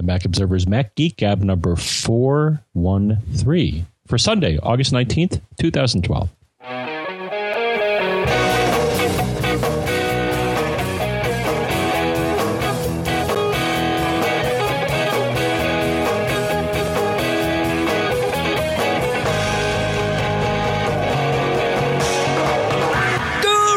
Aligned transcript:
The 0.00 0.06
Mac 0.06 0.24
Observer's 0.24 0.66
Mac 0.66 0.94
Geek 0.94 1.18
Gab 1.18 1.42
number 1.42 1.76
413 1.76 3.86
for 4.06 4.16
Sunday, 4.16 4.58
August 4.62 4.94
19th, 4.94 5.42
2012. 5.60 6.30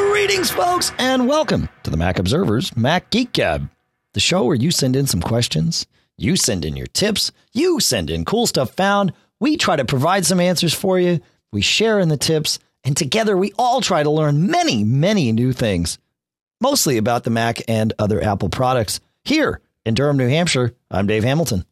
Greetings, 0.07 0.51
folks, 0.51 0.93
and 0.97 1.27
welcome 1.27 1.67
to 1.83 1.89
the 1.89 1.97
Mac 1.97 2.17
Observer's 2.17 2.77
Mac 2.77 3.09
Geek 3.09 3.33
Gab, 3.33 3.69
the 4.13 4.21
show 4.21 4.45
where 4.45 4.55
you 4.55 4.71
send 4.71 4.95
in 4.95 5.05
some 5.05 5.21
questions, 5.21 5.85
you 6.17 6.35
send 6.35 6.65
in 6.65 6.75
your 6.75 6.87
tips, 6.87 7.31
you 7.53 7.79
send 7.79 8.09
in 8.09 8.25
cool 8.25 8.47
stuff 8.47 8.71
found, 8.73 9.13
we 9.39 9.57
try 9.57 9.75
to 9.75 9.85
provide 9.85 10.25
some 10.25 10.39
answers 10.39 10.73
for 10.73 10.99
you, 10.99 11.19
we 11.51 11.61
share 11.61 11.99
in 11.99 12.09
the 12.09 12.17
tips, 12.17 12.59
and 12.83 12.95
together 12.95 13.35
we 13.35 13.53
all 13.57 13.81
try 13.81 14.03
to 14.03 14.09
learn 14.09 14.47
many, 14.47 14.83
many 14.83 15.31
new 15.31 15.53
things, 15.53 15.97
mostly 16.61 16.97
about 16.97 17.23
the 17.23 17.29
Mac 17.29 17.61
and 17.67 17.93
other 17.99 18.23
Apple 18.23 18.49
products. 18.49 18.99
Here 19.23 19.61
in 19.85 19.93
Durham, 19.93 20.17
New 20.17 20.27
Hampshire, 20.27 20.75
I'm 20.91 21.07
Dave 21.07 21.23
Hamilton. 21.23 21.65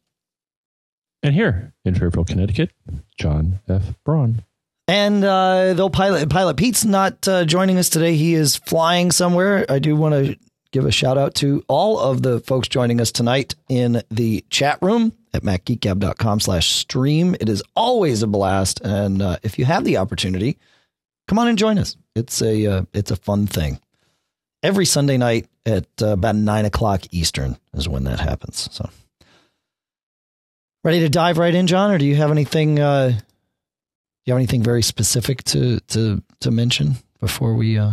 And 1.23 1.35
here 1.35 1.73
in 1.85 1.95
Fairfield, 1.95 2.27
Connecticut, 2.27 2.71
John 3.17 3.59
F. 3.67 3.93
Braun. 4.03 4.43
And 4.87 5.23
uh, 5.23 5.73
though 5.73 5.89
pilot 5.89 6.29
pilot 6.29 6.57
Pete's 6.57 6.83
not 6.83 7.27
uh, 7.27 7.45
joining 7.45 7.77
us 7.77 7.89
today, 7.89 8.15
he 8.15 8.33
is 8.33 8.57
flying 8.57 9.11
somewhere. 9.11 9.65
I 9.69 9.79
do 9.79 9.95
want 9.95 10.15
to 10.15 10.37
give 10.71 10.85
a 10.85 10.91
shout 10.91 11.17
out 11.17 11.35
to 11.35 11.63
all 11.67 11.99
of 11.99 12.21
the 12.21 12.39
folks 12.41 12.67
joining 12.67 13.01
us 13.01 13.11
tonight 13.11 13.55
in 13.69 14.01
the 14.09 14.43
chat 14.49 14.79
room 14.81 15.13
at 15.33 15.43
macgeekgab.com 15.43 16.39
slash 16.39 16.69
stream. 16.69 17.35
It 17.39 17.49
is 17.49 17.63
always 17.75 18.23
a 18.23 18.27
blast, 18.27 18.81
and 18.81 19.21
uh, 19.21 19.37
if 19.43 19.59
you 19.59 19.65
have 19.65 19.83
the 19.83 19.97
opportunity, 19.97 20.57
come 21.27 21.39
on 21.39 21.47
and 21.47 21.57
join 21.57 21.77
us. 21.77 21.95
It's 22.15 22.41
a 22.41 22.65
uh, 22.65 22.81
it's 22.93 23.11
a 23.11 23.15
fun 23.15 23.47
thing. 23.47 23.79
Every 24.63 24.85
Sunday 24.85 25.17
night 25.17 25.47
at 25.65 25.87
uh, 26.01 26.07
about 26.07 26.35
nine 26.35 26.65
o'clock 26.65 27.01
Eastern 27.11 27.57
is 27.73 27.87
when 27.89 28.03
that 28.03 28.19
happens. 28.19 28.69
So, 28.71 28.89
ready 30.83 30.99
to 30.99 31.09
dive 31.09 31.37
right 31.37 31.53
in, 31.53 31.67
John, 31.67 31.91
or 31.91 31.97
do 31.97 32.05
you 32.05 32.15
have 32.15 32.31
anything? 32.31 32.79
Uh, 32.79 33.09
do 33.09 33.15
you 34.25 34.33
have 34.33 34.39
anything 34.39 34.61
very 34.61 34.83
specific 34.83 35.43
to 35.45 35.79
to 35.79 36.21
to 36.41 36.51
mention 36.51 36.95
before 37.19 37.55
we 37.55 37.77
uh 37.77 37.91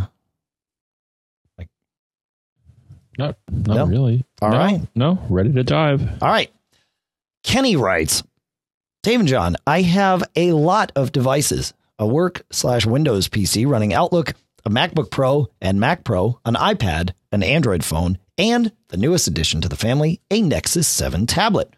like 1.57 1.69
not 3.19 3.37
not 3.51 3.77
No? 3.77 3.87
really. 3.87 4.25
All 4.41 4.51
no, 4.51 4.59
right. 4.59 4.81
No, 4.95 5.19
ready 5.29 5.53
to 5.53 5.65
dive. 5.65 6.03
All 6.23 6.29
right. 6.29 6.51
Kenny 7.45 7.77
writes, 7.77 8.23
Dave 9.03 9.21
and 9.21 9.29
John, 9.29 9.57
I 9.67 9.83
have 9.83 10.23
a 10.37 10.53
lot 10.53 10.93
of 10.97 11.13
devices, 11.13 11.73
a 11.99 12.07
work 12.07 12.43
slash 12.51 12.85
Windows 12.87 13.29
PC 13.29 13.67
running 13.67 13.95
Outlook, 13.95 14.35
a 14.65 14.71
MacBook 14.71 15.11
Pro 15.11 15.49
and 15.61 15.81
Mac 15.81 16.05
Pro, 16.05 16.41
an 16.45 16.55
iPad, 16.55 17.11
an 17.33 17.43
Android 17.43 17.85
phone, 17.85 18.19
and 18.37 18.73
the 18.89 18.97
newest 18.97 19.27
addition 19.27 19.61
to 19.61 19.69
the 19.69 19.77
family, 19.77 20.21
a 20.31 20.43
Nexus 20.43 20.87
7 20.87 21.27
tablet. 21.27 21.75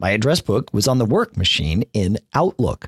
My 0.00 0.10
address 0.10 0.40
book 0.40 0.68
was 0.72 0.88
on 0.88 0.98
the 0.98 1.04
work 1.06 1.36
machine 1.36 1.84
in 1.92 2.18
Outlook. 2.34 2.86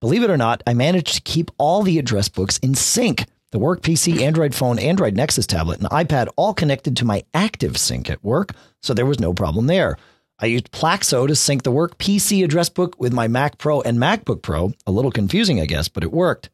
Believe 0.00 0.22
it 0.22 0.30
or 0.30 0.36
not, 0.36 0.62
I 0.66 0.74
managed 0.74 1.14
to 1.14 1.20
keep 1.22 1.50
all 1.58 1.82
the 1.82 1.98
address 1.98 2.28
books 2.28 2.58
in 2.58 2.74
sync. 2.74 3.24
The 3.52 3.58
work 3.58 3.82
PC, 3.82 4.22
Android 4.22 4.54
phone, 4.54 4.78
Android 4.78 5.14
Nexus 5.14 5.46
tablet, 5.46 5.78
and 5.78 5.90
iPad 5.90 6.28
all 6.36 6.54
connected 6.54 6.96
to 6.96 7.04
my 7.04 7.22
active 7.34 7.76
sync 7.76 8.08
at 8.08 8.24
work, 8.24 8.54
so 8.80 8.94
there 8.94 9.04
was 9.04 9.20
no 9.20 9.34
problem 9.34 9.66
there. 9.66 9.98
I 10.38 10.46
used 10.46 10.72
Plaxo 10.72 11.28
to 11.28 11.36
sync 11.36 11.62
the 11.62 11.70
work 11.70 11.98
PC 11.98 12.42
address 12.42 12.70
book 12.70 12.98
with 12.98 13.12
my 13.12 13.28
Mac 13.28 13.58
Pro 13.58 13.82
and 13.82 13.98
MacBook 13.98 14.40
Pro. 14.40 14.72
A 14.86 14.90
little 14.90 15.10
confusing, 15.10 15.60
I 15.60 15.66
guess, 15.66 15.88
but 15.88 16.02
it 16.02 16.12
worked. 16.12 16.48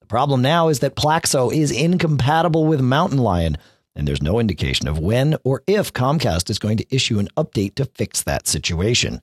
The 0.00 0.06
problem 0.06 0.42
now 0.42 0.68
is 0.68 0.78
that 0.78 0.94
Plaxo 0.94 1.52
is 1.52 1.72
incompatible 1.72 2.66
with 2.66 2.80
Mountain 2.80 3.18
Lion, 3.18 3.58
and 3.96 4.06
there's 4.06 4.22
no 4.22 4.38
indication 4.38 4.86
of 4.86 5.00
when 5.00 5.36
or 5.42 5.64
if 5.66 5.92
Comcast 5.92 6.50
is 6.50 6.60
going 6.60 6.76
to 6.76 6.94
issue 6.94 7.18
an 7.18 7.28
update 7.36 7.74
to 7.74 7.84
fix 7.84 8.22
that 8.22 8.46
situation. 8.46 9.20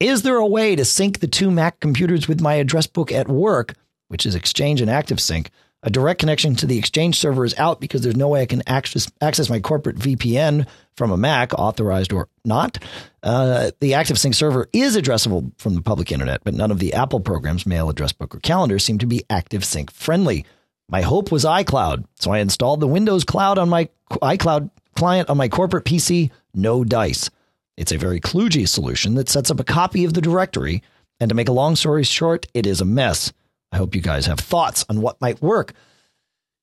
Is 0.00 0.22
there 0.22 0.38
a 0.38 0.46
way 0.46 0.74
to 0.74 0.84
sync 0.84 1.20
the 1.20 1.28
two 1.28 1.52
Mac 1.52 1.78
computers 1.78 2.26
with 2.26 2.40
my 2.40 2.54
address 2.54 2.88
book 2.88 3.12
at 3.12 3.28
work, 3.28 3.74
which 4.08 4.26
is 4.26 4.34
Exchange 4.34 4.80
and 4.80 4.90
ActiveSync? 4.90 5.46
A 5.84 5.90
direct 5.90 6.18
connection 6.18 6.56
to 6.56 6.66
the 6.66 6.78
Exchange 6.78 7.18
server 7.18 7.44
is 7.44 7.54
out 7.58 7.78
because 7.78 8.00
there's 8.00 8.16
no 8.16 8.28
way 8.28 8.40
I 8.40 8.46
can 8.46 8.62
access 8.66 9.12
access 9.20 9.50
my 9.50 9.60
corporate 9.60 9.96
VPN 9.96 10.66
from 10.96 11.10
a 11.10 11.16
Mac, 11.18 11.52
authorized 11.52 12.10
or 12.10 12.28
not. 12.42 12.78
Uh, 13.22 13.70
the 13.80 13.92
ActiveSync 13.92 14.34
server 14.34 14.66
is 14.72 14.96
addressable 14.96 15.52
from 15.58 15.74
the 15.74 15.82
public 15.82 16.10
internet, 16.10 16.42
but 16.42 16.54
none 16.54 16.70
of 16.70 16.78
the 16.78 16.94
Apple 16.94 17.20
programs, 17.20 17.66
Mail, 17.66 17.90
Address 17.90 18.12
Book, 18.12 18.34
or 18.34 18.40
Calendar, 18.40 18.78
seem 18.78 18.96
to 18.96 19.06
be 19.06 19.24
ActiveSync 19.28 19.90
friendly. 19.90 20.46
My 20.88 21.02
hope 21.02 21.30
was 21.30 21.44
iCloud, 21.44 22.06
so 22.14 22.30
I 22.30 22.38
installed 22.38 22.80
the 22.80 22.88
Windows 22.88 23.24
Cloud 23.24 23.58
on 23.58 23.68
my 23.68 23.90
iCloud 24.10 24.70
client 24.96 25.28
on 25.28 25.36
my 25.36 25.48
corporate 25.48 25.84
PC. 25.84 26.30
No 26.54 26.82
dice. 26.84 27.28
It's 27.76 27.92
a 27.92 27.98
very 27.98 28.20
kludgy 28.20 28.66
solution 28.66 29.16
that 29.16 29.28
sets 29.28 29.50
up 29.50 29.60
a 29.60 29.64
copy 29.64 30.06
of 30.06 30.14
the 30.14 30.22
directory. 30.22 30.82
And 31.20 31.28
to 31.28 31.34
make 31.34 31.48
a 31.48 31.52
long 31.52 31.76
story 31.76 32.04
short, 32.04 32.46
it 32.54 32.66
is 32.66 32.80
a 32.80 32.86
mess. 32.86 33.34
I 33.74 33.76
hope 33.76 33.96
you 33.96 34.00
guys 34.00 34.26
have 34.26 34.38
thoughts 34.38 34.86
on 34.88 35.00
what 35.00 35.20
might 35.20 35.42
work. 35.42 35.72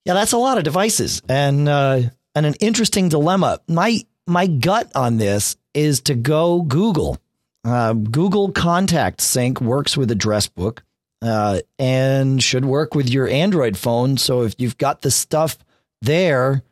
Yeah, 0.05 0.13
that's 0.13 0.31
a 0.31 0.37
lot 0.37 0.57
of 0.57 0.63
devices 0.63 1.21
and 1.27 1.67
uh, 1.67 2.03
and 2.33 2.45
an 2.45 2.53
interesting 2.61 3.09
dilemma. 3.09 3.59
My 3.67 3.99
my 4.25 4.47
gut 4.47 4.89
on 4.95 5.17
this 5.17 5.57
is 5.73 5.99
to 6.03 6.15
go 6.15 6.61
Google. 6.61 7.17
Uh, 7.65 7.93
Google 7.93 8.53
Contact 8.53 9.19
Sync 9.19 9.59
works 9.59 9.97
with 9.97 10.09
Address 10.09 10.47
Book 10.47 10.83
uh, 11.21 11.59
and 11.77 12.41
should 12.41 12.63
work 12.63 12.95
with 12.95 13.09
your 13.09 13.27
Android 13.27 13.77
phone. 13.77 14.15
So 14.15 14.43
if 14.43 14.55
you've 14.57 14.77
got 14.77 15.01
the 15.01 15.11
stuff 15.11 15.57
there, 16.01 16.63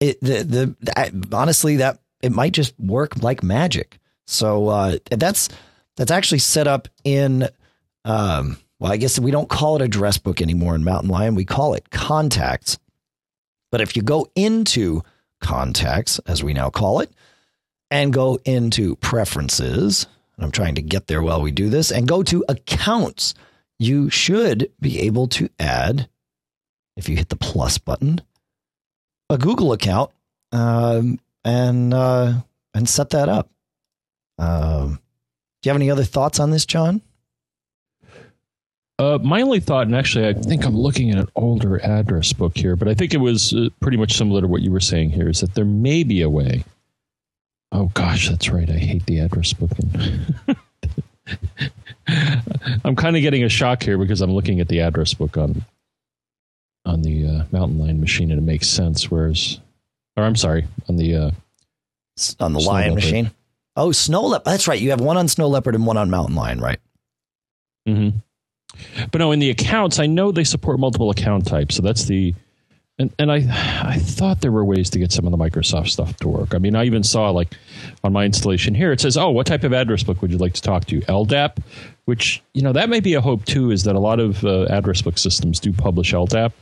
it 0.00 0.18
the 0.22 0.74
the 0.80 1.28
honestly 1.36 1.76
that 1.76 1.98
it 2.22 2.32
might 2.32 2.52
just 2.52 2.72
work 2.80 3.22
like 3.22 3.42
magic. 3.42 3.98
So 4.26 4.68
uh, 4.68 4.96
that's 5.10 5.50
that's 5.96 6.10
actually 6.10 6.38
set 6.38 6.66
up 6.66 6.88
in 7.04 7.50
um, 8.06 8.56
well, 8.78 8.92
I 8.92 8.96
guess 8.96 9.18
we 9.18 9.30
don't 9.30 9.48
call 9.48 9.76
it 9.76 9.82
address 9.82 10.18
book 10.18 10.40
anymore 10.40 10.74
in 10.74 10.84
Mountain 10.84 11.10
Lion. 11.10 11.34
We 11.34 11.44
call 11.44 11.74
it 11.74 11.90
contacts. 11.90 12.78
But 13.70 13.80
if 13.80 13.96
you 13.96 14.02
go 14.02 14.28
into 14.34 15.02
contacts, 15.40 16.18
as 16.26 16.42
we 16.42 16.52
now 16.52 16.70
call 16.70 17.00
it, 17.00 17.10
and 17.90 18.12
go 18.12 18.38
into 18.44 18.96
preferences, 18.96 20.06
and 20.36 20.44
I'm 20.44 20.50
trying 20.50 20.74
to 20.76 20.82
get 20.82 21.06
there 21.06 21.22
while 21.22 21.40
we 21.40 21.50
do 21.50 21.68
this, 21.68 21.90
and 21.90 22.08
go 22.08 22.22
to 22.24 22.44
accounts, 22.48 23.34
you 23.78 24.10
should 24.10 24.70
be 24.80 25.00
able 25.00 25.28
to 25.28 25.48
add, 25.58 26.08
if 26.96 27.08
you 27.08 27.16
hit 27.16 27.28
the 27.28 27.36
plus 27.36 27.78
button, 27.78 28.20
a 29.30 29.38
Google 29.38 29.72
account 29.72 30.10
um, 30.52 31.18
and 31.44 31.92
uh, 31.92 32.34
and 32.74 32.88
set 32.88 33.10
that 33.10 33.28
up. 33.28 33.50
Um, 34.38 35.00
do 35.62 35.68
you 35.68 35.70
have 35.70 35.76
any 35.76 35.90
other 35.90 36.04
thoughts 36.04 36.38
on 36.40 36.50
this, 36.50 36.66
John? 36.66 37.02
Uh, 38.98 39.18
my 39.22 39.42
only 39.42 39.58
thought, 39.58 39.86
and 39.86 39.96
actually, 39.96 40.28
I 40.28 40.34
think 40.34 40.64
I'm 40.64 40.76
looking 40.76 41.10
at 41.10 41.18
an 41.18 41.28
older 41.34 41.84
address 41.84 42.32
book 42.32 42.56
here, 42.56 42.76
but 42.76 42.86
I 42.86 42.94
think 42.94 43.12
it 43.12 43.18
was 43.18 43.52
uh, 43.52 43.68
pretty 43.80 43.96
much 43.96 44.12
similar 44.16 44.40
to 44.40 44.46
what 44.46 44.62
you 44.62 44.70
were 44.70 44.78
saying 44.80 45.10
here, 45.10 45.28
is 45.28 45.40
that 45.40 45.54
there 45.54 45.64
may 45.64 46.04
be 46.04 46.22
a 46.22 46.30
way. 46.30 46.64
Oh 47.72 47.90
gosh, 47.94 48.28
that's 48.28 48.48
right. 48.50 48.70
I 48.70 48.74
hate 48.74 49.04
the 49.06 49.18
address 49.18 49.52
book. 49.52 49.72
I'm 52.84 52.94
kind 52.94 53.16
of 53.16 53.22
getting 53.22 53.42
a 53.42 53.48
shock 53.48 53.82
here 53.82 53.98
because 53.98 54.20
I'm 54.20 54.30
looking 54.32 54.60
at 54.60 54.68
the 54.68 54.80
address 54.80 55.12
book 55.12 55.36
on 55.36 55.64
on 56.86 57.02
the 57.02 57.26
uh, 57.26 57.44
Mountain 57.50 57.78
Lion 57.80 58.00
machine, 58.00 58.30
and 58.30 58.38
it 58.38 58.44
makes 58.44 58.68
sense. 58.68 59.10
Whereas, 59.10 59.58
or 60.16 60.22
I'm 60.22 60.36
sorry, 60.36 60.66
on 60.88 60.96
the 60.96 61.16
uh, 61.16 61.30
on 62.38 62.52
the 62.52 62.60
Lion 62.60 62.90
Leopard. 62.90 62.94
machine. 63.04 63.30
Oh, 63.74 63.90
Snow 63.90 64.22
Leopard. 64.26 64.52
That's 64.52 64.68
right. 64.68 64.80
You 64.80 64.90
have 64.90 65.00
one 65.00 65.16
on 65.16 65.26
Snow 65.26 65.48
Leopard 65.48 65.74
and 65.74 65.84
one 65.84 65.96
on 65.96 66.10
Mountain 66.10 66.36
Lion, 66.36 66.60
right? 66.60 66.78
hmm 67.86 68.10
But 69.10 69.18
no, 69.18 69.32
in 69.32 69.38
the 69.38 69.50
accounts, 69.50 69.98
I 69.98 70.06
know 70.06 70.32
they 70.32 70.44
support 70.44 70.78
multiple 70.78 71.10
account 71.10 71.46
types. 71.46 71.74
So 71.76 71.82
that's 71.82 72.04
the, 72.04 72.34
and, 72.98 73.12
and 73.18 73.30
I, 73.32 73.36
I 73.82 73.98
thought 73.98 74.40
there 74.40 74.52
were 74.52 74.64
ways 74.64 74.90
to 74.90 74.98
get 74.98 75.10
some 75.12 75.24
of 75.26 75.30
the 75.32 75.36
Microsoft 75.38 75.88
stuff 75.88 76.16
to 76.18 76.28
work. 76.28 76.54
I 76.54 76.58
mean, 76.58 76.76
I 76.76 76.84
even 76.84 77.02
saw 77.02 77.30
like 77.30 77.54
on 78.04 78.12
my 78.12 78.24
installation 78.24 78.74
here, 78.74 78.92
it 78.92 79.00
says, 79.00 79.16
oh, 79.16 79.30
what 79.30 79.46
type 79.46 79.64
of 79.64 79.72
address 79.72 80.02
book 80.02 80.22
would 80.22 80.30
you 80.30 80.38
like 80.38 80.52
to 80.54 80.62
talk 80.62 80.84
to? 80.86 81.00
LDAP, 81.02 81.58
which, 82.04 82.42
you 82.52 82.62
know, 82.62 82.72
that 82.72 82.88
may 82.88 83.00
be 83.00 83.14
a 83.14 83.20
hope 83.20 83.44
too, 83.44 83.70
is 83.70 83.84
that 83.84 83.96
a 83.96 84.00
lot 84.00 84.20
of 84.20 84.44
uh, 84.44 84.64
address 84.66 85.02
book 85.02 85.18
systems 85.18 85.58
do 85.60 85.72
publish 85.72 86.12
LDAP. 86.12 86.52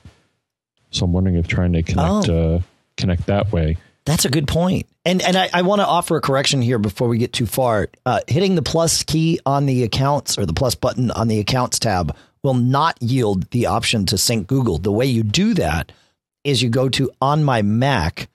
So 0.91 1.05
I'm 1.05 1.13
wondering 1.13 1.37
if 1.37 1.49
trying 1.49 1.73
to 1.75 1.83
connect, 1.83 2.29
Oh. 2.29 2.55
uh, 2.57 2.61
connect 2.97 3.27
that 3.27 3.51
way. 3.53 3.77
That's 4.05 4.25
a 4.25 4.31
good 4.31 4.49
point. 4.49 4.87
And 5.05 5.23
and 5.23 5.37
I, 5.37 5.51
I 5.53 5.63
want 5.63 5.81
to 5.81 5.87
offer 5.87 6.17
a 6.17 6.21
correction 6.21 6.63
here 6.63 6.79
before 6.79 7.09
we 7.09 7.19
get 7.19 7.33
too 7.33 7.47
far. 7.47 7.89
Uh, 8.05 8.21
hitting 8.27 8.55
the 8.55 8.63
plus 8.63 9.03
key 9.03 9.41
on 9.47 9.67
the 9.67 9.85
accounts 9.85 10.39
or 10.39 10.47
the 10.47 10.53
plus 10.53 10.75
button 10.75 11.11
on 11.11 11.29
the 11.29 11.39
accounts 11.39 11.79
tab 11.79 12.17
will 12.43 12.55
not 12.55 13.01
yield 13.01 13.51
the 13.51 13.67
option 13.67 14.07
to 14.07 14.19
sync 14.19 14.47
Google. 14.47 14.79
The 14.79 14.93
way 14.93 15.07
you 15.07 15.23
do 15.23 15.55
that 15.55 15.93
is 16.45 16.63
you 16.63 16.69
go 16.69 16.89
to 16.89 17.11
on 17.21 17.45
my 17.45 17.63
Mac 17.63 18.29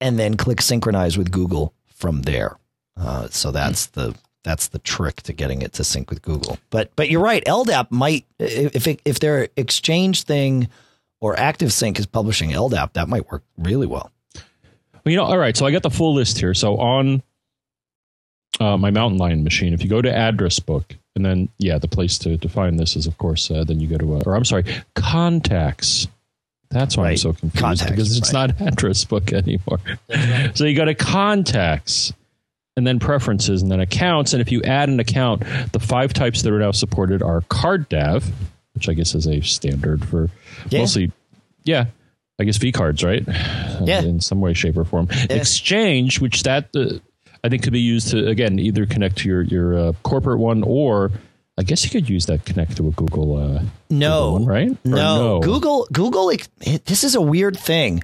and 0.00 0.18
then 0.18 0.36
click 0.36 0.62
synchronize 0.62 1.18
with 1.18 1.30
Google 1.30 1.74
from 1.86 2.22
there. 2.22 2.56
Uh, 2.96 3.28
so 3.28 3.50
that's 3.50 3.86
the 3.86 4.14
that's 4.42 4.68
the 4.68 4.78
trick 4.78 5.22
to 5.22 5.34
getting 5.34 5.60
it 5.60 5.74
to 5.74 5.84
sync 5.84 6.08
with 6.08 6.22
Google. 6.22 6.58
But 6.70 6.94
but 6.96 7.10
you're 7.10 7.20
right. 7.20 7.44
LDAP 7.44 7.90
might 7.90 8.24
if 8.38 8.86
it, 8.86 9.00
if 9.04 9.20
their 9.20 9.48
Exchange 9.56 10.22
thing 10.22 10.68
or 11.20 11.36
ActiveSync 11.36 11.98
is 11.98 12.06
publishing 12.06 12.50
LDAP, 12.50 12.94
that 12.94 13.08
might 13.08 13.30
work 13.30 13.42
really 13.58 13.86
well. 13.86 14.10
Well, 15.04 15.12
you 15.12 15.16
know, 15.16 15.24
all 15.24 15.38
right. 15.38 15.56
So 15.56 15.66
I 15.66 15.70
got 15.70 15.82
the 15.82 15.90
full 15.90 16.14
list 16.14 16.38
here. 16.38 16.54
So 16.54 16.76
on 16.78 17.22
uh, 18.58 18.76
my 18.76 18.90
Mountain 18.90 19.18
Lion 19.18 19.44
machine, 19.44 19.72
if 19.72 19.82
you 19.82 19.88
go 19.88 20.02
to 20.02 20.14
address 20.14 20.58
book, 20.58 20.94
and 21.16 21.24
then 21.24 21.48
yeah, 21.58 21.78
the 21.78 21.88
place 21.88 22.18
to, 22.18 22.36
to 22.38 22.48
find 22.48 22.78
this 22.78 22.96
is 22.96 23.06
of 23.06 23.18
course 23.18 23.50
uh, 23.50 23.64
then 23.64 23.80
you 23.80 23.88
go 23.88 23.98
to 23.98 24.16
uh, 24.16 24.22
or 24.26 24.34
I'm 24.34 24.44
sorry, 24.44 24.64
contacts. 24.94 26.06
That's 26.70 26.96
why 26.96 27.04
right. 27.04 27.10
I'm 27.10 27.16
so 27.16 27.32
confused 27.32 27.56
contacts, 27.56 27.90
because 27.90 28.16
it's 28.16 28.32
right. 28.32 28.56
not 28.58 28.60
address 28.72 29.04
book 29.04 29.32
anymore. 29.32 29.80
Right. 30.08 30.56
So 30.56 30.64
you 30.64 30.76
go 30.76 30.84
to 30.84 30.94
contacts 30.94 32.12
and 32.76 32.86
then 32.86 32.98
preferences 32.98 33.60
and 33.60 33.70
then 33.70 33.80
accounts. 33.80 34.32
And 34.32 34.40
if 34.40 34.52
you 34.52 34.62
add 34.62 34.88
an 34.88 35.00
account, 35.00 35.42
the 35.72 35.80
five 35.80 36.12
types 36.12 36.42
that 36.42 36.52
are 36.52 36.58
now 36.58 36.70
supported 36.70 37.22
are 37.22 37.42
card 37.42 37.88
CardDAV, 37.90 38.30
which 38.74 38.88
I 38.88 38.94
guess 38.94 39.14
is 39.14 39.26
a 39.26 39.40
standard 39.40 40.06
for 40.08 40.30
yeah. 40.68 40.78
mostly, 40.78 41.12
yeah, 41.64 41.86
I 42.40 42.44
guess 42.44 42.56
V 42.56 42.72
cards, 42.72 43.04
right? 43.04 43.22
Yeah. 43.82 44.02
In 44.02 44.20
some 44.20 44.40
way, 44.40 44.54
shape, 44.54 44.76
or 44.76 44.84
form. 44.84 45.08
Yeah. 45.10 45.36
Exchange, 45.36 46.20
which 46.20 46.42
that 46.44 46.70
uh, 46.74 46.98
I 47.44 47.48
think 47.48 47.62
could 47.62 47.72
be 47.72 47.80
used 47.80 48.10
to 48.10 48.26
again 48.26 48.58
either 48.58 48.86
connect 48.86 49.18
to 49.18 49.28
your 49.28 49.42
your 49.42 49.78
uh, 49.78 49.92
corporate 50.02 50.38
one 50.38 50.62
or 50.62 51.12
I 51.58 51.62
guess 51.62 51.84
you 51.84 51.90
could 51.90 52.08
use 52.08 52.26
that 52.26 52.46
connect 52.46 52.78
to 52.78 52.88
a 52.88 52.90
Google. 52.92 53.36
Uh, 53.36 53.62
no, 53.90 54.32
Google 54.32 54.32
one, 54.32 54.46
right? 54.46 54.84
No. 54.84 54.96
no, 54.96 55.40
Google. 55.40 55.86
Google. 55.92 56.32
This 56.86 57.04
is 57.04 57.14
a 57.14 57.20
weird 57.20 57.58
thing. 57.58 58.02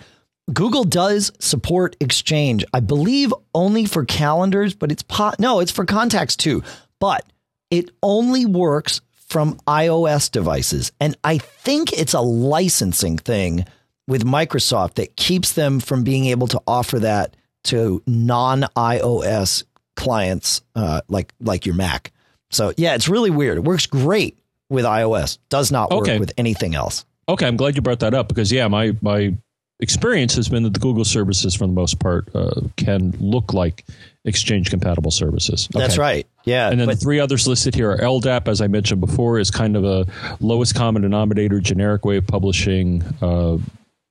Google 0.53 0.85
does 0.85 1.33
support 1.41 1.97
Exchange, 1.99 2.65
I 2.73 2.81
believe, 2.81 3.33
only 3.55 3.87
for 3.87 4.05
calendars, 4.05 4.75
but 4.75 4.93
it's 4.93 5.03
po- 5.03 5.33
no, 5.39 5.61
it's 5.61 5.73
for 5.73 5.85
contacts 5.85 6.37
too. 6.37 6.63
But 7.01 7.25
it 7.71 7.91
only 8.03 8.47
works 8.47 9.01
from 9.27 9.55
iOS 9.67 10.31
devices, 10.31 10.93
and 11.01 11.17
I 11.25 11.39
think 11.39 11.93
it's 11.93 12.15
a 12.15 12.21
licensing 12.21 13.19
thing 13.19 13.65
with 14.09 14.25
Microsoft 14.25 14.95
that 14.95 15.17
keeps 15.17 15.53
them 15.53 15.81
from 15.81 16.05
being 16.05 16.27
able 16.27 16.47
to 16.49 16.61
offer 16.67 16.99
that 17.01 17.37
to 17.65 18.03
non 18.07 18.63
iOS 18.77 19.65
clients 19.97 20.63
uh, 20.75 21.01
like 21.09 21.33
like 21.41 21.67
your 21.67 21.75
Mac. 21.75 22.13
So 22.51 22.73
yeah, 22.77 22.95
it's 22.95 23.09
really 23.09 23.31
weird. 23.31 23.59
It 23.59 23.65
works 23.65 23.87
great 23.87 24.39
with 24.69 24.85
iOS. 24.85 25.39
Does 25.49 25.73
not 25.73 25.91
work 25.91 26.03
okay. 26.03 26.19
with 26.19 26.33
anything 26.37 26.75
else. 26.75 27.05
Okay, 27.29 27.47
I'm 27.47 27.57
glad 27.57 27.75
you 27.75 27.83
brought 27.83 28.01
that 28.01 28.15
up 28.15 28.29
because 28.29 28.53
yeah, 28.53 28.69
my 28.69 28.97
my 29.01 29.35
experience 29.81 30.35
has 30.37 30.49
been 30.49 30.63
that 30.63 30.73
the 30.73 30.81
Google 30.81 31.05
services, 31.05 31.55
for 31.55 31.67
the 31.67 31.73
most 31.73 31.99
part, 31.99 32.29
uh, 32.35 32.61
can 32.77 33.13
look 33.19 33.53
like 33.53 33.85
Exchange 34.25 34.71
compatible 34.71 35.13
services. 35.13 35.69
Okay. 35.73 35.79
That's 35.79 35.99
right. 35.99 36.27
Yeah. 36.45 36.69
And 36.69 36.81
then 36.81 36.89
the 36.89 36.97
three 36.97 37.21
others 37.21 37.47
listed 37.47 37.77
here 37.77 37.93
are 37.93 37.99
LDAP, 37.99 38.49
as 38.49 38.61
I 38.61 38.67
mentioned 38.67 39.01
before, 39.01 39.39
is 39.39 39.53
kind 39.53 39.77
of 39.77 39.85
a 39.85 40.05
lowest 40.41 40.75
common 40.75 41.03
denominator, 41.03 41.61
generic 41.61 42.05
way 42.05 42.17
of 42.17 42.27
publishing. 42.27 43.05
Uh, 43.23 43.59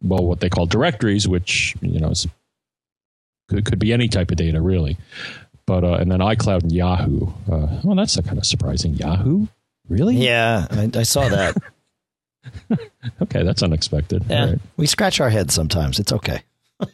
well, 0.05 0.25
what 0.25 0.39
they 0.39 0.49
call 0.49 0.65
directories, 0.65 1.27
which 1.27 1.75
you 1.81 1.99
know 1.99 2.09
is 2.09 2.27
could, 3.49 3.65
could 3.65 3.79
be 3.79 3.93
any 3.93 4.07
type 4.07 4.31
of 4.31 4.37
data, 4.37 4.61
really. 4.61 4.97
But 5.65 5.83
uh, 5.83 5.95
and 5.95 6.11
then 6.11 6.19
iCloud 6.19 6.63
and 6.63 6.71
Yahoo. 6.71 7.27
Uh, 7.51 7.79
well, 7.83 7.95
that's 7.95 8.19
kind 8.21 8.37
of 8.37 8.45
surprising. 8.45 8.93
Yahoo, 8.93 9.47
really? 9.89 10.15
Yeah, 10.15 10.67
I, 10.69 10.89
I 10.93 11.03
saw 11.03 11.27
that. 11.29 11.57
okay, 13.21 13.43
that's 13.43 13.63
unexpected. 13.63 14.23
Yeah, 14.29 14.51
right. 14.51 14.59
we 14.77 14.85
scratch 14.85 15.19
our 15.19 15.29
heads 15.29 15.53
sometimes. 15.53 15.99
It's 15.99 16.13
okay. 16.13 16.41
All 16.79 16.87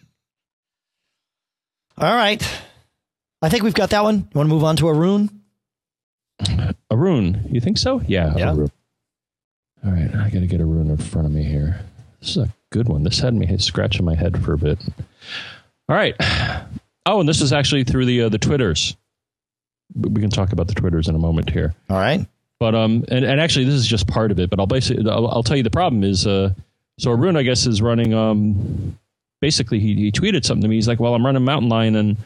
right, 2.16 2.42
I 3.42 3.50
think 3.50 3.64
we've 3.64 3.74
got 3.74 3.90
that 3.90 4.04
one. 4.04 4.16
You 4.16 4.30
want 4.36 4.48
to 4.48 4.54
move 4.54 4.64
on 4.64 4.78
to 4.78 4.88
Arun? 4.88 5.42
Arun, 6.90 7.48
you 7.50 7.60
think 7.62 7.78
so? 7.78 8.02
Yeah. 8.08 8.36
Yeah. 8.38 8.52
Arun. 8.52 8.72
All 9.84 9.92
right, 9.92 10.14
I 10.16 10.30
got 10.30 10.42
to 10.42 10.48
get 10.48 10.62
Arun 10.62 10.90
in 10.90 10.98
front 10.98 11.26
of 11.26 11.34
me 11.34 11.44
here. 11.44 11.82
This 12.20 12.32
is 12.32 12.38
a 12.38 12.54
good 12.72 12.88
one. 12.88 13.04
This 13.04 13.20
had 13.20 13.34
me 13.34 13.58
scratching 13.58 14.06
my 14.06 14.16
head 14.16 14.44
for 14.44 14.54
a 14.54 14.58
bit. 14.58 14.80
All 15.88 15.96
right. 15.96 16.16
Oh, 17.06 17.20
and 17.20 17.28
this 17.28 17.42
is 17.42 17.52
actually 17.52 17.84
through 17.84 18.06
the 18.06 18.24
uh, 18.24 18.30
the 18.30 18.38
Twitters. 18.38 18.96
We 19.96 20.22
can 20.22 20.30
talk 20.30 20.54
about 20.54 20.68
the 20.68 20.76
Twitters 20.76 21.08
in 21.08 21.16
a 21.16 21.20
moment 21.20 21.50
here. 21.50 21.74
All 21.90 21.98
right. 21.98 22.26
But 22.60 22.76
um, 22.76 23.04
and, 23.10 23.26
and 23.26 23.42
actually, 23.42 23.66
this 23.66 23.74
is 23.74 23.88
just 23.88 24.08
part 24.08 24.32
of 24.32 24.40
it. 24.40 24.50
But 24.50 24.60
I'll 24.60 24.68
basically 24.68 25.10
I'll, 25.10 25.28
I'll 25.28 25.44
tell 25.44 25.58
you 25.58 25.64
the 25.64 25.72
problem 25.72 26.04
is 26.04 26.28
uh, 26.28 26.54
so 27.00 27.12
Arun 27.12 27.36
I 27.36 27.44
guess 27.44 27.66
is 27.66 27.82
running 27.82 28.14
um, 28.14 28.98
basically 29.42 29.80
he 29.80 29.96
he 29.96 30.12
tweeted 30.12 30.46
something 30.46 30.62
to 30.62 30.68
me. 30.68 30.76
He's 30.76 30.88
like, 30.88 31.00
well, 31.00 31.16
I'm 31.16 31.26
running 31.26 31.44
Mountain 31.44 31.70
Lion 31.70 31.96
and 31.96 32.18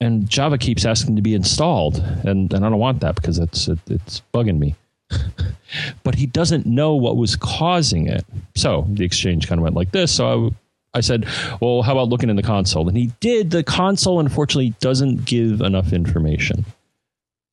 and 0.00 0.30
Java 0.30 0.56
keeps 0.56 0.84
asking 0.84 1.16
to 1.16 1.22
be 1.22 1.34
installed, 1.34 1.98
and 1.98 2.52
and 2.52 2.64
I 2.64 2.70
don't 2.70 2.78
want 2.78 3.00
that 3.00 3.16
because 3.16 3.38
it's 3.38 3.68
it, 3.68 3.78
it's 3.88 4.22
bugging 4.32 4.58
me. 4.58 4.76
but 6.02 6.14
he 6.14 6.26
doesn't 6.26 6.66
know 6.66 6.94
what 6.94 7.16
was 7.16 7.36
causing 7.36 8.06
it. 8.06 8.24
So 8.54 8.86
the 8.88 9.04
exchange 9.04 9.48
kind 9.48 9.58
of 9.58 9.62
went 9.62 9.76
like 9.76 9.92
this. 9.92 10.12
So 10.12 10.46
I 10.46 10.50
I 10.92 11.00
said, 11.00 11.26
well, 11.60 11.82
how 11.82 11.92
about 11.92 12.08
looking 12.08 12.30
in 12.30 12.36
the 12.36 12.42
console? 12.42 12.88
And 12.88 12.96
he 12.96 13.12
did. 13.20 13.50
The 13.50 13.62
console, 13.62 14.18
unfortunately, 14.18 14.74
doesn't 14.80 15.24
give 15.24 15.60
enough 15.60 15.92
information. 15.92 16.64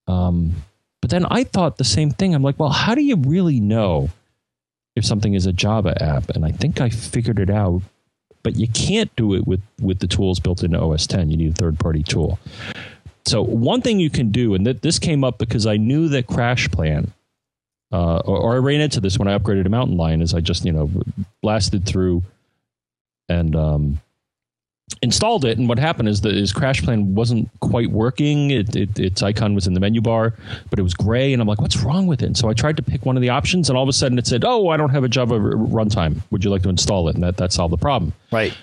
Um, 0.08 0.56
but 1.02 1.12
then 1.12 1.26
I 1.26 1.44
thought 1.44 1.78
the 1.78 1.84
same 1.84 2.10
thing. 2.10 2.34
I'm 2.34 2.42
like, 2.42 2.60
well, 2.60 2.70
how 2.70 2.96
do 2.96 3.04
you 3.04 3.16
really 3.16 3.60
know 3.60 4.10
if 4.96 5.06
something 5.06 5.36
is 5.36 5.46
a 5.46 5.54
Java 5.54 6.02
app? 6.02 6.30
And 6.32 6.46
I 6.46 6.52
think 6.52 6.82
I 6.82 6.90
figured 6.90 7.40
it 7.40 7.50
out. 7.50 7.84
But 8.42 8.56
you 8.56 8.68
can't 8.68 9.14
do 9.16 9.34
it 9.34 9.46
with, 9.46 9.62
with 9.82 10.00
the 10.00 10.08
tools 10.08 10.40
built 10.40 10.64
into 10.64 10.80
OS 10.80 11.06
10. 11.06 11.30
You 11.30 11.38
need 11.38 11.52
a 11.52 11.56
third 11.56 11.80
party 11.80 12.02
tool. 12.02 12.40
So, 13.26 13.42
one 13.42 13.82
thing 13.82 14.00
you 14.00 14.10
can 14.10 14.32
do, 14.32 14.54
and 14.54 14.64
th- 14.64 14.80
this 14.80 15.00
came 15.00 15.26
up 15.26 15.38
because 15.38 15.66
I 15.68 15.76
knew 15.76 16.08
that 16.10 16.28
CrashPlan, 16.28 17.10
uh, 17.92 18.18
or, 18.20 18.38
or 18.38 18.56
I 18.56 18.58
ran 18.58 18.82
into 18.82 19.00
this 19.00 19.18
when 19.18 19.28
I 19.28 19.38
upgraded 19.38 19.66
a 19.66 19.70
Mountain 19.70 19.98
Lion, 19.98 20.22
is 20.22 20.34
I 20.34 20.42
just, 20.42 20.66
you 20.66 20.72
know, 20.72 20.90
blasted 21.42 21.86
through 21.86 22.24
and 23.30 23.56
um, 23.56 24.02
installed 25.02 25.46
it. 25.46 25.58
And 25.58 25.68
what 25.68 25.80
happened 25.80 26.10
is 26.10 26.22
that 26.22 26.34
his 26.34 26.54
CrashPlan 26.54 27.08
wasn't 27.14 27.50
quite 27.60 27.92
working. 27.92 28.52
It, 28.52 28.76
it, 28.76 29.00
its 29.00 29.22
icon 29.22 29.54
was 29.54 29.68
in 29.68 29.74
the 29.74 29.80
menu 29.80 30.02
bar, 30.02 30.34
but 30.70 30.80
it 30.80 30.82
was 30.82 30.94
gray. 30.94 31.34
And 31.34 31.42
I'm 31.42 31.48
like, 31.48 31.62
what's 31.62 31.78
wrong 31.78 32.08
with 32.08 32.22
it? 32.22 32.26
And 32.26 32.38
so 32.38 32.50
I 32.50 32.54
tried 32.54 32.78
to 32.78 32.84
pick 32.84 33.06
one 33.06 33.18
of 33.18 33.22
the 33.22 33.30
options, 33.30 33.70
and 33.70 33.78
all 33.78 33.84
of 33.84 33.90
a 33.90 33.94
sudden 33.94 34.18
it 34.18 34.28
said, 34.28 34.44
oh, 34.46 34.70
I 34.70 34.78
don't 34.78 34.92
have 34.92 35.04
a 35.04 35.10
Java 35.10 35.40
runtime. 35.40 36.22
Would 36.32 36.44
you 36.44 36.50
like 36.50 36.64
to 36.64 36.70
install 36.70 37.10
it? 37.10 37.16
And 37.16 37.24
that, 37.24 37.38
that 37.38 37.52
solved 37.52 37.74
the 37.74 37.78
problem. 37.78 38.14
Right. 38.32 38.54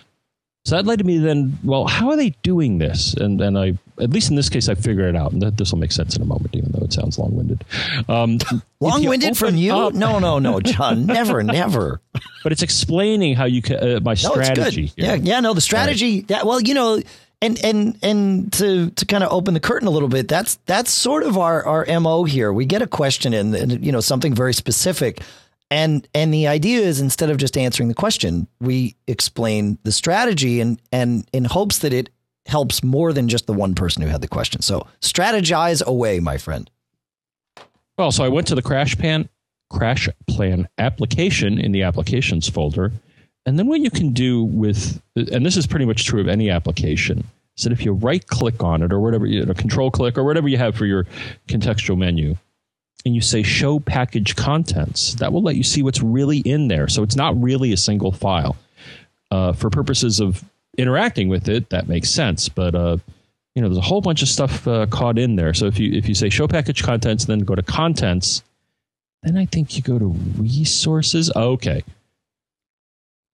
So 0.64 0.76
that 0.76 0.86
led 0.86 0.98
to 1.00 1.04
me 1.04 1.18
then, 1.18 1.58
well, 1.62 1.86
how 1.86 2.08
are 2.08 2.16
they 2.16 2.30
doing 2.42 2.78
this? 2.78 3.12
And 3.12 3.38
and 3.42 3.58
I, 3.58 3.76
at 4.00 4.10
least 4.10 4.30
in 4.30 4.36
this 4.36 4.48
case, 4.48 4.70
I 4.70 4.74
figure 4.74 5.06
it 5.06 5.14
out. 5.14 5.32
And 5.32 5.42
that, 5.42 5.58
this 5.58 5.70
will 5.72 5.78
make 5.78 5.92
sense 5.92 6.16
in 6.16 6.22
a 6.22 6.24
moment, 6.24 6.56
even 6.56 6.72
though 6.72 6.82
it 6.82 6.92
sounds 6.92 7.18
long 7.18 7.36
winded. 7.36 7.64
Um, 8.08 8.38
long 8.80 9.04
winded 9.04 9.36
from 9.36 9.56
you? 9.56 9.74
Up, 9.74 9.92
no, 9.92 10.18
no, 10.18 10.38
no, 10.38 10.60
John. 10.60 11.06
never, 11.06 11.42
never. 11.42 12.00
But 12.42 12.52
it's 12.52 12.62
explaining 12.62 13.36
how 13.36 13.46
you 13.46 13.62
can, 13.62 13.76
uh, 13.76 14.00
my 14.00 14.12
strategy. 14.12 14.92
No, 14.98 15.06
yeah, 15.06 15.14
yeah, 15.14 15.40
no, 15.40 15.54
the 15.54 15.62
strategy. 15.62 16.16
Right. 16.16 16.28
That, 16.28 16.46
well, 16.46 16.60
you 16.60 16.74
know, 16.74 17.00
and 17.40 17.58
and 17.64 17.98
and 18.02 18.52
to 18.54 18.90
to 18.90 19.06
kind 19.06 19.24
of 19.24 19.32
open 19.32 19.54
the 19.54 19.60
curtain 19.60 19.88
a 19.88 19.90
little 19.90 20.10
bit, 20.10 20.28
that's 20.28 20.56
that's 20.66 20.90
sort 20.90 21.22
of 21.22 21.38
our 21.38 21.64
our 21.66 22.00
mo 22.00 22.24
here. 22.24 22.52
We 22.52 22.66
get 22.66 22.82
a 22.82 22.86
question 22.86 23.32
in, 23.32 23.54
and 23.54 23.84
you 23.84 23.92
know, 23.92 24.00
something 24.00 24.34
very 24.34 24.52
specific 24.52 25.22
and 25.74 26.06
and 26.14 26.32
the 26.32 26.46
idea 26.46 26.78
is 26.78 27.00
instead 27.00 27.30
of 27.30 27.36
just 27.36 27.58
answering 27.58 27.88
the 27.88 27.94
question, 27.94 28.46
we 28.60 28.94
explain 29.08 29.76
the 29.82 29.90
strategy 29.90 30.60
and 30.60 30.80
and 30.92 31.28
in 31.32 31.44
hopes 31.44 31.80
that 31.80 31.92
it 31.92 32.10
helps 32.46 32.84
more 32.84 33.12
than 33.12 33.28
just 33.28 33.46
the 33.46 33.52
one 33.52 33.74
person 33.74 34.00
who 34.00 34.08
had 34.08 34.20
the 34.20 34.28
question. 34.28 34.62
So 34.62 34.86
strategize 35.00 35.84
away, 35.84 36.20
my 36.20 36.38
friend. 36.38 36.70
Well, 37.98 38.12
so 38.12 38.22
I 38.22 38.28
went 38.28 38.46
to 38.48 38.54
the 38.54 38.62
crash 38.62 38.96
pan 38.96 39.28
crash 39.68 40.08
plan 40.28 40.68
application 40.78 41.58
in 41.58 41.72
the 41.72 41.82
applications 41.82 42.48
folder. 42.48 42.92
And 43.44 43.58
then 43.58 43.66
what 43.66 43.80
you 43.80 43.90
can 43.90 44.12
do 44.12 44.44
with 44.44 45.02
and 45.16 45.44
this 45.44 45.56
is 45.56 45.66
pretty 45.66 45.86
much 45.86 46.04
true 46.04 46.20
of 46.20 46.28
any 46.28 46.50
application, 46.50 47.24
is 47.58 47.64
that 47.64 47.72
if 47.72 47.84
you 47.84 47.94
right 47.94 48.24
click 48.28 48.62
on 48.62 48.80
it 48.80 48.92
or 48.92 49.00
whatever 49.00 49.26
you 49.26 49.44
know, 49.44 49.54
control 49.54 49.90
click 49.90 50.16
or 50.16 50.22
whatever 50.22 50.46
you 50.46 50.56
have 50.56 50.76
for 50.76 50.86
your 50.86 51.04
contextual 51.48 51.98
menu, 51.98 52.36
and 53.04 53.14
you 53.14 53.20
say 53.20 53.42
show 53.42 53.78
package 53.80 54.36
contents, 54.36 55.14
that 55.14 55.32
will 55.32 55.42
let 55.42 55.56
you 55.56 55.62
see 55.62 55.82
what's 55.82 56.02
really 56.02 56.38
in 56.38 56.68
there. 56.68 56.88
So 56.88 57.02
it's 57.02 57.16
not 57.16 57.40
really 57.40 57.72
a 57.72 57.76
single 57.76 58.12
file. 58.12 58.56
Uh, 59.30 59.52
for 59.52 59.68
purposes 59.68 60.20
of 60.20 60.44
interacting 60.78 61.28
with 61.28 61.48
it, 61.48 61.70
that 61.70 61.88
makes 61.88 62.08
sense. 62.08 62.48
But 62.48 62.74
uh, 62.74 62.98
you 63.54 63.62
know, 63.62 63.68
there's 63.68 63.78
a 63.78 63.82
whole 63.82 64.00
bunch 64.00 64.22
of 64.22 64.28
stuff 64.28 64.66
uh, 64.68 64.86
caught 64.86 65.18
in 65.18 65.36
there. 65.36 65.54
So 65.54 65.66
if 65.66 65.78
you 65.78 65.92
if 65.92 66.08
you 66.08 66.14
say 66.14 66.28
show 66.28 66.46
package 66.46 66.82
contents, 66.82 67.24
then 67.24 67.40
go 67.40 67.54
to 67.54 67.62
contents, 67.62 68.42
then 69.22 69.36
I 69.36 69.46
think 69.46 69.76
you 69.76 69.82
go 69.82 69.98
to 69.98 70.06
resources. 70.38 71.32
Okay 71.34 71.82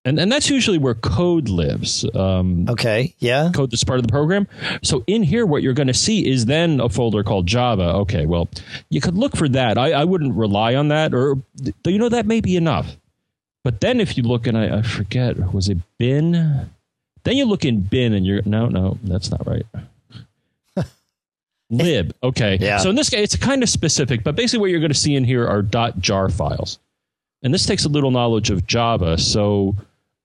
and 0.05 0.19
and 0.19 0.33
that's 0.33 0.49
usually 0.49 0.79
where 0.79 0.95
code 0.95 1.49
lives. 1.49 2.07
Um, 2.15 2.69
okay, 2.69 3.15
yeah, 3.19 3.51
code 3.55 3.71
that's 3.71 3.85
part 3.85 3.99
of 3.99 4.07
the 4.07 4.11
program. 4.13 4.49
So 4.83 5.05
in 5.07 5.23
here, 5.23 5.45
what 5.45 5.63
you're 5.63 5.75
going 5.75 5.89
to 5.89 5.95
see 5.95 6.27
is 6.27 6.47
then 6.47 6.81
a 6.81 6.89
folder 6.89 7.23
called 7.23 7.47
Java. 7.47 7.93
Okay, 7.95 8.27
well, 8.27 8.49
you 8.89 9.01
could 9.01 9.17
look 9.17 9.37
for 9.37 9.49
that. 9.51 9.77
I, 9.77 9.93
I 9.93 10.05
wouldn't 10.05 10.35
rely 10.35 10.75
on 10.75 10.89
that, 10.89 11.13
or 11.13 11.37
you 11.85 11.99
know 11.99 12.09
that 12.09 12.27
may 12.27 12.41
be 12.41 12.57
enough. 12.57 12.97
But 13.63 13.81
then 13.83 14.01
if 14.01 14.17
you 14.17 14.23
look, 14.23 14.47
and 14.47 14.57
I, 14.57 14.79
I 14.79 14.83
forget, 14.83 15.53
was 15.53 15.69
it 15.69 15.79
bin? 15.99 16.71
Then 17.25 17.37
you 17.37 17.45
look 17.45 17.67
in 17.67 17.81
bin, 17.81 18.15
and 18.15 18.27
you're 18.27 18.43
no, 18.47 18.69
no, 18.69 18.99
that's 19.03 19.31
not 19.31 19.47
right. 19.47 19.67
lib. 21.71 22.15
Okay. 22.23 22.57
Yeah. 22.59 22.79
So 22.79 22.89
in 22.89 22.97
this 22.97 23.11
case, 23.11 23.35
it's 23.35 23.37
kind 23.37 23.63
of 23.63 23.69
specific, 23.69 24.25
but 24.25 24.35
basically 24.35 24.61
what 24.61 24.71
you're 24.71 24.81
going 24.81 24.93
to 24.93 24.99
see 24.99 25.15
in 25.15 25.25
here 25.25 25.47
are 25.47 25.61
.dot 25.63 25.99
.jar 26.01 26.31
files. 26.31 26.79
And 27.43 27.55
this 27.55 27.65
takes 27.65 27.85
a 27.85 27.89
little 27.89 28.11
knowledge 28.11 28.51
of 28.51 28.67
Java. 28.67 29.17
So 29.17 29.77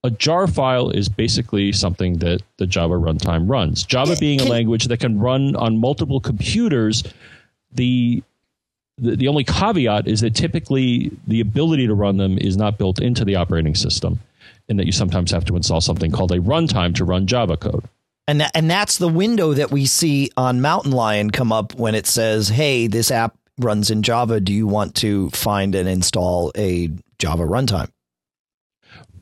a 0.06 0.12
jar 0.12 0.46
file 0.46 0.92
is 0.92 1.10
basically 1.10 1.72
something 1.72 2.20
that 2.20 2.42
the 2.58 2.68
Java 2.68 2.94
runtime 2.94 3.50
runs. 3.50 3.84
Java 3.84 4.16
being 4.20 4.40
a 4.40 4.46
language 4.46 4.86
that 4.86 5.00
can 5.00 5.20
run 5.20 5.56
on 5.56 5.80
multiple 5.80 6.20
computers, 6.20 7.04
the 7.72 8.24
the, 8.98 9.16
the 9.16 9.28
only 9.28 9.44
caveat 9.44 10.08
is 10.08 10.22
that 10.22 10.36
typically 10.36 11.12
the 11.28 11.42
ability 11.42 11.86
to 11.88 11.94
run 11.94 12.16
them 12.16 12.38
is 12.38 12.56
not 12.56 12.78
built 12.78 13.02
into 13.02 13.26
the 13.26 13.36
operating 13.36 13.76
system, 13.76 14.20
and 14.70 14.80
that 14.80 14.86
you 14.86 14.92
sometimes 14.92 15.32
have 15.32 15.44
to 15.46 15.56
install 15.56 15.82
something 15.82 16.12
called 16.12 16.32
a 16.32 16.40
runtime 16.40 16.96
to 16.96 17.04
run 17.04 17.28
Java 17.28 17.58
code. 17.58 17.84
And 18.28 18.40
that, 18.42 18.52
and 18.54 18.70
that's 18.70 18.98
the 18.98 19.10
window 19.10 19.54
that 19.54 19.72
we 19.72 19.86
see 19.86 20.32
on 20.38 20.62
Mountain 20.62 20.92
Lion 20.92 21.32
come 21.32 21.52
up 21.52 21.74
when 21.74 21.96
it 21.96 22.06
says, 22.06 22.50
"Hey, 22.50 22.88
this 22.88 23.10
app 23.10 23.36
runs 23.58 23.90
in 23.90 24.04
Java. 24.04 24.40
Do 24.40 24.54
you 24.54 24.68
want 24.68 24.94
to 24.96 25.32
find 25.32 25.74
and 25.74 25.90
install 25.90 26.52
a 26.56 26.92
Java 27.18 27.44
runtime?" 27.44 27.90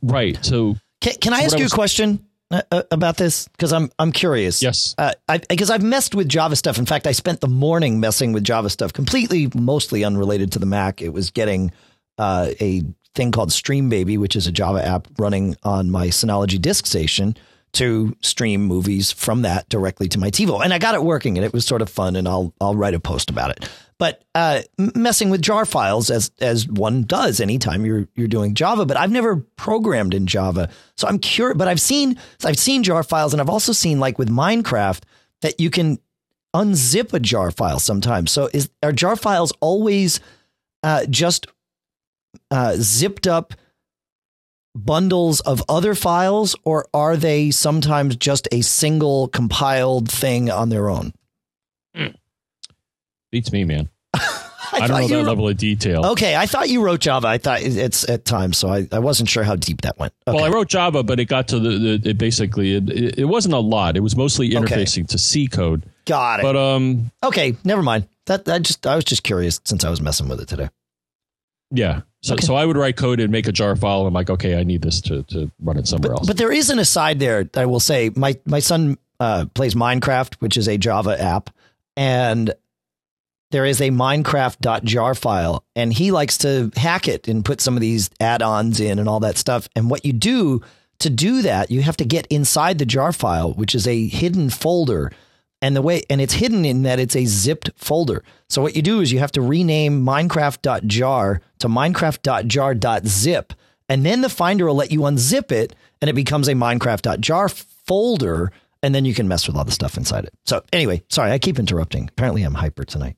Right. 0.04 0.38
So 0.46 0.76
Can, 1.02 1.14
can 1.16 1.34
I 1.34 1.42
ask 1.42 1.56
I 1.56 1.60
you 1.60 1.64
was- 1.66 1.72
a 1.74 1.76
question 1.76 2.26
uh, 2.52 2.62
uh, 2.72 2.84
about 2.92 3.18
this? 3.18 3.48
Because 3.48 3.74
I'm 3.74 3.90
I'm 3.98 4.12
curious. 4.12 4.62
yes. 4.62 4.94
Uh, 4.98 5.14
I, 5.28 5.40
because 5.40 5.70
I've 5.72 5.82
messed 5.82 6.14
with 6.14 6.28
Java 6.30 6.56
stuff. 6.56 6.78
In 6.78 6.86
fact, 6.86 7.08
I 7.08 7.14
spent 7.14 7.42
the 7.42 7.48
morning 7.48 8.00
messing 8.00 8.34
with 8.34 8.44
Java 8.44 8.70
stuff, 8.70 8.94
completely, 8.94 9.50
mostly 9.56 10.04
unrelated 10.04 10.52
to 10.52 10.60
the 10.60 10.66
Mac. 10.68 11.02
It 11.02 11.10
was 11.14 11.32
getting 11.32 11.72
uh, 12.20 12.50
a 12.62 12.84
thing 13.16 13.32
called 13.32 13.50
StreamBaby, 13.50 14.18
which 14.20 14.36
is 14.36 14.46
a 14.46 14.52
Java 14.52 14.86
app 14.86 15.08
running 15.18 15.56
on 15.64 15.90
my 15.90 16.08
Synology 16.08 16.62
disk 16.62 16.86
station 16.86 17.36
to 17.74 18.16
stream 18.22 18.64
movies 18.66 19.12
from 19.12 19.42
that 19.44 19.68
directly 19.68 20.08
to 20.10 20.20
my 20.20 20.30
TiVo, 20.30 20.64
and 20.64 20.72
I 20.72 20.78
got 20.78 20.94
it 20.94 21.04
working, 21.04 21.38
and 21.40 21.46
it 21.46 21.54
was 21.54 21.66
sort 21.66 21.82
of 21.82 21.90
fun. 21.90 22.16
And 22.16 22.28
I'll 22.28 22.54
I'll 22.62 22.76
write 22.76 22.94
a 22.94 23.00
post 23.00 23.32
about 23.32 23.50
it. 23.52 23.68
But 23.98 24.24
uh, 24.36 24.62
messing 24.96 25.30
with 25.30 25.42
jar 25.42 25.66
files 25.66 26.10
as 26.10 26.32
as 26.40 26.68
one 26.68 27.04
does 27.04 27.40
anytime 27.40 27.86
you're 27.86 28.08
you're 28.16 28.28
doing 28.28 28.54
Java, 28.56 28.86
but 28.86 28.98
I've 28.98 29.12
never 29.12 29.38
programmed 29.56 30.14
in 30.14 30.28
Java, 30.28 30.70
so 30.98 31.08
I'm 31.08 31.20
curious. 31.20 31.58
But 31.58 31.68
I've 31.68 31.82
seen 31.82 32.18
I've 32.44 32.60
seen 32.60 32.84
jar 32.84 33.04
files, 33.04 33.34
and 33.34 33.42
I've 33.42 33.50
also 33.50 33.72
seen 33.72 34.00
like 34.00 34.18
with 34.18 34.30
Minecraft 34.30 35.04
that 35.42 35.60
you 35.60 35.70
can 35.70 36.00
unzip 36.56 37.14
a 37.14 37.20
jar 37.20 37.52
file 37.52 37.80
sometimes. 37.80 38.32
So 38.32 38.50
is 38.54 38.70
are 38.82 38.92
jar 38.92 39.16
files 39.16 39.54
always 39.60 40.20
uh, 40.82 41.06
just 41.10 41.48
uh, 42.52 42.76
zipped 42.78 43.28
up 43.28 43.54
bundles 44.76 45.40
of 45.42 45.64
other 45.70 45.94
files, 45.96 46.56
or 46.64 46.88
are 46.94 47.16
they 47.16 47.52
sometimes 47.52 48.16
just 48.16 48.48
a 48.52 48.62
single 48.62 49.28
compiled 49.28 50.10
thing 50.10 50.50
on 50.50 50.70
their 50.70 50.90
own? 50.90 51.14
Beats 53.34 53.52
me, 53.52 53.64
man. 53.64 53.90
I, 54.14 54.20
thought 54.20 54.88
don't 54.88 54.90
know 55.02 55.08
that 55.08 55.16
wrote- 55.16 55.26
level 55.28 55.50
of 55.50 55.58
detail. 55.58 56.06
Okay, 56.06 56.36
I 56.36 56.46
thought 56.46 56.70
you 56.70 56.84
wrote 56.84 57.00
Java. 57.00 57.28
I 57.28 57.40
thought 57.40 57.64
it's 57.64 58.08
at 58.08 58.26
times, 58.26 58.60
so 58.60 58.70
I, 58.70 58.88
I 58.92 59.00
wasn't 59.00 59.28
sure 59.28 59.44
how 59.44 59.56
deep 59.56 59.82
that 59.82 59.98
went. 59.98 60.14
Okay. 60.28 60.36
Well, 60.36 60.46
I 60.46 60.50
wrote 60.50 60.68
Java, 60.70 61.02
but 61.02 61.20
it 61.20 61.26
got 61.26 61.48
to 61.48 61.60
the, 61.60 61.98
the 61.98 62.10
it 62.12 62.18
basically 62.20 62.76
it, 62.76 62.90
it, 62.92 63.20
it 63.20 63.26
wasn't 63.26 63.56
a 63.56 63.60
lot. 63.60 63.98
It 63.98 64.02
was 64.02 64.16
mostly 64.16 64.56
Okay. 64.56 64.64
interfacing 64.66 65.08
to 65.08 65.18
C 65.18 65.48
code. 65.48 65.84
Got 66.06 66.42
it. 66.42 66.44
But 66.44 66.56
um, 66.56 67.10
okay, 67.24 67.56
never 67.66 67.82
mind. 67.82 68.08
That 68.28 68.48
I 68.48 68.60
just 68.60 68.86
I 68.86 68.96
was 68.96 69.04
just 69.04 69.24
curious 69.24 69.60
since 69.66 69.84
I 69.84 69.90
was 69.90 70.00
messing 70.00 70.28
with 70.30 70.40
it 70.40 70.48
today. 70.48 70.70
yeah. 71.72 72.02
So, 72.22 72.36
Okay. 72.36 72.46
so 72.46 72.56
I 72.56 72.66
would 72.66 72.78
write 72.78 72.96
code 72.96 73.20
and 73.20 73.32
make 73.34 73.48
a 73.50 73.52
jar 73.52 73.76
file. 73.76 74.06
I'm 74.08 74.14
like, 74.14 74.30
okay, 74.30 74.58
I 74.58 74.64
need 74.64 74.82
this 74.82 75.02
to, 75.02 75.24
to 75.24 75.52
run 75.62 75.76
it 75.78 75.88
somewhere 75.90 76.14
else. 76.14 76.26
But 76.26 76.38
there 76.38 76.54
is 76.54 76.70
an 76.70 76.80
aside 76.80 77.20
there. 77.20 77.50
I 77.56 77.66
will 77.66 77.82
say 77.82 78.12
my 78.16 78.38
my 78.46 78.60
son 78.60 78.98
uh, 79.20 79.46
plays 79.56 79.74
Minecraft, 79.76 80.36
which 80.36 80.56
is 80.56 80.70
a 80.70 80.78
Java 80.78 81.22
app, 81.22 81.50
and 81.98 82.54
there 83.54 83.66
is 83.66 83.80
a 83.82 83.92
Minecraft.jar 83.92 85.14
file, 85.14 85.64
and 85.76 85.94
he 85.94 86.12
likes 86.12 86.40
to 86.40 86.72
hack 86.76 87.08
it 87.08 87.28
and 87.28 87.46
put 87.46 87.62
some 87.62 87.78
of 87.78 87.82
these 87.82 88.10
add-ons 88.20 88.80
in 88.80 88.98
and 88.98 89.08
all 89.08 89.20
that 89.20 89.38
stuff. 89.38 89.70
And 89.76 89.92
what 89.92 90.04
you 90.04 90.12
do 90.12 90.64
to 91.00 91.10
do 91.10 91.44
that, 91.44 91.70
you 91.70 91.84
have 91.84 91.98
to 91.98 92.06
get 92.06 92.26
inside 92.28 92.80
the 92.80 92.86
jar 92.86 93.14
file, 93.14 93.54
which 93.54 93.76
is 93.76 93.88
a 93.88 94.08
hidden 94.08 94.50
folder. 94.50 95.12
And 95.62 95.76
the 95.76 95.84
way 95.84 96.02
and 96.10 96.20
it's 96.20 96.34
hidden 96.34 96.66
in 96.66 96.82
that 96.84 97.00
it's 97.00 97.16
a 97.16 97.26
zipped 97.26 97.70
folder. 97.76 98.24
So 98.50 98.62
what 98.62 98.76
you 98.76 98.82
do 98.82 99.02
is 99.02 99.14
you 99.14 99.20
have 99.20 99.32
to 99.34 99.42
rename 99.42 100.04
minecraft.jar 100.04 101.42
to 101.60 101.68
minecraft.jar.zip 101.68 103.54
and 103.88 104.06
then 104.06 104.22
the 104.22 104.30
finder 104.30 104.66
will 104.66 104.76
let 104.76 104.92
you 104.92 105.00
unzip 105.02 105.52
it 105.52 105.76
and 106.02 106.10
it 106.10 106.14
becomes 106.14 106.48
a 106.50 106.54
minecraft.jar 106.54 107.48
folder 107.50 108.52
and 108.82 108.94
then 108.94 109.06
you 109.06 109.14
can 109.14 109.30
mess 109.30 109.48
with 109.48 109.56
all 109.56 109.64
the 109.64 109.72
stuff 109.72 109.96
inside 109.96 110.26
it. 110.26 110.34
So 110.46 110.64
anyway, 110.74 111.04
sorry, 111.10 111.32
I 111.32 111.40
keep 111.40 111.60
interrupting. 111.60 112.10
Apparently 112.10 112.44
I'm 112.44 112.56
hyper 112.56 112.84
tonight. 112.84 113.16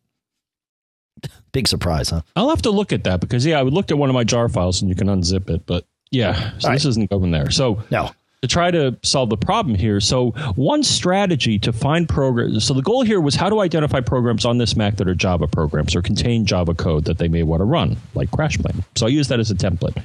Big 1.51 1.67
surprise, 1.67 2.09
huh? 2.09 2.21
I'll 2.35 2.49
have 2.49 2.61
to 2.63 2.71
look 2.71 2.91
at 2.93 3.03
that 3.05 3.19
because 3.21 3.45
yeah, 3.45 3.59
I 3.59 3.61
looked 3.63 3.91
at 3.91 3.97
one 3.97 4.09
of 4.09 4.13
my 4.13 4.23
jar 4.23 4.49
files 4.49 4.81
and 4.81 4.89
you 4.89 4.95
can 4.95 5.07
unzip 5.07 5.49
it, 5.49 5.65
but 5.65 5.85
yeah, 6.11 6.51
so 6.59 6.67
All 6.69 6.73
this 6.73 6.85
isn't 6.85 7.09
going 7.09 7.31
there. 7.31 7.49
So 7.49 7.83
No. 7.91 8.11
to 8.41 8.47
try 8.47 8.69
to 8.71 8.95
solve 9.03 9.29
the 9.29 9.37
problem 9.37 9.75
here. 9.75 9.99
So 9.99 10.31
one 10.55 10.83
strategy 10.83 11.57
to 11.59 11.73
find 11.73 12.07
programs. 12.07 12.63
So 12.63 12.73
the 12.73 12.81
goal 12.81 13.01
here 13.03 13.19
was 13.19 13.35
how 13.35 13.49
to 13.49 13.59
identify 13.61 14.01
programs 14.01 14.45
on 14.45 14.57
this 14.57 14.75
Mac 14.75 14.97
that 14.97 15.07
are 15.07 15.15
Java 15.15 15.47
programs 15.47 15.95
or 15.95 16.01
contain 16.01 16.45
Java 16.45 16.73
code 16.75 17.05
that 17.05 17.17
they 17.17 17.27
may 17.27 17.43
want 17.43 17.61
to 17.61 17.65
run, 17.65 17.97
like 18.13 18.29
CrashPlan. 18.31 18.83
So 18.95 19.07
I 19.07 19.09
use 19.09 19.29
that 19.29 19.39
as 19.39 19.49
a 19.51 19.55
template. 19.55 20.01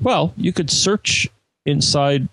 Well, 0.00 0.32
you 0.36 0.52
could 0.52 0.70
search 0.70 1.28
inside 1.66 2.28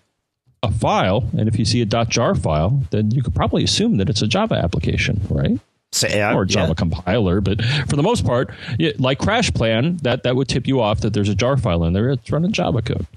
a 0.63 0.71
file, 0.71 1.29
and 1.37 1.47
if 1.47 1.59
you 1.59 1.65
see 1.65 1.81
a 1.81 1.85
.jar 1.85 2.33
file, 2.33 2.81
then 2.89 3.11
you 3.11 3.21
could 3.21 3.35
probably 3.35 3.63
assume 3.63 3.97
that 3.97 4.09
it's 4.09 4.21
a 4.23 4.27
Java 4.27 4.55
application, 4.55 5.21
right? 5.29 5.59
Say, 5.91 6.21
uh, 6.21 6.35
or 6.35 6.45
Java 6.45 6.69
yeah. 6.69 6.73
compiler. 6.73 7.41
But 7.41 7.63
for 7.87 7.95
the 7.95 8.03
most 8.03 8.25
part, 8.25 8.49
like 8.97 9.19
CrashPlan, 9.19 10.01
that 10.01 10.23
that 10.23 10.35
would 10.35 10.47
tip 10.47 10.67
you 10.67 10.81
off 10.81 11.01
that 11.01 11.13
there's 11.13 11.29
a 11.29 11.35
jar 11.35 11.55
file 11.57 11.83
in 11.85 11.93
there. 11.93 12.09
It's 12.09 12.31
running 12.31 12.51
Java 12.51 12.81
code. 12.81 13.07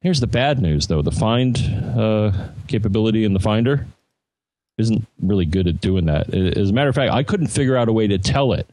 Here's 0.00 0.20
the 0.20 0.26
bad 0.26 0.60
news, 0.60 0.86
though: 0.88 1.02
the 1.02 1.12
find 1.12 1.56
uh, 1.96 2.32
capability 2.66 3.24
in 3.24 3.34
the 3.34 3.40
Finder 3.40 3.86
isn't 4.78 5.06
really 5.20 5.44
good 5.44 5.66
at 5.66 5.80
doing 5.80 6.06
that. 6.06 6.32
As 6.32 6.70
a 6.70 6.72
matter 6.72 6.88
of 6.88 6.94
fact, 6.94 7.12
I 7.12 7.22
couldn't 7.24 7.48
figure 7.48 7.76
out 7.76 7.88
a 7.88 7.92
way 7.92 8.06
to 8.06 8.18
tell 8.18 8.52
it. 8.52 8.68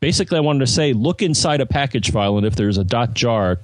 Basically, 0.00 0.36
I 0.36 0.40
wanted 0.40 0.60
to 0.60 0.66
say, 0.66 0.92
look 0.92 1.22
inside 1.22 1.60
a 1.60 1.66
package 1.66 2.12
file, 2.12 2.36
and 2.36 2.46
if 2.46 2.54
there's 2.54 2.78
a 2.78 2.84
dot 2.84 3.14
.jar, 3.14 3.58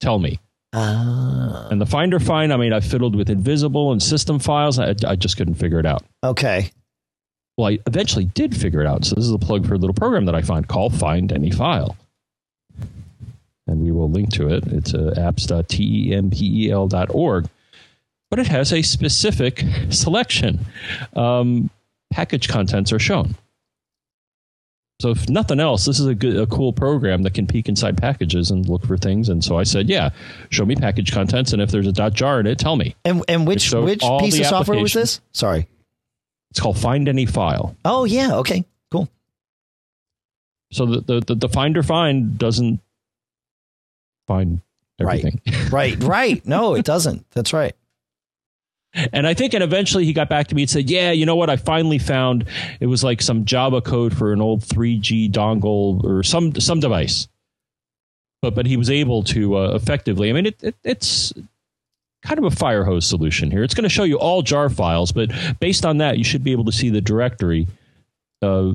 tell 0.00 0.18
me. 0.18 0.40
Ah, 0.72 1.68
And 1.70 1.80
the 1.80 1.86
Finder 1.86 2.18
find, 2.18 2.52
I 2.52 2.56
mean, 2.56 2.72
I 2.72 2.80
fiddled 2.80 3.14
with 3.14 3.28
Invisible 3.28 3.92
and 3.92 4.02
system 4.02 4.38
files. 4.38 4.78
I, 4.78 4.94
I 5.06 5.16
just 5.16 5.36
couldn't 5.36 5.54
figure 5.56 5.78
it 5.78 5.86
out. 5.86 6.02
okay. 6.24 6.70
Well, 7.56 7.68
I 7.68 7.78
eventually 7.86 8.26
did 8.26 8.54
figure 8.56 8.80
it 8.80 8.86
out. 8.86 9.04
So 9.04 9.14
this 9.14 9.24
is 9.24 9.30
a 9.30 9.38
plug 9.38 9.66
for 9.66 9.74
a 9.74 9.78
little 9.78 9.94
program 9.94 10.24
that 10.26 10.34
I 10.34 10.42
find 10.42 10.66
called 10.66 10.94
Find 10.94 11.32
Any 11.32 11.50
File. 11.50 11.96
And 13.66 13.82
we 13.82 13.92
will 13.92 14.10
link 14.10 14.32
to 14.34 14.48
it. 14.48 14.66
It's 14.68 14.94
uh, 14.94 15.14
apps.tempel.org. 15.16 17.48
But 18.30 18.38
it 18.38 18.46
has 18.46 18.72
a 18.72 18.82
specific 18.82 19.64
selection. 19.90 20.60
Um, 21.14 21.68
package 22.10 22.48
contents 22.48 22.92
are 22.92 22.98
shown. 22.98 23.36
So 25.02 25.10
if 25.10 25.28
nothing 25.28 25.58
else, 25.58 25.84
this 25.84 25.98
is 25.98 26.06
a 26.06 26.14
good, 26.14 26.36
a 26.36 26.46
cool 26.46 26.72
program 26.72 27.24
that 27.24 27.34
can 27.34 27.48
peek 27.48 27.68
inside 27.68 27.98
packages 27.98 28.52
and 28.52 28.68
look 28.68 28.86
for 28.86 28.96
things. 28.96 29.28
And 29.28 29.42
so 29.42 29.58
I 29.58 29.64
said, 29.64 29.88
"Yeah, 29.88 30.10
show 30.50 30.64
me 30.64 30.76
package 30.76 31.10
contents, 31.10 31.52
and 31.52 31.60
if 31.60 31.72
there's 31.72 31.88
a 31.88 32.10
.jar 32.10 32.38
in 32.38 32.46
it, 32.46 32.60
tell 32.60 32.76
me." 32.76 32.94
And 33.04 33.24
and 33.26 33.44
which 33.44 33.62
showed 33.62 33.84
which 33.84 34.04
piece 34.20 34.38
of 34.38 34.46
software 34.46 34.78
was 34.78 34.92
this? 34.92 35.20
Sorry. 35.32 35.66
It's 36.52 36.60
called 36.60 36.78
Find 36.78 37.08
Any 37.08 37.24
File. 37.24 37.74
Oh 37.82 38.04
yeah, 38.04 38.34
okay. 38.36 38.62
Cool. 38.90 39.08
So 40.70 40.84
the, 40.84 41.00
the, 41.00 41.20
the, 41.20 41.34
the 41.34 41.48
finder 41.48 41.82
find 41.82 42.36
doesn't 42.36 42.78
find 44.26 44.60
Right. 45.00 45.24
everything. 45.24 45.40
Right, 45.72 45.96
right. 46.02 46.46
No, 46.46 46.74
it 46.74 46.84
doesn't. 46.84 47.24
That's 47.30 47.54
right. 47.54 47.74
And 49.14 49.26
I 49.26 49.32
think, 49.32 49.54
and 49.54 49.64
eventually 49.64 50.04
he 50.04 50.12
got 50.12 50.28
back 50.28 50.48
to 50.48 50.54
me 50.54 50.60
and 50.62 50.70
said, 50.70 50.90
yeah, 50.90 51.10
you 51.10 51.24
know 51.24 51.36
what? 51.36 51.48
I 51.48 51.56
finally 51.56 51.98
found 51.98 52.46
it 52.80 52.86
was 52.86 53.02
like 53.02 53.22
some 53.22 53.46
Java 53.46 53.80
code 53.80 54.14
for 54.14 54.34
an 54.34 54.42
old 54.42 54.60
3G 54.60 55.30
dongle 55.32 56.04
or 56.04 56.22
some, 56.22 56.54
some 56.56 56.80
device. 56.80 57.28
But, 58.42 58.54
but 58.54 58.66
he 58.66 58.76
was 58.76 58.90
able 58.90 59.22
to 59.24 59.56
uh, 59.56 59.74
effectively, 59.74 60.28
I 60.28 60.34
mean, 60.34 60.44
it, 60.44 60.62
it, 60.62 60.74
it's 60.84 61.32
kind 62.22 62.38
of 62.38 62.44
a 62.44 62.50
fire 62.50 62.84
hose 62.84 63.04
solution 63.06 63.50
here. 63.50 63.62
It's 63.62 63.74
going 63.74 63.82
to 63.84 63.88
show 63.90 64.04
you 64.04 64.18
all 64.18 64.42
jar 64.42 64.68
files, 64.70 65.12
but 65.12 65.30
based 65.60 65.84
on 65.84 65.98
that, 65.98 66.18
you 66.18 66.24
should 66.24 66.44
be 66.44 66.52
able 66.52 66.64
to 66.64 66.72
see 66.72 66.88
the 66.88 67.00
directory. 67.00 67.66
Uh, 68.40 68.72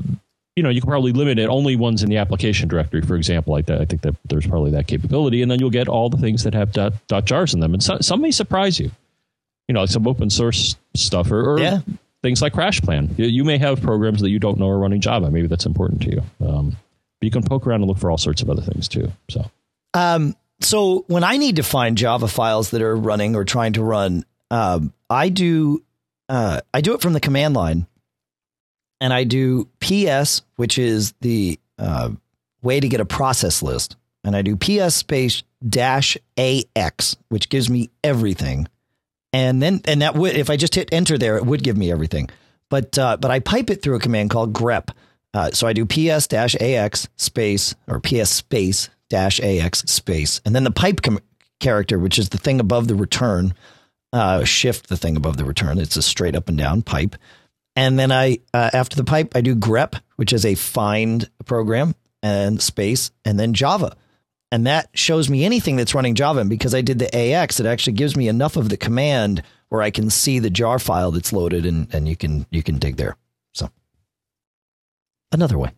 you 0.56 0.64
know, 0.64 0.70
you 0.70 0.82
can 0.82 0.90
probably 0.90 1.12
limit 1.14 1.38
it 1.40 1.48
only 1.50 1.76
ones 1.76 2.02
in 2.04 2.10
the 2.10 2.18
application 2.18 2.68
directory, 2.68 3.02
for 3.02 3.16
example, 3.16 3.54
like 3.54 3.68
that. 3.68 3.80
I 3.80 3.86
think 3.86 4.02
that 4.02 4.16
there's 4.26 4.48
probably 4.48 4.72
that 4.72 4.88
capability, 4.88 5.42
and 5.42 5.52
then 5.52 5.60
you'll 5.60 5.70
get 5.70 5.88
all 5.88 6.10
the 6.10 6.18
things 6.18 6.44
that 6.44 6.54
have 6.54 6.72
dot, 6.72 6.94
dot 7.08 7.26
jars 7.26 7.54
in 7.54 7.60
them, 7.60 7.74
and 7.74 7.82
so, 7.84 7.98
some 8.02 8.22
may 8.22 8.32
surprise 8.32 8.80
you. 8.80 8.90
You 9.68 9.74
know, 9.74 9.82
like 9.82 9.90
some 9.90 10.08
open 10.08 10.30
source 10.30 10.76
stuff, 10.96 11.30
or, 11.32 11.54
or 11.54 11.60
Yeah. 11.60 11.80
things 12.24 12.42
like 12.42 12.54
CrashPlan. 12.54 13.18
You, 13.20 13.26
you 13.28 13.44
may 13.44 13.58
have 13.60 13.82
programs 13.82 14.22
that 14.22 14.30
you 14.30 14.40
don't 14.40 14.58
know 14.58 14.68
are 14.70 14.80
running 14.80 15.00
Java. 15.02 15.30
Maybe 15.30 15.48
that's 15.48 15.66
important 15.66 16.02
to 16.04 16.10
you. 16.12 16.22
Um, 16.48 16.70
but 17.20 17.26
you 17.26 17.32
can 17.32 17.44
poke 17.44 17.68
around 17.68 17.82
and 17.82 17.88
look 17.90 17.98
for 17.98 18.10
all 18.10 18.18
sorts 18.18 18.42
of 18.42 18.50
other 18.50 18.62
things 18.62 18.88
too. 18.88 19.12
So 19.30 19.50
Um, 19.94 20.36
so 20.62 21.06
when 21.08 21.24
I 21.24 21.38
need 21.38 21.58
to 21.58 21.64
find 21.64 21.98
Java 21.98 22.28
files 22.28 22.72
that 22.72 22.82
are 22.82 22.96
running 22.96 23.36
or 23.36 23.46
trying 23.46 23.74
to 23.74 23.84
run, 23.84 24.26
um, 24.50 24.94
I 25.10 25.30
do 25.30 25.84
uh, 26.30 26.62
I 26.74 26.82
do 26.82 26.94
it 26.94 27.02
from 27.02 27.14
the 27.14 27.20
command 27.20 27.54
line, 27.54 27.88
and 29.00 29.14
I 29.14 29.24
do 29.24 29.70
PS, 29.80 30.42
which 30.56 30.78
is 30.78 31.14
the 31.22 31.60
uh, 31.78 32.10
way 32.62 32.80
to 32.80 32.90
get 32.90 33.00
a 33.00 33.06
process 33.06 33.62
list, 33.62 33.96
and 34.24 34.36
I 34.36 34.42
do 34.42 34.56
PS 34.56 34.96
space 34.96 35.44
dash 35.68 36.18
AX, 36.38 37.16
which 37.30 37.50
gives 37.50 37.70
me 37.70 37.90
everything. 38.04 38.68
And 39.34 39.62
then, 39.62 39.82
and 39.86 40.02
that 40.02 40.16
would, 40.16 40.36
if 40.36 40.50
I 40.50 40.58
just 40.58 40.76
hit 40.76 40.90
enter 40.92 41.18
there, 41.18 41.38
it 41.38 41.46
would 41.46 41.64
give 41.64 41.78
me 41.78 41.92
everything. 41.92 42.30
But, 42.70 42.98
uh, 42.98 43.18
but 43.18 43.32
I 43.32 43.40
pipe 43.40 43.70
it 43.70 43.82
through 43.82 43.96
a 43.96 44.00
command 44.00 44.30
called 44.30 44.54
grep. 44.54 44.90
Uh, 45.34 45.52
so 45.52 45.68
I 45.68 45.74
do 45.74 45.86
PS 45.86 46.28
dash 46.28 46.56
AX 46.56 47.08
space 47.18 47.76
or 47.88 48.00
PS 48.00 48.30
space 48.30 48.90
dash 49.10 49.40
AX 49.40 49.80
space. 49.80 50.42
And 50.46 50.56
then 50.56 50.64
the 50.64 50.72
pipe 50.72 51.02
com- 51.02 51.20
character, 51.60 52.00
which 52.00 52.20
is 52.20 52.30
the 52.30 52.38
thing 52.38 52.60
above 52.60 52.88
the 52.88 52.96
return, 52.96 53.54
uh, 54.14 54.44
shift 54.44 54.90
the 54.90 54.98
thing 54.98 55.16
above 55.16 55.38
the 55.38 55.46
return. 55.46 55.80
It's 55.80 55.98
a 55.98 56.02
straight 56.02 56.36
up 56.36 56.50
and 56.50 56.58
down 56.58 56.82
pipe. 56.82 57.16
And 57.76 58.00
then 58.00 58.12
I, 58.12 58.40
uh, 58.54 58.72
after 58.74 58.96
the 58.96 59.04
pipe, 59.04 59.36
I 59.36 59.42
do 59.42 59.56
grep, 59.56 60.00
which 60.16 60.34
is 60.34 60.46
a 60.46 60.56
find 60.56 61.30
program 61.46 61.94
and 62.24 62.62
space, 62.62 63.12
and 63.24 63.40
then 63.40 63.54
Java. 63.54 63.96
And 64.52 64.66
that 64.66 64.90
shows 64.94 65.30
me 65.30 65.44
anything 65.44 65.76
that's 65.76 65.94
running 65.94 66.16
Java. 66.16 66.40
And 66.40 66.50
because 66.50 66.74
I 66.74 66.82
did 66.82 67.00
the 67.00 67.16
AX, 67.16 67.60
it 67.60 67.66
actually 67.66 67.94
gives 67.94 68.16
me 68.16 68.28
enough 68.28 68.56
of 68.56 68.70
the 68.70 68.78
command 68.78 69.44
where 69.70 69.82
I 69.82 69.92
can 69.92 70.10
see 70.10 70.40
the 70.40 70.50
jar 70.50 70.80
file 70.80 71.12
that's 71.12 71.34
loaded 71.34 71.66
and, 71.66 71.94
and 71.94 72.08
you 72.08 72.16
can 72.16 72.46
you 72.50 72.64
can 72.64 72.78
dig 72.78 72.96
there. 72.96 73.18
So 73.54 73.70
another 75.32 75.58
way. 75.58 75.72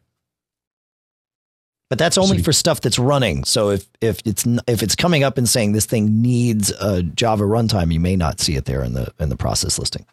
But 1.89 1.97
that's 1.97 2.19
only 2.19 2.41
for 2.43 2.53
stuff 2.53 2.81
that's 2.81 2.99
running. 2.99 3.43
So 3.45 3.71
if 3.71 3.89
if 3.99 4.21
it's 4.23 4.45
if 4.67 4.83
it's 4.83 4.95
coming 4.95 5.23
up 5.23 5.39
and 5.39 5.49
saying 5.49 5.71
this 5.71 5.87
thing 5.87 6.21
needs 6.21 6.69
a 6.79 7.01
Java 7.01 7.45
runtime, 7.45 7.91
you 7.91 7.99
may 7.99 8.15
not 8.15 8.39
see 8.39 8.55
it 8.55 8.65
there 8.65 8.83
in 8.83 8.93
the 8.93 9.11
in 9.19 9.29
the 9.29 9.35
process 9.35 9.79
listing. 9.79 10.05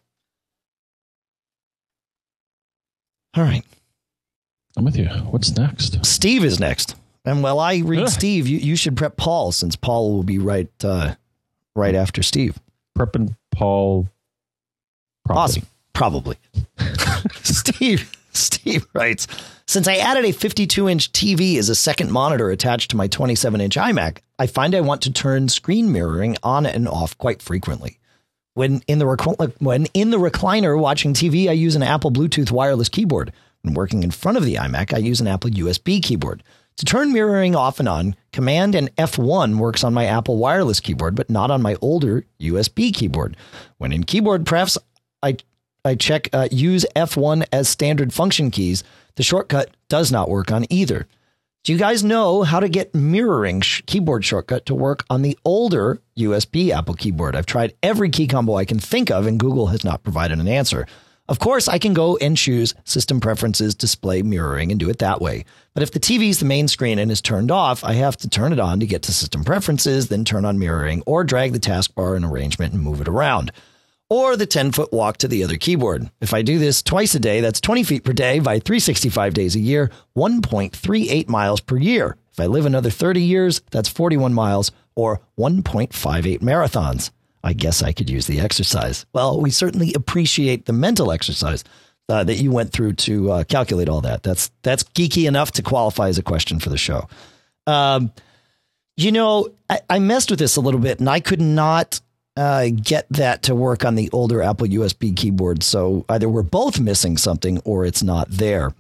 All 3.36 3.44
right. 3.44 3.62
I'm 4.78 4.84
with 4.84 4.96
you. 4.96 5.06
What's 5.06 5.54
next? 5.54 6.04
Steve 6.04 6.44
is 6.44 6.58
next. 6.58 6.96
And 7.26 7.42
while 7.42 7.58
I 7.58 7.78
read 7.78 8.04
Ugh. 8.04 8.08
Steve, 8.08 8.46
you, 8.46 8.58
you 8.58 8.76
should 8.76 8.96
prep 8.96 9.16
Paul 9.16 9.52
since 9.52 9.76
Paul 9.76 10.12
will 10.12 10.22
be 10.22 10.38
right 10.38 10.70
uh, 10.82 11.14
right 11.74 11.94
after 11.94 12.22
Steve. 12.22 12.58
Prepping 12.96 13.36
Paul. 13.50 14.08
Probably. 15.26 15.42
Awesome. 15.42 15.66
Probably. 15.92 16.36
Steve. 17.42 18.15
Steve 18.36 18.86
writes, 18.92 19.26
since 19.66 19.88
I 19.88 19.96
added 19.96 20.24
a 20.24 20.32
52 20.32 20.88
inch 20.88 21.12
TV 21.12 21.58
as 21.58 21.68
a 21.68 21.74
second 21.74 22.12
monitor 22.12 22.50
attached 22.50 22.90
to 22.90 22.96
my 22.96 23.08
27 23.08 23.60
inch 23.60 23.76
iMac, 23.76 24.18
I 24.38 24.46
find 24.46 24.74
I 24.74 24.80
want 24.80 25.02
to 25.02 25.12
turn 25.12 25.48
screen 25.48 25.90
mirroring 25.90 26.36
on 26.42 26.66
and 26.66 26.88
off 26.88 27.18
quite 27.18 27.42
frequently. 27.42 27.98
When 28.54 28.82
in 28.86 28.98
the 28.98 29.06
rec- 29.06 29.60
when 29.60 29.86
in 29.86 30.10
the 30.10 30.18
recliner 30.18 30.78
watching 30.78 31.14
TV, 31.14 31.48
I 31.48 31.52
use 31.52 31.74
an 31.76 31.82
Apple 31.82 32.12
Bluetooth 32.12 32.50
wireless 32.50 32.88
keyboard. 32.88 33.32
When 33.62 33.74
working 33.74 34.02
in 34.02 34.12
front 34.12 34.38
of 34.38 34.44
the 34.44 34.54
iMac, 34.54 34.94
I 34.94 34.98
use 34.98 35.20
an 35.20 35.26
Apple 35.26 35.50
USB 35.50 36.02
keyboard. 36.02 36.42
To 36.76 36.84
turn 36.84 37.12
mirroring 37.12 37.56
off 37.56 37.80
and 37.80 37.88
on, 37.88 38.16
Command 38.32 38.74
and 38.74 38.94
F1 38.96 39.56
works 39.56 39.82
on 39.82 39.94
my 39.94 40.04
Apple 40.04 40.36
wireless 40.36 40.78
keyboard, 40.78 41.14
but 41.14 41.30
not 41.30 41.50
on 41.50 41.62
my 41.62 41.76
older 41.80 42.24
USB 42.38 42.94
keyboard. 42.94 43.36
When 43.78 43.92
in 43.92 44.04
keyboard 44.04 44.46
prefs, 44.46 44.78
I 45.22 45.38
I 45.86 45.94
check 45.94 46.28
uh, 46.32 46.48
use 46.50 46.84
F1 46.94 47.46
as 47.52 47.68
standard 47.68 48.12
function 48.12 48.50
keys. 48.50 48.84
The 49.14 49.22
shortcut 49.22 49.70
does 49.88 50.12
not 50.12 50.28
work 50.28 50.52
on 50.52 50.66
either. 50.70 51.06
Do 51.64 51.72
you 51.72 51.78
guys 51.78 52.04
know 52.04 52.42
how 52.42 52.60
to 52.60 52.68
get 52.68 52.94
mirroring 52.94 53.60
sh- 53.60 53.82
keyboard 53.86 54.24
shortcut 54.24 54.66
to 54.66 54.74
work 54.74 55.04
on 55.10 55.22
the 55.22 55.36
older 55.44 56.00
USB 56.16 56.70
Apple 56.70 56.94
keyboard? 56.94 57.34
I've 57.34 57.46
tried 57.46 57.74
every 57.82 58.08
key 58.08 58.28
combo 58.28 58.54
I 58.54 58.64
can 58.64 58.78
think 58.78 59.10
of, 59.10 59.26
and 59.26 59.40
Google 59.40 59.66
has 59.68 59.82
not 59.82 60.04
provided 60.04 60.38
an 60.38 60.46
answer. 60.46 60.86
Of 61.28 61.40
course, 61.40 61.66
I 61.66 61.78
can 61.78 61.92
go 61.92 62.16
and 62.18 62.36
choose 62.36 62.72
System 62.84 63.18
Preferences, 63.18 63.74
Display 63.74 64.22
Mirroring, 64.22 64.70
and 64.70 64.78
do 64.78 64.88
it 64.88 65.00
that 65.00 65.20
way. 65.20 65.44
But 65.74 65.82
if 65.82 65.90
the 65.90 65.98
TV 65.98 66.28
is 66.28 66.38
the 66.38 66.44
main 66.44 66.68
screen 66.68 67.00
and 67.00 67.10
is 67.10 67.20
turned 67.20 67.50
off, 67.50 67.82
I 67.82 67.94
have 67.94 68.16
to 68.18 68.28
turn 68.28 68.52
it 68.52 68.60
on 68.60 68.78
to 68.78 68.86
get 68.86 69.02
to 69.02 69.12
System 69.12 69.42
Preferences, 69.42 70.06
then 70.06 70.24
turn 70.24 70.44
on 70.44 70.60
Mirroring, 70.60 71.02
or 71.04 71.24
drag 71.24 71.52
the 71.52 71.58
taskbar 71.58 72.16
in 72.16 72.24
arrangement 72.24 72.74
and 72.74 72.82
move 72.82 73.00
it 73.00 73.08
around. 73.08 73.50
Or 74.08 74.36
the 74.36 74.46
10 74.46 74.72
foot 74.72 74.92
walk 74.92 75.16
to 75.18 75.28
the 75.28 75.42
other 75.42 75.56
keyboard. 75.56 76.10
If 76.20 76.32
I 76.32 76.42
do 76.42 76.58
this 76.58 76.82
twice 76.82 77.14
a 77.14 77.18
day, 77.18 77.40
that's 77.40 77.60
20 77.60 77.82
feet 77.82 78.04
per 78.04 78.12
day 78.12 78.38
by 78.38 78.60
365 78.60 79.34
days 79.34 79.56
a 79.56 79.60
year, 79.60 79.90
1.38 80.16 81.28
miles 81.28 81.60
per 81.60 81.76
year. 81.76 82.16
If 82.32 82.38
I 82.38 82.46
live 82.46 82.66
another 82.66 82.90
30 82.90 83.22
years, 83.22 83.62
that's 83.70 83.88
41 83.88 84.32
miles 84.32 84.70
or 84.94 85.20
1.58 85.38 86.38
marathons. 86.40 87.10
I 87.42 87.52
guess 87.52 87.82
I 87.82 87.92
could 87.92 88.10
use 88.10 88.26
the 88.26 88.40
exercise. 88.40 89.06
Well, 89.12 89.40
we 89.40 89.50
certainly 89.50 89.92
appreciate 89.94 90.66
the 90.66 90.72
mental 90.72 91.12
exercise 91.12 91.64
uh, 92.08 92.24
that 92.24 92.36
you 92.36 92.50
went 92.50 92.72
through 92.72 92.94
to 92.94 93.30
uh, 93.30 93.44
calculate 93.44 93.88
all 93.88 94.00
that. 94.00 94.22
That's 94.22 94.50
that's 94.62 94.82
geeky 94.82 95.26
enough 95.26 95.52
to 95.52 95.62
qualify 95.62 96.08
as 96.08 96.18
a 96.18 96.22
question 96.22 96.60
for 96.60 96.70
the 96.70 96.78
show. 96.78 97.08
Um, 97.66 98.12
you 98.96 99.12
know, 99.12 99.48
I, 99.68 99.80
I, 99.90 99.98
messed 99.98 100.30
with 100.30 100.38
this 100.38 100.56
a 100.56 100.60
little 100.60 100.80
bit, 100.80 101.00
and 101.00 101.10
I 101.10 101.20
could 101.20 101.40
not 101.40 102.00
uh, 102.36 102.68
get 102.68 103.06
that 103.10 103.44
to 103.44 103.54
work 103.54 103.84
on 103.84 103.94
the 103.94 104.10
older 104.12 104.42
Apple 104.42 104.66
USB 104.66 105.16
keyboard. 105.16 105.62
So 105.62 106.04
either 106.08 106.28
we're 106.28 106.42
both 106.42 106.78
missing 106.80 107.16
something, 107.16 107.60
or 107.64 107.84
it's 107.84 108.02
not 108.02 108.30
there. 108.30 108.74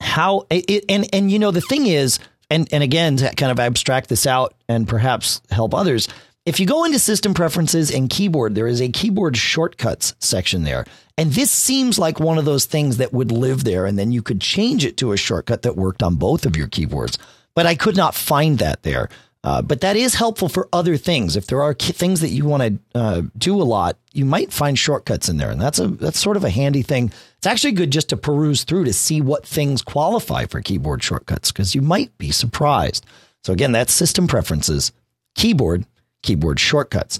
How 0.00 0.46
it, 0.50 0.84
and 0.88 1.08
and 1.12 1.30
you 1.30 1.38
know 1.38 1.50
the 1.50 1.60
thing 1.60 1.86
is, 1.86 2.18
and 2.50 2.68
and 2.72 2.82
again 2.82 3.16
to 3.18 3.34
kind 3.34 3.52
of 3.52 3.60
abstract 3.60 4.08
this 4.08 4.26
out 4.26 4.54
and 4.68 4.88
perhaps 4.88 5.40
help 5.50 5.74
others 5.74 6.08
if 6.46 6.58
you 6.58 6.66
go 6.66 6.84
into 6.84 6.98
system 6.98 7.34
preferences 7.34 7.90
and 7.90 8.08
keyboard, 8.08 8.54
there 8.54 8.66
is 8.66 8.80
a 8.80 8.88
keyboard 8.88 9.36
shortcuts 9.36 10.14
section 10.20 10.64
there. 10.64 10.86
And 11.18 11.32
this 11.32 11.50
seems 11.50 11.98
like 11.98 12.18
one 12.18 12.38
of 12.38 12.46
those 12.46 12.64
things 12.64 12.96
that 12.96 13.12
would 13.12 13.30
live 13.30 13.64
there. 13.64 13.84
And 13.84 13.98
then 13.98 14.10
you 14.10 14.22
could 14.22 14.40
change 14.40 14.84
it 14.84 14.96
to 14.98 15.12
a 15.12 15.18
shortcut 15.18 15.62
that 15.62 15.76
worked 15.76 16.02
on 16.02 16.16
both 16.16 16.46
of 16.46 16.56
your 16.56 16.66
keyboards. 16.66 17.18
But 17.54 17.66
I 17.66 17.74
could 17.74 17.96
not 17.96 18.14
find 18.14 18.58
that 18.58 18.82
there. 18.82 19.10
Uh, 19.42 19.62
but 19.62 19.80
that 19.80 19.96
is 19.96 20.14
helpful 20.14 20.48
for 20.48 20.68
other 20.72 20.98
things. 20.98 21.34
If 21.34 21.46
there 21.46 21.62
are 21.62 21.72
things 21.72 22.20
that 22.20 22.28
you 22.28 22.44
want 22.44 22.62
to 22.62 22.98
uh, 22.98 23.22
do 23.38 23.60
a 23.60 23.64
lot, 23.64 23.96
you 24.12 24.26
might 24.26 24.52
find 24.52 24.78
shortcuts 24.78 25.30
in 25.30 25.38
there, 25.38 25.50
and 25.50 25.60
that's 25.60 25.78
a 25.78 25.88
that's 25.88 26.20
sort 26.20 26.36
of 26.36 26.44
a 26.44 26.50
handy 26.50 26.82
thing. 26.82 27.10
It's 27.38 27.46
actually 27.46 27.72
good 27.72 27.90
just 27.90 28.10
to 28.10 28.18
peruse 28.18 28.64
through 28.64 28.84
to 28.84 28.92
see 28.92 29.22
what 29.22 29.46
things 29.46 29.80
qualify 29.80 30.44
for 30.44 30.60
keyboard 30.60 31.02
shortcuts 31.02 31.52
because 31.52 31.74
you 31.74 31.80
might 31.80 32.16
be 32.18 32.30
surprised. 32.30 33.06
So 33.42 33.54
again, 33.54 33.72
that's 33.72 33.94
system 33.94 34.26
preferences, 34.26 34.92
keyboard, 35.34 35.86
keyboard 36.22 36.60
shortcuts. 36.60 37.18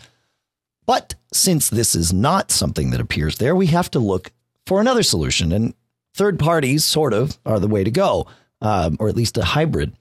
But 0.84 1.14
since 1.32 1.70
this 1.70 1.94
is 1.94 2.12
not 2.12 2.50
something 2.50 2.90
that 2.90 3.00
appears 3.00 3.38
there, 3.38 3.54
we 3.56 3.68
have 3.68 3.90
to 3.92 3.98
look 3.98 4.30
for 4.66 4.80
another 4.80 5.02
solution. 5.02 5.52
And 5.52 5.72
third 6.14 6.38
parties, 6.38 6.84
sort 6.84 7.14
of, 7.14 7.38
are 7.46 7.60
the 7.60 7.68
way 7.68 7.84
to 7.84 7.90
go, 7.90 8.26
um, 8.60 8.96
or 9.00 9.08
at 9.08 9.16
least 9.16 9.38
a 9.38 9.44
hybrid. 9.44 9.94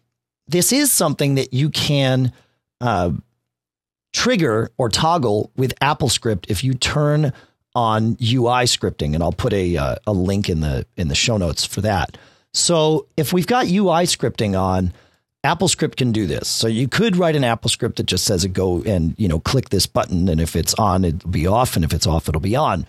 This 0.50 0.74
is 0.74 0.92
something 0.92 1.36
that 1.36 1.54
you 1.54 1.70
can 1.70 2.34
uh, 2.82 3.12
trigger 4.14 4.72
or 4.78 4.90
toggle 4.90 5.52
with 5.56 5.74
AppleScript 5.80 6.46
if 6.50 6.64
you 6.64 6.74
turn 6.74 7.34
on 7.76 8.18
UI 8.22 8.66
scripting, 8.66 9.14
and 9.14 9.22
I'll 9.22 9.32
put 9.32 9.54
a 9.54 9.78
uh, 9.78 9.96
a 10.08 10.12
link 10.12 10.50
in 10.50 10.62
the 10.62 10.86
in 10.98 11.08
the 11.08 11.16
show 11.16 11.38
notes 11.38 11.66
for 11.66 11.82
that. 11.82 12.18
So 12.54 13.08
if 13.16 13.32
we've 13.32 13.46
got 13.46 13.68
UI 13.68 14.06
scripting 14.06 14.60
on, 14.60 14.92
AppleScript 15.46 15.96
can 15.96 16.12
do 16.12 16.26
this. 16.26 16.48
So 16.48 16.68
you 16.68 16.88
could 16.88 17.16
write 17.16 17.36
an 17.36 17.44
AppleScript 17.44 17.96
that 17.96 18.08
just 18.08 18.26
says 18.26 18.46
go 18.48 18.82
and, 18.84 19.16
you 19.18 19.28
know, 19.28 19.40
click 19.40 19.70
this 19.70 19.86
button 19.86 20.28
and 20.28 20.42
if 20.42 20.56
it's 20.56 20.74
on 20.74 21.06
it'll 21.06 21.30
be 21.30 21.48
off 21.48 21.76
and 21.76 21.86
if 21.86 21.94
it's 21.94 22.08
off 22.08 22.28
it'll 22.28 22.42
be 22.42 22.56
on. 22.56 22.86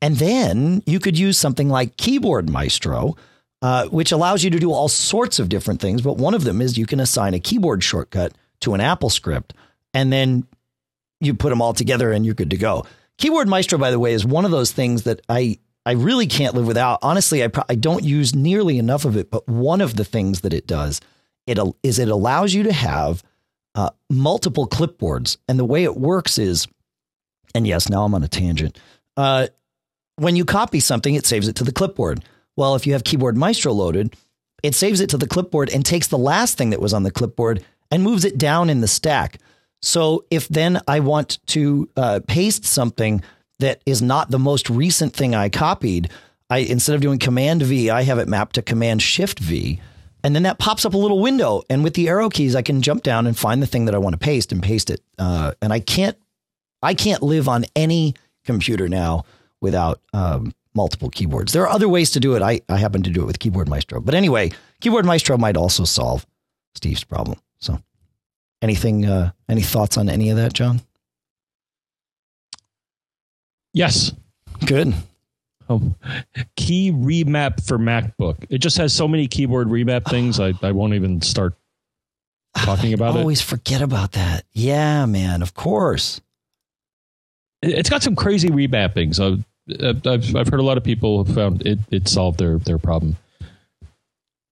And 0.00 0.16
then 0.16 0.82
you 0.86 1.00
could 1.00 1.18
use 1.18 1.38
something 1.38 1.68
like 1.68 1.96
Keyboard 1.96 2.48
Maestro, 2.48 3.16
uh, 3.62 3.86
which 3.88 4.12
allows 4.12 4.44
you 4.44 4.50
to 4.50 4.58
do 4.58 4.72
all 4.72 4.88
sorts 4.88 5.38
of 5.38 5.48
different 5.48 5.80
things, 5.80 6.02
but 6.02 6.16
one 6.16 6.34
of 6.34 6.44
them 6.44 6.60
is 6.60 6.78
you 6.78 6.86
can 6.86 7.00
assign 7.00 7.34
a 7.34 7.40
keyboard 7.40 7.82
shortcut 7.82 8.32
to 8.60 8.74
an 8.74 8.80
AppleScript 8.80 9.50
and 9.94 10.12
then 10.12 10.46
you 11.20 11.34
put 11.34 11.50
them 11.50 11.60
all 11.60 11.72
together 11.72 12.12
and 12.12 12.24
you're 12.24 12.34
good 12.34 12.50
to 12.50 12.56
go. 12.56 12.86
Keyboard 13.18 13.48
Maestro 13.48 13.78
by 13.78 13.90
the 13.90 13.98
way 13.98 14.12
is 14.12 14.24
one 14.24 14.44
of 14.44 14.50
those 14.50 14.72
things 14.72 15.02
that 15.02 15.20
I 15.28 15.58
I 15.86 15.92
really 15.92 16.26
can't 16.26 16.54
live 16.54 16.66
without. 16.66 16.98
Honestly, 17.00 17.42
I, 17.42 17.48
pro- 17.48 17.64
I 17.68 17.74
don't 17.74 18.04
use 18.04 18.34
nearly 18.34 18.78
enough 18.78 19.06
of 19.06 19.16
it, 19.16 19.30
but 19.30 19.48
one 19.48 19.80
of 19.80 19.96
the 19.96 20.04
things 20.04 20.42
that 20.42 20.52
it 20.52 20.66
does 20.66 21.00
it 21.46 21.58
is 21.82 21.98
it 21.98 22.08
allows 22.08 22.52
you 22.52 22.64
to 22.64 22.72
have 22.72 23.22
uh, 23.74 23.90
multiple 24.10 24.68
clipboards, 24.68 25.38
and 25.48 25.58
the 25.58 25.64
way 25.64 25.84
it 25.84 25.96
works 25.96 26.36
is, 26.36 26.68
and 27.54 27.66
yes, 27.66 27.88
now 27.88 28.04
I'm 28.04 28.14
on 28.14 28.22
a 28.22 28.28
tangent. 28.28 28.78
Uh, 29.16 29.46
when 30.16 30.36
you 30.36 30.44
copy 30.44 30.78
something, 30.78 31.14
it 31.14 31.24
saves 31.24 31.48
it 31.48 31.56
to 31.56 31.64
the 31.64 31.72
clipboard. 31.72 32.22
Well, 32.58 32.74
if 32.74 32.88
you 32.88 32.92
have 32.94 33.04
Keyboard 33.04 33.36
Maestro 33.36 33.72
loaded, 33.72 34.16
it 34.64 34.74
saves 34.74 35.00
it 35.00 35.10
to 35.10 35.16
the 35.16 35.28
clipboard 35.28 35.70
and 35.70 35.86
takes 35.86 36.08
the 36.08 36.18
last 36.18 36.58
thing 36.58 36.70
that 36.70 36.80
was 36.80 36.92
on 36.92 37.04
the 37.04 37.12
clipboard 37.12 37.64
and 37.92 38.02
moves 38.02 38.24
it 38.24 38.36
down 38.36 38.68
in 38.68 38.80
the 38.80 38.88
stack. 38.88 39.38
So 39.80 40.24
if 40.28 40.48
then 40.48 40.80
I 40.88 40.98
want 40.98 41.38
to 41.46 41.88
uh, 41.96 42.18
paste 42.26 42.64
something 42.64 43.22
that 43.60 43.80
is 43.86 44.02
not 44.02 44.32
the 44.32 44.40
most 44.40 44.68
recent 44.68 45.14
thing 45.14 45.36
I 45.36 45.50
copied, 45.50 46.10
I 46.50 46.58
instead 46.58 46.96
of 46.96 47.00
doing 47.00 47.20
Command 47.20 47.62
V, 47.62 47.90
I 47.90 48.02
have 48.02 48.18
it 48.18 48.26
mapped 48.26 48.56
to 48.56 48.62
Command 48.62 49.02
Shift 49.02 49.38
V. 49.38 49.80
And 50.24 50.34
then 50.34 50.42
that 50.42 50.58
pops 50.58 50.84
up 50.84 50.94
a 50.94 50.98
little 50.98 51.20
window. 51.20 51.62
And 51.70 51.84
with 51.84 51.94
the 51.94 52.08
arrow 52.08 52.28
keys, 52.28 52.56
I 52.56 52.62
can 52.62 52.82
jump 52.82 53.04
down 53.04 53.28
and 53.28 53.38
find 53.38 53.62
the 53.62 53.68
thing 53.68 53.84
that 53.84 53.94
I 53.94 53.98
want 53.98 54.14
to 54.14 54.18
paste 54.18 54.50
and 54.50 54.60
paste 54.60 54.90
it. 54.90 55.00
Uh, 55.16 55.52
and 55.62 55.72
I 55.72 55.78
can't, 55.78 56.18
I 56.82 56.94
can't 56.94 57.22
live 57.22 57.48
on 57.48 57.66
any 57.76 58.16
computer 58.44 58.88
now 58.88 59.26
without 59.60 60.00
um, 60.12 60.52
multiple 60.78 61.10
keyboards. 61.10 61.52
There 61.52 61.62
are 61.64 61.68
other 61.68 61.88
ways 61.88 62.12
to 62.12 62.20
do 62.20 62.36
it. 62.36 62.40
I, 62.42 62.60
I 62.68 62.76
happen 62.78 63.02
to 63.02 63.10
do 63.10 63.20
it 63.22 63.26
with 63.26 63.40
Keyboard 63.40 63.68
Maestro. 63.68 64.00
But 64.00 64.14
anyway, 64.14 64.52
Keyboard 64.80 65.04
Maestro 65.04 65.36
might 65.36 65.56
also 65.56 65.84
solve 65.84 66.24
Steve's 66.76 67.02
problem. 67.04 67.38
So, 67.58 67.80
anything, 68.62 69.04
uh, 69.04 69.32
any 69.48 69.62
thoughts 69.62 69.98
on 69.98 70.08
any 70.08 70.30
of 70.30 70.36
that, 70.36 70.52
John? 70.52 70.80
Yes. 73.74 74.12
Good. 74.64 74.94
Um, 75.68 75.96
KeyRemap4MacBook. 76.56 78.46
It 78.48 78.58
just 78.58 78.78
has 78.78 78.94
so 78.94 79.06
many 79.08 79.26
keyboard 79.26 79.68
remap 79.68 80.08
things. 80.08 80.40
I, 80.40 80.54
I 80.62 80.72
won't 80.72 80.94
even 80.94 81.20
start 81.20 81.54
talking 82.56 82.94
about 82.94 83.14
I 83.16 83.18
it. 83.18 83.20
always 83.22 83.42
forget 83.42 83.82
about 83.82 84.12
that. 84.12 84.44
Yeah, 84.52 85.04
man. 85.06 85.42
Of 85.42 85.54
course. 85.54 86.20
It's 87.62 87.90
got 87.90 88.04
some 88.04 88.14
crazy 88.14 88.48
remappings. 88.48 89.18
I've, 89.20 89.44
I've, 89.70 90.34
I've 90.36 90.48
heard 90.48 90.60
a 90.60 90.62
lot 90.62 90.78
of 90.78 90.84
people 90.84 91.24
have 91.24 91.34
found 91.34 91.66
it, 91.66 91.78
it 91.90 92.08
solved 92.08 92.38
their, 92.38 92.58
their 92.58 92.78
problem. 92.78 93.16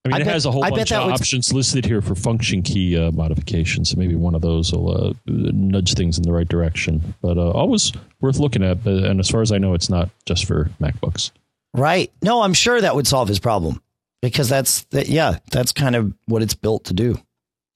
I 0.05 0.09
mean, 0.09 0.13
I 0.13 0.17
it 0.17 0.25
bet- 0.25 0.33
has 0.33 0.45
a 0.45 0.51
whole 0.51 0.63
I 0.63 0.69
bunch 0.69 0.91
of 0.91 1.11
options 1.11 1.51
listed 1.51 1.85
here 1.85 2.01
for 2.01 2.15
function 2.15 2.61
key 2.61 2.97
uh, 2.97 3.11
modifications. 3.11 3.89
So 3.89 3.97
maybe 3.97 4.15
one 4.15 4.35
of 4.35 4.41
those 4.41 4.71
will 4.71 5.09
uh, 5.09 5.13
nudge 5.25 5.95
things 5.95 6.17
in 6.17 6.23
the 6.23 6.31
right 6.31 6.47
direction. 6.47 7.13
But 7.21 7.37
uh, 7.37 7.51
always 7.51 7.91
worth 8.21 8.39
looking 8.39 8.63
at. 8.63 8.85
And 8.85 9.19
as 9.19 9.29
far 9.29 9.41
as 9.41 9.51
I 9.51 9.57
know, 9.57 9.73
it's 9.73 9.89
not 9.89 10.09
just 10.25 10.45
for 10.45 10.69
MacBooks. 10.79 11.31
Right. 11.73 12.11
No, 12.21 12.41
I'm 12.41 12.53
sure 12.53 12.79
that 12.79 12.95
would 12.95 13.05
solve 13.05 13.27
his 13.27 13.39
problem 13.39 13.81
because 14.21 14.47
that's 14.47 14.83
that. 14.91 15.09
Yeah, 15.09 15.39
that's 15.51 15.73
kind 15.73 15.95
of 15.95 16.13
what 16.25 16.41
it's 16.41 16.55
built 16.55 16.85
to 16.85 16.93
do. 16.93 17.19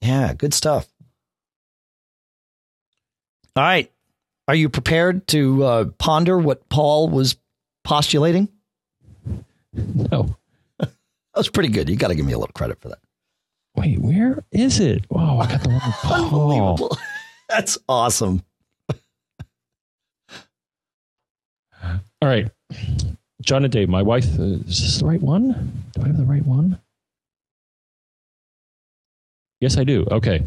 Yeah, 0.00 0.32
good 0.32 0.54
stuff. 0.54 0.88
All 3.54 3.62
right. 3.62 3.91
Are 4.48 4.54
you 4.54 4.68
prepared 4.68 5.26
to 5.28 5.64
uh, 5.64 5.84
ponder 5.98 6.38
what 6.38 6.68
Paul 6.68 7.08
was 7.08 7.36
postulating? 7.84 8.48
No. 9.72 10.36
That 11.34 11.38
was 11.38 11.48
pretty 11.48 11.70
good. 11.70 11.88
You 11.88 11.96
got 11.96 12.08
to 12.08 12.14
give 12.14 12.26
me 12.26 12.34
a 12.34 12.38
little 12.38 12.52
credit 12.52 12.78
for 12.82 12.90
that. 12.90 12.98
Wait, 13.74 13.98
where 13.98 14.44
is 14.52 14.80
it? 14.80 15.06
Wow, 15.10 15.38
I 15.38 15.46
got 15.46 15.62
the 15.62 15.70
wrong 15.70 15.80
Paul. 15.80 16.24
Unbelievable. 16.24 16.98
That's 17.48 17.78
awesome. 17.88 18.42
All 21.82 22.28
right. 22.28 22.50
John 23.40 23.64
and 23.64 23.72
Dave, 23.72 23.88
my 23.88 24.02
wife, 24.02 24.26
uh, 24.38 24.42
is 24.42 24.82
this 24.82 24.98
the 25.00 25.06
right 25.06 25.22
one? 25.22 25.84
Do 25.94 26.02
I 26.02 26.08
have 26.08 26.18
the 26.18 26.24
right 26.24 26.44
one? 26.44 26.78
Yes, 29.62 29.78
I 29.78 29.84
do. 29.84 30.06
Okay. 30.10 30.44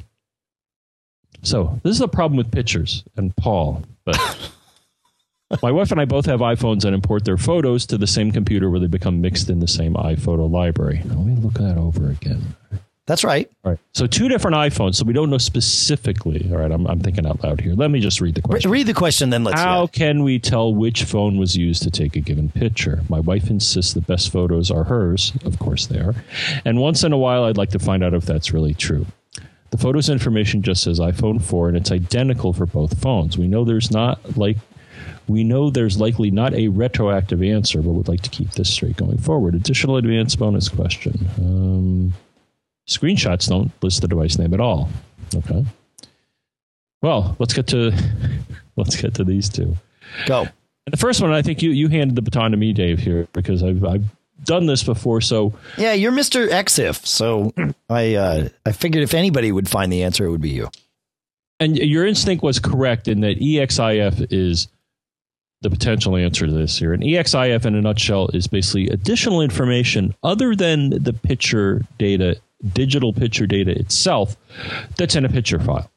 So, 1.43 1.79
this 1.83 1.95
is 1.95 2.01
a 2.01 2.07
problem 2.07 2.37
with 2.37 2.51
pictures 2.51 3.03
and 3.17 3.35
Paul, 3.35 3.83
but 4.05 4.17
my 5.61 5.71
wife 5.71 5.91
and 5.91 6.01
I 6.01 6.05
both 6.05 6.25
have 6.25 6.39
iPhones 6.39 6.85
and 6.85 6.95
import 6.95 7.25
their 7.25 7.37
photos 7.37 7.85
to 7.87 7.97
the 7.97 8.07
same 8.07 8.31
computer 8.31 8.69
where 8.69 8.79
they 8.79 8.87
become 8.87 9.21
mixed 9.21 9.49
in 9.49 9.59
the 9.59 9.67
same 9.67 9.93
iPhoto 9.93 10.49
library. 10.49 11.01
Now, 11.05 11.15
let 11.15 11.25
me 11.25 11.35
look 11.35 11.53
that 11.55 11.77
over 11.77 12.09
again. 12.09 12.55
That's 13.07 13.23
right. 13.23 13.47
All 13.63 13.71
right. 13.71 13.79
So, 13.93 14.07
two 14.07 14.27
different 14.27 14.55
iPhones, 14.57 14.95
so 14.95 15.05
we 15.05 15.13
don't 15.13 15.29
know 15.29 15.37
specifically. 15.37 16.49
All 16.51 16.57
right, 16.57 16.71
I'm, 16.71 16.87
I'm 16.87 16.99
thinking 16.99 17.27
out 17.27 17.43
loud 17.43 17.61
here. 17.61 17.75
Let 17.75 17.91
me 17.91 17.99
just 17.99 18.19
read 18.19 18.33
the 18.33 18.41
question. 18.41 18.71
read 18.71 18.87
the 18.87 18.95
question, 18.95 19.29
then 19.29 19.43
let's. 19.43 19.61
How 19.61 19.85
can 19.85 20.23
we 20.23 20.39
tell 20.39 20.73
which 20.73 21.03
phone 21.03 21.37
was 21.37 21.55
used 21.55 21.83
to 21.83 21.91
take 21.91 22.15
a 22.15 22.19
given 22.19 22.49
picture? 22.49 23.01
My 23.07 23.19
wife 23.19 23.51
insists 23.51 23.93
the 23.93 24.01
best 24.01 24.31
photos 24.31 24.71
are 24.71 24.85
hers. 24.85 25.33
Of 25.45 25.59
course 25.59 25.85
they 25.85 25.99
are. 25.99 26.15
And 26.65 26.79
once 26.79 27.03
in 27.03 27.13
a 27.13 27.17
while, 27.17 27.43
I'd 27.43 27.57
like 27.57 27.69
to 27.71 27.79
find 27.79 28.03
out 28.03 28.15
if 28.15 28.25
that's 28.25 28.51
really 28.51 28.73
true. 28.73 29.05
The 29.71 29.77
photos 29.77 30.09
information 30.09 30.61
just 30.61 30.83
says 30.83 30.99
iPhone 30.99 31.41
4, 31.41 31.69
and 31.69 31.77
it's 31.77 31.91
identical 31.91 32.53
for 32.53 32.65
both 32.65 32.99
phones. 32.99 33.37
We 33.37 33.47
know 33.47 33.65
there's 33.65 33.91
not 33.91 34.37
like. 34.37 34.57
We 35.27 35.43
know 35.43 35.69
there's 35.69 35.99
likely 35.99 36.29
not 36.29 36.53
a 36.53 36.67
retroactive 36.67 37.41
answer, 37.41 37.81
but 37.81 37.91
would 37.93 38.07
like 38.07 38.21
to 38.21 38.29
keep 38.29 38.51
this 38.51 38.71
straight 38.71 38.95
going 38.95 39.17
forward. 39.17 39.55
Additional 39.55 39.97
advanced 39.97 40.37
bonus 40.37 40.69
question. 40.69 41.27
Um, 41.37 42.13
screenshots 42.87 43.49
don't 43.49 43.71
list 43.81 44.01
the 44.01 44.07
device 44.07 44.37
name 44.37 44.53
at 44.53 44.59
all. 44.59 44.87
Okay. 45.33 45.65
Well, 47.01 47.35
let's 47.39 47.53
get 47.53 47.67
to 47.67 47.91
let's 48.75 48.95
get 48.99 49.15
to 49.15 49.23
these 49.23 49.49
two. 49.49 49.75
Go. 50.25 50.41
And 50.41 50.93
the 50.93 50.97
first 50.97 51.21
one, 51.21 51.31
I 51.31 51.41
think 51.41 51.61
you 51.61 51.71
you 51.71 51.87
handed 51.87 52.15
the 52.15 52.21
baton 52.21 52.51
to 52.51 52.57
me, 52.57 52.71
Dave, 52.71 52.99
here 52.99 53.27
because 53.33 53.63
I've 53.63 53.83
I've 53.83 54.05
done 54.45 54.65
this 54.67 54.83
before. 54.83 55.21
So 55.21 55.53
Yeah, 55.77 55.93
you're 55.93 56.11
Mr. 56.11 56.47
Exif. 56.49 57.05
so 57.05 57.53
I 57.89 58.15
uh, 58.15 58.49
I 58.65 58.71
figured 58.71 59.03
if 59.03 59.13
anybody 59.13 59.51
would 59.51 59.67
find 59.67 59.91
the 59.91 60.03
answer, 60.03 60.25
it 60.25 60.31
would 60.31 60.41
be 60.41 60.49
you. 60.51 60.69
and 61.59 61.77
your 61.77 62.05
instinct 62.05 62.43
was 62.43 62.59
correct 62.59 63.07
in 63.07 63.21
that 63.21 63.39
EXIF 63.39 64.27
is 64.31 64.67
the 65.61 65.69
potential 65.69 66.15
answer 66.15 66.45
to 66.45 66.51
this 66.51 66.77
here. 66.77 66.93
And 66.93 67.01
EXIF, 67.01 67.65
in 67.65 67.75
a 67.75 67.81
nutshell, 67.81 68.27
is 68.33 68.45
basically 68.47 68.87
additional 68.89 69.41
information 69.41 70.13
other 70.21 70.55
than 70.55 70.89
the 70.91 71.13
picture 71.13 71.81
data, 71.97 72.39
digital 72.73 73.13
picture 73.13 73.47
data 73.47 73.71
itself, 73.71 74.35
that's 74.97 75.15
in 75.15 75.25
a 75.25 75.29
picture 75.29 75.59
file. 75.59 75.89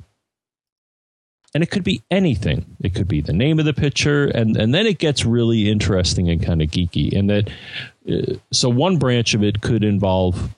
And 1.58 1.64
it 1.64 1.72
could 1.72 1.82
be 1.82 2.04
anything. 2.08 2.76
It 2.84 2.94
could 2.94 3.08
be 3.08 3.20
the 3.20 3.32
name 3.32 3.58
of 3.58 3.64
the 3.64 3.72
picture, 3.72 4.26
and, 4.26 4.56
and 4.56 4.72
then 4.72 4.86
it 4.86 4.98
gets 4.98 5.24
really 5.24 5.68
interesting 5.68 6.28
and 6.28 6.40
kind 6.40 6.62
of 6.62 6.68
geeky. 6.68 7.12
And 7.18 7.28
that, 7.28 7.50
uh, 8.08 8.36
so 8.52 8.68
one 8.68 8.96
branch 8.96 9.34
of 9.34 9.42
it 9.42 9.60
could 9.60 9.82
involve 9.82 10.54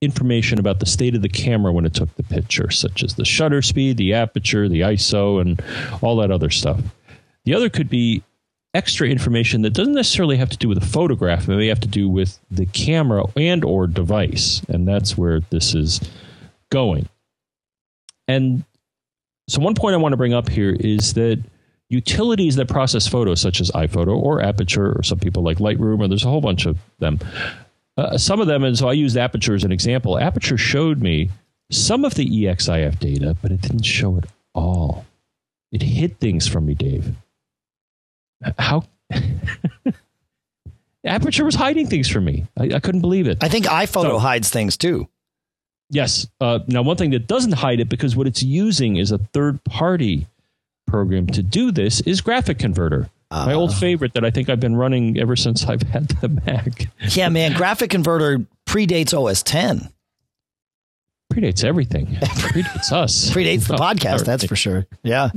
information 0.00 0.60
about 0.60 0.78
the 0.78 0.86
state 0.86 1.16
of 1.16 1.22
the 1.22 1.28
camera 1.28 1.72
when 1.72 1.84
it 1.84 1.94
took 1.94 2.14
the 2.14 2.22
picture, 2.22 2.70
such 2.70 3.02
as 3.02 3.16
the 3.16 3.24
shutter 3.24 3.62
speed, 3.62 3.96
the 3.96 4.14
aperture, 4.14 4.68
the 4.68 4.82
ISO, 4.82 5.40
and 5.40 5.60
all 6.02 6.14
that 6.18 6.30
other 6.30 6.50
stuff. 6.50 6.80
The 7.44 7.54
other 7.54 7.68
could 7.68 7.88
be 7.88 8.22
extra 8.74 9.08
information 9.08 9.62
that 9.62 9.74
doesn't 9.74 9.94
necessarily 9.94 10.36
have 10.36 10.50
to 10.50 10.56
do 10.56 10.68
with 10.68 10.78
the 10.78 10.86
photograph, 10.86 11.48
it 11.48 11.56
may 11.56 11.66
have 11.66 11.80
to 11.80 11.88
do 11.88 12.08
with 12.08 12.38
the 12.48 12.66
camera 12.66 13.24
and 13.34 13.64
or 13.64 13.88
device, 13.88 14.62
and 14.68 14.86
that's 14.86 15.18
where 15.18 15.40
this 15.50 15.74
is 15.74 16.00
going. 16.70 17.08
And 18.28 18.62
so 19.52 19.60
one 19.60 19.74
point 19.74 19.92
I 19.94 19.98
want 19.98 20.14
to 20.14 20.16
bring 20.16 20.32
up 20.32 20.48
here 20.48 20.74
is 20.80 21.12
that 21.12 21.38
utilities 21.90 22.56
that 22.56 22.68
process 22.68 23.06
photos, 23.06 23.38
such 23.38 23.60
as 23.60 23.70
iPhoto 23.72 24.16
or 24.16 24.40
Aperture, 24.42 24.98
or 24.98 25.02
some 25.02 25.18
people 25.18 25.42
like 25.42 25.58
Lightroom, 25.58 26.00
or 26.00 26.08
there's 26.08 26.24
a 26.24 26.28
whole 26.30 26.40
bunch 26.40 26.64
of 26.64 26.78
them. 27.00 27.18
Uh, 27.98 28.16
some 28.16 28.40
of 28.40 28.46
them, 28.46 28.64
and 28.64 28.78
so 28.78 28.88
I 28.88 28.94
used 28.94 29.14
Aperture 29.18 29.54
as 29.54 29.62
an 29.64 29.70
example. 29.72 30.18
Aperture 30.18 30.56
showed 30.56 31.02
me 31.02 31.28
some 31.70 32.06
of 32.06 32.14
the 32.14 32.24
EXIF 32.26 32.98
data, 32.98 33.36
but 33.42 33.52
it 33.52 33.60
didn't 33.60 33.84
show 33.84 34.16
it 34.16 34.24
all. 34.54 35.04
It 35.70 35.82
hid 35.82 36.18
things 36.18 36.48
from 36.48 36.64
me, 36.64 36.72
Dave. 36.72 37.14
How? 38.58 38.84
Aperture 41.04 41.44
was 41.44 41.56
hiding 41.56 41.88
things 41.88 42.08
from 42.08 42.24
me. 42.24 42.46
I, 42.58 42.76
I 42.76 42.80
couldn't 42.80 43.02
believe 43.02 43.26
it. 43.28 43.36
I 43.42 43.50
think 43.50 43.66
iPhoto 43.66 44.02
So- 44.12 44.18
hides 44.18 44.48
things 44.48 44.78
too. 44.78 45.08
Yes. 45.92 46.26
Uh, 46.40 46.60
now, 46.66 46.82
one 46.82 46.96
thing 46.96 47.10
that 47.10 47.26
doesn't 47.28 47.52
hide 47.52 47.78
it 47.78 47.88
because 47.88 48.16
what 48.16 48.26
it's 48.26 48.42
using 48.42 48.96
is 48.96 49.12
a 49.12 49.18
third 49.18 49.62
party 49.64 50.26
program 50.86 51.26
to 51.28 51.42
do 51.42 51.70
this 51.70 52.00
is 52.00 52.20
GraphicConverter. 52.20 53.08
My 53.30 53.54
old 53.54 53.74
favorite 53.74 54.12
that 54.14 54.24
I 54.26 54.30
think 54.30 54.50
I've 54.50 54.60
been 54.60 54.76
running 54.76 55.18
ever 55.18 55.36
since 55.36 55.64
I've 55.68 55.82
had 55.82 56.08
the 56.08 56.28
Mac. 56.28 56.88
Yeah, 57.16 57.28
man, 57.28 57.52
GraphicConverter 57.52 58.46
predates 58.66 59.14
OS 59.14 59.42
10. 59.42 59.88
Predates 61.32 61.64
everything. 61.64 62.06
Predates 62.20 62.92
us. 62.92 63.30
Predates 63.30 63.68
the 63.68 63.76
podcast, 63.78 64.24
that's 64.24 64.44
for 64.44 64.56
sure. 64.56 64.86
Yeah. 65.02 65.30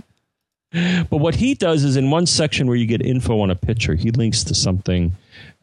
But 0.74 1.18
what 1.18 1.36
he 1.36 1.54
does 1.54 1.86
is 1.86 1.96
in 1.96 2.12
one 2.12 2.26
section 2.26 2.68
where 2.68 2.76
you 2.76 2.86
get 2.86 3.02
info 3.02 3.40
on 3.40 3.50
a 3.50 3.56
picture, 3.56 3.96
he 3.96 4.12
links 4.12 4.44
to 4.46 4.56
something, 4.56 5.14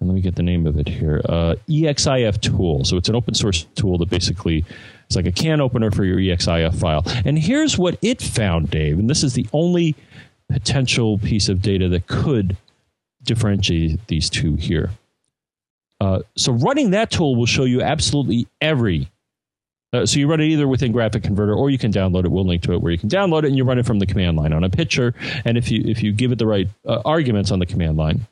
and 0.02 0.08
let 0.08 0.16
me 0.16 0.20
get 0.20 0.34
the 0.34 0.42
name 0.42 0.66
of 0.66 0.78
it 0.78 0.88
here 0.88 1.22
uh, 1.28 1.54
ExifTool. 1.68 2.84
So 2.84 2.96
it's 2.96 3.08
an 3.08 3.14
open 3.14 3.34
source 3.34 3.66
tool 3.76 3.98
that 3.98 4.10
basically 4.10 4.64
it's 5.06 5.14
like 5.14 5.26
a 5.26 5.32
can 5.32 5.60
opener 5.60 5.92
for 5.92 6.04
your 6.04 6.18
EXIF 6.18 6.74
file. 6.74 7.04
And 7.24 7.38
here's 7.38 7.78
what 7.78 7.98
it 8.02 8.20
found, 8.20 8.70
Dave, 8.70 8.98
and 8.98 9.08
this 9.08 9.22
is 9.22 9.34
the 9.34 9.46
only 9.52 9.94
potential 10.50 11.18
piece 11.18 11.48
of 11.48 11.62
data 11.62 11.88
that 11.88 12.08
could 12.08 12.56
differentiate 13.22 14.04
these 14.08 14.28
two 14.28 14.56
here. 14.56 14.90
Uh, 16.00 16.22
so 16.36 16.52
running 16.52 16.90
that 16.90 17.12
tool 17.12 17.36
will 17.36 17.46
show 17.46 17.64
you 17.64 17.80
absolutely 17.80 18.48
every 18.60 19.08
uh, 19.92 20.06
so 20.06 20.18
you 20.18 20.26
run 20.26 20.40
it 20.40 20.46
either 20.46 20.66
within 20.66 20.90
GraphicConverter 20.90 21.54
or 21.54 21.68
you 21.68 21.76
can 21.76 21.92
download 21.92 22.24
it. 22.24 22.30
We'll 22.30 22.46
link 22.46 22.62
to 22.62 22.72
it 22.72 22.80
where 22.80 22.90
you 22.90 22.96
can 22.96 23.10
download 23.10 23.40
it 23.40 23.48
and 23.48 23.58
you 23.58 23.64
run 23.64 23.78
it 23.78 23.84
from 23.84 23.98
the 23.98 24.06
command 24.06 24.38
line 24.38 24.54
on 24.54 24.64
a 24.64 24.70
picture. 24.70 25.14
And 25.44 25.58
if 25.58 25.70
you 25.70 25.82
if 25.84 26.02
you 26.02 26.12
give 26.12 26.32
it 26.32 26.38
the 26.38 26.46
right 26.46 26.66
uh, 26.88 27.02
arguments 27.04 27.50
on 27.50 27.58
the 27.58 27.66
command 27.66 27.98
line, 27.98 28.26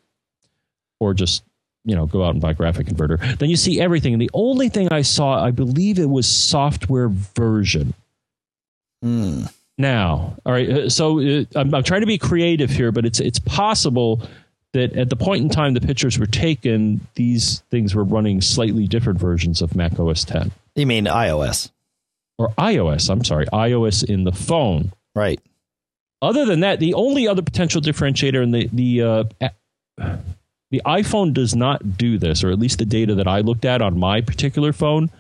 or 1.00 1.14
just 1.14 1.42
you 1.85 1.95
know 1.97 2.07
go 2.07 2.25
out 2.25 2.31
and 2.31 2.40
buy 2.40 2.55
GraphicConverter, 2.55 3.38
then 3.38 3.49
you 3.51 3.57
see 3.57 3.81
everything. 3.81 4.12
And 4.12 4.21
the 4.23 4.31
only 4.35 4.69
thing 4.69 4.88
I 4.93 5.03
saw, 5.03 5.43
I 5.45 5.51
believe 5.51 5.99
it 5.99 6.09
was 6.11 6.27
software 6.29 7.09
version. 7.09 7.95
Hmm. 9.03 9.45
Now, 9.79 10.37
all 10.45 10.53
right. 10.53 10.69
uh, 10.69 10.90
So 10.90 11.21
uh, 11.21 11.45
I'm, 11.57 11.75
I'm 11.75 11.83
trying 11.83 12.03
to 12.03 12.07
be 12.07 12.19
creative 12.19 12.69
here, 12.71 12.93
but 12.93 13.07
it's 13.07 13.19
it's 13.21 13.38
possible 13.38 14.21
that 14.73 14.93
at 14.95 15.09
the 15.11 15.16
point 15.16 15.43
in 15.43 15.49
time 15.49 15.75
the 15.75 15.81
pictures 15.81 16.19
were 16.19 16.27
taken, 16.27 17.01
these 17.14 17.61
things 17.71 17.95
were 17.95 18.05
running 18.05 18.40
slightly 18.40 18.87
different 18.87 19.19
versions 19.19 19.62
of 19.62 19.75
Mac 19.75 19.99
OS 19.99 20.23
10 20.25 20.53
You 20.77 20.87
mean 20.87 21.07
iOS? 21.07 21.71
or 22.38 22.51
iOS. 22.57 23.11
I'm 23.11 23.25
sorry, 23.25 23.47
iOS 23.47 24.05
in 24.09 24.25
the 24.25 24.33
phone. 24.33 24.93
Right. 25.14 25.40
Other 26.23 26.45
than 26.45 26.61
that, 26.61 26.79
the 26.79 26.95
only 26.95 27.27
other 27.27 27.43
potential 27.43 27.81
differentiator 27.81 28.43
in 28.43 28.51
the 28.51 28.69
the 28.73 29.03
uh, 29.03 29.25
The 30.70 30.83
iPhone 30.87 31.35
does 31.35 31.56
not 31.56 31.98
do 31.98 32.16
this, 32.16 32.44
or 32.44 32.50
at 32.50 32.59
least 32.59 32.78
the 32.78 32.85
data 32.85 33.14
that 33.16 33.26
I 33.26 33.40
looked 33.40 33.64
at 33.64 33.83
on 33.83 33.98
my 33.98 34.20
particular 34.20 34.72
phone 34.72 35.11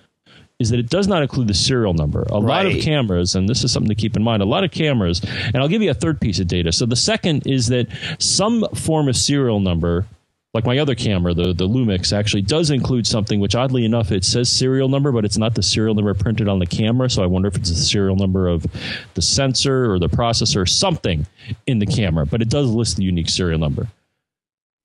is 0.60 0.70
that 0.70 0.78
it 0.78 0.90
does 0.90 1.08
not 1.08 1.22
include 1.22 1.48
the 1.48 1.54
serial 1.54 1.94
number. 1.94 2.22
A 2.24 2.38
lot 2.38 2.66
of 2.66 2.80
cameras, 2.82 3.34
and 3.34 3.48
this 3.48 3.64
is 3.64 3.72
something 3.72 3.88
to 3.88 3.94
keep 3.94 4.14
in 4.14 4.22
mind, 4.22 4.42
a 4.42 4.46
lot 4.46 4.62
of 4.62 4.70
cameras, 4.70 5.22
and 5.24 5.56
I'll 5.56 5.68
give 5.68 5.82
you 5.82 5.90
a 5.90 5.94
third 5.94 6.20
piece 6.20 6.38
of 6.38 6.46
data. 6.46 6.70
So 6.70 6.84
the 6.86 6.96
second 6.96 7.46
is 7.46 7.68
that 7.68 7.88
some 8.18 8.66
form 8.74 9.08
of 9.08 9.16
serial 9.16 9.58
number, 9.58 10.04
like 10.52 10.66
my 10.66 10.78
other 10.78 10.94
camera, 10.94 11.32
the, 11.32 11.54
the 11.54 11.66
Lumix, 11.66 12.12
actually 12.12 12.42
does 12.42 12.70
include 12.70 13.06
something 13.06 13.40
which 13.40 13.54
oddly 13.54 13.86
enough 13.86 14.12
it 14.12 14.22
says 14.22 14.50
serial 14.50 14.90
number, 14.90 15.10
but 15.12 15.24
it's 15.24 15.38
not 15.38 15.54
the 15.54 15.62
serial 15.62 15.94
number 15.94 16.12
printed 16.12 16.46
on 16.46 16.58
the 16.58 16.66
camera. 16.66 17.08
So 17.08 17.22
I 17.22 17.26
wonder 17.26 17.48
if 17.48 17.56
it's 17.56 17.70
the 17.70 17.76
serial 17.76 18.16
number 18.16 18.46
of 18.46 18.66
the 19.14 19.22
sensor 19.22 19.90
or 19.90 19.98
the 19.98 20.08
processor, 20.08 20.68
something 20.68 21.26
in 21.66 21.78
the 21.78 21.86
camera, 21.86 22.26
but 22.26 22.42
it 22.42 22.50
does 22.50 22.68
list 22.68 22.98
the 22.98 23.04
unique 23.04 23.30
serial 23.30 23.58
number. 23.58 23.88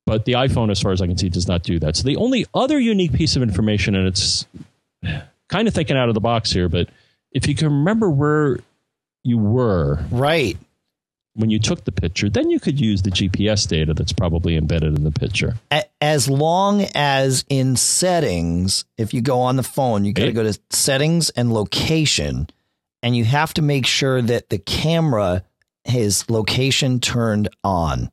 But 0.05 0.25
the 0.25 0.33
iPhone, 0.33 0.69
as 0.69 0.79
far 0.79 0.91
as 0.91 1.01
I 1.01 1.07
can 1.07 1.17
see, 1.17 1.29
does 1.29 1.47
not 1.47 1.63
do 1.63 1.79
that. 1.79 1.95
So 1.95 2.03
the 2.03 2.17
only 2.17 2.45
other 2.53 2.79
unique 2.79 3.13
piece 3.13 3.35
of 3.35 3.41
information, 3.41 3.95
and 3.95 4.07
it's 4.07 4.45
kind 5.49 5.67
of 5.67 5.73
thinking 5.73 5.97
out 5.97 6.09
of 6.09 6.13
the 6.13 6.21
box 6.21 6.51
here, 6.51 6.69
but 6.69 6.89
if 7.31 7.47
you 7.47 7.55
can 7.55 7.67
remember 7.67 8.09
where 8.09 8.59
you 9.23 9.37
were 9.39 9.99
Right. 10.11 10.57
when 11.33 11.49
you 11.49 11.59
took 11.59 11.83
the 11.85 11.91
picture, 11.91 12.29
then 12.29 12.49
you 12.51 12.59
could 12.59 12.79
use 12.79 13.01
the 13.01 13.09
GPS 13.09 13.67
data 13.67 13.93
that's 13.93 14.13
probably 14.13 14.55
embedded 14.55 14.95
in 14.95 15.03
the 15.03 15.11
picture. 15.11 15.55
As 15.99 16.29
long 16.29 16.85
as 16.93 17.43
in 17.49 17.75
settings, 17.75 18.85
if 18.97 19.13
you 19.13 19.21
go 19.21 19.41
on 19.41 19.55
the 19.55 19.63
phone, 19.63 20.05
you 20.05 20.13
got 20.13 20.25
to 20.25 20.31
go 20.31 20.43
to 20.43 20.57
settings 20.69 21.31
and 21.31 21.51
location, 21.51 22.47
and 23.01 23.17
you 23.17 23.25
have 23.25 23.53
to 23.55 23.61
make 23.63 23.85
sure 23.87 24.21
that 24.21 24.49
the 24.49 24.59
camera 24.59 25.43
has 25.85 26.29
location 26.29 26.99
turned 26.99 27.49
on, 27.63 28.11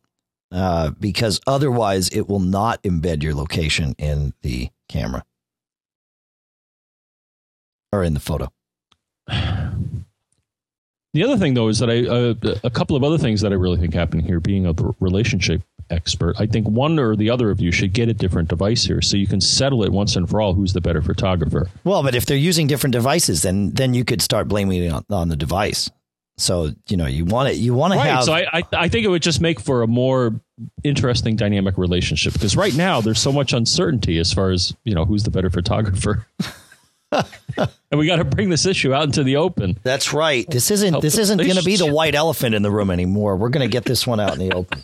uh, 0.52 0.90
because 1.00 1.40
otherwise 1.46 2.08
it 2.10 2.28
will 2.28 2.40
not 2.40 2.82
embed 2.82 3.22
your 3.22 3.34
location 3.34 3.94
in 3.98 4.34
the 4.42 4.68
camera 4.88 5.24
or 7.90 8.04
in 8.04 8.14
the 8.14 8.20
photo. 8.20 8.48
The 11.14 11.24
other 11.24 11.36
thing, 11.36 11.52
though, 11.52 11.68
is 11.68 11.78
that 11.80 11.90
I 11.90 12.06
uh, 12.06 12.54
a 12.64 12.70
couple 12.70 12.96
of 12.96 13.04
other 13.04 13.18
things 13.18 13.42
that 13.42 13.52
I 13.52 13.56
really 13.56 13.76
think 13.76 13.92
happen 13.92 14.18
here. 14.18 14.40
Being 14.40 14.64
a 14.64 14.72
relationship 14.98 15.60
expert, 15.90 16.36
I 16.40 16.46
think 16.46 16.66
one 16.66 16.98
or 16.98 17.16
the 17.16 17.28
other 17.28 17.50
of 17.50 17.60
you 17.60 17.70
should 17.70 17.92
get 17.92 18.08
a 18.08 18.14
different 18.14 18.48
device 18.48 18.84
here, 18.84 19.02
so 19.02 19.18
you 19.18 19.26
can 19.26 19.42
settle 19.42 19.84
it 19.84 19.92
once 19.92 20.16
and 20.16 20.26
for 20.26 20.40
all 20.40 20.54
who's 20.54 20.72
the 20.72 20.80
better 20.80 21.02
photographer. 21.02 21.68
Well, 21.84 22.02
but 22.02 22.14
if 22.14 22.24
they're 22.24 22.38
using 22.38 22.66
different 22.66 22.94
devices, 22.94 23.42
then 23.42 23.72
then 23.72 23.92
you 23.92 24.06
could 24.06 24.22
start 24.22 24.48
blaming 24.48 24.84
it 24.84 24.88
on, 24.88 25.04
on 25.10 25.28
the 25.28 25.36
device. 25.36 25.90
So 26.38 26.70
you 26.88 26.96
know 26.96 27.06
you 27.06 27.24
want 27.24 27.50
it. 27.50 27.56
You 27.56 27.74
want 27.74 27.92
to 27.92 27.98
Right. 27.98 28.08
have. 28.08 28.24
So 28.24 28.32
I, 28.32 28.46
I 28.52 28.62
I 28.72 28.88
think 28.88 29.04
it 29.04 29.08
would 29.08 29.22
just 29.22 29.40
make 29.40 29.60
for 29.60 29.82
a 29.82 29.86
more 29.86 30.40
interesting 30.82 31.36
dynamic 31.36 31.76
relationship 31.78 32.32
because 32.32 32.56
right 32.56 32.74
now 32.74 33.00
there's 33.00 33.20
so 33.20 33.32
much 33.32 33.52
uncertainty 33.52 34.18
as 34.18 34.32
far 34.32 34.50
as 34.50 34.74
you 34.84 34.94
know 34.94 35.04
who's 35.04 35.24
the 35.24 35.30
better 35.30 35.50
photographer. 35.50 36.26
and 37.12 37.98
we 37.98 38.06
got 38.06 38.16
to 38.16 38.24
bring 38.24 38.48
this 38.48 38.64
issue 38.64 38.94
out 38.94 39.04
into 39.04 39.22
the 39.22 39.36
open. 39.36 39.78
That's 39.82 40.12
right. 40.14 40.48
This 40.48 40.70
isn't 40.70 40.94
Help 40.94 41.02
this 41.02 41.18
isn't 41.18 41.38
going 41.38 41.56
to 41.56 41.62
be 41.62 41.76
the 41.76 41.92
white 41.92 42.14
elephant 42.14 42.54
in 42.54 42.62
the 42.62 42.70
room 42.70 42.90
anymore. 42.90 43.36
We're 43.36 43.50
going 43.50 43.68
to 43.68 43.72
get 43.72 43.84
this 43.84 44.06
one 44.06 44.18
out 44.18 44.32
in 44.32 44.38
the 44.38 44.52
open. 44.54 44.82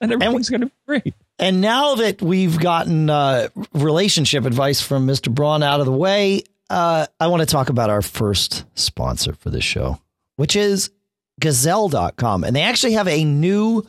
And 0.00 0.12
everything's 0.12 0.50
going 0.50 0.62
to 0.62 0.66
be 0.66 0.72
great. 0.86 1.14
And 1.38 1.60
now 1.60 1.94
that 1.94 2.20
we've 2.20 2.58
gotten 2.58 3.08
uh, 3.08 3.48
relationship 3.72 4.44
advice 4.44 4.80
from 4.80 5.06
Mr. 5.06 5.32
Braun 5.32 5.62
out 5.62 5.78
of 5.78 5.86
the 5.86 5.92
way, 5.92 6.42
uh, 6.72 7.06
I 7.20 7.26
want 7.26 7.40
to 7.40 7.46
talk 7.46 7.68
about 7.68 7.90
our 7.90 8.00
first 8.00 8.64
sponsor 8.74 9.34
for 9.34 9.50
this 9.50 9.62
show, 9.62 10.00
which 10.36 10.56
is 10.56 10.90
Gazelle.com. 11.38 12.44
And 12.44 12.56
they 12.56 12.62
actually 12.62 12.94
have 12.94 13.08
a 13.08 13.24
new 13.24 13.86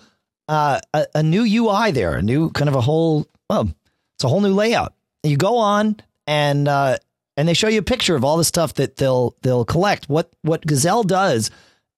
uh, 0.49 0.81
a, 0.93 1.07
a 1.15 1.23
new 1.23 1.43
UI 1.43 1.91
there, 1.91 2.15
a 2.15 2.21
new 2.21 2.49
kind 2.49 2.67
of 2.67 2.75
a 2.75 2.81
whole 2.81 3.25
well, 3.49 3.73
it's 4.15 4.25
a 4.25 4.27
whole 4.27 4.41
new 4.41 4.53
layout. 4.53 4.93
You 5.23 5.37
go 5.37 5.57
on 5.57 5.95
and 6.27 6.67
uh, 6.67 6.97
and 7.37 7.47
they 7.47 7.53
show 7.53 7.69
you 7.69 7.79
a 7.79 7.83
picture 7.83 8.17
of 8.17 8.25
all 8.25 8.35
the 8.35 8.43
stuff 8.43 8.73
that 8.73 8.97
they'll 8.97 9.33
they'll 9.43 9.63
collect. 9.63 10.09
What 10.09 10.33
what 10.41 10.67
Gazelle 10.67 11.03
does, 11.03 11.51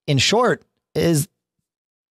in 0.05 0.19
short, 0.19 0.63
is 0.93 1.27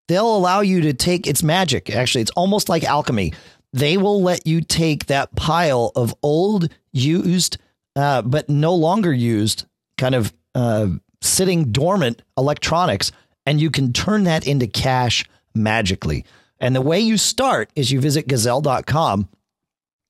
they'll 0.09 0.37
allow 0.37 0.63
you 0.63 0.81
to 0.83 0.93
take 0.93 1.29
it's 1.29 1.43
magic 1.43 1.89
actually 1.89 2.21
it's 2.21 2.31
almost 2.33 2.69
like 2.69 2.85
alchemy 2.85 3.33
they 3.73 3.97
will 3.97 4.23
let 4.23 4.47
you 4.47 4.61
take 4.61 5.07
that 5.07 5.35
pile 5.35 5.93
of 5.97 6.15
old 6.23 6.69
used 6.93 7.57
uh, 7.97 8.23
but 8.23 8.49
no 8.49 8.75
longer 8.75 9.13
used 9.13 9.67
kind 9.99 10.15
of 10.15 10.33
uh, 10.55 10.89
sitting 11.21 11.73
dormant 11.73 12.23
electronics 12.37 13.13
and 13.47 13.61
you 13.61 13.71
can 13.71 13.93
turn 13.93 14.25
that 14.25 14.47
into 14.47 14.67
cash 14.67 15.25
magically 15.55 16.25
and 16.61 16.75
the 16.75 16.81
way 16.81 17.01
you 17.01 17.17
start 17.17 17.71
is 17.75 17.91
you 17.91 18.01
visit 18.01 18.27
gazelle.com 18.27 19.29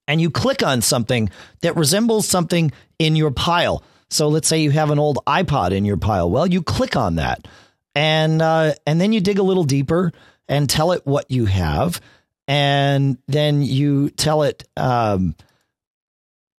and 0.07 0.21
you 0.21 0.31
click 0.31 0.63
on 0.63 0.83
something 0.83 1.31
that 1.63 1.77
resembles 1.77 2.29
something 2.29 2.73
in 2.99 3.17
your 3.17 3.31
pile. 3.31 3.83
So 4.11 4.29
let's 4.29 4.49
say 4.49 4.59
you 4.59 4.71
have 4.71 4.91
an 4.91 4.99
old 4.99 5.19
iPod 5.27 5.73
in 5.73 5.85
your 5.85 5.97
pile. 5.97 6.31
Well, 6.31 6.47
you 6.47 6.63
click 6.63 6.97
on 6.97 7.17
that, 7.17 7.49
and 7.95 8.41
uh, 8.41 8.75
and 8.87 9.01
then 9.01 9.13
you 9.13 9.21
dig 9.21 9.39
a 9.39 9.43
little 9.43 9.65
deeper 9.65 10.13
and 10.49 10.69
tell 10.69 10.93
it 10.93 11.07
what 11.07 11.31
you 11.31 11.47
have, 11.47 12.01
and 12.47 13.19
then 13.27 13.63
you 13.63 14.11
tell 14.11 14.43
it 14.43 14.65
um, 14.77 15.35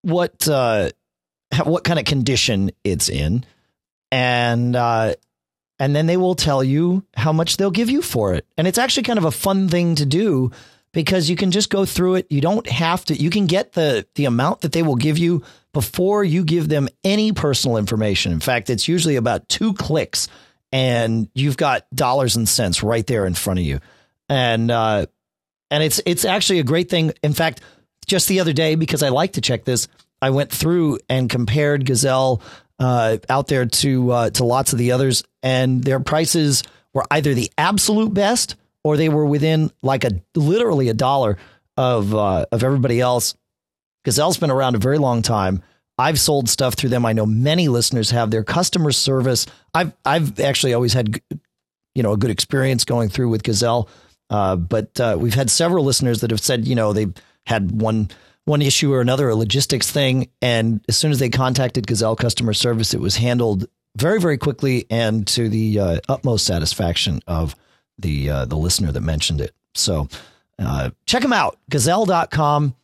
what 0.01 0.47
uh, 0.47 0.89
what 1.63 1.83
kind 1.83 1.99
of 1.99 2.05
condition 2.05 2.71
it's 2.83 3.09
in, 3.09 3.45
and 4.11 4.75
uh, 4.75 5.15
and 5.79 5.95
then 5.95 6.05
they 6.05 6.17
will 6.17 6.35
tell 6.35 6.63
you 6.63 7.03
how 7.15 7.33
much 7.33 7.57
they'll 7.57 7.71
give 7.71 7.89
you 7.89 8.01
for 8.01 8.33
it. 8.33 8.45
And 8.57 8.67
it's 8.67 8.77
actually 8.77 9.03
kind 9.03 9.19
of 9.19 9.25
a 9.25 9.31
fun 9.31 9.67
thing 9.69 9.95
to 9.95 10.05
do 10.05 10.51
because 10.93 11.29
you 11.29 11.35
can 11.35 11.51
just 11.51 11.69
go 11.69 11.85
through 11.85 12.15
it. 12.15 12.27
You 12.31 12.39
don't 12.41 12.67
have 12.67 13.03
to. 13.05 13.15
You 13.15 13.29
can 13.29 13.45
get 13.45 13.73
the 13.73 14.07
the 14.15 14.25
amount 14.25 14.61
that 14.61 14.71
they 14.71 14.83
will 14.83 14.95
give 14.95 15.17
you 15.17 15.43
before 15.73 16.23
you 16.23 16.43
give 16.43 16.69
them 16.69 16.87
any 17.03 17.33
personal 17.33 17.77
information. 17.77 18.31
In 18.31 18.39
fact, 18.39 18.69
it's 18.69 18.87
usually 18.87 19.17
about 19.17 19.49
two 19.49 19.73
clicks, 19.73 20.29
and 20.71 21.29
you've 21.35 21.57
got 21.57 21.85
dollars 21.93 22.37
and 22.37 22.47
cents 22.47 22.81
right 22.81 23.05
there 23.05 23.25
in 23.25 23.33
front 23.33 23.59
of 23.59 23.65
you. 23.65 23.79
And 24.29 24.71
uh, 24.71 25.07
and 25.69 25.83
it's 25.83 26.01
it's 26.05 26.23
actually 26.23 26.59
a 26.59 26.63
great 26.63 26.89
thing. 26.89 27.11
In 27.21 27.33
fact, 27.33 27.59
just 28.07 28.29
the 28.29 28.39
other 28.39 28.53
day, 28.53 28.75
because 28.75 29.03
I 29.03 29.09
like 29.09 29.33
to 29.33 29.41
check 29.41 29.65
this, 29.65 29.89
I 30.21 30.30
went 30.30 30.51
through 30.51 30.99
and 31.10 31.30
compared 31.30 31.86
Gazelle 31.86 32.41
uh, 32.80 33.17
out 33.30 33.47
there 33.47 33.65
to 33.65 34.12
uh, 34.12 34.30
to 34.32 34.43
lots 34.43 34.73
of 34.73 34.80
the 34.80 34.91
others, 34.91 35.23
and 35.43 35.84
their 35.84 35.99
prices 35.99 36.63
were 36.93 37.06
either 37.12 37.34
the 37.34 37.51
absolute 37.58 38.13
best 38.13 38.56
or 38.84 38.97
they 38.97 39.10
were 39.10 39.25
within 39.25 39.71
like 39.82 40.04
a 40.04 40.21
literally 40.36 40.89
a 40.89 40.93
dollar 40.93 41.38
of 41.78 42.13
uh, 42.13 42.45
of 42.51 42.63
everybody 42.63 42.99
else. 42.99 43.36
Gazelle's 44.06 44.38
been 44.38 44.51
around 44.51 44.75
a 44.75 44.80
very 44.80 44.97
long 44.97 45.21
time. 45.21 45.63
I've 45.97 46.19
sold 46.19 46.49
stuff 46.49 46.73
through 46.73 46.89
them. 46.89 47.06
I 47.06 47.13
know 47.13 47.25
many 47.25 47.67
listeners 47.69 48.12
have 48.12 48.30
their 48.30 48.43
customer 48.43 48.91
service. 48.91 49.45
I've 49.73 49.93
I've 50.06 50.39
actually 50.39 50.73
always 50.73 50.93
had 50.93 51.19
you 51.93 52.04
know 52.04 52.13
a 52.13 52.17
good 52.17 52.32
experience 52.32 52.86
going 52.86 53.10
through 53.10 53.30
with 53.30 53.43
Gazelle. 53.43 53.89
Uh, 54.30 54.56
but 54.56 54.99
uh, 54.99 55.15
we've 55.19 55.36
had 55.36 55.49
several 55.49 55.86
listeners 55.86 56.21
that 56.21 56.32
have 56.32 56.39
said, 56.39 56.67
you 56.67 56.75
know, 56.75 56.93
they've 56.93 57.13
had 57.45 57.80
one 57.80 58.10
one 58.45 58.62
issue 58.62 58.93
or 58.93 59.01
another, 59.01 59.29
a 59.29 59.36
logistics 59.36 59.91
thing, 59.91 60.29
and 60.41 60.84
as 60.88 60.97
soon 60.97 61.12
as 61.12 61.19
they 61.19 61.29
contacted 61.29 61.88
Gazelle 61.88 62.15
customer 62.15 62.53
service, 62.53 62.93
it 62.93 62.99
was 62.99 63.17
handled 63.17 63.67
very 63.97 64.19
very 64.19 64.38
quickly 64.38 64.86
and 64.89 65.25
to 65.25 65.47
the 65.49 65.79
uh, 65.79 65.99
utmost 66.10 66.45
satisfaction 66.45 67.21
of 67.27 67.55
the 67.97 68.29
uh, 68.29 68.45
the 68.45 68.58
listener 68.58 68.91
that 68.91 69.01
mentioned 69.01 69.41
it. 69.41 69.53
So 69.73 70.08
uh, 70.60 70.91
check 71.05 71.21
them 71.21 71.34
out, 71.34 71.58
Gazelle.com. 71.69 72.75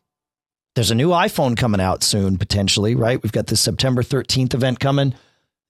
There's 0.73 0.91
a 0.91 0.95
new 0.95 1.09
iPhone 1.09 1.57
coming 1.57 1.81
out 1.81 2.01
soon, 2.01 2.37
potentially, 2.37 2.95
right? 2.95 3.21
We've 3.21 3.31
got 3.31 3.47
this 3.47 3.59
September 3.59 4.03
13th 4.03 4.53
event 4.53 4.79
coming 4.79 5.13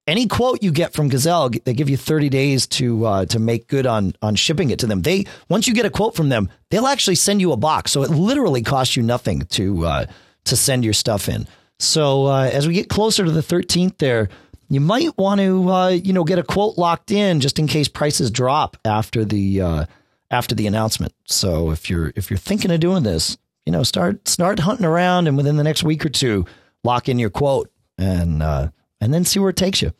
any 0.07 0.27
quote 0.27 0.63
you 0.63 0.71
get 0.71 0.93
from 0.93 1.09
Gazelle, 1.09 1.49
they 1.49 1.73
give 1.73 1.89
you 1.89 1.97
30 1.97 2.29
days 2.29 2.67
to 2.67 3.05
uh, 3.05 3.25
to 3.27 3.39
make 3.39 3.67
good 3.67 3.85
on 3.85 4.13
on 4.21 4.35
shipping 4.35 4.69
it 4.69 4.79
to 4.79 4.87
them. 4.87 5.01
They 5.01 5.25
once 5.49 5.67
you 5.67 5.73
get 5.73 5.85
a 5.85 5.89
quote 5.89 6.15
from 6.15 6.29
them, 6.29 6.49
they'll 6.69 6.87
actually 6.87 7.15
send 7.15 7.41
you 7.41 7.51
a 7.51 7.57
box, 7.57 7.91
so 7.91 8.03
it 8.03 8.09
literally 8.09 8.63
costs 8.63 8.95
you 8.95 9.03
nothing 9.03 9.41
to 9.51 9.85
uh, 9.85 10.05
to 10.45 10.55
send 10.55 10.83
your 10.83 10.93
stuff 10.93 11.29
in. 11.29 11.47
So 11.79 12.27
uh, 12.27 12.49
as 12.51 12.67
we 12.67 12.73
get 12.73 12.89
closer 12.89 13.25
to 13.25 13.31
the 13.31 13.41
13th, 13.41 13.97
there 13.97 14.29
you 14.69 14.79
might 14.79 15.17
want 15.17 15.41
to 15.41 15.69
uh, 15.69 15.89
you 15.89 16.13
know 16.13 16.23
get 16.23 16.39
a 16.39 16.43
quote 16.43 16.77
locked 16.77 17.11
in 17.11 17.39
just 17.39 17.59
in 17.59 17.67
case 17.67 17.87
prices 17.87 18.31
drop 18.31 18.77
after 18.85 19.23
the 19.23 19.61
uh, 19.61 19.85
after 20.31 20.55
the 20.55 20.67
announcement. 20.67 21.13
So 21.25 21.71
if 21.71 21.89
you're 21.89 22.11
if 22.15 22.29
you're 22.29 22.37
thinking 22.37 22.71
of 22.71 22.79
doing 22.79 23.03
this, 23.03 23.37
you 23.65 23.71
know 23.71 23.83
start 23.83 24.27
start 24.27 24.59
hunting 24.59 24.85
around, 24.85 25.27
and 25.27 25.37
within 25.37 25.57
the 25.57 25.63
next 25.63 25.83
week 25.83 26.05
or 26.05 26.09
two, 26.09 26.45
lock 26.83 27.07
in 27.07 27.19
your 27.19 27.29
quote 27.29 27.71
and 27.97 28.41
uh, 28.41 28.69
and 29.01 29.13
then 29.13 29.25
see 29.25 29.39
where 29.39 29.49
it 29.49 29.57
takes 29.57 29.81
you. 29.81 29.91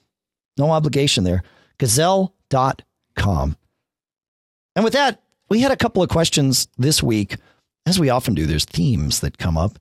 No 0.58 0.72
obligation 0.72 1.24
there. 1.24 1.44
Gazelle.com. 1.80 3.58
And 4.76 4.86
with 4.86 4.94
that, 4.94 5.22
we 5.50 5.60
had 5.60 5.72
a 5.72 5.76
couple 5.76 6.02
of 6.02 6.10
questions 6.10 6.68
this 6.78 7.04
week. 7.04 7.36
As 7.86 8.00
we 8.00 8.10
often 8.10 8.36
do, 8.36 8.46
there's 8.46 8.64
themes 8.64 9.20
that 9.22 9.38
come 9.38 9.58
up. 9.58 9.80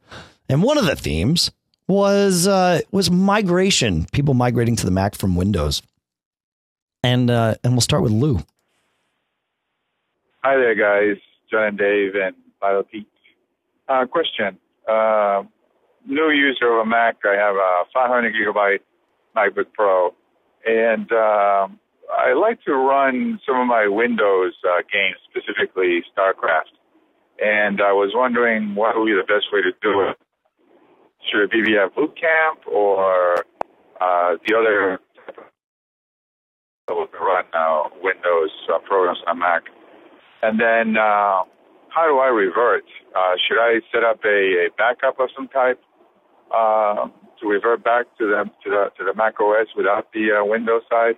And 0.48 0.62
one 0.62 0.78
of 0.78 0.86
the 0.86 0.96
themes 0.96 1.52
was 1.86 2.48
uh, 2.48 2.80
was 2.90 3.10
migration, 3.10 4.06
people 4.12 4.34
migrating 4.34 4.74
to 4.76 4.86
the 4.86 4.90
Mac 4.90 5.14
from 5.14 5.36
Windows. 5.36 5.82
And 7.02 7.30
uh, 7.30 7.54
and 7.62 7.74
we'll 7.74 7.82
start 7.82 8.02
with 8.02 8.12
Lou. 8.12 8.40
Hi 10.42 10.56
there, 10.56 10.74
guys. 10.74 11.20
John 11.50 11.64
and 11.64 11.78
Dave, 11.78 12.14
and 12.14 12.34
Lilo 12.62 12.82
Pete. 12.82 13.06
Uh, 13.88 14.06
question. 14.06 14.58
Uh, 14.88 15.42
new 16.06 16.30
user 16.30 16.72
of 16.72 16.86
a 16.86 16.88
Mac. 16.88 17.16
I 17.24 17.34
have 17.34 17.56
a 17.56 17.84
500 17.92 18.34
gigabyte 18.34 18.80
MacBook 19.36 19.72
Pro, 19.72 20.14
and 20.66 21.10
um, 21.12 21.78
I 22.12 22.34
like 22.34 22.62
to 22.64 22.74
run 22.74 23.40
some 23.46 23.60
of 23.60 23.66
my 23.66 23.86
Windows 23.88 24.54
uh, 24.64 24.82
games, 24.92 25.16
specifically 25.30 26.02
StarCraft. 26.16 26.74
And 27.40 27.80
I 27.80 27.92
was 27.92 28.12
wondering 28.14 28.74
what 28.74 28.98
would 28.98 29.06
be 29.06 29.12
the 29.12 29.22
best 29.22 29.46
way 29.52 29.62
to 29.62 29.72
do 29.80 30.02
it. 30.08 30.18
Should 31.30 31.44
it 31.44 31.50
be 31.50 31.62
via 31.62 31.88
Boot 31.94 32.18
Camp 32.20 32.60
or 32.66 33.36
uh, 34.00 34.36
the 34.46 34.54
other 34.56 35.00
that 36.88 36.94
run 36.94 37.44
uh, 37.54 37.88
Windows 38.02 38.50
uh, 38.72 38.78
programs 38.80 39.20
on 39.26 39.38
Mac? 39.38 39.62
And 40.42 40.60
then 40.60 40.96
uh, 40.96 41.44
how 41.88 42.06
do 42.06 42.18
I 42.18 42.28
revert? 42.28 42.84
Uh, 43.16 43.34
should 43.46 43.60
I 43.60 43.80
set 43.92 44.04
up 44.04 44.20
a, 44.24 44.66
a 44.66 44.68
backup 44.76 45.20
of 45.20 45.30
some 45.34 45.48
type 45.48 45.80
uh, 46.54 47.08
to 47.40 47.48
revert 47.48 47.82
back 47.84 48.06
to 48.18 48.26
the 48.26 48.44
to 48.64 48.70
the 48.70 48.90
to 48.98 49.04
the 49.04 49.14
Mac 49.14 49.40
OS 49.40 49.68
without 49.76 50.12
the 50.12 50.40
uh, 50.40 50.44
Windows 50.44 50.82
side? 50.90 51.16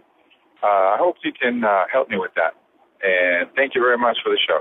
Uh, 0.62 0.94
I 0.94 0.96
hope 0.98 1.16
you 1.24 1.32
can 1.32 1.64
uh, 1.64 1.84
help 1.92 2.08
me 2.08 2.18
with 2.18 2.30
that. 2.36 2.54
And 3.02 3.48
thank 3.56 3.74
you 3.74 3.80
very 3.80 3.98
much 3.98 4.18
for 4.22 4.30
the 4.30 4.38
show. 4.46 4.60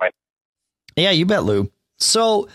Bye. 0.00 0.10
Yeah, 0.96 1.10
you 1.10 1.26
bet, 1.26 1.44
Lou. 1.44 1.70
So, 1.98 2.48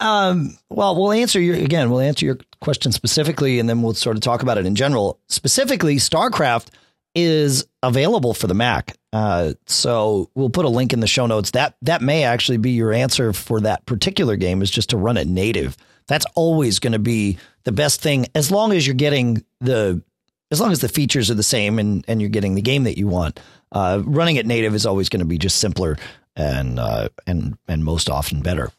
um, 0.00 0.58
well, 0.70 0.96
we'll 0.96 1.12
answer 1.12 1.40
your 1.40 1.54
again. 1.56 1.90
We'll 1.90 2.00
answer 2.00 2.26
your 2.26 2.38
question 2.60 2.92
specifically, 2.92 3.58
and 3.58 3.68
then 3.68 3.82
we'll 3.82 3.94
sort 3.94 4.16
of 4.16 4.22
talk 4.22 4.42
about 4.42 4.58
it 4.58 4.66
in 4.66 4.74
general. 4.74 5.20
Specifically, 5.28 5.96
StarCraft 5.96 6.68
is 7.14 7.66
available 7.82 8.34
for 8.34 8.46
the 8.46 8.54
Mac. 8.54 8.96
Uh, 9.12 9.54
so 9.66 10.30
we'll 10.34 10.50
put 10.50 10.66
a 10.66 10.68
link 10.68 10.92
in 10.92 11.00
the 11.00 11.06
show 11.06 11.26
notes. 11.26 11.52
That 11.52 11.76
that 11.82 12.02
may 12.02 12.24
actually 12.24 12.58
be 12.58 12.72
your 12.72 12.92
answer 12.92 13.32
for 13.32 13.60
that 13.60 13.86
particular 13.86 14.36
game 14.36 14.62
is 14.62 14.70
just 14.70 14.90
to 14.90 14.96
run 14.96 15.16
it 15.16 15.26
native. 15.26 15.76
That's 16.08 16.26
always 16.34 16.78
going 16.78 16.92
to 16.92 16.98
be 16.98 17.38
the 17.64 17.72
best 17.72 18.00
thing 18.00 18.26
as 18.34 18.50
long 18.50 18.72
as 18.72 18.86
you're 18.86 18.94
getting 18.94 19.44
the 19.60 20.02
as 20.50 20.60
long 20.60 20.70
as 20.70 20.80
the 20.80 20.88
features 20.88 21.30
are 21.30 21.34
the 21.34 21.42
same 21.42 21.78
and 21.78 22.04
and 22.08 22.20
you're 22.20 22.30
getting 22.30 22.54
the 22.54 22.62
game 22.62 22.84
that 22.84 22.98
you 22.98 23.06
want. 23.06 23.40
Uh, 23.72 24.00
running 24.04 24.36
it 24.36 24.46
native 24.46 24.74
is 24.74 24.86
always 24.86 25.08
going 25.08 25.20
to 25.20 25.26
be 25.26 25.38
just 25.38 25.58
simpler 25.58 25.96
and 26.36 26.78
uh, 26.78 27.08
and 27.26 27.58
and 27.68 27.84
most 27.84 28.08
often 28.08 28.42
better. 28.42 28.70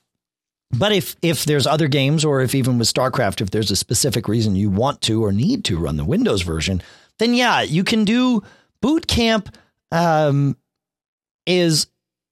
But 0.71 0.91
if 0.91 1.15
if 1.21 1.45
there's 1.45 1.67
other 1.67 1.87
games 1.87 2.25
or 2.25 2.41
if 2.41 2.55
even 2.55 2.77
with 2.77 2.93
StarCraft, 2.93 3.41
if 3.41 3.51
there's 3.51 3.71
a 3.71 3.75
specific 3.75 4.27
reason 4.27 4.55
you 4.55 4.69
want 4.69 5.01
to 5.01 5.23
or 5.23 5.31
need 5.31 5.65
to 5.65 5.77
run 5.77 5.97
the 5.97 6.05
Windows 6.05 6.41
version, 6.41 6.81
then 7.19 7.33
yeah, 7.33 7.61
you 7.61 7.83
can 7.83 8.05
do 8.05 8.43
Boot 8.81 9.07
Camp. 9.07 9.55
Um, 9.91 10.57
is 11.47 11.87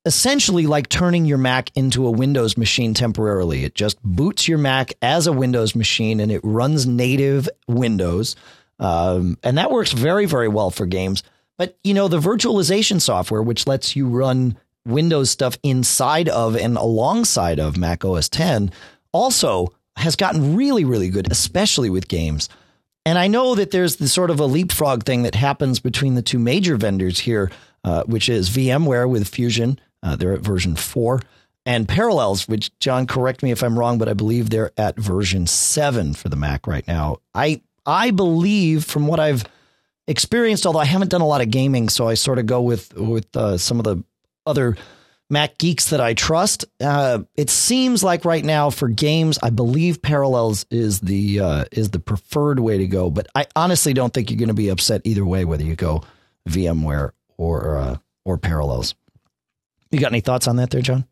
essentially 0.06 0.68
like 0.68 0.88
turning 0.88 1.26
your 1.26 1.38
Mac 1.38 1.72
into 1.76 2.06
a 2.06 2.12
Windows 2.12 2.58
machine 2.58 2.94
temporarily. 2.94 3.64
It 3.64 3.76
just 3.76 4.02
boots 4.04 4.48
your 4.48 4.58
Mac 4.58 4.94
as 5.02 5.28
a 5.28 5.34
Windows 5.34 5.76
machine 5.76 6.20
and 6.20 6.32
it 6.32 6.42
runs 6.44 6.86
native 6.86 7.50
Windows. 7.68 8.36
Um, 8.80 9.38
and 9.44 9.58
that 9.58 9.72
works 9.72 9.92
very, 9.92 10.26
very 10.26 10.48
well 10.48 10.70
for 10.70 10.86
games. 10.86 11.24
But, 11.58 11.78
you 11.84 11.94
know, 11.94 12.08
the 12.08 12.20
virtualization 12.20 13.02
software, 13.02 13.42
which 13.42 13.66
lets 13.66 13.96
you 13.96 14.08
run 14.08 14.58
Windows 14.86 15.32
stuff 15.32 15.58
inside 15.64 16.30
of 16.30 16.56
and 16.56 16.78
alongside 16.78 17.60
of 17.60 17.78
Mac 17.78 18.06
OS 18.06 18.30
10, 18.30 18.72
also 19.12 19.74
has 19.96 20.16
gotten 20.16 20.56
really, 20.56 20.84
really 20.84 21.10
good, 21.10 21.32
especially 21.32 21.90
with 21.90 22.08
games. 22.08 22.50
And 23.06 23.18
I 23.18 23.28
know 23.28 23.56
that 23.56 23.72
there's 23.72 23.96
the 23.98 24.08
sort 24.08 24.30
of 24.30 24.40
a 24.40 24.46
leapfrog 24.46 25.04
thing 25.04 25.24
that 25.24 25.36
happens 25.36 25.80
between 25.80 26.16
the 26.16 26.22
two 26.22 26.40
major 26.40 26.76
vendors 26.76 27.20
here, 27.20 27.52
uh, 27.84 28.04
which 28.04 28.30
is 28.30 28.50
VMware 28.50 29.10
with 29.10 29.28
Fusion. 29.28 29.80
Uh, 30.06 30.16
they're 30.16 30.34
at 30.34 30.42
version 30.42 30.76
four, 30.76 31.20
and 31.66 31.88
Parallels, 31.88 32.48
which 32.48 32.78
John, 32.80 33.08
correct 33.08 33.42
me 33.42 33.52
if 33.52 33.64
I'm 33.64 33.78
wrong, 33.78 33.98
but 33.98 34.08
I 34.08 34.14
believe 34.14 34.50
they're 34.52 34.72
at 34.78 34.98
version 34.98 35.48
seven 35.48 36.14
for 36.14 36.30
the 36.30 36.36
Mac 36.36 36.68
right 36.68 36.88
now. 36.88 37.18
I 37.34 37.62
I 37.86 38.12
believe 38.12 38.86
from 38.86 39.08
what 39.08 39.20
I've 39.20 39.44
experienced, 40.08 40.68
although 40.68 40.80
I 40.80 40.86
haven't 40.86 41.10
done 41.10 41.22
a 41.22 41.28
lot 41.28 41.42
of 41.42 41.50
gaming, 41.50 41.90
so 41.90 42.08
I 42.08 42.14
sort 42.14 42.38
of 42.38 42.46
go 42.46 42.62
with 42.62 42.94
with 42.94 43.36
uh, 43.36 43.58
some 43.58 43.80
of 43.80 43.84
the 43.84 44.04
other 44.46 44.78
Mac 45.30 45.58
geeks 45.58 45.90
that 45.90 46.00
I 46.00 46.14
trust. 46.14 46.66
Uh, 46.80 47.24
it 47.36 47.50
seems 47.50 48.04
like 48.04 48.26
right 48.26 48.46
now 48.46 48.70
for 48.70 48.88
games, 48.88 49.40
I 49.42 49.50
believe 49.50 50.04
Parallels 50.04 50.68
is 50.70 51.00
the 51.00 51.40
uh, 51.40 51.66
is 51.72 51.90
the 51.90 52.00
preferred 52.00 52.60
way 52.60 52.78
to 52.78 52.88
go. 52.88 53.10
But 53.10 53.28
I 53.34 53.48
honestly 53.56 53.94
don't 53.94 54.14
think 54.14 54.30
you're 54.30 54.38
going 54.38 54.50
to 54.50 54.54
be 54.54 54.70
upset 54.70 55.02
either 55.04 55.26
way, 55.26 55.46
whether 55.46 55.64
you 55.64 55.76
go 55.76 56.04
VMware 56.48 57.12
or 57.38 57.78
uh, 57.78 57.98
or 58.24 58.38
Parallels. 58.38 58.94
You 59.96 60.02
got 60.02 60.12
any 60.12 60.20
thoughts 60.20 60.46
on 60.50 60.58
that, 60.58 60.72
there, 60.72 60.82
John? 60.82 61.06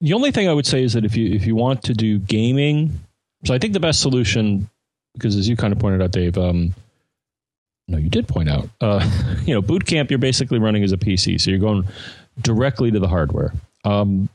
The 0.00 0.14
only 0.14 0.32
thing 0.32 0.48
I 0.48 0.52
would 0.52 0.66
say 0.66 0.82
is 0.82 0.94
that 0.94 1.04
if 1.04 1.16
you 1.16 1.32
if 1.32 1.46
you 1.46 1.54
want 1.54 1.84
to 1.84 1.94
do 1.94 2.18
gaming, 2.18 2.98
so 3.44 3.54
I 3.54 3.58
think 3.58 3.72
the 3.72 3.78
best 3.78 4.00
solution, 4.00 4.68
because 5.12 5.36
as 5.36 5.48
you 5.48 5.56
kind 5.56 5.72
of 5.72 5.78
pointed 5.78 6.02
out, 6.02 6.10
Dave, 6.10 6.36
um, 6.36 6.74
no, 7.86 7.98
you 7.98 8.10
did 8.10 8.26
point 8.26 8.48
out, 8.48 8.68
uh, 8.80 9.08
you 9.46 9.54
know, 9.54 9.62
Boot 9.62 9.86
Camp, 9.86 10.10
you're 10.10 10.18
basically 10.18 10.58
running 10.58 10.82
as 10.82 10.90
a 10.90 10.96
PC, 10.96 11.40
so 11.40 11.50
you're 11.50 11.60
going 11.60 11.86
directly 12.40 12.90
to 12.90 12.98
the 12.98 13.06
hardware. 13.06 13.52
Um, 13.84 14.28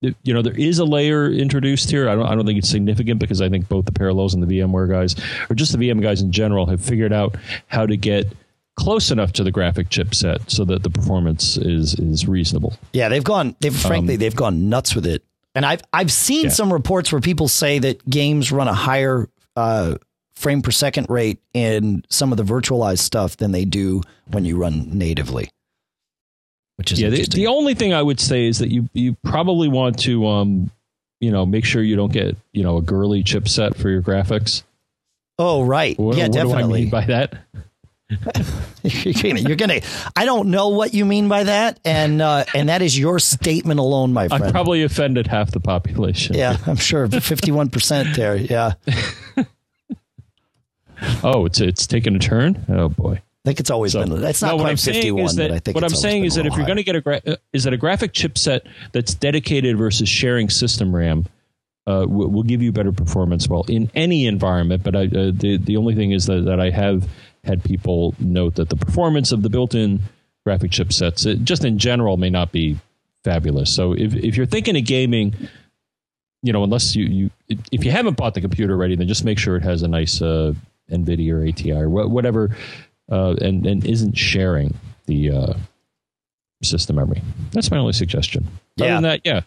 you 0.00 0.34
know, 0.34 0.42
there 0.42 0.58
is 0.58 0.80
a 0.80 0.84
layer 0.84 1.30
introduced 1.30 1.92
here. 1.92 2.08
I 2.08 2.16
don't, 2.16 2.26
I 2.26 2.34
don't 2.34 2.44
think 2.44 2.58
it's 2.58 2.68
significant 2.68 3.20
because 3.20 3.40
I 3.40 3.48
think 3.48 3.68
both 3.68 3.84
the 3.84 3.92
Parallels 3.92 4.34
and 4.34 4.42
the 4.42 4.58
VMware 4.58 4.90
guys, 4.90 5.14
or 5.48 5.54
just 5.54 5.70
the 5.70 5.78
VM 5.78 6.02
guys 6.02 6.22
in 6.22 6.32
general, 6.32 6.66
have 6.66 6.80
figured 6.80 7.12
out 7.12 7.36
how 7.68 7.86
to 7.86 7.96
get 7.96 8.26
close 8.76 9.10
enough 9.10 9.32
to 9.32 9.44
the 9.44 9.50
graphic 9.50 9.88
chipset 9.88 10.50
so 10.50 10.64
that 10.64 10.82
the 10.82 10.90
performance 10.90 11.56
is 11.56 11.94
is 11.94 12.28
reasonable. 12.28 12.74
Yeah, 12.92 13.08
they've 13.08 13.24
gone. 13.24 13.56
They've 13.60 13.74
frankly 13.74 14.14
um, 14.14 14.20
they've 14.20 14.36
gone 14.36 14.68
nuts 14.68 14.94
with 14.94 15.06
it. 15.06 15.22
And 15.54 15.64
I've 15.64 15.82
I've 15.92 16.12
seen 16.12 16.44
yeah. 16.44 16.50
some 16.50 16.72
reports 16.72 17.12
where 17.12 17.20
people 17.20 17.48
say 17.48 17.78
that 17.78 18.08
games 18.08 18.52
run 18.52 18.68
a 18.68 18.74
higher 18.74 19.28
uh, 19.56 19.96
frame 20.34 20.62
per 20.62 20.70
second 20.70 21.08
rate 21.08 21.40
in 21.54 22.04
some 22.10 22.32
of 22.32 22.36
the 22.36 22.44
virtualized 22.44 22.98
stuff 22.98 23.36
than 23.36 23.52
they 23.52 23.64
do 23.64 24.02
when 24.30 24.44
you 24.44 24.56
run 24.56 24.98
natively 24.98 25.48
which 26.76 26.92
is 26.92 27.00
yeah. 27.00 27.08
The, 27.08 27.26
the, 27.26 27.46
only 27.46 27.74
thing 27.74 27.92
I 27.92 28.02
would 28.02 28.20
say 28.20 28.46
is 28.46 28.58
that 28.58 28.70
you 28.70 28.88
you 28.92 29.16
probably 29.24 29.68
want 29.68 29.98
to 30.00 30.26
um 30.26 30.70
you 31.20 31.30
know 31.30 31.44
make 31.44 31.64
sure 31.64 31.82
you 31.82 31.96
don't 31.96 32.12
get 32.12 32.36
you 32.52 32.62
know 32.62 32.76
a 32.76 32.82
girly 32.82 33.24
chipset 33.24 33.76
for 33.76 33.90
your 33.90 34.02
graphics. 34.02 34.62
Oh 35.38 35.64
right, 35.64 35.98
what, 35.98 36.16
yeah, 36.16 36.24
what 36.24 36.32
definitely. 36.32 36.62
Do 36.62 36.74
I 36.74 36.80
mean 36.80 36.90
by 36.90 37.04
that? 37.06 37.34
you're, 38.84 39.14
gonna, 39.14 39.40
you're 39.40 39.56
gonna. 39.56 39.80
I 40.14 40.26
don't 40.26 40.48
know 40.50 40.68
what 40.68 40.94
you 40.94 41.04
mean 41.04 41.26
by 41.26 41.42
that, 41.44 41.80
and 41.84 42.22
uh, 42.22 42.44
and 42.54 42.68
that 42.68 42.80
is 42.80 42.96
your 42.96 43.18
statement 43.18 43.80
alone, 43.80 44.12
my 44.12 44.28
friend. 44.28 44.44
I 44.44 44.52
probably 44.52 44.84
offended 44.84 45.26
half 45.26 45.50
the 45.50 45.58
population. 45.58 46.36
Yeah, 46.36 46.56
I'm 46.66 46.76
sure, 46.76 47.08
fifty 47.08 47.50
one 47.50 47.68
percent 47.68 48.14
there. 48.14 48.36
Yeah. 48.36 48.74
oh, 51.24 51.46
it's 51.46 51.60
it's 51.60 51.88
taken 51.88 52.14
a 52.14 52.20
turn. 52.20 52.64
Oh 52.68 52.88
boy. 52.88 53.14
I 53.14 53.48
think 53.48 53.60
it's 53.60 53.70
always 53.70 53.92
so, 53.92 54.04
been. 54.04 54.24
It's 54.24 54.42
not 54.42 54.56
no, 54.56 54.62
quite 54.62 54.78
fifty 54.78 55.10
one, 55.10 55.34
but 55.34 55.50
I 55.50 55.58
think 55.58 55.74
what 55.74 55.82
I'm 55.82 55.90
saying 55.90 56.24
is 56.24 56.36
that 56.36 56.46
if 56.46 56.56
you're 56.56 56.66
going 56.66 56.78
to 56.78 56.84
get 56.84 56.94
a 56.94 57.00
gra- 57.00 57.22
is 57.52 57.64
that 57.64 57.72
a 57.72 57.76
graphic 57.76 58.12
chipset 58.12 58.60
that's 58.92 59.14
dedicated 59.14 59.76
versus 59.78 60.08
sharing 60.08 60.48
system 60.48 60.94
RAM. 60.94 61.26
Uh, 61.88 62.04
will, 62.04 62.26
will 62.26 62.42
give 62.42 62.60
you 62.60 62.72
better 62.72 62.90
performance 62.90 63.46
well 63.46 63.64
in 63.68 63.88
any 63.94 64.26
environment. 64.26 64.82
But 64.82 64.96
I, 64.96 65.04
uh, 65.04 65.30
the 65.32 65.56
the 65.62 65.76
only 65.76 65.94
thing 65.94 66.10
is 66.10 66.26
that, 66.26 66.44
that 66.46 66.58
I 66.58 66.70
have 66.70 67.08
had 67.46 67.62
people 67.64 68.14
note 68.18 68.56
that 68.56 68.68
the 68.68 68.76
performance 68.76 69.32
of 69.32 69.42
the 69.42 69.48
built-in 69.48 70.00
graphic 70.44 70.70
chipsets, 70.70 71.26
it, 71.26 71.44
just 71.44 71.64
in 71.64 71.78
general, 71.78 72.16
may 72.16 72.30
not 72.30 72.52
be 72.52 72.78
fabulous. 73.24 73.74
So 73.74 73.92
if 73.92 74.14
if 74.14 74.36
you're 74.36 74.46
thinking 74.46 74.76
of 74.76 74.84
gaming, 74.84 75.34
you 76.42 76.52
know, 76.52 76.64
unless 76.64 76.94
you 76.94 77.04
you 77.04 77.30
if 77.72 77.84
you 77.84 77.90
haven't 77.90 78.16
bought 78.16 78.34
the 78.34 78.40
computer 78.40 78.74
already, 78.74 78.96
then 78.96 79.08
just 79.08 79.24
make 79.24 79.38
sure 79.38 79.56
it 79.56 79.62
has 79.62 79.82
a 79.82 79.88
nice 79.88 80.20
uh, 80.20 80.52
NVIDIA 80.90 81.32
or 81.32 81.48
ATI 81.48 81.72
or 81.72 81.88
whatever 81.88 82.56
uh, 83.10 83.34
and 83.40 83.66
and 83.66 83.84
isn't 83.84 84.16
sharing 84.16 84.74
the 85.06 85.30
uh, 85.30 85.54
system 86.62 86.96
memory. 86.96 87.22
That's 87.52 87.70
my 87.70 87.78
only 87.78 87.92
suggestion. 87.92 88.46
Other 88.78 88.88
yeah. 88.88 88.94
than 88.94 89.02
that, 89.02 89.20
yeah. 89.24 89.40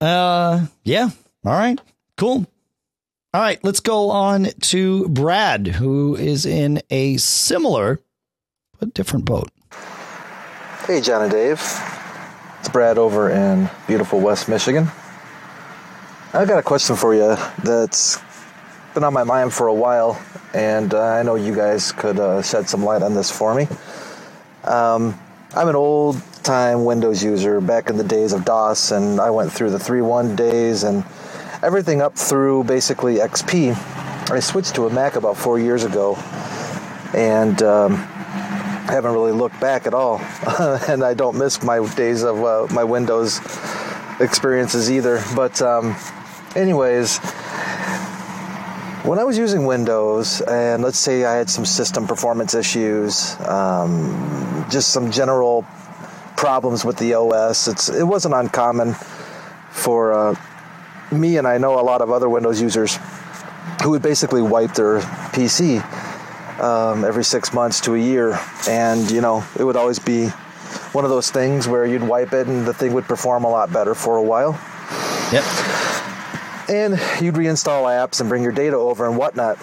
Uh, 0.00 0.66
yeah. 0.84 1.10
All 1.44 1.52
right. 1.52 1.80
Cool. 2.16 2.46
All 3.34 3.40
right. 3.40 3.58
Let's 3.64 3.80
go 3.80 4.10
on 4.10 4.48
to 4.60 5.08
Brad, 5.08 5.66
who 5.66 6.14
is 6.14 6.44
in 6.44 6.82
a 6.90 7.16
similar 7.16 7.98
but 8.78 8.92
different 8.92 9.24
boat. 9.24 9.48
Hey, 10.86 11.00
John 11.00 11.22
and 11.22 11.32
Dave. 11.32 11.58
It's 12.60 12.68
Brad 12.68 12.98
over 12.98 13.30
in 13.30 13.70
beautiful 13.86 14.20
West 14.20 14.50
Michigan. 14.50 14.88
I've 16.34 16.46
got 16.46 16.58
a 16.58 16.62
question 16.62 16.94
for 16.94 17.14
you 17.14 17.36
that's 17.64 18.20
been 18.92 19.02
on 19.02 19.14
my 19.14 19.24
mind 19.24 19.54
for 19.54 19.68
a 19.68 19.74
while, 19.74 20.20
and 20.52 20.92
uh, 20.92 21.00
I 21.00 21.22
know 21.22 21.36
you 21.36 21.54
guys 21.54 21.90
could 21.90 22.20
uh, 22.20 22.42
shed 22.42 22.68
some 22.68 22.84
light 22.84 23.02
on 23.02 23.14
this 23.14 23.30
for 23.30 23.54
me. 23.54 23.66
Um, 24.64 25.18
I'm 25.54 25.68
an 25.68 25.76
old 25.76 26.20
time 26.42 26.84
Windows 26.84 27.24
user 27.24 27.62
back 27.62 27.88
in 27.88 27.96
the 27.96 28.04
days 28.04 28.34
of 28.34 28.44
DOS, 28.44 28.90
and 28.90 29.18
I 29.18 29.30
went 29.30 29.50
through 29.50 29.70
the 29.70 29.78
3.1 29.78 30.36
days 30.36 30.82
and 30.82 31.02
everything 31.62 32.02
up 32.02 32.16
through 32.16 32.64
basically 32.64 33.16
XP. 33.16 33.76
I 34.30 34.40
switched 34.40 34.74
to 34.74 34.86
a 34.86 34.90
Mac 34.90 35.16
about 35.16 35.36
four 35.36 35.58
years 35.58 35.84
ago, 35.84 36.16
and 37.14 37.62
um, 37.62 37.94
haven't 38.86 39.12
really 39.12 39.32
looked 39.32 39.60
back 39.60 39.86
at 39.86 39.94
all, 39.94 40.18
and 40.88 41.04
I 41.04 41.14
don't 41.14 41.38
miss 41.38 41.62
my 41.62 41.86
days 41.94 42.24
of 42.24 42.42
uh, 42.42 42.66
my 42.72 42.84
Windows 42.84 43.38
experiences 44.20 44.90
either. 44.90 45.22
But, 45.36 45.62
um, 45.62 45.94
anyways, 46.56 47.18
when 49.04 49.18
I 49.18 49.24
was 49.24 49.38
using 49.38 49.64
Windows, 49.64 50.40
and 50.42 50.82
let's 50.82 50.98
say 50.98 51.24
I 51.24 51.34
had 51.34 51.48
some 51.48 51.64
system 51.64 52.06
performance 52.06 52.54
issues, 52.54 53.36
um, 53.40 54.66
just 54.68 54.88
some 54.88 55.12
general 55.12 55.64
problems 56.36 56.84
with 56.84 56.96
the 56.98 57.14
OS, 57.14 57.68
it's 57.68 57.88
it 57.88 58.04
wasn't 58.04 58.34
uncommon 58.34 58.94
for 59.70 60.12
uh, 60.12 60.34
me, 61.12 61.36
and 61.36 61.46
I 61.46 61.58
know 61.58 61.78
a 61.78 61.82
lot 61.82 62.00
of 62.00 62.10
other 62.10 62.28
Windows 62.28 62.60
users 62.60 62.98
who 63.82 63.90
would 63.90 64.02
basically 64.02 64.42
wipe 64.42 64.74
their 64.74 65.00
PC 65.32 65.82
um, 66.60 67.04
every 67.04 67.24
six 67.24 67.52
months 67.52 67.80
to 67.82 67.94
a 67.94 67.98
year. 67.98 68.38
And, 68.68 69.10
you 69.10 69.20
know, 69.20 69.44
it 69.58 69.64
would 69.64 69.76
always 69.76 69.98
be 69.98 70.28
one 70.92 71.04
of 71.04 71.10
those 71.10 71.30
things 71.30 71.66
where 71.66 71.84
you'd 71.84 72.02
wipe 72.02 72.32
it 72.32 72.46
and 72.46 72.66
the 72.66 72.74
thing 72.74 72.92
would 72.92 73.04
perform 73.04 73.44
a 73.44 73.48
lot 73.48 73.72
better 73.72 73.94
for 73.94 74.16
a 74.16 74.22
while. 74.22 74.52
Yep. 75.32 75.44
And 76.68 76.92
you'd 77.20 77.34
reinstall 77.34 77.84
apps 77.84 78.20
and 78.20 78.28
bring 78.28 78.42
your 78.42 78.52
data 78.52 78.76
over 78.76 79.06
and 79.06 79.16
whatnot. 79.16 79.58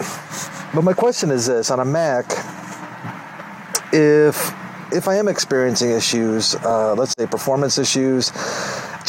But 0.74 0.84
my 0.84 0.92
question 0.92 1.30
is 1.30 1.46
this 1.46 1.70
on 1.70 1.80
a 1.80 1.84
Mac, 1.84 2.30
if 3.92 4.54
if 4.92 5.06
I 5.06 5.16
am 5.16 5.28
experiencing 5.28 5.90
issues, 5.90 6.56
uh, 6.56 6.94
let's 6.94 7.14
say 7.16 7.26
performance 7.26 7.78
issues, 7.78 8.32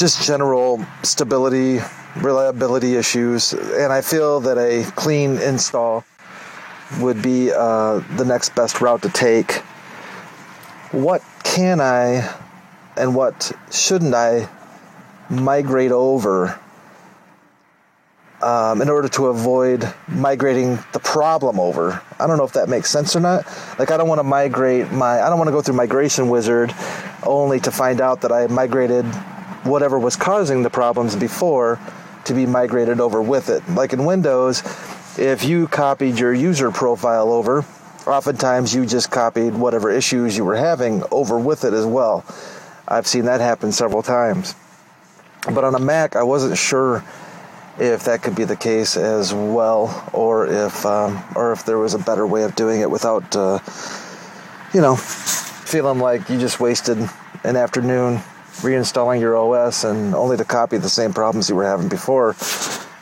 just 0.02 0.26
general 0.26 0.84
stability, 1.04 1.80
reliability 2.18 2.96
issues, 2.96 3.54
and 3.54 3.94
I 3.94 4.02
feel 4.02 4.40
that 4.40 4.58
a 4.58 4.84
clean 4.94 5.38
install 5.38 6.04
would 7.00 7.22
be 7.22 7.52
uh, 7.52 8.00
the 8.18 8.26
next 8.26 8.56
best 8.56 8.82
route 8.82 9.04
to 9.04 9.10
take. 9.10 9.58
What 10.92 11.22
can 11.44 11.80
I 11.80 12.34
and 12.98 13.14
what 13.14 13.52
shouldn't 13.72 14.16
I 14.16 14.50
migrate 15.30 15.92
over 15.92 16.60
um, 18.42 18.82
in 18.82 18.90
order 18.90 19.08
to 19.08 19.28
avoid 19.28 19.88
migrating 20.08 20.80
the 20.94 21.00
problem 21.00 21.60
over? 21.60 22.02
I 22.20 22.26
don't 22.26 22.38
know 22.38 22.44
if 22.44 22.54
that 22.54 22.70
makes 22.70 22.90
sense 22.90 23.16
or 23.16 23.20
not. 23.20 23.46
Like, 23.78 23.92
I 23.92 23.98
don't 23.98 24.10
want 24.10 24.18
to 24.18 24.24
migrate 24.24 24.92
my, 24.92 25.22
I 25.22 25.30
don't 25.30 25.38
want 25.38 25.50
to 25.50 25.54
go 25.54 25.62
through 25.62 25.76
Migration 25.76 26.28
Wizard 26.30 26.74
only 27.22 27.60
to 27.60 27.70
find 27.70 28.02
out 28.02 28.22
that 28.22 28.32
I 28.32 28.48
migrated 28.48 29.06
whatever 29.64 30.00
was 30.00 30.16
causing 30.16 30.64
the 30.64 30.70
problems 30.70 31.16
before 31.16 31.80
to 32.26 32.34
be 32.34 32.46
migrated 32.46 33.00
over 33.00 33.22
with 33.22 33.50
it. 33.50 33.68
Like 33.70 33.94
in 33.94 34.06
Windows, 34.06 34.64
if 35.18 35.44
you 35.44 35.68
copied 35.68 36.18
your 36.18 36.34
user 36.34 36.72
profile 36.72 37.32
over, 37.32 37.66
oftentimes 38.08 38.74
you 38.74 38.86
just 38.86 39.12
copied 39.12 39.54
whatever 39.54 39.90
issues 39.90 40.36
you 40.38 40.46
were 40.46 40.56
having 40.56 41.04
over 41.12 41.38
with 41.38 41.64
it 41.64 41.74
as 41.74 41.86
well. 41.86 42.26
I've 42.88 43.08
seen 43.08 43.26
that 43.26 43.42
happen 43.42 43.72
several 43.72 44.04
times. 44.04 44.56
But 45.46 45.64
on 45.64 45.74
a 45.76 45.80
Mac, 45.80 46.16
I 46.16 46.24
wasn't 46.24 46.58
sure 46.58 47.04
if 47.80 48.04
that 48.04 48.22
could 48.22 48.36
be 48.36 48.44
the 48.44 48.56
case 48.56 48.98
as 48.98 49.34
well, 49.34 50.10
or 50.14 50.46
if 50.46 50.86
um, 50.86 51.24
or 51.36 51.52
if 51.52 51.66
there 51.66 51.80
was 51.80 51.94
a 51.94 52.00
better 52.00 52.28
way 52.28 52.44
of 52.44 52.56
doing 52.56 52.82
it 52.82 52.92
without, 52.92 53.36
uh, 53.36 53.60
you 54.74 54.82
know, 54.82 54.96
feeling 54.96 56.00
like 56.00 56.30
you 56.30 56.38
just 56.38 56.60
wasted 56.60 56.98
an 57.44 57.56
afternoon 57.56 58.22
reinstalling 58.62 59.20
your 59.20 59.36
OS 59.38 59.84
and 59.84 60.16
only 60.16 60.38
to 60.38 60.46
copy 60.46 60.78
the 60.78 60.90
same 60.90 61.14
problems 61.14 61.50
you 61.50 61.56
were 61.56 61.66
having 61.66 61.90
before 61.90 62.36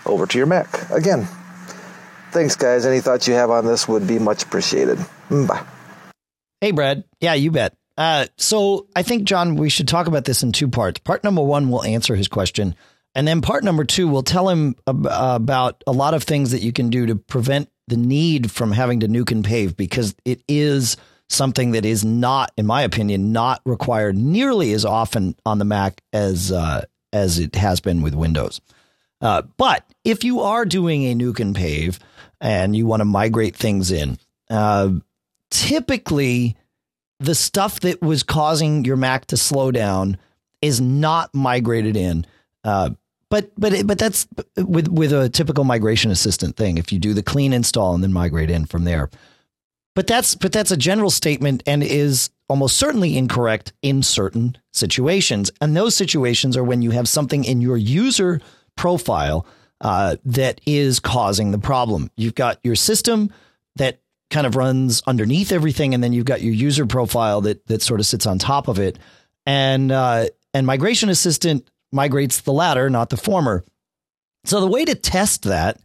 over 0.06 0.26
to 0.26 0.38
your 0.38 0.48
Mac 0.48 0.90
again. 0.90 1.28
Thanks, 2.32 2.56
guys. 2.56 2.86
Any 2.86 3.00
thoughts 3.00 3.28
you 3.28 3.34
have 3.34 3.50
on 3.50 3.66
this 3.66 3.88
would 3.88 4.08
be 4.08 4.20
much 4.20 4.44
appreciated. 4.44 4.98
Mm, 5.30 5.48
bye. 5.48 5.64
Hey, 6.62 6.72
Brad. 6.72 7.04
Yeah, 7.20 7.34
you 7.34 7.52
bet. 7.52 7.76
Uh, 7.98 8.28
so 8.38 8.88
I 8.96 9.04
think, 9.04 9.24
John, 9.24 9.56
we 9.56 9.70
should 9.70 9.88
talk 9.88 10.08
about 10.08 10.26
this 10.26 10.44
in 10.44 10.52
two 10.52 10.68
parts. 10.70 11.00
Part 11.00 11.24
number 11.24 11.42
one 11.42 11.70
will 11.70 11.84
answer 11.84 12.16
his 12.16 12.28
question. 12.28 12.76
And 13.16 13.28
then 13.28 13.42
part 13.42 13.64
number 13.64 13.84
two 13.84 14.08
will 14.08 14.24
tell 14.24 14.48
him 14.48 14.76
ab- 14.88 15.08
about 15.10 15.84
a 15.88 15.92
lot 15.92 16.14
of 16.14 16.24
things 16.24 16.52
that 16.52 16.62
you 16.62 16.72
can 16.72 16.90
do 16.90 17.08
to 17.08 17.16
prevent 17.16 17.70
the 17.88 17.98
need 17.98 18.52
from 18.52 18.72
having 18.72 19.00
to 19.00 19.08
nuke 19.08 19.32
and 19.32 19.44
pave 19.44 19.76
because 19.76 20.16
it 20.24 20.42
is 20.48 20.96
something 21.30 21.72
that 21.72 21.86
is 21.86 22.04
not, 22.04 22.52
in 22.58 22.66
my 22.66 22.82
opinion, 22.82 23.32
not 23.32 23.62
required 23.66 24.18
nearly 24.18 24.74
as 24.74 24.84
often 24.84 25.36
on 25.46 25.60
the 25.60 25.66
Mac 25.66 26.02
as 26.12 26.52
uh, 26.52 26.86
as 27.14 27.40
it 27.40 27.56
has 27.56 27.80
been 27.80 28.02
with 28.02 28.14
Windows. 28.14 28.62
Uh, 29.22 29.44
but 29.58 29.86
if 30.04 30.24
you 30.24 30.42
are 30.42 30.66
doing 30.66 31.04
a 31.04 31.16
nuke 31.16 31.40
and 31.40 31.56
pave 31.56 32.00
and 32.40 32.76
you 32.76 32.86
want 32.86 33.02
to 33.02 33.06
migrate 33.06 33.56
things 33.56 33.92
in, 33.92 34.18
uh, 34.50 34.90
typically 35.50 36.56
the 37.20 37.36
stuff 37.36 37.82
that 37.82 38.02
was 38.02 38.24
causing 38.24 38.86
your 38.86 38.96
Mac 38.96 39.26
to 39.28 39.38
slow 39.38 39.72
down 39.72 40.18
is 40.62 40.80
not 40.80 41.34
migrated 41.34 41.96
in. 41.96 42.26
Uh, 42.64 42.92
but 43.30 43.52
but 43.58 43.86
but 43.86 44.00
that's 44.00 44.28
with 44.58 44.88
with 44.88 45.14
a 45.14 45.30
typical 45.30 45.64
migration 45.64 46.10
assistant 46.12 46.56
thing. 46.56 46.78
If 46.78 46.92
you 46.92 46.98
do 46.98 47.14
the 47.14 47.22
clean 47.22 47.54
install 47.54 47.94
and 47.94 48.04
then 48.04 48.12
migrate 48.14 48.50
in 48.50 48.66
from 48.66 48.86
there, 48.86 49.10
but 50.00 50.08
that's 50.08 50.34
but 50.34 50.54
that's 50.54 50.72
a 50.72 50.78
general 50.78 51.10
statement 51.10 51.62
and 51.66 51.84
is 51.84 52.30
almost 52.48 52.78
certainly 52.78 53.18
incorrect 53.18 53.74
in 53.82 54.02
certain 54.02 54.58
situations. 54.72 55.52
And 55.60 55.76
those 55.76 55.94
situations 55.94 56.56
are 56.56 56.64
when 56.64 56.82
you 56.82 56.92
have 56.92 57.10
something 57.10 57.44
in 57.44 57.60
your 57.60 57.76
user 57.76 58.40
profile 58.78 59.46
uh, 59.82 60.16
that 60.24 60.62
is 60.66 61.02
causing 61.02 61.52
the 61.52 61.60
problem. 61.60 62.10
You've 62.16 62.34
got 62.34 62.60
your 62.64 62.76
system 62.76 63.34
that 63.76 64.00
kind 64.30 64.48
of 64.48 64.56
runs 64.56 65.04
underneath 65.06 65.52
everything, 65.52 65.94
and 65.94 66.02
then 66.02 66.14
you've 66.14 66.24
got 66.24 66.42
your 66.42 66.54
user 66.54 66.86
profile 66.86 67.42
that 67.42 67.68
that 67.68 67.82
sort 67.82 68.00
of 68.00 68.06
sits 68.06 68.26
on 68.26 68.40
top 68.40 68.70
of 68.70 68.80
it. 68.80 68.98
And 69.46 69.92
uh, 69.92 70.28
and 70.54 70.66
migration 70.66 71.10
assistant 71.10 71.70
migrates 71.92 72.40
the 72.40 72.54
latter, 72.54 72.90
not 72.90 73.10
the 73.10 73.18
former. 73.18 73.66
So 74.46 74.62
the 74.62 74.68
way 74.68 74.86
to 74.86 74.96
test 74.96 75.44
that 75.44 75.78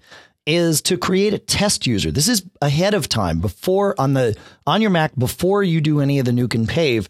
is 0.47 0.83
to 0.83 0.99
create 0.99 1.35
a 1.35 1.39
test 1.39 1.87
user. 1.87 2.11
This 2.11 2.29
is 2.29 2.45
ahead 2.61 2.95
of 2.95 3.09
time 3.09 3.41
before 3.41 3.95
on 3.99 4.15
the 4.15 4.37
on 4.67 4.83
your 4.83 4.91
Mac 4.91 5.15
before 5.17 5.63
you 5.63 5.81
do 5.81 6.01
any 6.01 6.19
of 6.19 6.27
the 6.27 6.33
nuke 6.33 6.55
and 6.55 6.69
pave. 6.69 7.09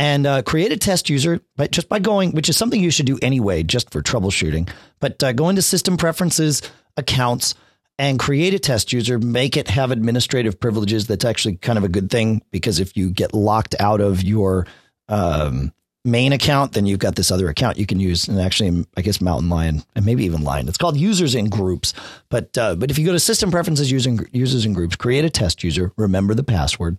And 0.00 0.28
uh, 0.28 0.42
create 0.42 0.70
a 0.70 0.76
test 0.76 1.10
user 1.10 1.40
but 1.56 1.72
just 1.72 1.88
by 1.88 1.98
going 1.98 2.30
which 2.30 2.48
is 2.48 2.56
something 2.56 2.80
you 2.80 2.92
should 2.92 3.06
do 3.06 3.18
anyway 3.20 3.64
just 3.64 3.90
for 3.90 4.00
troubleshooting 4.00 4.70
but 5.00 5.20
uh, 5.24 5.32
go 5.32 5.48
into 5.48 5.60
system 5.60 5.96
preferences 5.96 6.62
accounts 6.96 7.56
and 7.98 8.18
create 8.18 8.54
a 8.54 8.58
test 8.58 8.92
user. 8.92 9.18
Make 9.18 9.56
it 9.56 9.68
have 9.68 9.90
administrative 9.90 10.60
privileges. 10.60 11.06
That's 11.06 11.24
actually 11.24 11.56
kind 11.56 11.78
of 11.78 11.84
a 11.84 11.88
good 11.88 12.10
thing 12.10 12.42
because 12.50 12.78
if 12.78 12.96
you 12.96 13.10
get 13.10 13.34
locked 13.34 13.74
out 13.80 14.00
of 14.00 14.22
your 14.22 14.66
um, 15.08 15.72
main 16.04 16.32
account, 16.32 16.72
then 16.72 16.86
you've 16.86 16.98
got 16.98 17.16
this 17.16 17.30
other 17.30 17.48
account 17.48 17.78
you 17.78 17.86
can 17.86 18.00
use. 18.00 18.28
And 18.28 18.40
actually, 18.40 18.86
I 18.96 19.02
guess 19.02 19.20
Mountain 19.20 19.48
Lion 19.48 19.82
and 19.94 20.04
maybe 20.04 20.24
even 20.24 20.42
Lion. 20.42 20.68
It's 20.68 20.78
called 20.78 20.96
users 20.96 21.34
in 21.34 21.48
groups. 21.48 21.92
But 22.28 22.56
uh, 22.56 22.74
but 22.76 22.90
if 22.90 22.98
you 22.98 23.06
go 23.06 23.12
to 23.12 23.20
system 23.20 23.50
preferences 23.50 23.90
using 23.90 24.26
users 24.32 24.64
in 24.64 24.72
groups, 24.72 24.96
create 24.96 25.24
a 25.24 25.30
test 25.30 25.62
user, 25.62 25.92
remember 25.96 26.34
the 26.34 26.44
password, 26.44 26.98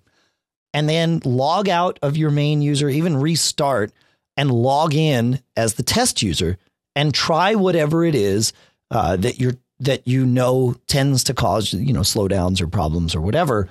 and 0.74 0.88
then 0.88 1.22
log 1.26 1.70
out 1.70 2.00
of 2.02 2.18
your 2.18 2.32
main 2.32 2.62
user, 2.62 2.90
even 2.90 3.18
restart 3.18 3.92
and 4.38 4.52
log 4.52 4.94
in 4.94 5.42
as 5.58 5.74
the 5.74 5.84
test 5.84 6.22
user 6.22 6.58
and 6.96 7.14
try 7.14 7.56
whatever 7.56 8.06
it 8.06 8.16
is 8.16 8.54
uh, 8.92 9.16
that 9.18 9.40
you're 9.40 9.56
that 9.80 10.08
you 10.08 10.26
know 10.26 10.76
tends 10.88 11.24
to 11.26 11.34
cause 11.34 11.74
you 11.74 11.94
know 11.94 12.02
slowdowns 12.02 12.62
or 12.62 12.68
problems 12.68 13.16
or 13.16 13.22
whatever. 13.22 13.70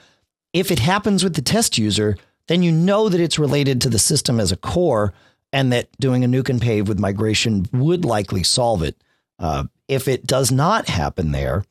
If 0.52 0.70
it 0.70 0.78
happens 0.78 1.22
with 1.22 1.34
the 1.34 1.42
test 1.42 1.76
user, 1.76 2.16
then 2.48 2.62
you 2.62 2.72
know 2.72 3.08
that 3.08 3.20
it's 3.20 3.38
related 3.38 3.80
to 3.82 3.88
the 3.88 3.98
system 3.98 4.40
as 4.40 4.50
a 4.50 4.56
core 4.56 5.12
and 5.52 5.72
that 5.72 5.88
doing 5.98 6.24
a 6.24 6.28
nuke 6.28 6.48
and 6.48 6.60
pave 6.60 6.88
with 6.88 6.98
migration 6.98 7.66
would 7.72 8.04
likely 8.04 8.42
solve 8.42 8.82
it. 8.82 8.96
Uh, 9.38 9.64
if 9.86 10.08
it 10.08 10.26
does 10.26 10.50
not 10.50 10.88
happen 10.88 11.30
there, 11.32 11.64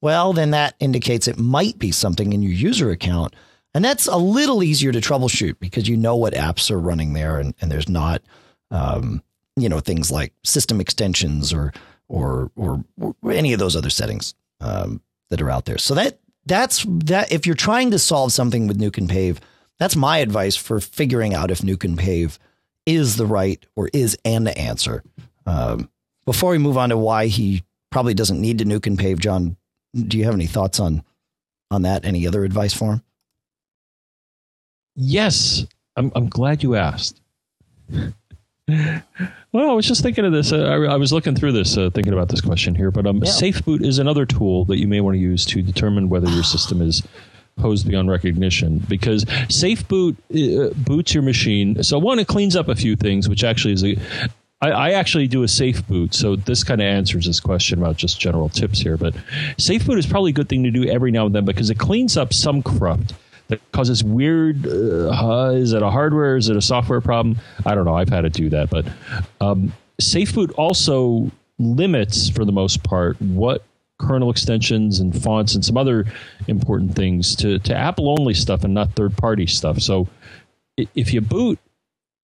well, 0.00 0.32
then 0.32 0.50
that 0.50 0.74
indicates 0.78 1.26
it 1.26 1.38
might 1.38 1.78
be 1.78 1.90
something 1.90 2.32
in 2.32 2.42
your 2.42 2.52
user 2.52 2.90
account. 2.90 3.34
And 3.72 3.84
that's 3.84 4.06
a 4.06 4.16
little 4.16 4.62
easier 4.62 4.92
to 4.92 5.00
troubleshoot 5.00 5.58
because 5.58 5.88
you 5.88 5.96
know 5.96 6.14
what 6.14 6.34
apps 6.34 6.70
are 6.70 6.78
running 6.78 7.12
there 7.12 7.38
and, 7.38 7.54
and 7.60 7.72
there's 7.72 7.88
not, 7.88 8.22
um, 8.70 9.22
you 9.56 9.68
know, 9.68 9.80
things 9.80 10.10
like 10.10 10.32
system 10.44 10.80
extensions 10.80 11.52
or, 11.52 11.72
or, 12.08 12.50
or, 12.54 12.84
or 13.00 13.32
any 13.32 13.52
of 13.52 13.58
those 13.58 13.74
other 13.74 13.90
settings 13.90 14.34
um, 14.60 15.00
that 15.30 15.40
are 15.40 15.50
out 15.50 15.64
there. 15.64 15.78
So 15.78 15.94
that, 15.94 16.20
that's 16.46 16.84
that. 16.86 17.32
If 17.32 17.46
you're 17.46 17.54
trying 17.54 17.90
to 17.92 17.98
solve 17.98 18.32
something 18.32 18.66
with 18.66 18.78
nuke 18.78 18.98
and 18.98 19.08
pave, 19.08 19.40
that's 19.78 19.96
my 19.96 20.18
advice 20.18 20.56
for 20.56 20.80
figuring 20.80 21.34
out 21.34 21.50
if 21.50 21.60
nuke 21.60 21.84
and 21.84 21.98
pave 21.98 22.38
is 22.86 23.16
the 23.16 23.26
right 23.26 23.64
or 23.76 23.88
is 23.92 24.16
an 24.24 24.48
answer. 24.48 25.02
Um, 25.46 25.90
before 26.24 26.50
we 26.50 26.58
move 26.58 26.78
on 26.78 26.90
to 26.90 26.96
why 26.96 27.26
he 27.26 27.64
probably 27.90 28.14
doesn't 28.14 28.40
need 28.40 28.58
to 28.58 28.64
nuke 28.64 28.86
and 28.86 28.98
pave, 28.98 29.18
John, 29.18 29.56
do 29.94 30.18
you 30.18 30.24
have 30.24 30.34
any 30.34 30.46
thoughts 30.46 30.80
on 30.80 31.02
on 31.70 31.82
that? 31.82 32.04
Any 32.04 32.26
other 32.26 32.44
advice 32.44 32.74
for 32.74 32.94
him? 32.94 33.02
Yes, 34.96 35.66
I'm. 35.96 36.12
I'm 36.14 36.28
glad 36.28 36.62
you 36.62 36.76
asked. 36.76 37.20
well, 38.68 39.70
I 39.70 39.72
was 39.72 39.86
just 39.86 40.02
thinking 40.02 40.24
of 40.24 40.32
this. 40.32 40.52
Uh, 40.52 40.64
I, 40.64 40.92
I, 40.92 40.96
was 40.96 41.12
looking 41.12 41.34
through 41.34 41.52
this, 41.52 41.76
uh, 41.76 41.90
thinking 41.90 42.12
about 42.12 42.28
this 42.28 42.40
question 42.40 42.74
here. 42.74 42.90
But 42.90 43.06
um, 43.06 43.18
yeah. 43.18 43.30
SafeBoot 43.30 43.84
is 43.84 43.98
another 43.98 44.24
tool 44.24 44.64
that 44.66 44.78
you 44.78 44.88
may 44.88 45.00
want 45.00 45.16
to 45.16 45.18
use 45.18 45.44
to 45.46 45.62
determine 45.62 46.08
whether 46.08 46.28
your 46.30 46.42
system 46.44 46.80
is 46.80 47.02
posed 47.56 47.88
beyond 47.88 48.10
recognition 48.10 48.78
because 48.88 49.24
safe 49.48 49.86
boot 49.88 50.16
uh, 50.32 50.70
boots 50.76 51.14
your 51.14 51.22
machine. 51.22 51.82
So 51.82 51.98
one, 51.98 52.18
it 52.18 52.26
cleans 52.26 52.56
up 52.56 52.68
a 52.68 52.74
few 52.74 52.96
things, 52.96 53.28
which 53.28 53.44
actually 53.44 53.74
is 53.74 53.84
a. 53.84 53.96
I, 54.60 54.70
I 54.70 54.90
actually 54.92 55.26
do 55.26 55.42
a 55.42 55.48
safe 55.48 55.86
boot, 55.86 56.14
so 56.14 56.36
this 56.36 56.64
kind 56.64 56.80
of 56.80 56.86
answers 56.86 57.26
this 57.26 57.40
question 57.40 57.78
about 57.78 57.96
just 57.96 58.18
general 58.18 58.48
tips 58.48 58.78
here. 58.78 58.96
But 58.96 59.14
safe 59.58 59.86
boot 59.86 59.98
is 59.98 60.06
probably 60.06 60.30
a 60.30 60.34
good 60.34 60.48
thing 60.48 60.62
to 60.64 60.70
do 60.70 60.88
every 60.88 61.10
now 61.10 61.26
and 61.26 61.34
then 61.34 61.44
because 61.44 61.70
it 61.70 61.78
cleans 61.78 62.16
up 62.16 62.32
some 62.32 62.62
corrupt 62.62 63.14
that 63.48 63.60
causes 63.72 64.02
weird. 64.02 64.66
Uh, 64.66 65.52
is 65.54 65.72
it 65.72 65.82
a 65.82 65.90
hardware? 65.90 66.36
Is 66.36 66.48
it 66.48 66.56
a 66.56 66.62
software 66.62 67.00
problem? 67.00 67.36
I 67.66 67.74
don't 67.74 67.84
know. 67.84 67.94
I've 67.94 68.08
had 68.08 68.22
to 68.22 68.30
do 68.30 68.48
that, 68.50 68.70
but 68.70 68.86
um, 69.40 69.72
SafeBoot 70.00 70.52
also 70.56 71.30
limits, 71.58 72.28
for 72.28 72.44
the 72.44 72.52
most 72.52 72.82
part, 72.82 73.20
what 73.20 73.62
kernel 74.04 74.30
extensions 74.30 75.00
and 75.00 75.20
fonts 75.20 75.54
and 75.54 75.64
some 75.64 75.76
other 75.76 76.04
important 76.46 76.94
things 76.94 77.34
to, 77.36 77.58
to 77.60 77.74
Apple 77.74 78.10
only 78.18 78.34
stuff 78.34 78.64
and 78.64 78.74
not 78.74 78.92
third 78.92 79.16
party 79.16 79.46
stuff. 79.46 79.80
So 79.80 80.08
if 80.76 81.12
you 81.12 81.20
boot 81.20 81.58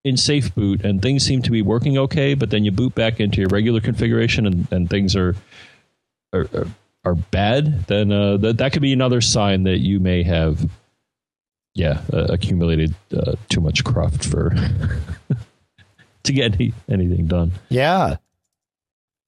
in 0.05 0.17
safe 0.17 0.55
boot 0.55 0.85
and 0.85 1.03
things 1.03 1.25
seem 1.25 1.43
to 1.43 1.51
be 1.51 1.63
working 1.63 1.99
okay, 1.99 2.35
but 2.35 2.51
then 2.51 2.65
you 2.65 2.71
boot 2.71 2.95
back 2.95 3.21
into 3.21 3.41
your 3.41 3.49
regular 3.49 3.81
configuration 3.81 4.47
and, 4.47 4.73
and 4.73 4.91
things 4.91 5.15
are, 5.15 5.37
are, 6.33 6.49
are 7.05 7.15
bad, 7.15 7.87
then 7.87 8.11
uh, 8.13 8.37
that, 8.39 8.59
that 8.59 8.73
could 8.73 8.83
be 8.83 8.93
another 8.93 9.21
sign 9.21 9.65
that 9.65 9.79
you 9.79 10.01
may 10.01 10.23
have, 10.23 10.69
yeah, 11.75 12.01
uh, 12.13 12.27
accumulated 12.31 12.95
uh, 13.17 13.35
too 13.49 13.61
much 13.61 13.85
cruft 13.85 14.25
for 14.25 14.51
to 16.23 16.33
get 16.33 16.55
any, 16.55 16.73
anything 16.89 17.27
done. 17.27 17.53
Yeah. 17.69 18.17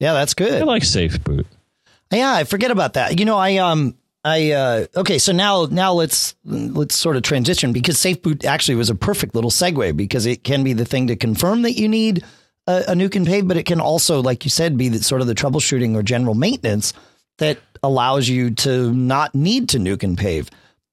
Yeah, 0.00 0.14
that's 0.14 0.34
good. 0.34 0.60
I 0.60 0.64
like 0.64 0.82
safe 0.82 1.22
boot. 1.22 1.46
Yeah, 2.12 2.32
I 2.32 2.44
forget 2.44 2.70
about 2.70 2.94
that. 2.94 3.18
You 3.18 3.24
know, 3.24 3.38
I 3.38 3.56
um 3.56 3.96
I 4.24 4.52
uh 4.52 4.86
okay, 4.96 5.18
so 5.18 5.32
now 5.32 5.66
now 5.70 5.92
let's 5.94 6.34
let's 6.44 6.94
sort 6.94 7.16
of 7.16 7.22
transition 7.22 7.72
because 7.72 7.98
safe 7.98 8.22
boot 8.22 8.44
actually 8.44 8.76
was 8.76 8.90
a 8.90 8.94
perfect 8.94 9.34
little 9.34 9.50
segue 9.50 9.96
because 9.96 10.26
it 10.26 10.44
can 10.44 10.62
be 10.62 10.74
the 10.74 10.84
thing 10.84 11.08
to 11.08 11.16
confirm 11.16 11.62
that 11.62 11.72
you 11.72 11.88
need 11.88 12.24
a, 12.66 12.84
a 12.88 12.92
nuke 12.92 13.16
and 13.16 13.26
pave, 13.26 13.48
but 13.48 13.56
it 13.56 13.66
can 13.66 13.80
also, 13.80 14.22
like 14.22 14.44
you 14.44 14.50
said, 14.50 14.76
be 14.76 14.88
the, 14.88 15.02
sort 15.02 15.20
of 15.20 15.26
the 15.26 15.34
troubleshooting 15.34 15.94
or 15.96 16.02
general 16.02 16.34
maintenance 16.34 16.92
that 17.38 17.58
allows 17.82 18.28
you 18.28 18.52
to 18.52 18.92
not 18.92 19.34
need 19.34 19.70
to 19.70 19.78
nuke 19.78 20.02
and 20.04 20.16
pave. 20.16 20.48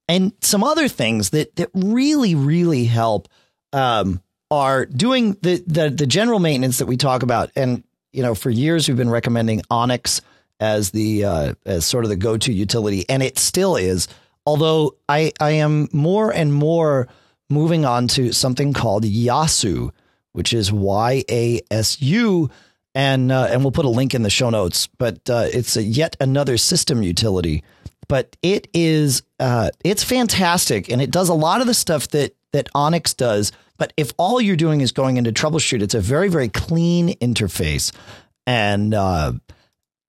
And 0.08 0.32
some 0.40 0.64
other 0.64 0.88
things 0.88 1.30
that 1.30 1.54
that 1.56 1.70
really, 1.74 2.34
really 2.34 2.84
help 2.86 3.28
um 3.72 4.22
are 4.50 4.86
doing 4.86 5.36
the, 5.42 5.62
the 5.66 5.90
the 5.90 6.06
general 6.06 6.40
maintenance 6.40 6.78
that 6.78 6.86
we 6.86 6.96
talk 6.96 7.22
about. 7.22 7.50
And 7.54 7.84
you 8.12 8.22
know, 8.22 8.34
for 8.34 8.50
years 8.50 8.88
we've 8.88 8.96
been 8.96 9.10
recommending 9.10 9.62
Onyx 9.70 10.22
as 10.60 10.90
the 10.90 11.24
uh, 11.24 11.54
as 11.66 11.86
sort 11.86 12.04
of 12.04 12.10
the 12.10 12.16
go 12.16 12.36
to 12.36 12.52
utility, 12.52 13.04
and 13.08 13.22
it 13.22 13.38
still 13.38 13.76
is. 13.76 14.08
Although 14.46 14.96
I 15.08 15.32
I 15.40 15.52
am 15.52 15.88
more 15.92 16.30
and 16.30 16.52
more 16.52 17.08
moving 17.48 17.84
on 17.84 18.08
to 18.08 18.32
something 18.32 18.72
called 18.72 19.04
Yasu, 19.04 19.90
which 20.32 20.52
is 20.52 20.72
Y 20.72 21.24
A 21.30 21.60
S 21.70 22.00
U, 22.00 22.50
and 22.94 23.32
uh, 23.32 23.48
and 23.50 23.62
we'll 23.62 23.72
put 23.72 23.86
a 23.86 23.90
link 23.90 24.14
in 24.14 24.22
the 24.22 24.30
show 24.30 24.50
notes. 24.50 24.86
But 24.98 25.28
uh, 25.28 25.48
it's 25.52 25.76
a 25.76 25.82
yet 25.82 26.16
another 26.20 26.56
system 26.56 27.02
utility. 27.02 27.64
But 28.08 28.36
it 28.42 28.68
is 28.74 29.22
uh, 29.38 29.70
it's 29.84 30.04
fantastic, 30.04 30.90
and 30.90 31.00
it 31.00 31.10
does 31.10 31.28
a 31.28 31.34
lot 31.34 31.60
of 31.60 31.66
the 31.66 31.74
stuff 31.74 32.08
that 32.08 32.34
that 32.52 32.68
Onyx 32.74 33.14
does 33.14 33.52
but 33.80 33.94
if 33.96 34.12
all 34.18 34.42
you're 34.42 34.56
doing 34.56 34.82
is 34.82 34.92
going 34.92 35.16
into 35.16 35.32
troubleshoot, 35.32 35.80
it's 35.80 35.94
a 35.94 36.00
very, 36.00 36.28
very 36.28 36.50
clean 36.50 37.14
interface. 37.14 37.92
And, 38.46 38.92
uh, 38.92 39.32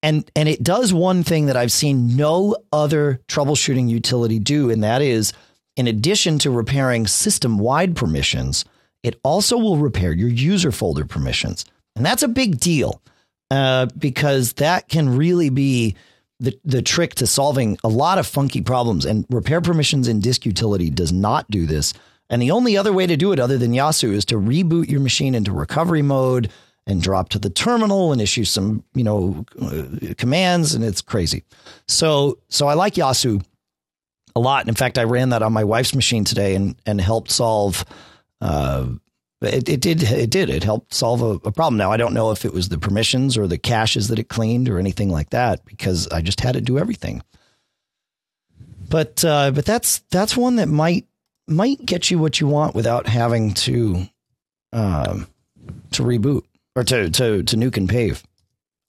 and, 0.02 0.28
and 0.34 0.48
it 0.48 0.62
does 0.62 0.92
one 0.92 1.22
thing 1.22 1.46
that 1.46 1.56
I've 1.56 1.72
seen 1.72 2.16
no 2.16 2.56
other 2.72 3.20
troubleshooting 3.28 3.88
utility 3.88 4.38
do. 4.38 4.70
And 4.70 4.82
that 4.82 5.00
is 5.00 5.32
in 5.76 5.86
addition 5.86 6.38
to 6.40 6.50
repairing 6.50 7.06
system 7.06 7.58
wide 7.58 7.96
permissions, 7.96 8.64
it 9.02 9.18
also 9.24 9.56
will 9.56 9.78
repair 9.78 10.12
your 10.12 10.28
user 10.28 10.72
folder 10.72 11.04
permissions. 11.04 11.64
And 11.96 12.04
that's 12.04 12.22
a 12.22 12.28
big 12.28 12.58
deal 12.58 13.00
uh, 13.50 13.86
because 13.96 14.54
that 14.54 14.88
can 14.88 15.16
really 15.16 15.50
be 15.50 15.96
the, 16.40 16.58
the 16.64 16.82
trick 16.82 17.14
to 17.16 17.26
solving 17.26 17.78
a 17.84 17.88
lot 17.88 18.18
of 18.18 18.26
funky 18.26 18.60
problems. 18.60 19.04
And 19.04 19.24
repair 19.30 19.60
permissions 19.60 20.08
in 20.08 20.20
disk 20.20 20.44
utility 20.44 20.90
does 20.90 21.12
not 21.12 21.50
do 21.50 21.66
this. 21.66 21.94
And 22.28 22.40
the 22.40 22.50
only 22.50 22.76
other 22.76 22.92
way 22.92 23.06
to 23.06 23.16
do 23.16 23.32
it 23.32 23.38
other 23.38 23.58
than 23.58 23.72
Yasu 23.72 24.12
is 24.12 24.24
to 24.26 24.36
reboot 24.36 24.90
your 24.90 25.00
machine 25.00 25.34
into 25.34 25.52
recovery 25.52 26.02
mode 26.02 26.50
and 26.86 27.02
drop 27.02 27.28
to 27.30 27.38
the 27.38 27.50
terminal 27.50 28.12
and 28.12 28.20
issue 28.20 28.44
some, 28.44 28.84
you 28.94 29.04
know, 29.04 29.44
uh, 29.60 30.14
commands 30.16 30.74
and 30.74 30.84
it's 30.84 31.00
crazy. 31.00 31.44
So, 31.86 32.38
so 32.48 32.66
I 32.66 32.74
like 32.74 32.94
Yasu 32.94 33.44
a 34.34 34.40
lot. 34.40 34.68
In 34.68 34.74
fact, 34.74 34.98
I 34.98 35.04
ran 35.04 35.28
that 35.28 35.42
on 35.42 35.52
my 35.52 35.64
wife's 35.64 35.94
machine 35.94 36.24
today 36.24 36.54
and, 36.54 36.74
and 36.84 37.00
helped 37.00 37.30
solve, 37.30 37.84
uh, 38.40 38.86
it, 39.40 39.68
it 39.68 39.80
did, 39.80 40.02
it 40.02 40.30
did, 40.30 40.50
it 40.50 40.64
helped 40.64 40.94
solve 40.94 41.22
a, 41.22 41.48
a 41.48 41.52
problem. 41.52 41.76
Now, 41.76 41.92
I 41.92 41.96
don't 41.96 42.14
know 42.14 42.30
if 42.30 42.44
it 42.44 42.52
was 42.52 42.68
the 42.68 42.78
permissions 42.78 43.38
or 43.38 43.46
the 43.46 43.58
caches 43.58 44.08
that 44.08 44.18
it 44.18 44.28
cleaned 44.28 44.68
or 44.68 44.78
anything 44.78 45.10
like 45.10 45.30
that 45.30 45.64
because 45.64 46.08
I 46.08 46.20
just 46.20 46.40
had 46.40 46.56
it 46.56 46.64
do 46.64 46.78
everything. 46.78 47.22
But, 48.88 49.24
uh, 49.24 49.52
but 49.52 49.64
that's, 49.64 50.00
that's 50.10 50.36
one 50.36 50.56
that 50.56 50.68
might, 50.68 51.06
might 51.46 51.84
get 51.84 52.10
you 52.10 52.18
what 52.18 52.40
you 52.40 52.46
want 52.46 52.74
without 52.74 53.06
having 53.06 53.54
to 53.54 54.06
um, 54.72 55.26
to 55.92 56.02
reboot 56.02 56.44
or 56.74 56.84
to 56.84 57.10
to 57.10 57.42
to 57.42 57.56
nuke 57.56 57.76
and 57.76 57.88
pave. 57.88 58.22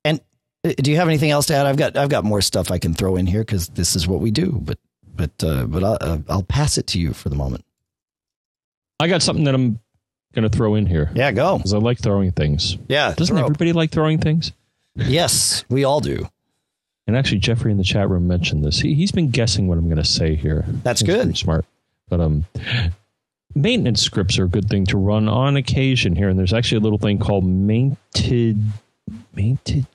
And 0.04 0.22
uh, 0.64 0.74
do 0.78 0.92
you 0.92 0.98
have 0.98 1.08
anything 1.08 1.32
else 1.32 1.48
to 1.48 1.56
add? 1.56 1.66
I've 1.66 1.78
got 1.78 1.98
I've 1.98 2.10
got 2.10 2.24
more 2.24 2.42
stuff 2.42 2.72
I 2.72 2.80
can 2.80 2.94
throw 2.94 3.16
in 3.16 3.26
here 3.26 3.42
because 3.42 3.70
this 3.70 3.96
is 3.96 4.08
what 4.08 4.22
we 4.22 4.32
do. 4.32 4.52
But 4.52 4.80
but 5.16 5.44
uh, 5.44 5.66
but 5.66 5.84
I'll, 5.84 5.98
uh, 6.02 6.18
I'll 6.30 6.44
pass 6.44 6.78
it 6.78 6.88
to 6.88 7.00
you 7.00 7.14
for 7.14 7.30
the 7.30 7.36
moment. 7.36 7.66
I 9.00 9.08
got 9.08 9.22
something 9.22 9.46
that 9.46 9.56
I'm 9.56 9.80
going 10.34 10.50
to 10.50 10.56
throw 10.56 10.76
in 10.76 10.86
here. 10.86 11.12
Yeah, 11.14 11.32
go. 11.32 11.58
Because 11.58 11.74
I 11.74 11.78
like 11.78 12.00
throwing 12.00 12.32
things. 12.32 12.78
Yeah, 12.88 13.14
doesn't 13.14 13.36
throw. 13.36 13.44
everybody 13.44 13.74
like 13.74 13.92
throwing 13.92 14.20
things? 14.20 14.52
Yes, 14.96 15.66
we 15.70 15.84
all 15.84 16.00
do. 16.00 16.28
And 17.06 17.18
actually, 17.18 17.40
Jeffrey 17.40 17.72
in 17.72 17.78
the 17.78 17.84
chat 17.84 18.10
room 18.10 18.28
mentioned 18.28 18.64
this. 18.64 18.80
He, 18.80 18.94
he's 18.94 19.12
been 19.12 19.30
guessing 19.30 19.68
what 19.68 19.78
I'm 19.78 19.86
going 19.86 19.98
to 19.98 20.06
say 20.06 20.36
here. 20.36 20.66
That's 20.68 21.02
he's 21.02 21.10
good. 21.10 21.38
Smart. 21.38 21.66
But 22.08 22.22
um, 22.22 22.46
maintenance 23.56 24.01
scripts 24.01 24.38
are 24.39 24.45
a 24.45 24.49
good 24.49 24.70
thing 24.70 24.86
to 24.88 24.97
run 24.97 25.28
on 25.28 25.58
occasion 25.58 26.16
here. 26.16 26.30
And 26.30 26.38
there's 26.38 26.54
actually 26.54 26.78
a 26.78 26.82
little 26.82 26.97
thing 26.99 27.20
called 27.20 27.45
mainted 27.45 28.62
mainted 29.36 29.86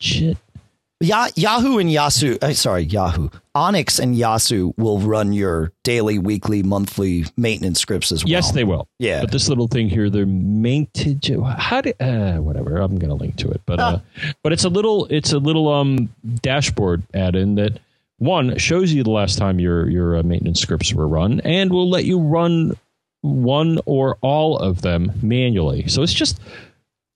Ya- 1.01 1.29
Yahoo 1.37 1.79
and 1.79 1.89
Yasu, 1.89 2.43
uh, 2.43 2.53
sorry, 2.55 2.83
Yahoo, 2.83 3.29
Onyx 3.55 4.01
and 4.01 4.17
Yasu 4.17 4.77
will 4.77 4.99
run 4.99 5.33
your 5.33 5.73
daily, 5.85 6.19
weekly, 6.19 6.65
monthly 6.65 7.25
maintenance 7.37 7.81
scripts 7.81 8.11
as 8.11 8.25
well. 8.25 8.31
Yes, 8.31 8.51
they 8.51 8.65
will. 8.65 8.89
Yeah. 8.99 9.21
But 9.21 9.31
this 9.31 9.49
little 9.49 9.69
thing 9.69 9.89
here, 9.89 10.11
they're 10.11 10.27
mainted. 10.27 11.25
How 11.57 11.83
do? 11.83 11.93
Uh, 12.01 12.39
whatever. 12.39 12.79
I'm 12.79 12.99
going 12.99 13.11
to 13.11 13.15
link 13.15 13.37
to 13.37 13.49
it. 13.49 13.61
But 13.65 13.79
uh, 13.79 14.01
but 14.43 14.53
it's 14.53 14.65
a 14.65 14.69
little 14.69 15.07
it's 15.07 15.33
a 15.33 15.39
little 15.39 15.73
um 15.73 16.09
dashboard 16.43 17.05
add-in 17.15 17.55
that 17.57 17.79
one 18.19 18.59
shows 18.59 18.93
you 18.93 19.05
the 19.05 19.11
last 19.11 19.39
time 19.39 19.61
your 19.61 19.89
your 19.89 20.17
uh, 20.17 20.23
maintenance 20.25 20.61
scripts 20.61 20.93
were 20.93 21.07
run 21.07 21.41
and 21.45 21.71
will 21.71 21.89
let 21.89 22.05
you 22.07 22.19
run 22.19 22.77
one 23.23 23.79
or 23.87 24.17
all 24.21 24.57
of 24.59 24.83
them 24.83 25.13
manually 25.23 25.87
so 25.89 26.03
it's 26.03 26.13
just 26.15 26.41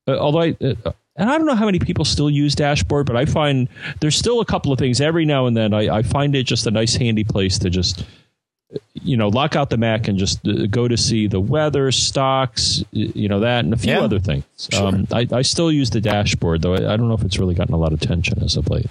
uh, 0.09 0.17
although 0.19 0.41
I, 0.43 0.57
uh, 0.61 0.93
and 1.15 1.31
I 1.31 1.37
don't 1.37 1.47
know 1.47 1.55
how 1.55 1.67
many 1.67 1.79
people 1.79 2.07
still 2.07 2.31
use 2.31 2.55
dashboard, 2.55 3.05
but 3.07 3.17
I 3.17 3.27
find 3.27 3.69
there's 4.01 4.17
still 4.17 4.41
a 4.41 4.47
couple 4.47 4.73
of 4.73 4.79
things 4.79 4.99
every 4.99 5.27
now 5.27 5.45
and 5.47 5.55
then. 5.55 5.75
I, 5.75 5.99
I 5.99 6.03
find 6.03 6.35
it 6.35 6.45
just 6.45 6.67
a 6.67 6.71
nice, 6.71 6.95
handy 6.97 7.23
place 7.23 7.59
to 7.59 7.69
just, 7.69 8.07
you 8.95 9.19
know, 9.19 9.29
lock 9.29 9.55
out 9.55 9.69
the 9.69 9.77
Mac 9.77 10.09
and 10.09 10.19
just 10.19 10.41
uh, 10.49 10.67
go 10.69 10.89
to 10.89 10.97
see 10.97 11.27
the 11.27 11.39
weather, 11.39 11.93
stocks, 11.93 12.83
you 12.93 13.29
know, 13.29 13.41
that, 13.41 13.63
and 13.63 13.75
a 13.75 13.77
few 13.77 13.93
Yeah. 13.93 14.01
other 14.01 14.19
things. 14.21 14.45
Sure. 14.73 14.87
Um, 14.89 15.07
I, 15.13 15.29
I 15.31 15.43
still 15.43 15.71
use 15.71 15.91
the 15.91 16.01
dashboard, 16.01 16.63
though. 16.63 16.73
I, 16.73 16.95
I 16.95 16.97
don't 16.97 17.09
know 17.09 17.15
if 17.15 17.23
it's 17.25 17.39
really 17.39 17.55
gotten 17.55 17.75
a 17.75 17.79
lot 17.79 17.93
of 17.93 18.03
attention 18.03 18.43
as 18.43 18.57
of 18.57 18.71
late. 18.71 18.87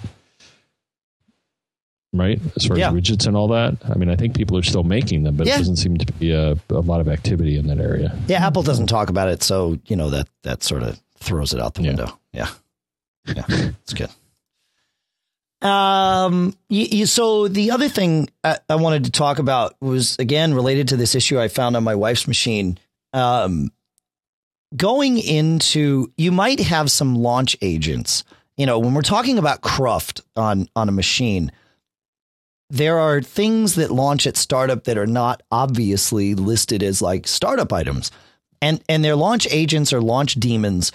Right? 2.14 2.40
As 2.56 2.66
far 2.66 2.76
Yeah. 2.78 2.88
as 2.88 2.94
widgets 2.94 3.26
and 3.26 3.34
all 3.36 3.48
that. 3.48 3.74
I 3.88 3.94
mean, 3.94 4.10
I 4.10 4.16
think 4.16 4.36
people 4.36 4.56
are 4.58 4.62
still 4.62 4.82
making 4.84 5.22
them, 5.22 5.34
but 5.36 5.46
Yeah. 5.46 5.54
it 5.54 5.58
doesn't 5.58 5.76
seem 5.76 5.96
to 5.96 6.12
be 6.14 6.30
a, 6.32 6.52
a 6.68 6.74
lot 6.80 7.00
of 7.00 7.08
activity 7.08 7.56
in 7.56 7.66
that 7.68 7.78
area. 7.78 8.14
Yeah, 8.28 8.46
Apple 8.46 8.62
doesn't 8.62 8.88
talk 8.88 9.08
about 9.08 9.28
it, 9.28 9.42
so 9.42 9.78
you 9.86 9.96
know 9.96 10.10
that 10.10 10.28
that 10.42 10.62
sort 10.62 10.82
of 10.82 11.00
throws 11.18 11.54
it 11.54 11.60
out 11.60 11.72
the 11.74 11.82
Yeah. 11.82 11.88
window. 11.88 12.18
Yeah, 12.34 12.48
yeah, 13.26 13.44
it's 13.82 13.94
good. 13.94 14.10
Um, 15.66 16.56
you, 16.68 16.86
you, 16.90 17.06
so 17.06 17.46
the 17.46 17.70
other 17.70 17.88
thing 17.88 18.28
I, 18.42 18.58
I 18.68 18.74
wanted 18.74 19.04
to 19.04 19.12
talk 19.12 19.38
about 19.38 19.74
was 19.80 20.16
again 20.18 20.54
related 20.54 20.88
to 20.88 20.96
this 20.96 21.14
issue 21.14 21.40
I 21.40 21.46
found 21.48 21.76
on 21.76 21.84
my 21.84 21.94
wife's 21.94 22.26
machine. 22.26 22.78
Um, 23.12 23.70
going 24.76 25.18
into 25.18 26.12
you 26.16 26.32
might 26.32 26.58
have 26.60 26.90
some 26.90 27.14
launch 27.14 27.56
agents. 27.62 28.24
You 28.56 28.66
know, 28.66 28.78
when 28.78 28.92
we're 28.92 29.02
talking 29.02 29.38
about 29.38 29.60
cruft 29.60 30.20
on 30.36 30.68
on 30.74 30.88
a 30.88 30.92
machine, 30.92 31.52
there 32.72 32.98
are 32.98 33.20
things 33.20 33.74
that 33.74 33.90
launch 33.90 34.26
at 34.26 34.34
startup 34.34 34.84
that 34.84 34.96
are 34.96 35.06
not 35.06 35.42
obviously 35.52 36.34
listed 36.34 36.82
as 36.82 37.02
like 37.02 37.28
startup 37.28 37.70
items. 37.70 38.10
And 38.62 38.82
and 38.88 39.04
their 39.04 39.14
launch 39.14 39.46
agents 39.50 39.92
or 39.92 40.00
launch 40.00 40.36
daemons. 40.36 40.90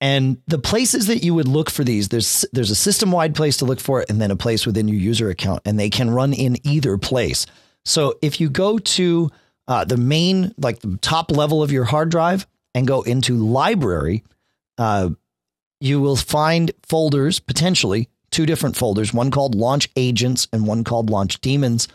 And 0.00 0.42
the 0.48 0.58
places 0.58 1.06
that 1.06 1.22
you 1.22 1.34
would 1.34 1.46
look 1.46 1.70
for 1.70 1.84
these, 1.84 2.08
there's 2.08 2.44
there's 2.52 2.70
a 2.70 2.74
system 2.74 3.12
wide 3.12 3.36
place 3.36 3.58
to 3.58 3.64
look 3.64 3.78
for 3.78 4.00
it, 4.00 4.10
and 4.10 4.20
then 4.20 4.32
a 4.32 4.36
place 4.36 4.66
within 4.66 4.88
your 4.88 4.98
user 4.98 5.30
account, 5.30 5.62
and 5.64 5.78
they 5.78 5.90
can 5.90 6.10
run 6.10 6.32
in 6.32 6.56
either 6.66 6.98
place. 6.98 7.46
So 7.84 8.18
if 8.22 8.40
you 8.40 8.50
go 8.50 8.78
to 8.78 9.30
uh, 9.68 9.84
the 9.84 9.98
main, 9.98 10.52
like 10.58 10.80
the 10.80 10.98
top 11.00 11.30
level 11.30 11.62
of 11.62 11.70
your 11.70 11.84
hard 11.84 12.10
drive 12.10 12.46
and 12.74 12.88
go 12.88 13.02
into 13.02 13.36
library, 13.36 14.24
uh, 14.78 15.10
you 15.80 16.00
will 16.00 16.16
find 16.16 16.72
folders, 16.82 17.38
potentially 17.38 18.08
two 18.30 18.46
different 18.46 18.76
folders, 18.76 19.12
one 19.12 19.30
called 19.30 19.54
launch 19.54 19.90
agents 19.96 20.48
and 20.52 20.66
one 20.66 20.84
called 20.84 21.10
launch 21.10 21.40
daemons. 21.40 21.88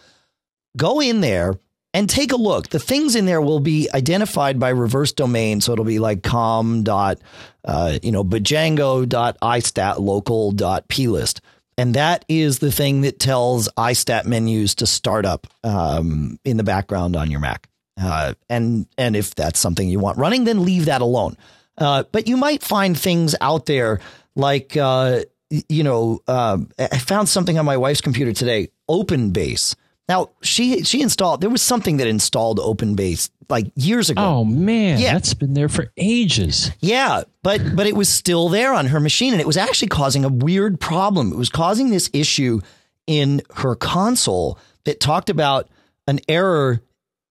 Go 0.77 1.01
in 1.01 1.21
there 1.21 1.59
and 1.93 2.09
take 2.09 2.33
a 2.33 2.37
look. 2.37 2.69
The 2.69 2.79
things 2.79 3.15
in 3.15 3.25
there 3.25 3.41
will 3.41 3.61
be 3.61 3.89
identified 3.93 4.59
by 4.59 4.69
reverse 4.69 5.13
domain. 5.13 5.61
So 5.61 5.71
it'll 5.71 5.85
be 5.85 5.99
like 5.99 6.23
com 6.23 6.83
dot, 6.83 7.19
uh, 7.63 7.99
you 8.03 8.11
know, 8.11 8.23
bjango 8.23 9.07
dot 9.07 9.37
istat 9.41 9.99
local 9.99 10.51
dot 10.51 10.87
plist. 10.89 11.41
And 11.77 11.93
that 11.95 12.23
is 12.29 12.59
the 12.59 12.71
thing 12.71 13.01
that 13.01 13.19
tells 13.19 13.67
iStat 13.77 14.25
Menus 14.25 14.75
to 14.75 14.87
start 14.87 15.25
up 15.25 15.47
um, 15.63 16.39
in 16.45 16.55
the 16.55 16.63
background 16.63 17.17
on 17.17 17.29
your 17.29 17.41
Mac. 17.41 17.67
Uh, 18.01 18.33
and 18.49 18.87
and 18.97 19.15
if 19.15 19.35
that's 19.35 19.59
something 19.59 19.87
you 19.87 19.99
want 19.99 20.17
running, 20.17 20.45
then 20.45 20.65
leave 20.65 20.85
that 20.85 21.01
alone. 21.01 21.37
Uh, 21.77 22.03
but 22.11 22.27
you 22.27 22.37
might 22.37 22.63
find 22.63 22.97
things 22.97 23.35
out 23.41 23.65
there 23.65 23.99
like 24.35 24.77
uh, 24.77 25.21
you 25.69 25.83
know 25.83 26.21
um, 26.27 26.69
I 26.79 26.97
found 26.97 27.29
something 27.29 27.57
on 27.57 27.65
my 27.65 27.77
wife's 27.77 28.01
computer 28.01 28.33
today, 28.33 28.69
OpenBase. 28.89 29.75
Now 30.07 30.29
she 30.41 30.83
she 30.83 31.01
installed 31.01 31.41
there 31.41 31.49
was 31.49 31.61
something 31.61 31.97
that 31.97 32.07
installed 32.07 32.59
OpenBase 32.59 33.29
like 33.49 33.71
years 33.75 34.09
ago. 34.09 34.21
Oh 34.21 34.45
man, 34.45 34.99
yeah. 34.99 35.13
that's 35.13 35.33
been 35.33 35.53
there 35.53 35.69
for 35.69 35.91
ages. 35.97 36.71
Yeah, 36.79 37.23
but 37.43 37.75
but 37.75 37.87
it 37.87 37.95
was 37.95 38.09
still 38.09 38.49
there 38.49 38.73
on 38.73 38.87
her 38.87 38.99
machine 38.99 39.33
and 39.33 39.41
it 39.41 39.47
was 39.47 39.57
actually 39.57 39.89
causing 39.89 40.23
a 40.23 40.29
weird 40.29 40.79
problem. 40.79 41.31
It 41.31 41.37
was 41.37 41.49
causing 41.49 41.89
this 41.89 42.09
issue 42.13 42.61
in 43.07 43.41
her 43.55 43.75
console 43.75 44.59
that 44.83 44.99
talked 44.99 45.29
about 45.29 45.69
an 46.07 46.19
error 46.27 46.81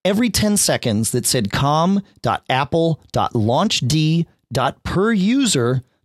every 0.05 0.31
10 0.31 0.57
seconds 0.57 1.13
that 1.13 1.27
said 1.27 1.51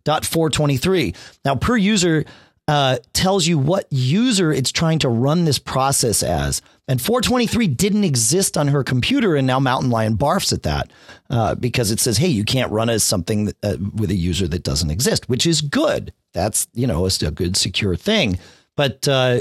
com.apple.launched.per 0.04 1.12
Now 1.44 1.54
per 1.56 1.76
user 1.76 2.24
uh, 2.68 2.98
tells 3.12 3.48
you 3.48 3.58
what 3.58 3.86
user 3.90 4.52
it's 4.52 4.70
trying 4.70 5.00
to 5.00 5.08
run 5.08 5.44
this 5.44 5.58
process 5.58 6.22
as. 6.22 6.62
And 6.86 7.02
423 7.02 7.66
didn't 7.66 8.04
exist 8.04 8.56
on 8.56 8.68
her 8.68 8.84
computer, 8.84 9.34
and 9.34 9.46
now 9.46 9.58
Mountain 9.58 9.90
Lion 9.90 10.16
barfs 10.16 10.52
at 10.52 10.62
that 10.62 10.90
uh, 11.30 11.54
because 11.56 11.90
it 11.90 12.00
says, 12.00 12.18
"Hey, 12.18 12.28
you 12.28 12.44
can't 12.44 12.70
run 12.70 12.88
as 12.88 13.02
something 13.02 13.46
that, 13.46 13.56
uh, 13.62 13.76
with 13.94 14.10
a 14.10 14.16
user 14.16 14.46
that 14.48 14.62
doesn't 14.62 14.90
exist," 14.90 15.28
which 15.28 15.46
is 15.46 15.62
good. 15.62 16.12
That's 16.32 16.68
you 16.72 16.86
know 16.86 17.06
a, 17.06 17.10
a 17.26 17.30
good 17.30 17.56
secure 17.56 17.96
thing. 17.96 18.38
But 18.76 19.06
uh, 19.08 19.40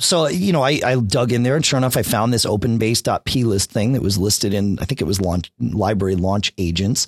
so 0.00 0.28
you 0.28 0.52
know, 0.52 0.62
I, 0.62 0.80
I, 0.84 0.96
dug 1.00 1.32
in 1.32 1.42
there, 1.42 1.56
and 1.56 1.66
sure 1.66 1.78
enough, 1.78 1.96
I 1.96 2.02
found 2.02 2.32
this 2.32 2.46
OpenBase.plist 2.46 3.70
thing 3.70 3.92
that 3.92 4.02
was 4.02 4.18
listed 4.18 4.54
in 4.54 4.78
I 4.78 4.84
think 4.84 5.00
it 5.00 5.06
was 5.06 5.20
launch 5.20 5.52
library 5.58 6.16
launch 6.16 6.52
agents, 6.58 7.06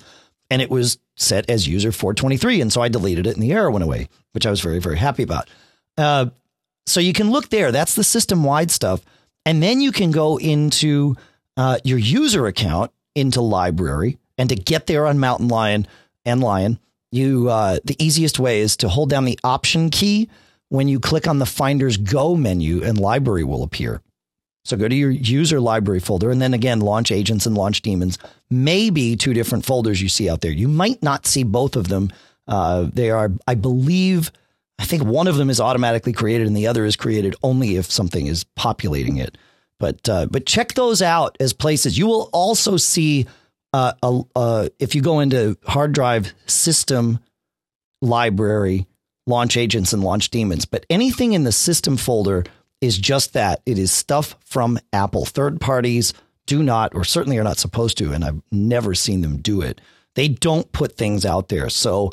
and 0.51 0.61
it 0.61 0.69
was 0.69 0.99
set 1.15 1.49
as 1.49 1.67
user 1.67 1.91
423, 1.91 2.61
and 2.61 2.71
so 2.71 2.81
I 2.81 2.89
deleted 2.89 3.25
it, 3.25 3.33
and 3.33 3.41
the 3.41 3.53
error 3.53 3.71
went 3.71 3.83
away 3.83 4.07
which 4.33 4.45
I 4.45 4.49
was 4.49 4.61
very, 4.61 4.79
very 4.79 4.97
happy 4.97 5.23
about. 5.23 5.49
Uh, 5.97 6.27
so 6.85 6.99
you 6.99 7.13
can 7.13 7.31
look 7.31 7.49
there. 7.49 7.71
That's 7.71 7.95
the 7.95 8.03
system 8.03 8.43
wide 8.43 8.71
stuff. 8.71 9.01
And 9.45 9.61
then 9.61 9.81
you 9.81 9.91
can 9.91 10.11
go 10.11 10.37
into 10.37 11.15
uh, 11.57 11.79
your 11.83 11.97
user 11.97 12.47
account 12.47 12.91
into 13.15 13.41
library. 13.41 14.17
And 14.37 14.49
to 14.49 14.55
get 14.55 14.87
there 14.87 15.05
on 15.05 15.19
Mountain 15.19 15.47
Lion 15.47 15.87
and 16.25 16.41
Lion, 16.41 16.79
you 17.11 17.49
uh, 17.49 17.79
the 17.83 18.01
easiest 18.03 18.39
way 18.39 18.61
is 18.61 18.77
to 18.77 18.89
hold 18.89 19.09
down 19.09 19.25
the 19.25 19.39
option 19.43 19.89
key 19.89 20.29
when 20.69 20.87
you 20.87 20.99
click 20.99 21.27
on 21.27 21.39
the 21.39 21.45
Finders 21.45 21.97
Go 21.97 22.35
menu, 22.35 22.81
and 22.81 22.97
library 22.97 23.43
will 23.43 23.61
appear. 23.61 24.01
So 24.63 24.77
go 24.77 24.87
to 24.87 24.95
your 24.95 25.09
user 25.09 25.59
library 25.59 25.99
folder, 25.99 26.29
and 26.29 26.41
then 26.41 26.53
again, 26.53 26.81
launch 26.81 27.11
agents 27.11 27.45
and 27.45 27.55
launch 27.55 27.81
daemons 27.81 28.19
may 28.49 28.89
be 28.89 29.15
two 29.15 29.33
different 29.33 29.65
folders 29.65 30.01
you 30.01 30.09
see 30.09 30.29
out 30.29 30.41
there. 30.41 30.51
You 30.51 30.67
might 30.67 31.01
not 31.01 31.25
see 31.25 31.43
both 31.43 31.75
of 31.75 31.87
them 31.87 32.11
uh, 32.47 32.89
they 32.93 33.09
are, 33.09 33.31
I 33.47 33.55
believe, 33.55 34.31
I 34.79 34.85
think 34.85 35.03
one 35.03 35.27
of 35.27 35.37
them 35.37 35.49
is 35.49 35.61
automatically 35.61 36.13
created 36.13 36.47
and 36.47 36.57
the 36.57 36.67
other 36.67 36.85
is 36.85 36.95
created 36.95 37.35
only 37.43 37.77
if 37.77 37.89
something 37.89 38.27
is 38.27 38.43
populating 38.55 39.17
it. 39.17 39.37
But 39.79 40.07
uh, 40.07 40.27
but 40.27 40.45
check 40.45 40.73
those 40.73 41.01
out 41.01 41.37
as 41.39 41.53
places. 41.53 41.97
You 41.97 42.05
will 42.05 42.29
also 42.33 42.77
see 42.77 43.25
uh, 43.73 43.93
a, 44.03 44.69
if 44.79 44.93
you 44.93 45.01
go 45.01 45.21
into 45.21 45.57
hard 45.65 45.93
drive 45.93 46.33
system 46.45 47.19
library, 48.01 48.85
launch 49.25 49.57
agents 49.57 49.93
and 49.93 50.03
launch 50.03 50.29
daemons. 50.29 50.65
But 50.65 50.85
anything 50.89 51.33
in 51.33 51.45
the 51.45 51.51
system 51.51 51.97
folder 51.97 52.43
is 52.81 52.97
just 52.97 53.33
that. 53.33 53.61
It 53.65 53.77
is 53.77 53.91
stuff 53.91 54.35
from 54.43 54.79
Apple. 54.91 55.25
Third 55.25 55.61
parties 55.61 56.13
do 56.47 56.63
not, 56.63 56.93
or 56.95 57.03
certainly 57.03 57.37
are 57.37 57.43
not 57.43 57.57
supposed 57.57 57.97
to, 57.99 58.11
and 58.11 58.25
I've 58.25 58.41
never 58.51 58.93
seen 58.95 59.21
them 59.21 59.37
do 59.37 59.61
it. 59.61 59.79
They 60.15 60.27
don't 60.27 60.69
put 60.71 60.97
things 60.97 61.25
out 61.25 61.47
there. 61.47 61.69
So 61.69 62.11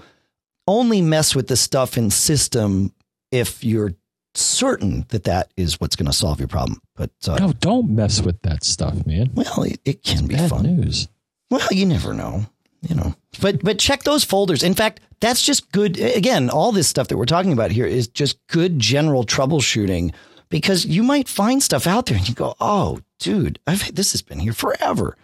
only 0.66 1.00
mess 1.00 1.34
with 1.34 1.48
the 1.48 1.56
stuff 1.56 1.96
in 1.96 2.10
system 2.10 2.92
if 3.32 3.64
you're 3.64 3.94
certain 4.34 5.04
that 5.08 5.24
that 5.24 5.50
is 5.56 5.80
what's 5.80 5.96
going 5.96 6.06
to 6.06 6.12
solve 6.12 6.38
your 6.38 6.48
problem. 6.48 6.78
But 6.94 7.10
uh, 7.26 7.36
no, 7.36 7.52
don't 7.54 7.90
mess 7.90 8.22
with 8.22 8.40
that 8.42 8.62
stuff, 8.62 9.06
man. 9.06 9.30
Well, 9.34 9.62
it, 9.62 9.80
it 9.84 10.02
can 10.04 10.18
it's 10.18 10.28
be 10.28 10.34
bad 10.36 10.50
fun. 10.50 10.62
news. 10.62 11.08
Well, 11.50 11.66
you 11.70 11.86
never 11.86 12.12
know, 12.12 12.46
you 12.82 12.94
know. 12.94 13.14
But 13.40 13.64
but 13.64 13.78
check 13.78 14.02
those 14.02 14.22
folders. 14.24 14.62
In 14.62 14.74
fact, 14.74 15.00
that's 15.20 15.42
just 15.42 15.72
good. 15.72 15.98
Again, 15.98 16.50
all 16.50 16.70
this 16.72 16.86
stuff 16.86 17.08
that 17.08 17.16
we're 17.16 17.24
talking 17.24 17.52
about 17.52 17.72
here 17.72 17.86
is 17.86 18.06
just 18.06 18.38
good 18.46 18.78
general 18.78 19.24
troubleshooting 19.24 20.12
because 20.48 20.84
you 20.84 21.02
might 21.02 21.28
find 21.28 21.62
stuff 21.62 21.86
out 21.86 22.06
there 22.06 22.16
and 22.16 22.28
you 22.28 22.34
go, 22.34 22.54
"Oh, 22.60 23.00
dude, 23.18 23.58
I've 23.66 23.94
this 23.94 24.12
has 24.12 24.22
been 24.22 24.38
here 24.38 24.52
forever." 24.52 25.16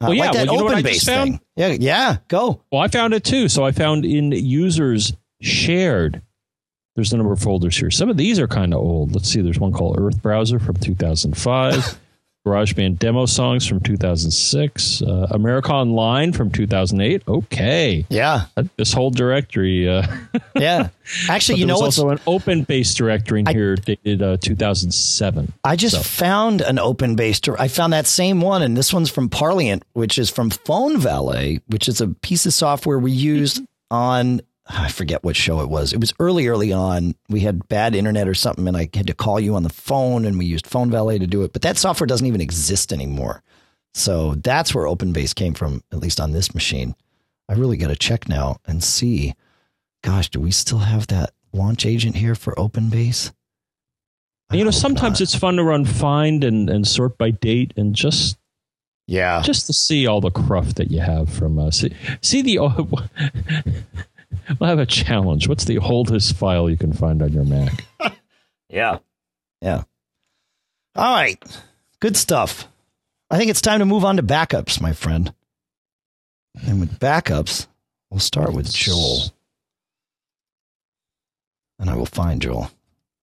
Uh, 0.00 0.06
well, 0.08 0.14
yeah, 0.14 0.24
like 0.24 0.32
that 0.32 0.46
well, 0.48 0.64
open 0.64 0.82
base 0.82 1.04
thing. 1.04 1.40
Yeah, 1.56 1.76
yeah, 1.78 2.16
go. 2.28 2.60
Well, 2.72 2.82
I 2.82 2.88
found 2.88 3.14
it 3.14 3.24
too. 3.24 3.48
So 3.48 3.64
I 3.64 3.72
found 3.72 4.04
in 4.04 4.32
users 4.32 5.12
shared. 5.40 6.22
There's 6.94 7.12
a 7.12 7.16
number 7.16 7.32
of 7.32 7.40
folders 7.40 7.76
here. 7.76 7.90
Some 7.90 8.10
of 8.10 8.16
these 8.16 8.38
are 8.38 8.48
kind 8.48 8.74
of 8.74 8.80
old. 8.80 9.14
Let's 9.14 9.28
see. 9.28 9.40
There's 9.40 9.58
one 9.58 9.72
called 9.72 9.98
Earth 9.98 10.20
Browser 10.20 10.58
from 10.58 10.76
2005. 10.76 11.98
GarageBand 12.46 12.98
demo 12.98 13.24
songs 13.26 13.66
from 13.66 13.78
2006, 13.80 15.02
uh, 15.02 15.28
America 15.30 15.72
Online 15.72 16.32
from 16.32 16.50
2008. 16.50 17.22
Okay, 17.28 18.04
yeah, 18.08 18.46
this 18.76 18.92
whole 18.92 19.10
directory. 19.10 19.88
Uh, 19.88 20.04
yeah, 20.56 20.88
actually, 21.28 21.60
you 21.60 21.66
know, 21.66 21.76
what? 21.76 21.84
also 21.84 22.08
an 22.08 22.18
open 22.26 22.64
base 22.64 22.94
directory 22.94 23.40
in 23.40 23.48
I, 23.48 23.52
here 23.52 23.76
dated 23.76 24.22
uh, 24.22 24.38
2007. 24.38 25.52
I 25.62 25.76
just 25.76 25.96
so. 25.96 26.02
found 26.02 26.62
an 26.62 26.76
OpenBase. 26.76 27.54
I 27.60 27.68
found 27.68 27.92
that 27.92 28.08
same 28.08 28.40
one, 28.40 28.62
and 28.62 28.76
this 28.76 28.92
one's 28.92 29.10
from 29.10 29.28
Parliant, 29.28 29.84
which 29.92 30.18
is 30.18 30.28
from 30.28 30.50
Phone 30.50 30.98
Valet, 30.98 31.60
which 31.68 31.88
is 31.88 32.00
a 32.00 32.08
piece 32.08 32.44
of 32.44 32.52
software 32.52 32.98
we 32.98 33.12
used 33.12 33.62
on 33.92 34.40
I 34.74 34.88
forget 34.88 35.22
what 35.22 35.36
show 35.36 35.60
it 35.60 35.68
was. 35.68 35.92
It 35.92 36.00
was 36.00 36.14
early, 36.18 36.46
early 36.46 36.72
on. 36.72 37.14
We 37.28 37.40
had 37.40 37.68
bad 37.68 37.94
internet 37.94 38.28
or 38.28 38.34
something, 38.34 38.66
and 38.66 38.76
I 38.76 38.88
had 38.94 39.06
to 39.06 39.14
call 39.14 39.38
you 39.38 39.54
on 39.54 39.62
the 39.62 39.68
phone, 39.68 40.24
and 40.24 40.38
we 40.38 40.46
used 40.46 40.66
Phone 40.66 40.90
Valet 40.90 41.18
to 41.18 41.26
do 41.26 41.42
it. 41.42 41.52
But 41.52 41.62
that 41.62 41.76
software 41.76 42.06
doesn't 42.06 42.26
even 42.26 42.40
exist 42.40 42.92
anymore. 42.92 43.42
So 43.94 44.34
that's 44.36 44.74
where 44.74 44.86
OpenBase 44.86 45.34
came 45.34 45.54
from, 45.54 45.82
at 45.92 45.98
least 45.98 46.20
on 46.20 46.32
this 46.32 46.54
machine. 46.54 46.94
I 47.48 47.54
really 47.54 47.76
got 47.76 47.88
to 47.88 47.96
check 47.96 48.28
now 48.28 48.58
and 48.66 48.82
see. 48.82 49.34
Gosh, 50.02 50.30
do 50.30 50.40
we 50.40 50.50
still 50.50 50.78
have 50.78 51.06
that 51.08 51.30
launch 51.52 51.84
agent 51.84 52.16
here 52.16 52.34
for 52.34 52.54
OpenBase? 52.54 53.32
I 54.50 54.56
you 54.56 54.64
know, 54.64 54.70
sometimes 54.70 55.20
not. 55.20 55.22
it's 55.22 55.34
fun 55.34 55.56
to 55.56 55.64
run 55.64 55.84
find 55.84 56.44
and, 56.44 56.68
and 56.68 56.86
sort 56.86 57.18
by 57.18 57.30
date 57.30 57.72
and 57.76 57.94
just 57.94 58.38
yeah, 59.06 59.42
just 59.42 59.66
to 59.66 59.72
see 59.72 60.06
all 60.06 60.20
the 60.20 60.30
cruft 60.30 60.76
that 60.76 60.90
you 60.90 61.00
have 61.00 61.28
from 61.28 61.58
uh, 61.58 61.70
see, 61.70 61.94
see 62.20 62.42
the 62.42 62.58
we'll 64.60 64.68
have 64.70 64.78
a 64.78 64.86
challenge. 64.86 65.48
What's 65.48 65.64
the 65.64 65.78
oldest 65.78 66.36
file 66.36 66.68
you 66.68 66.76
can 66.76 66.92
find 66.92 67.22
on 67.22 67.32
your 67.32 67.44
Mac? 67.44 67.84
yeah. 68.68 68.98
Yeah. 69.60 69.82
All 70.94 71.14
right. 71.14 71.42
Good 72.00 72.16
stuff. 72.16 72.68
I 73.30 73.38
think 73.38 73.50
it's 73.50 73.60
time 73.60 73.78
to 73.78 73.86
move 73.86 74.04
on 74.04 74.16
to 74.16 74.22
backups, 74.22 74.80
my 74.80 74.92
friend. 74.92 75.32
And 76.66 76.80
with 76.80 76.98
backups, 76.98 77.66
we'll 78.10 78.20
start 78.20 78.52
with 78.52 78.72
Joel. 78.72 79.32
And 81.78 81.88
I 81.88 81.96
will 81.96 82.06
find 82.06 82.42
Joel. 82.42 82.70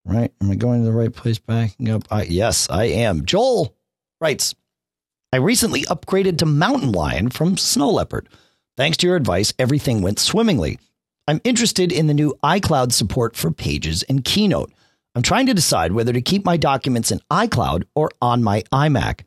Right? 0.06 0.34
Am 0.42 0.50
I 0.50 0.56
going 0.56 0.82
to 0.82 0.86
the 0.86 0.98
right 0.98 1.14
place 1.14 1.38
backing 1.38 1.90
up? 1.90 2.04
I, 2.10 2.24
yes, 2.24 2.68
I 2.70 2.86
am. 2.86 3.26
Joel 3.26 3.76
writes 4.20 4.56
I 5.32 5.38
recently 5.38 5.84
upgraded 5.84 6.40
to 6.40 6.48
Mountain 6.48 6.92
Lion 6.92 7.30
from 7.30 7.58
Snow 7.58 7.92
Leopard. 7.92 8.28
Thanks 8.78 8.98
to 8.98 9.08
your 9.08 9.16
advice, 9.16 9.54
everything 9.60 10.02
went 10.02 10.18
swimmingly. 10.18 10.80
I'm 11.30 11.42
interested 11.44 11.92
in 11.92 12.08
the 12.08 12.16
new 12.16 12.34
iCloud 12.42 12.92
support 12.92 13.36
for 13.36 13.52
Pages 13.52 14.02
and 14.02 14.26
Keynote. 14.26 14.74
I'm 15.14 15.22
trying 15.22 15.46
to 15.46 15.54
decide 15.54 15.92
whether 15.92 16.12
to 16.12 16.24
keep 16.24 16.44
my 16.44 16.58
documents 16.58 17.12
in 17.12 17.22
iCloud 17.30 17.84
or 17.94 18.10
on 18.20 18.42
my 18.42 18.64
iMac. 18.74 19.20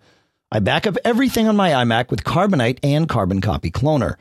I 0.50 0.58
back 0.58 0.84
up 0.84 0.96
everything 1.04 1.46
on 1.46 1.54
my 1.54 1.70
iMac 1.70 2.10
with 2.10 2.24
Carbonite 2.24 2.80
and 2.82 3.08
Carbon 3.08 3.40
Copy 3.40 3.70
Cloner. 3.70 4.16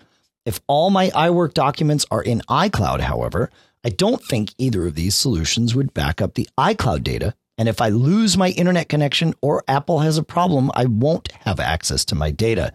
If 0.45 0.59
all 0.67 0.91
my 0.91 1.09
iWork 1.09 1.55
documents 1.55 2.05
are 2.11 2.21
in 2.21 2.43
iCloud, 2.47 2.99
however, 2.99 3.49
I 3.83 3.89
don't 3.89 4.23
think 4.23 4.53
either 4.59 4.85
of 4.85 4.93
these 4.93 5.15
solutions 5.15 5.73
would 5.73 5.91
back 5.91 6.21
up 6.21 6.35
the 6.35 6.47
iCloud 6.59 7.03
data 7.03 7.33
And 7.57 7.67
if 7.67 7.81
I 7.81 7.89
lose 7.89 8.37
my 8.37 8.49
internet 8.49 8.89
connection 8.89 9.33
or 9.41 9.63
Apple 9.67 10.01
has 10.01 10.19
a 10.19 10.23
problem, 10.23 10.69
I 10.75 10.85
won't 10.85 11.31
have 11.31 11.59
access 11.59 12.05
to 12.05 12.15
my 12.15 12.29
data. 12.29 12.73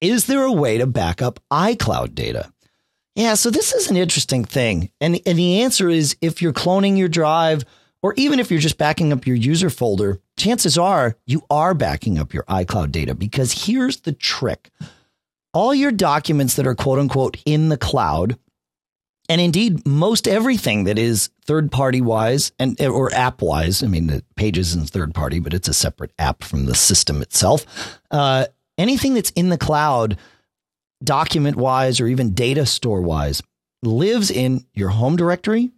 Is 0.00 0.26
there 0.26 0.42
a 0.42 0.52
way 0.52 0.78
to 0.78 0.86
back 0.88 1.22
up 1.22 1.38
iCloud 1.52 2.16
data? 2.16 2.52
Yeah, 3.18 3.34
so 3.34 3.50
this 3.50 3.74
is 3.74 3.90
an 3.90 3.96
interesting 3.96 4.44
thing. 4.44 4.92
And, 5.00 5.20
and 5.26 5.36
the 5.36 5.62
answer 5.62 5.88
is 5.88 6.16
if 6.20 6.40
you're 6.40 6.52
cloning 6.52 6.96
your 6.96 7.08
drive, 7.08 7.64
or 8.00 8.14
even 8.16 8.38
if 8.38 8.48
you're 8.48 8.60
just 8.60 8.78
backing 8.78 9.12
up 9.12 9.26
your 9.26 9.34
user 9.34 9.70
folder, 9.70 10.20
chances 10.36 10.78
are 10.78 11.16
you 11.26 11.42
are 11.50 11.74
backing 11.74 12.16
up 12.16 12.32
your 12.32 12.44
iCloud 12.44 12.92
data 12.92 13.16
because 13.16 13.66
here's 13.66 14.02
the 14.02 14.12
trick. 14.12 14.70
All 15.52 15.74
your 15.74 15.90
documents 15.90 16.54
that 16.54 16.66
are 16.68 16.76
quote 16.76 17.00
unquote 17.00 17.38
in 17.44 17.70
the 17.70 17.76
cloud, 17.76 18.38
and 19.28 19.40
indeed 19.40 19.84
most 19.84 20.28
everything 20.28 20.84
that 20.84 20.96
is 20.96 21.30
third 21.44 21.72
party 21.72 22.00
wise 22.00 22.52
and 22.60 22.80
or 22.80 23.12
app 23.12 23.42
wise, 23.42 23.82
I 23.82 23.88
mean 23.88 24.06
the 24.06 24.22
pages 24.36 24.76
is 24.76 24.90
third 24.90 25.12
party, 25.12 25.40
but 25.40 25.54
it's 25.54 25.66
a 25.66 25.74
separate 25.74 26.12
app 26.20 26.44
from 26.44 26.66
the 26.66 26.74
system 26.76 27.20
itself. 27.20 27.98
Uh, 28.12 28.46
anything 28.78 29.14
that's 29.14 29.30
in 29.30 29.48
the 29.48 29.58
cloud 29.58 30.16
document 31.02 31.56
wise 31.56 32.00
or 32.00 32.06
even 32.06 32.34
data 32.34 32.66
store 32.66 33.00
wise 33.00 33.42
lives 33.82 34.30
in 34.30 34.64
your 34.74 34.88
home 34.88 35.16
directory, 35.16 35.70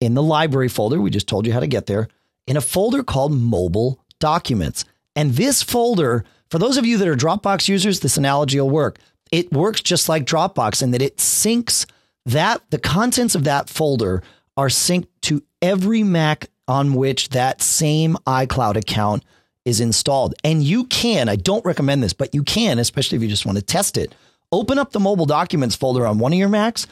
in 0.00 0.14
the 0.14 0.22
library 0.22 0.68
folder. 0.68 1.00
We 1.00 1.10
just 1.10 1.28
told 1.28 1.46
you 1.46 1.52
how 1.52 1.60
to 1.60 1.66
get 1.66 1.86
there, 1.86 2.08
in 2.46 2.56
a 2.56 2.60
folder 2.60 3.02
called 3.02 3.32
mobile 3.32 4.00
documents. 4.18 4.84
And 5.16 5.32
this 5.32 5.62
folder, 5.62 6.24
for 6.50 6.58
those 6.58 6.76
of 6.76 6.86
you 6.86 6.98
that 6.98 7.08
are 7.08 7.16
Dropbox 7.16 7.68
users, 7.68 8.00
this 8.00 8.16
analogy 8.16 8.60
will 8.60 8.70
work. 8.70 8.98
It 9.30 9.52
works 9.52 9.80
just 9.80 10.08
like 10.08 10.24
Dropbox 10.24 10.82
in 10.82 10.90
that 10.90 11.02
it 11.02 11.18
syncs 11.18 11.86
that 12.26 12.62
the 12.70 12.78
contents 12.78 13.34
of 13.34 13.44
that 13.44 13.68
folder 13.68 14.22
are 14.56 14.68
synced 14.68 15.08
to 15.22 15.42
every 15.62 16.02
Mac 16.02 16.48
on 16.66 16.94
which 16.94 17.30
that 17.30 17.60
same 17.60 18.16
iCloud 18.26 18.76
account 18.76 19.24
is 19.64 19.80
installed. 19.80 20.34
And 20.44 20.62
you 20.62 20.84
can, 20.84 21.28
I 21.28 21.36
don't 21.36 21.64
recommend 21.64 22.02
this, 22.02 22.12
but 22.12 22.34
you 22.34 22.42
can, 22.42 22.78
especially 22.78 23.16
if 23.16 23.22
you 23.22 23.28
just 23.28 23.46
want 23.46 23.58
to 23.58 23.64
test 23.64 23.96
it, 23.96 24.14
open 24.52 24.78
up 24.78 24.92
the 24.92 25.00
mobile 25.00 25.26
documents 25.26 25.74
folder 25.74 26.06
on 26.06 26.18
one 26.18 26.32
of 26.32 26.38
your 26.38 26.48
Macs, 26.48 26.86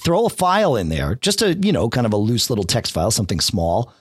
throw 0.00 0.26
a 0.26 0.30
file 0.30 0.76
in 0.76 0.88
there, 0.88 1.14
just 1.16 1.42
a, 1.42 1.54
you 1.54 1.72
know, 1.72 1.88
kind 1.88 2.06
of 2.06 2.12
a 2.12 2.18
loose 2.18 2.50
little 2.50 2.64
text 2.64 2.92
file, 2.92 3.10
something 3.10 3.40
small, 3.40 3.92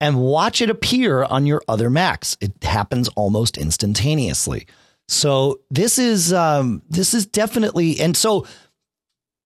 and 0.00 0.20
watch 0.20 0.60
it 0.60 0.68
appear 0.68 1.24
on 1.24 1.46
your 1.46 1.62
other 1.68 1.88
Macs. 1.88 2.36
It 2.40 2.52
happens 2.62 3.08
almost 3.08 3.56
instantaneously. 3.56 4.66
So 5.08 5.60
this 5.70 5.98
is 5.98 6.32
um, 6.32 6.82
this 6.90 7.14
is 7.14 7.26
definitely 7.26 8.00
and 8.00 8.16
so 8.16 8.44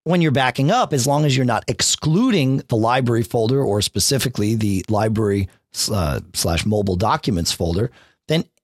when 0.05 0.23
you're 0.23 0.33
backing 0.33 0.71
up, 0.71 0.93
as 0.93 1.07
long 1.07 1.27
as 1.27 1.37
you're 1.37 1.45
not 1.45 1.65
excluding 1.69 2.59
the 2.69 2.77
library 2.77 3.23
folder 3.23 3.63
or 3.63 3.83
specifically 3.83 4.55
the 4.55 4.85
library 4.89 5.49
uh, 5.93 6.21
slash 6.33 6.65
mobile 6.65 6.97
documents 6.97 7.53
folder, 7.53 7.91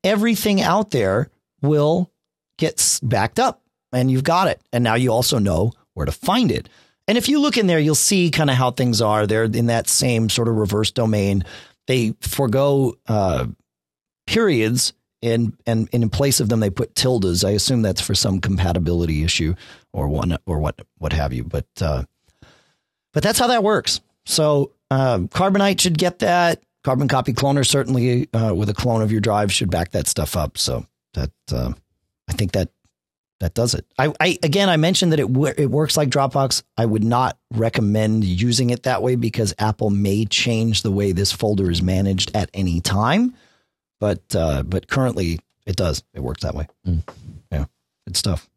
everything 0.06 0.62
out 0.62 0.92
there 0.92 1.28
will 1.60 2.10
get 2.58 3.00
backed 3.02 3.38
up 3.38 3.60
and 3.92 4.10
you've 4.10 4.24
got 4.24 4.48
it. 4.48 4.60
And 4.72 4.84
now 4.84 4.94
you 4.94 5.12
also 5.12 5.38
know 5.38 5.72
where 5.94 6.06
to 6.06 6.12
find 6.12 6.50
it. 6.50 6.68
And 7.08 7.18
if 7.18 7.28
you 7.28 7.40
look 7.40 7.56
in 7.56 7.66
there, 7.66 7.78
you'll 7.78 7.94
see 7.94 8.30
kind 8.30 8.50
of 8.50 8.56
how 8.56 8.70
things 8.70 9.02
are. 9.02 9.26
They're 9.26 9.44
in 9.44 9.66
that 9.66 9.88
same 9.88 10.28
sort 10.28 10.48
of 10.48 10.56
reverse 10.56 10.90
domain. 10.90 11.44
They 11.86 12.14
forego 12.20 12.94
uh, 13.06 13.46
periods 14.26 14.92
and, 15.22 15.56
and 15.66 15.88
and 15.92 16.02
in 16.04 16.10
place 16.10 16.40
of 16.40 16.48
them 16.48 16.60
they 16.60 16.70
put 16.70 16.94
tildes. 16.94 17.44
I 17.44 17.50
assume 17.50 17.82
that's 17.82 18.00
for 18.00 18.14
some 18.14 18.40
compatibility 18.40 19.22
issue 19.22 19.54
or 19.92 20.08
one 20.08 20.36
or 20.46 20.58
what 20.58 20.80
what 20.98 21.12
have 21.12 21.32
you. 21.32 21.44
But 21.44 21.66
uh, 21.80 22.04
but 23.12 23.22
that's 23.22 23.38
how 23.38 23.46
that 23.46 23.62
works. 23.62 24.00
So 24.24 24.72
um, 24.90 25.28
Carbonite 25.28 25.80
should 25.80 25.98
get 25.98 26.20
that. 26.20 26.62
Carbon 26.86 27.08
Copy 27.08 27.32
Cloner 27.32 27.66
certainly 27.66 28.32
uh, 28.32 28.54
with 28.54 28.68
a 28.68 28.72
clone 28.72 29.02
of 29.02 29.10
your 29.10 29.20
drive 29.20 29.52
should 29.52 29.72
back 29.72 29.90
that 29.90 30.06
stuff 30.06 30.36
up. 30.36 30.56
So 30.56 30.86
that 31.14 31.32
uh, 31.50 31.72
I 32.28 32.32
think 32.32 32.52
that 32.52 32.68
that 33.40 33.54
does 33.54 33.74
it. 33.74 33.84
I, 33.98 34.14
I 34.20 34.38
again, 34.44 34.68
I 34.68 34.76
mentioned 34.76 35.10
that 35.10 35.18
it 35.18 35.26
it 35.58 35.66
works 35.66 35.96
like 35.96 36.10
Dropbox. 36.10 36.62
I 36.76 36.86
would 36.86 37.02
not 37.02 37.38
recommend 37.52 38.22
using 38.22 38.70
it 38.70 38.84
that 38.84 39.02
way 39.02 39.16
because 39.16 39.52
Apple 39.58 39.90
may 39.90 40.26
change 40.26 40.82
the 40.82 40.92
way 40.92 41.10
this 41.10 41.32
folder 41.32 41.72
is 41.72 41.82
managed 41.82 42.30
at 42.36 42.50
any 42.54 42.80
time. 42.80 43.34
But 43.98 44.22
uh, 44.36 44.62
but 44.62 44.86
currently, 44.86 45.40
it 45.66 45.74
does. 45.74 46.04
It 46.14 46.20
works 46.20 46.44
that 46.44 46.54
way. 46.54 46.68
Mm. 46.86 47.02
Yeah, 47.50 47.64
good 48.06 48.16
stuff. 48.16 48.48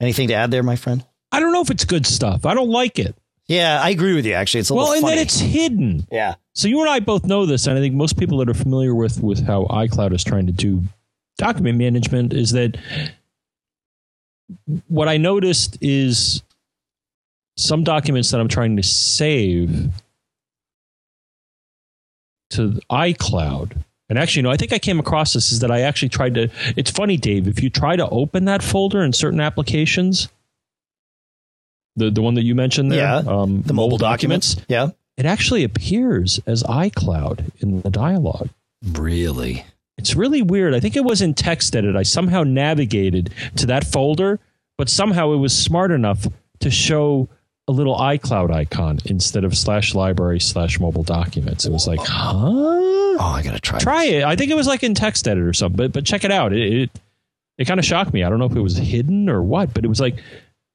Anything 0.00 0.28
to 0.28 0.34
add 0.34 0.52
there, 0.52 0.62
my 0.62 0.76
friend? 0.76 1.04
I 1.32 1.40
don't 1.40 1.52
know 1.52 1.62
if 1.62 1.70
it's 1.72 1.84
good 1.84 2.06
stuff. 2.06 2.46
I 2.46 2.54
don't 2.54 2.70
like 2.70 3.00
it. 3.00 3.16
Yeah, 3.48 3.80
I 3.82 3.90
agree 3.90 4.14
with 4.14 4.24
you. 4.24 4.34
Actually, 4.34 4.60
it's 4.60 4.70
a 4.70 4.74
little 4.74 4.88
well, 4.88 4.94
and 4.94 5.02
funny. 5.02 5.16
then 5.16 5.22
it's 5.22 5.38
hidden. 5.38 6.06
Yeah. 6.10 6.36
So 6.54 6.68
you 6.68 6.80
and 6.80 6.88
I 6.88 7.00
both 7.00 7.24
know 7.24 7.44
this, 7.46 7.66
and 7.66 7.76
I 7.76 7.80
think 7.80 7.94
most 7.94 8.18
people 8.18 8.38
that 8.38 8.48
are 8.48 8.54
familiar 8.54 8.94
with 8.94 9.22
with 9.22 9.44
how 9.46 9.64
iCloud 9.64 10.14
is 10.14 10.24
trying 10.24 10.46
to 10.46 10.52
do 10.52 10.82
document 11.38 11.78
management 11.78 12.32
is 12.32 12.52
that 12.52 12.76
what 14.88 15.08
I 15.08 15.16
noticed 15.16 15.78
is 15.80 16.42
some 17.56 17.84
documents 17.84 18.30
that 18.30 18.40
I'm 18.40 18.48
trying 18.48 18.76
to 18.76 18.82
save 18.82 19.92
to 22.50 22.80
iCloud. 22.90 23.76
And 24.08 24.18
actually, 24.18 24.42
no, 24.42 24.50
I 24.50 24.56
think 24.56 24.72
I 24.72 24.78
came 24.78 25.00
across 25.00 25.32
this 25.32 25.52
is 25.52 25.60
that 25.60 25.70
I 25.70 25.80
actually 25.80 26.10
tried 26.10 26.34
to. 26.34 26.50
It's 26.76 26.90
funny, 26.90 27.16
Dave, 27.16 27.48
if 27.48 27.62
you 27.62 27.70
try 27.70 27.96
to 27.96 28.08
open 28.10 28.44
that 28.44 28.62
folder 28.62 29.02
in 29.02 29.12
certain 29.12 29.40
applications, 29.40 30.28
the 31.96 32.10
the 32.10 32.22
one 32.22 32.34
that 32.34 32.42
you 32.42 32.54
mentioned 32.54 32.90
there, 32.90 33.00
yeah, 33.00 33.16
um, 33.16 33.62
the 33.62 33.72
mobile, 33.72 33.90
mobile 33.90 33.98
documents, 33.98 34.54
documents, 34.54 34.70
yeah, 34.70 34.88
it 35.16 35.26
actually 35.26 35.64
appears 35.64 36.40
as 36.46 36.62
iCloud 36.64 37.50
in 37.60 37.82
the 37.82 37.90
dialog. 37.90 38.48
Really? 38.84 39.64
It's 39.98 40.14
really 40.16 40.42
weird. 40.42 40.74
I 40.74 40.80
think 40.80 40.96
it 40.96 41.04
was 41.04 41.22
in 41.22 41.34
TextEdit. 41.34 41.96
I 41.96 42.02
somehow 42.02 42.42
navigated 42.42 43.32
to 43.56 43.66
that 43.66 43.86
folder, 43.86 44.40
but 44.78 44.88
somehow 44.88 45.32
it 45.32 45.36
was 45.36 45.56
smart 45.56 45.90
enough 45.90 46.26
to 46.60 46.70
show 46.70 47.28
a 47.68 47.72
little 47.72 47.96
iCloud 47.96 48.50
icon 48.52 48.98
instead 49.04 49.44
of 49.44 49.56
slash 49.56 49.94
library 49.94 50.40
slash 50.40 50.80
mobile 50.80 51.04
documents. 51.04 51.66
It 51.66 51.72
was 51.72 51.86
like, 51.86 52.00
huh? 52.00 52.32
Oh, 52.34 53.18
I 53.20 53.42
gotta 53.42 53.60
try. 53.60 53.78
Try 53.78 54.06
this. 54.06 54.14
it. 54.14 54.24
I 54.24 54.34
think 54.34 54.50
it 54.50 54.54
was 54.54 54.66
like 54.66 54.82
in 54.82 54.94
TextEdit 54.94 55.46
or 55.46 55.52
something. 55.52 55.76
But 55.76 55.92
but 55.92 56.04
check 56.04 56.24
it 56.24 56.32
out. 56.32 56.52
It 56.52 56.72
it, 56.72 56.90
it 57.58 57.64
kind 57.66 57.78
of 57.78 57.86
shocked 57.86 58.12
me. 58.12 58.24
I 58.24 58.30
don't 58.30 58.38
know 58.38 58.46
if 58.46 58.56
it 58.56 58.60
was 58.60 58.76
hidden 58.76 59.28
or 59.28 59.42
what, 59.42 59.74
but 59.74 59.84
it 59.84 59.88
was 59.88 60.00
like, 60.00 60.16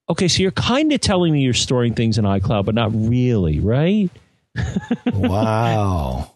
okay, 0.10 0.28
so 0.28 0.41
you're 0.41 0.51
kind 0.51 0.91
of 0.91 1.01
telling 1.01 1.34
me 1.34 1.41
you're 1.41 1.53
storing 1.53 1.93
things 1.93 2.18
in 2.18 2.26
iCloud, 2.26 2.66
but 2.66 2.76
not 2.76 2.91
really, 2.93 3.60
right? 3.60 4.10
wow. 5.14 6.32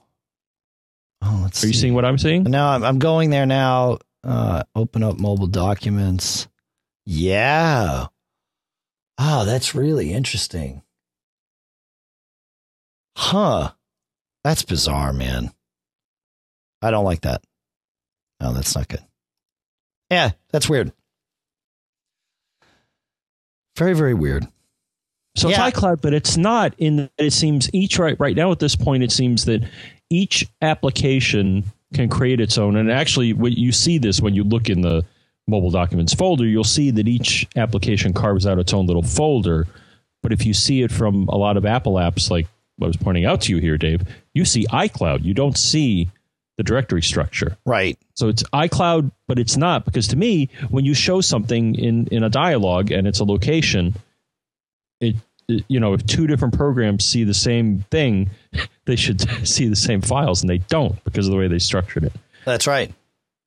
Oh, 1.24 1.40
let's 1.44 1.64
Are 1.64 1.68
you 1.68 1.74
seeing 1.74 1.94
what 1.94 2.06
I'm 2.06 2.18
seeing? 2.18 2.44
No, 2.44 2.66
I'm, 2.66 2.84
I'm 2.84 3.00
going 3.00 3.30
there 3.30 3.46
now. 3.46 4.00
Uh, 4.24 4.64
open 4.76 5.04
up 5.04 5.20
mobile 5.20 5.48
documents. 5.48 6.48
Yeah. 7.06 8.08
Oh, 9.18 9.46
that's 9.46 9.76
really 9.76 10.14
interesting. 10.14 10.84
Huh. 13.16 13.72
That's 14.44 14.64
bizarre, 14.64 15.14
man. 15.14 15.52
I 16.82 16.92
don't 16.92 17.06
like 17.06 17.22
that. 17.22 17.44
No, 18.40 18.54
that's 18.54 18.76
not 18.76 18.88
good. 18.88 19.04
Yeah, 20.10 20.32
that's 20.52 20.68
weird. 20.68 20.92
Very, 23.78 23.94
very 23.94 24.14
weird. 24.14 24.48
So 25.36 25.50
yeah. 25.50 25.68
it's 25.68 25.78
iCloud, 25.78 26.02
but 26.02 26.14
it's 26.14 26.38
not 26.38 26.74
in. 26.78 26.98
That 26.98 27.12
it 27.18 27.34
seems 27.34 27.70
each 27.74 27.98
right 27.98 28.20
right 28.20 28.36
now 28.36 28.52
at 28.52 28.60
this 28.60 28.76
point, 28.76 29.04
it 29.04 29.12
seems 29.12 29.46
that 29.46 29.64
each 30.10 30.46
application 30.62 31.64
can 31.94 32.10
create 32.10 32.40
its 32.42 32.58
own. 32.58 32.76
And 32.76 32.92
actually, 32.92 33.34
what 33.34 33.54
you 33.54 33.72
see 33.72 33.98
this 33.98 34.22
when 34.22 34.34
you 34.34 34.44
look 34.44 34.70
in 34.70 34.82
the 34.82 35.06
mobile 35.48 35.72
documents 35.72 36.14
folder, 36.14 36.46
you'll 36.46 36.64
see 36.64 36.92
that 36.92 37.08
each 37.08 37.48
application 37.56 38.14
carves 38.14 38.46
out 38.46 38.60
its 38.60 38.74
own 38.74 38.88
little 38.88 39.04
folder. 39.04 39.68
But 40.22 40.34
if 40.34 40.46
you 40.46 40.54
see 40.54 40.84
it 40.84 40.92
from 40.92 41.28
a 41.30 41.38
lot 41.38 41.58
of 41.58 41.66
Apple 41.66 41.94
apps, 41.94 42.30
like 42.30 42.48
I 42.82 42.86
was 42.86 42.98
pointing 42.98 43.26
out 43.26 43.42
to 43.42 43.54
you 43.54 43.62
here, 43.62 43.78
Dave, 43.78 44.04
you 44.34 44.46
see 44.46 44.66
iCloud. 44.68 45.24
You 45.24 45.34
don't 45.34 45.58
see 45.58 46.10
the 46.62 46.70
directory 46.70 47.02
structure. 47.02 47.58
Right. 47.66 47.98
So 48.14 48.28
it's 48.28 48.44
iCloud, 48.54 49.12
but 49.28 49.40
it's 49.40 49.58
not 49.58 49.84
because 49.84 50.10
to 50.10 50.16
me, 50.16 50.50
when 50.70 50.86
you 50.86 50.94
show 50.94 51.20
something 51.22 51.74
in 51.74 52.08
in 52.08 52.24
a 52.24 52.30
dialogue 52.30 52.92
and 52.92 53.08
it's 53.08 53.20
a 53.20 53.24
location, 53.24 53.96
it 55.00 55.16
you 55.48 55.80
know, 55.80 55.94
if 55.94 56.06
two 56.06 56.28
different 56.28 56.56
programs 56.56 57.04
see 57.04 57.24
the 57.24 57.34
same 57.34 57.84
thing, 57.90 58.30
they 58.86 58.96
should 58.96 59.22
see 59.48 59.68
the 59.68 59.76
same 59.76 60.02
files, 60.02 60.42
and 60.42 60.50
they 60.50 60.60
don't 60.60 61.04
because 61.04 61.26
of 61.26 61.32
the 61.32 61.38
way 61.38 61.48
they 61.48 61.58
structured 61.58 62.04
it. 62.04 62.14
That's 62.46 62.68
right. 62.68 62.94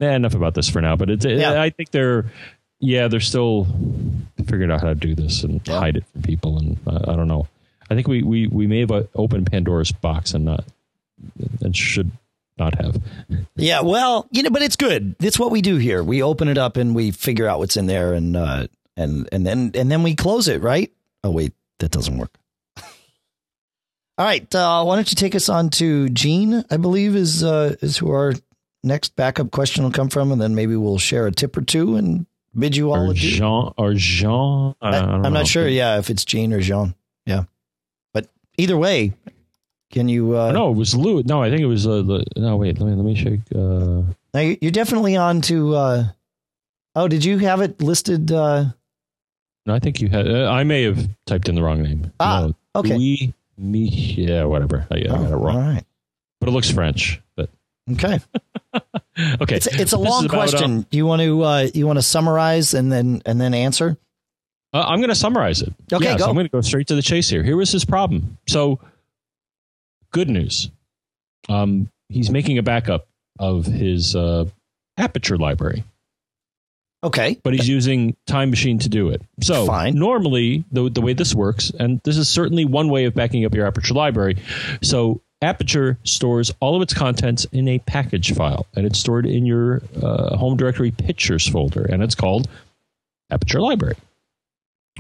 Eh, 0.01 0.11
enough 0.11 0.35
about 0.35 0.55
this 0.55 0.69
for 0.69 0.81
now. 0.81 0.97
But 0.97 1.11
it, 1.11 1.25
yeah. 1.25 1.63
I 1.63 1.71
think 1.71 1.93
they're, 1.93 2.27
yeah, 2.81 3.07
they're 3.07 3.21
still 3.21 3.69
figuring 4.39 4.73
out 4.73 4.81
how 4.81 4.89
to 4.89 4.95
do 4.97 5.15
this 5.15 5.45
and 5.45 5.61
yeah. 5.67 5.79
hide 5.79 5.97
it 5.97 6.05
from 6.13 6.23
people. 6.23 6.59
And 6.59 6.79
uh, 6.85 7.13
I 7.13 7.15
don't 7.15 7.29
know. 7.29 7.47
I 7.89 7.95
think 7.95 8.09
we, 8.09 8.23
we, 8.23 8.49
we 8.49 8.67
may 8.67 8.81
have 8.81 8.91
opened 9.15 9.51
Pandora's 9.51 9.93
box 9.93 10.35
and 10.35 10.47
not, 10.47 10.65
and 11.61 11.77
should 11.77 12.11
not 12.59 12.81
have. 12.81 12.97
Yeah, 13.57 13.81
well, 13.83 14.29
you 14.31 14.43
know, 14.43 14.51
but 14.51 14.63
it's 14.63 14.77
good. 14.77 15.17
It's 15.21 15.39
what 15.39 15.51
we 15.51 15.61
do 15.63 15.77
here. 15.77 16.03
We 16.03 16.23
open 16.23 16.49
it 16.49 16.59
up 16.59 16.77
and 16.77 16.95
we 16.95 17.11
figure 17.11 17.49
out 17.49 17.59
what's 17.59 17.77
in 17.77 17.87
there, 17.87 18.13
and 18.15 18.37
uh, 18.37 18.67
and 18.97 19.29
and 19.33 19.47
then 19.47 19.73
and 19.75 19.91
then 19.91 20.03
we 20.03 20.15
close 20.15 20.49
it, 20.49 20.63
right? 20.63 20.93
Oh 21.23 21.31
wait, 21.31 21.53
that 21.81 21.91
doesn't 21.91 22.17
work. 22.17 22.37
All 24.19 24.25
right. 24.27 24.53
Uh, 24.55 24.85
why 24.85 24.95
don't 24.97 25.11
you 25.11 25.17
take 25.17 25.35
us 25.35 25.49
on 25.49 25.71
to 25.71 26.09
Gene? 26.11 26.65
I 26.71 26.77
believe 26.77 27.17
is 27.17 27.43
uh, 27.43 27.75
is 27.81 27.97
who 27.99 28.11
our 28.11 28.35
next 28.83 29.17
backup 29.17 29.51
question 29.51 29.83
will 29.83 29.91
come 29.91 30.09
from, 30.09 30.31
and 30.31 30.41
then 30.41 30.55
maybe 30.55 30.77
we'll 30.77 30.99
share 30.99 31.27
a 31.27 31.33
tip 31.33 31.57
or 31.57 31.63
two 31.63 31.97
and 31.97 32.27
bid 32.57 32.77
you 32.77 32.93
all 32.93 33.09
Or 33.09 33.11
adieu. 33.11 33.31
Jean 33.39 33.73
or 33.77 33.95
Jean. 33.95 34.75
I, 34.81 34.89
I, 34.89 34.99
I 34.99 35.01
don't 35.01 35.27
am 35.27 35.33
not 35.33 35.49
sure. 35.49 35.67
Yeah, 35.67 35.99
if 35.99 36.11
it's 36.11 36.25
Gene 36.25 36.53
or 36.53 36.61
Jean. 36.61 36.95
Yeah, 37.27 37.45
but 38.13 38.29
either 38.59 38.77
way, 38.77 39.15
can 39.95 40.09
you? 40.09 40.37
Uh, 40.37 40.53
No, 40.53 40.71
it 40.71 40.77
was 40.77 40.95
Lou. 40.95 41.23
No, 41.23 41.43
I 41.43 41.49
think 41.49 41.63
it 41.63 41.67
was. 41.67 41.87
Uh, 41.87 42.03
the, 42.03 42.25
no, 42.37 42.57
wait. 42.57 42.79
Let 42.79 42.91
me 42.91 42.97
let 42.97 43.05
me 43.05 43.15
shake. 43.15 43.41
Uh, 43.55 44.03
Now 44.35 44.41
you- 44.41 44.59
you're 44.61 44.71
definitely 44.73 45.17
on 45.17 45.41
to. 45.43 45.75
Uh, 45.75 46.05
oh, 46.97 47.09
did 47.09 47.25
you 47.25 47.39
have 47.39 47.61
it 47.63 47.81
listed? 47.81 48.31
Uh, 48.31 48.67
no, 49.65 49.75
I 49.75 49.79
think 49.79 50.01
you 50.01 50.09
had. 50.09 50.29
Uh, 50.29 50.51
I 50.51 50.65
may 50.65 50.83
have 50.83 51.09
typed 51.27 51.49
in 51.49 51.55
the 51.55 51.63
wrong 51.63 51.83
name. 51.83 52.13
Ah, 52.21 52.49
no, 52.49 52.55
okay. 52.81 52.97
Louis, 52.99 53.35
me, 53.57 53.89
yeah, 53.89 54.45
whatever. 54.45 54.87
I, 54.91 54.97
I 54.97 55.03
got 55.05 55.21
it 55.23 55.33
oh, 55.33 55.39
wrong. 55.39 55.57
All 55.57 55.63
right. 55.63 55.85
But 56.41 56.49
it 56.49 56.53
looks 56.53 56.71
French. 56.71 57.23
But 57.37 57.49
Okay. 57.93 58.19
okay, 59.41 59.57
It's 59.57 59.67
it's 59.67 59.93
a 59.93 59.97
This 59.97 60.09
long 60.11 60.25
about, 60.27 60.49
uh, 60.49 60.51
question. 60.51 60.87
you 60.91 61.07
want 61.07 61.23
to 61.23 61.43
uh, 61.43 61.69
you 61.73 61.87
want 61.87 61.99
to 61.99 62.03
summarize 62.03 62.75
and 62.75 62.91
then 62.91 63.23
and 63.25 63.41
then 63.41 63.55
answer? 63.55 63.97
Uh, 64.73 64.85
I'm 64.89 64.99
going 64.99 65.11
to 65.11 65.15
summarize 65.15 65.63
it. 65.63 65.73
Okay, 65.93 66.05
Yes, 66.05 66.19
go. 66.19 66.27
I'm 66.27 66.35
going 66.35 66.47
to 66.47 66.51
go 66.51 66.61
straight 66.61 66.89
to 66.89 66.97
the 66.97 67.03
chase 67.03 67.29
here. 67.29 67.45
Here 67.45 67.57
was 67.57 67.71
his 67.71 67.85
problem. 67.85 68.39
So, 68.49 68.81
good 70.15 70.31
news. 70.31 70.71
Um, 71.51 71.91
he's 72.09 72.31
making 72.31 72.57
a 72.57 72.63
backup 72.63 73.07
of 73.39 73.67
his 73.67 74.15
uh, 74.17 74.47
Aperture 74.97 75.37
library, 75.37 75.83
Okay. 77.03 77.39
but 77.43 77.53
he's 77.53 77.69
using 77.69 78.17
Time 78.27 78.49
Machine 78.49 78.79
to 78.79 78.89
do 78.89 79.09
it. 79.11 79.21
So, 79.43 79.67
Fine. 79.67 79.97
normally, 79.99 80.65
the, 80.73 80.89
the 80.89 81.03
way 81.03 81.13
this 81.15 81.35
works, 81.35 81.71
and 81.79 82.01
this 82.05 82.17
is 82.17 82.29
certainly 82.29 82.65
one 82.65 82.89
way 82.89 83.05
of 83.07 83.15
backing 83.15 83.45
up 83.45 83.55
your 83.55 83.67
Aperture 83.67 83.93
library. 83.95 84.37
So, 84.83 85.21
Aperture 85.43 85.99
stores 86.05 86.55
all 86.61 86.77
of 86.77 86.81
its 86.83 86.95
contents 86.95 87.45
in 87.53 87.67
a 87.69 87.79
package 87.81 88.33
file, 88.35 88.67
and 88.75 88.87
it's 88.87 88.99
stored 88.99 89.27
in 89.27 89.45
your 89.45 89.83
uh, 90.01 90.37
home 90.37 90.57
directory 90.57 90.93
pictures 90.93 91.47
folder, 91.47 91.85
and 91.85 92.03
it's 92.03 92.15
called 92.15 92.49
Aperture 93.31 93.61
Library. 93.61 93.97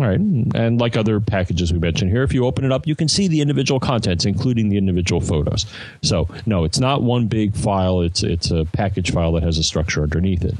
All 0.00 0.06
right. 0.06 0.18
And 0.18 0.80
like 0.80 0.96
other 0.96 1.20
packages 1.20 1.72
we 1.72 1.78
mentioned 1.78 2.10
here, 2.10 2.24
if 2.24 2.34
you 2.34 2.46
open 2.46 2.64
it 2.64 2.72
up, 2.72 2.84
you 2.86 2.96
can 2.96 3.06
see 3.06 3.28
the 3.28 3.40
individual 3.40 3.78
contents, 3.78 4.24
including 4.24 4.68
the 4.68 4.76
individual 4.76 5.20
photos. 5.20 5.66
So, 6.02 6.28
no, 6.46 6.64
it's 6.64 6.80
not 6.80 7.02
one 7.04 7.28
big 7.28 7.54
file. 7.54 8.00
It's, 8.00 8.24
it's 8.24 8.50
a 8.50 8.64
package 8.64 9.12
file 9.12 9.32
that 9.32 9.44
has 9.44 9.56
a 9.56 9.62
structure 9.62 10.02
underneath 10.02 10.44
it. 10.44 10.54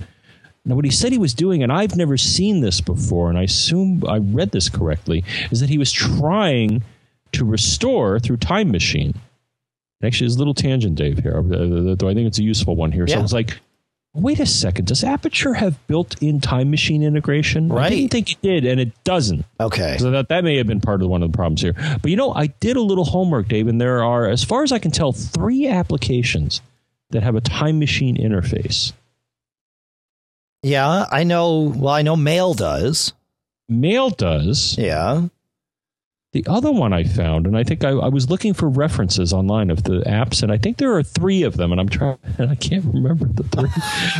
Now, 0.64 0.76
what 0.76 0.84
he 0.84 0.90
said 0.90 1.10
he 1.10 1.18
was 1.18 1.34
doing, 1.34 1.62
and 1.64 1.72
I've 1.72 1.96
never 1.96 2.16
seen 2.16 2.60
this 2.60 2.80
before, 2.80 3.28
and 3.28 3.36
I 3.36 3.42
assume 3.42 4.04
I 4.08 4.18
read 4.18 4.52
this 4.52 4.68
correctly, 4.68 5.24
is 5.50 5.58
that 5.60 5.68
he 5.68 5.78
was 5.78 5.90
trying 5.90 6.84
to 7.32 7.44
restore 7.44 8.20
through 8.20 8.36
Time 8.36 8.70
Machine. 8.70 9.14
Actually, 10.02 10.26
there's 10.26 10.36
a 10.36 10.38
little 10.38 10.54
tangent, 10.54 10.94
Dave, 10.94 11.18
here, 11.18 11.38
uh, 11.38 11.94
though 11.96 12.08
I 12.08 12.14
think 12.14 12.28
it's 12.28 12.38
a 12.38 12.42
useful 12.42 12.76
one 12.76 12.92
here. 12.92 13.06
So 13.06 13.14
Yeah. 13.14 13.18
I 13.18 13.22
was 13.22 13.32
like, 13.32 13.58
wait 14.14 14.38
a 14.40 14.46
second, 14.46 14.86
does 14.86 15.04
Aperture 15.04 15.54
have 15.54 15.84
built 15.86 16.20
in 16.22 16.40
Time 16.40 16.70
Machine 16.70 17.02
integration? 17.02 17.68
Right. 17.68 17.86
I 17.86 17.90
didn't 17.90 18.12
think 18.12 18.30
it 18.30 18.40
did, 18.40 18.64
and 18.64 18.80
it 18.80 18.92
doesn't. 19.04 19.44
Okay. 19.60 19.96
So 19.98 20.12
that, 20.12 20.28
that 20.28 20.44
may 20.44 20.56
have 20.56 20.66
been 20.66 20.80
part 20.80 21.02
of 21.02 21.08
one 21.08 21.22
of 21.22 21.30
the 21.30 21.36
problems 21.36 21.60
here. 21.60 21.74
But 22.00 22.10
you 22.10 22.16
know, 22.16 22.32
I 22.32 22.46
did 22.46 22.76
a 22.76 22.80
little 22.80 23.04
homework, 23.04 23.48
Dave, 23.48 23.66
and 23.68 23.80
there 23.80 24.02
are, 24.02 24.28
as 24.28 24.44
far 24.44 24.62
as 24.62 24.72
I 24.72 24.78
can 24.78 24.90
tell, 24.90 25.12
three 25.12 25.66
applications 25.66 26.62
that 27.10 27.22
have 27.22 27.34
a 27.34 27.40
time 27.40 27.78
machine 27.78 28.16
interface. 28.16 28.92
Yeah, 30.62 31.06
I 31.10 31.24
know. 31.24 31.74
Well, 31.76 31.92
I 31.92 32.02
know 32.02 32.16
Mail 32.16 32.54
does. 32.54 33.12
Mail 33.68 34.10
does. 34.10 34.78
Yeah. 34.78 35.28
The 36.34 36.44
other 36.48 36.72
one 36.72 36.92
I 36.92 37.04
found, 37.04 37.46
and 37.46 37.56
I 37.56 37.62
think 37.62 37.84
I, 37.84 37.90
I 37.90 38.08
was 38.08 38.28
looking 38.28 38.54
for 38.54 38.68
references 38.68 39.32
online 39.32 39.70
of 39.70 39.84
the 39.84 40.00
apps, 40.00 40.42
and 40.42 40.50
I 40.50 40.58
think 40.58 40.78
there 40.78 40.92
are 40.96 41.02
three 41.04 41.44
of 41.44 41.56
them, 41.56 41.70
and 41.70 41.80
I'm 41.80 41.88
trying, 41.88 42.18
and 42.38 42.50
I 42.50 42.56
can't 42.56 42.84
remember 42.92 43.26
the 43.26 43.44
three. 43.44 43.68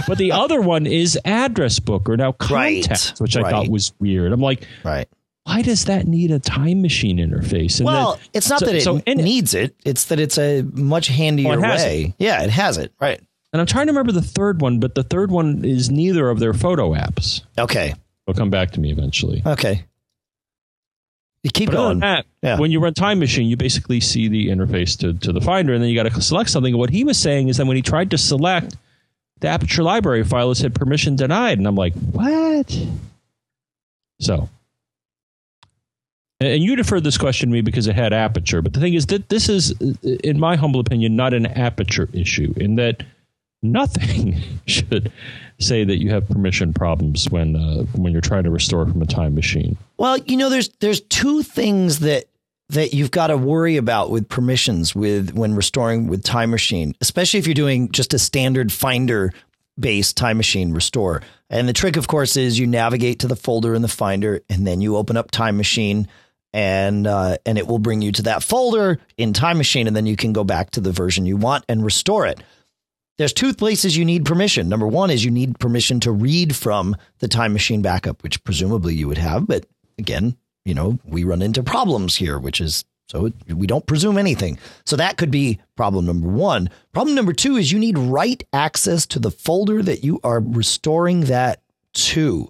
but 0.06 0.16
the 0.16 0.30
other 0.30 0.60
one 0.60 0.86
is 0.86 1.18
Address 1.24 1.80
Book 1.80 2.08
or 2.08 2.16
now 2.16 2.36
Right, 2.48 2.82
Contacts, 2.84 3.20
which 3.20 3.36
I 3.36 3.40
right. 3.40 3.50
thought 3.50 3.68
was 3.68 3.92
weird. 3.98 4.32
I'm 4.32 4.40
like, 4.40 4.64
Right. 4.84 5.08
why 5.42 5.62
does 5.62 5.86
that 5.86 6.06
need 6.06 6.30
a 6.30 6.38
time 6.38 6.82
machine 6.82 7.18
interface? 7.18 7.78
And 7.80 7.86
well, 7.86 8.12
then- 8.14 8.22
it's 8.32 8.48
not 8.48 8.60
so- 8.60 8.66
that 8.66 8.76
it 8.76 8.82
so 8.82 9.02
needs 9.08 9.52
it. 9.52 9.74
It's 9.84 10.04
that 10.04 10.20
it's 10.20 10.38
a 10.38 10.62
much 10.62 11.08
handier 11.08 11.48
Oh, 11.50 11.52
it 11.54 11.60
way. 11.62 12.14
Yeah, 12.20 12.44
it 12.44 12.50
has 12.50 12.78
it. 12.78 12.92
Right. 13.00 13.20
And 13.52 13.60
I'm 13.60 13.66
trying 13.66 13.88
to 13.88 13.92
remember 13.92 14.12
the 14.12 14.22
third 14.22 14.60
one, 14.60 14.78
but 14.78 14.94
the 14.94 15.02
third 15.02 15.32
one 15.32 15.64
is 15.64 15.90
neither 15.90 16.28
of 16.30 16.38
their 16.38 16.54
photo 16.54 16.92
apps. 16.92 17.42
Okay. 17.58 17.92
It'll 18.28 18.38
come 18.38 18.50
back 18.50 18.70
to 18.72 18.80
me 18.80 18.92
eventually. 18.92 19.42
Okay. 19.44 19.84
You 21.44 21.50
keep 21.50 21.68
But 21.68 21.76
going. 21.76 21.98
that, 22.00 22.24
Yeah. 22.42 22.58
when 22.58 22.70
you 22.72 22.80
run 22.80 22.94
Time 22.94 23.18
Machine, 23.20 23.46
you 23.46 23.56
basically 23.56 24.00
see 24.00 24.28
the 24.28 24.48
interface 24.48 24.98
to, 25.00 25.12
to 25.12 25.30
the 25.32 25.42
Finder, 25.42 25.74
and 25.74 25.82
then 25.82 25.90
you 25.90 25.94
got 25.94 26.10
to 26.10 26.20
select 26.22 26.48
something. 26.50 26.72
And 26.72 26.80
what 26.80 26.88
he 26.90 27.04
was 27.04 27.18
saying 27.18 27.48
is 27.48 27.58
that 27.58 27.66
when 27.66 27.76
he 27.76 27.82
tried 27.82 28.10
to 28.12 28.18
select 28.18 28.74
the 29.40 29.48
Aperture 29.48 29.82
Library 29.82 30.24
file, 30.24 30.50
it 30.50 30.54
said 30.54 30.74
permission 30.74 31.16
denied, 31.16 31.58
and 31.58 31.66
I'm 31.68 31.76
like, 31.76 31.92
what? 31.94 32.74
So, 34.20 34.48
and 36.40 36.48
and 36.48 36.62
you 36.62 36.76
deferred 36.76 37.04
this 37.04 37.18
question 37.18 37.50
to 37.50 37.52
me 37.52 37.60
because 37.60 37.86
it 37.88 37.94
had 37.94 38.14
Aperture, 38.14 38.62
but 38.62 38.72
the 38.72 38.80
thing 38.80 38.94
is 38.94 39.04
that 39.06 39.28
this 39.28 39.50
is, 39.50 39.72
in 40.02 40.40
my 40.40 40.56
humble 40.56 40.80
opinion, 40.80 41.14
not 41.14 41.34
an 41.34 41.44
Aperture 41.44 42.08
issue. 42.14 42.54
In 42.56 42.76
that 42.76 43.02
nothing 43.62 44.36
should 44.66 45.12
say 45.58 45.84
that 45.84 46.02
you 46.02 46.10
have 46.10 46.28
permission 46.28 46.72
problems 46.72 47.30
when 47.30 47.56
uh, 47.56 47.84
when 47.96 48.12
you're 48.12 48.20
trying 48.20 48.44
to 48.44 48.50
restore 48.50 48.86
from 48.86 49.02
a 49.02 49.06
time 49.06 49.34
machine. 49.34 49.76
Well, 49.96 50.18
you 50.18 50.36
know, 50.36 50.48
there's 50.48 50.68
there's 50.80 51.00
two 51.02 51.42
things 51.42 52.00
that 52.00 52.24
that 52.70 52.94
you've 52.94 53.10
got 53.10 53.28
to 53.28 53.36
worry 53.36 53.76
about 53.76 54.10
with 54.10 54.28
permissions 54.28 54.94
with 54.94 55.34
when 55.34 55.54
restoring 55.54 56.06
with 56.06 56.22
Time 56.22 56.50
Machine, 56.50 56.94
especially 57.00 57.38
if 57.38 57.46
you're 57.46 57.54
doing 57.54 57.90
just 57.92 58.14
a 58.14 58.18
standard 58.18 58.72
Finder 58.72 59.32
based 59.78 60.16
Time 60.16 60.36
Machine 60.36 60.72
restore. 60.72 61.22
And 61.50 61.68
the 61.68 61.72
trick, 61.72 61.96
of 61.96 62.08
course, 62.08 62.36
is 62.36 62.58
you 62.58 62.66
navigate 62.66 63.20
to 63.20 63.28
the 63.28 63.36
folder 63.36 63.74
in 63.74 63.82
the 63.82 63.88
Finder, 63.88 64.40
and 64.48 64.66
then 64.66 64.80
you 64.80 64.96
open 64.96 65.16
up 65.16 65.30
Time 65.30 65.56
Machine, 65.56 66.08
and 66.52 67.06
uh, 67.06 67.36
and 67.44 67.58
it 67.58 67.66
will 67.66 67.78
bring 67.78 68.02
you 68.02 68.12
to 68.12 68.22
that 68.22 68.42
folder 68.42 68.98
in 69.16 69.32
Time 69.32 69.58
Machine, 69.58 69.86
and 69.86 69.94
then 69.94 70.06
you 70.06 70.16
can 70.16 70.32
go 70.32 70.44
back 70.44 70.70
to 70.72 70.80
the 70.80 70.92
version 70.92 71.26
you 71.26 71.36
want 71.36 71.64
and 71.68 71.84
restore 71.84 72.26
it. 72.26 72.42
There's 73.16 73.32
two 73.32 73.54
places 73.54 73.96
you 73.96 74.04
need 74.04 74.24
permission. 74.24 74.68
Number 74.68 74.88
one 74.88 75.10
is 75.10 75.24
you 75.24 75.30
need 75.30 75.58
permission 75.58 76.00
to 76.00 76.12
read 76.12 76.56
from 76.56 76.96
the 77.20 77.28
Time 77.28 77.52
Machine 77.52 77.80
backup, 77.80 78.22
which 78.22 78.42
presumably 78.42 78.94
you 78.94 79.06
would 79.06 79.18
have, 79.18 79.46
but 79.46 79.66
again, 79.98 80.36
you 80.64 80.74
know, 80.74 80.98
we 81.04 81.24
run 81.24 81.42
into 81.42 81.62
problems 81.62 82.16
here, 82.16 82.38
which 82.38 82.60
is 82.60 82.84
so 83.06 83.30
we 83.46 83.66
don't 83.66 83.86
presume 83.86 84.16
anything. 84.16 84.58
So 84.86 84.96
that 84.96 85.18
could 85.18 85.30
be 85.30 85.60
problem 85.76 86.06
number 86.06 86.26
one. 86.26 86.70
Problem 86.92 87.14
number 87.14 87.34
two 87.34 87.56
is 87.56 87.70
you 87.70 87.78
need 87.78 87.98
write 87.98 88.44
access 88.52 89.06
to 89.08 89.18
the 89.18 89.30
folder 89.30 89.82
that 89.82 90.02
you 90.02 90.20
are 90.24 90.40
restoring 90.40 91.22
that 91.22 91.60
to. 91.92 92.48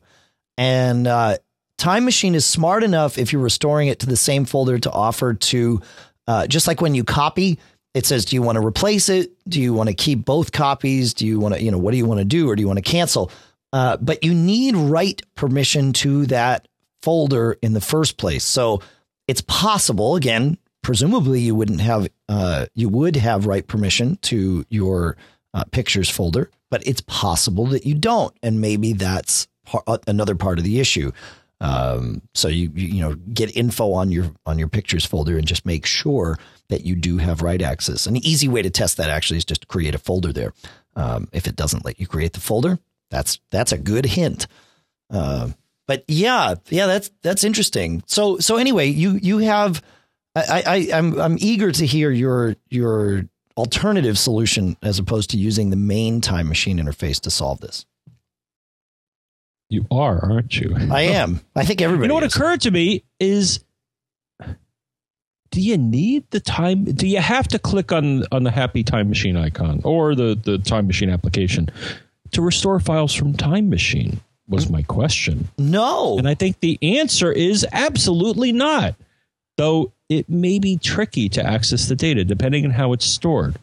And 0.57 1.09
uh, 1.09 1.39
Time 1.77 2.05
Machine 2.05 2.37
is 2.37 2.47
smart 2.47 2.85
enough 2.85 3.19
if 3.19 3.33
you're 3.33 3.43
restoring 3.43 3.89
it 3.89 3.99
to 4.01 4.07
the 4.07 4.17
same 4.17 4.45
folder 4.45 4.79
to 4.79 4.91
offer 4.93 5.35
to, 5.35 5.83
uh, 6.29 6.47
just 6.47 6.69
like 6.69 6.81
when 6.81 6.95
you 6.95 7.03
copy, 7.03 7.59
it 7.95 8.05
says, 8.07 8.25
do 8.25 8.37
you 8.37 8.43
want 8.43 8.57
to 8.57 8.67
replace 8.67 9.09
it? 9.09 9.33
Do 9.49 9.61
you 9.61 9.73
want 9.73 9.89
to 9.89 9.95
keep 9.95 10.25
both 10.25 10.51
copies? 10.51 11.15
Do 11.15 11.27
you 11.27 11.39
want 11.39 11.55
to, 11.55 11.63
you 11.63 11.71
know, 11.71 11.79
what 11.79 11.93
do 11.93 11.97
you 11.97 12.07
want 12.07 12.19
to 12.19 12.25
do? 12.25 12.51
Or 12.51 12.57
do 12.57 12.61
you 12.61 12.67
want 12.67 12.79
to 12.79 12.91
cancel? 12.91 13.31
Uh, 13.73 13.97
but 13.99 14.25
you 14.25 14.35
need 14.35 14.77
write 14.77 15.23
permission 15.37 15.93
to 15.93 16.27
that 16.27 16.69
folder 17.03 17.57
in 17.63 17.73
the 17.73 17.81
first 17.81 18.17
place. 18.17 18.45
So 18.45 18.83
it's 19.29 19.43
possible, 19.43 20.17
again, 20.17 20.59
presumably 20.83 21.41
you 21.41 21.55
wouldn't 21.55 21.81
have, 21.81 22.09
uh, 22.29 22.67
you 22.75 22.89
would 22.89 23.17
have 23.17 23.47
write 23.47 23.69
permission 23.69 24.17
to 24.23 24.65
your 24.69 25.17
uh, 25.55 25.65
pictures 25.71 26.11
folder, 26.11 26.51
but 26.71 26.87
it's 26.87 27.01
possible 27.03 27.67
that 27.67 27.87
you 27.87 27.95
don't. 27.95 28.37
And 28.43 28.61
maybe 28.61 28.93
that's 28.93 29.47
par- 29.65 29.85
uh, 29.87 29.99
another 30.07 30.35
part 30.35 30.59
of 30.59 30.65
the 30.65 30.81
issue. 30.81 31.13
Um, 31.61 32.23
so 32.35 32.49
you, 32.49 32.71
you 32.75 32.89
you 32.89 33.01
know 33.01 33.15
get 33.15 33.57
info 33.57 33.93
on 33.93 34.11
your 34.11 34.31
on 34.45 34.59
your 34.59 34.69
pictures 34.69 35.05
folder 35.05 35.39
and 35.39 35.47
just 35.47 35.65
make 35.65 35.87
sure 35.87 36.39
that 36.69 36.85
you 36.85 36.95
do 36.95 37.19
have 37.19 37.43
write 37.43 37.63
access. 37.63 38.07
An 38.07 38.17
easy 38.17 38.49
way 38.49 38.63
to 38.63 38.71
test 38.71 38.97
that 38.97 39.11
actually 39.11 39.39
is 39.39 39.45
just 39.45 39.63
to 39.63 39.67
create 39.67 39.95
a 39.95 39.99
folder 39.99 40.33
there. 40.33 40.53
Um, 40.97 41.29
if 41.33 41.47
it 41.47 41.57
doesn't 41.57 41.85
let 41.85 42.01
you 42.01 42.07
create 42.07 42.33
the 42.33 42.41
folder, 42.41 42.79
that's 43.11 43.41
that's 43.51 43.73
a 43.73 43.79
good 43.79 44.07
hint. 44.07 44.47
Uh, 45.11 45.51
but 45.87 46.05
yeah, 46.09 46.55
yeah, 46.71 46.87
that's 46.87 47.11
that's 47.23 47.45
interesting. 47.45 48.03
So 48.07 48.39
so 48.39 48.57
anyway, 48.57 48.89
you 48.89 49.13
you 49.13 49.39
have 49.39 49.83
I, 50.35 50.63
I 50.67 50.99
I'm 50.99 51.19
I'm 51.21 51.37
eager 51.39 51.71
to 51.73 51.87
hear 51.87 52.11
your 52.11 52.57
your 52.69 53.25
alternative 53.57 54.19
solution 54.19 54.77
as 54.83 54.99
opposed 54.99 55.31
to 55.31 55.39
using 55.39 55.71
the 55.71 55.77
main 55.77 56.21
time 56.21 56.49
machine 56.49 56.79
interface 56.79 57.21
to 57.21 57.31
solve 57.31 57.61
this. 57.61 57.87
You 59.75 59.87
are, 59.91 60.19
aren't 60.25 60.59
you? 60.61 60.75
I 60.91 61.03
am. 61.21 61.41
I 61.57 61.65
think 61.65 61.81
everybody. 61.83 62.05
You 62.05 62.09
know 62.09 62.15
what 62.15 62.25
is. 62.25 62.35
occurred 62.35 62.61
to 62.63 62.71
me 62.71 63.03
is 63.19 63.61
do 65.51 65.61
you 65.61 65.77
need 65.79 66.29
the 66.31 66.41
time 66.41 66.85
do 66.85 67.07
you 67.07 67.21
have 67.21 67.47
to 67.49 67.59
click 67.59 67.93
on 67.93 68.25
on 68.33 68.43
the 68.43 68.51
happy 68.51 68.83
time 68.83 69.09
machine 69.09 69.37
icon 69.37 69.81
or 69.85 70.15
the 70.15 70.35
the 70.43 70.59
time 70.59 70.87
machine 70.87 71.11
application 71.11 71.69
to 72.33 72.43
restore 72.43 72.81
files 72.81 73.15
from 73.15 73.33
time 73.35 73.69
machine 73.71 74.21
was 74.49 74.69
my 74.69 74.83
question 74.83 75.49
No. 75.57 76.19
and 76.19 76.29
i 76.29 76.35
think 76.35 76.59
the 76.59 76.77
answer 76.83 77.31
is 77.31 77.65
absolutely 77.73 78.51
not 78.51 78.97
though 79.57 79.93
it 80.09 80.29
may 80.29 80.59
be 80.59 80.77
tricky 80.77 81.29
to 81.31 81.45
access 81.47 81.87
the 81.89 81.95
data 81.95 82.25
depending 82.25 82.65
on 82.65 82.71
how 82.73 82.93
it's 82.93 83.07
stored. 83.07 83.57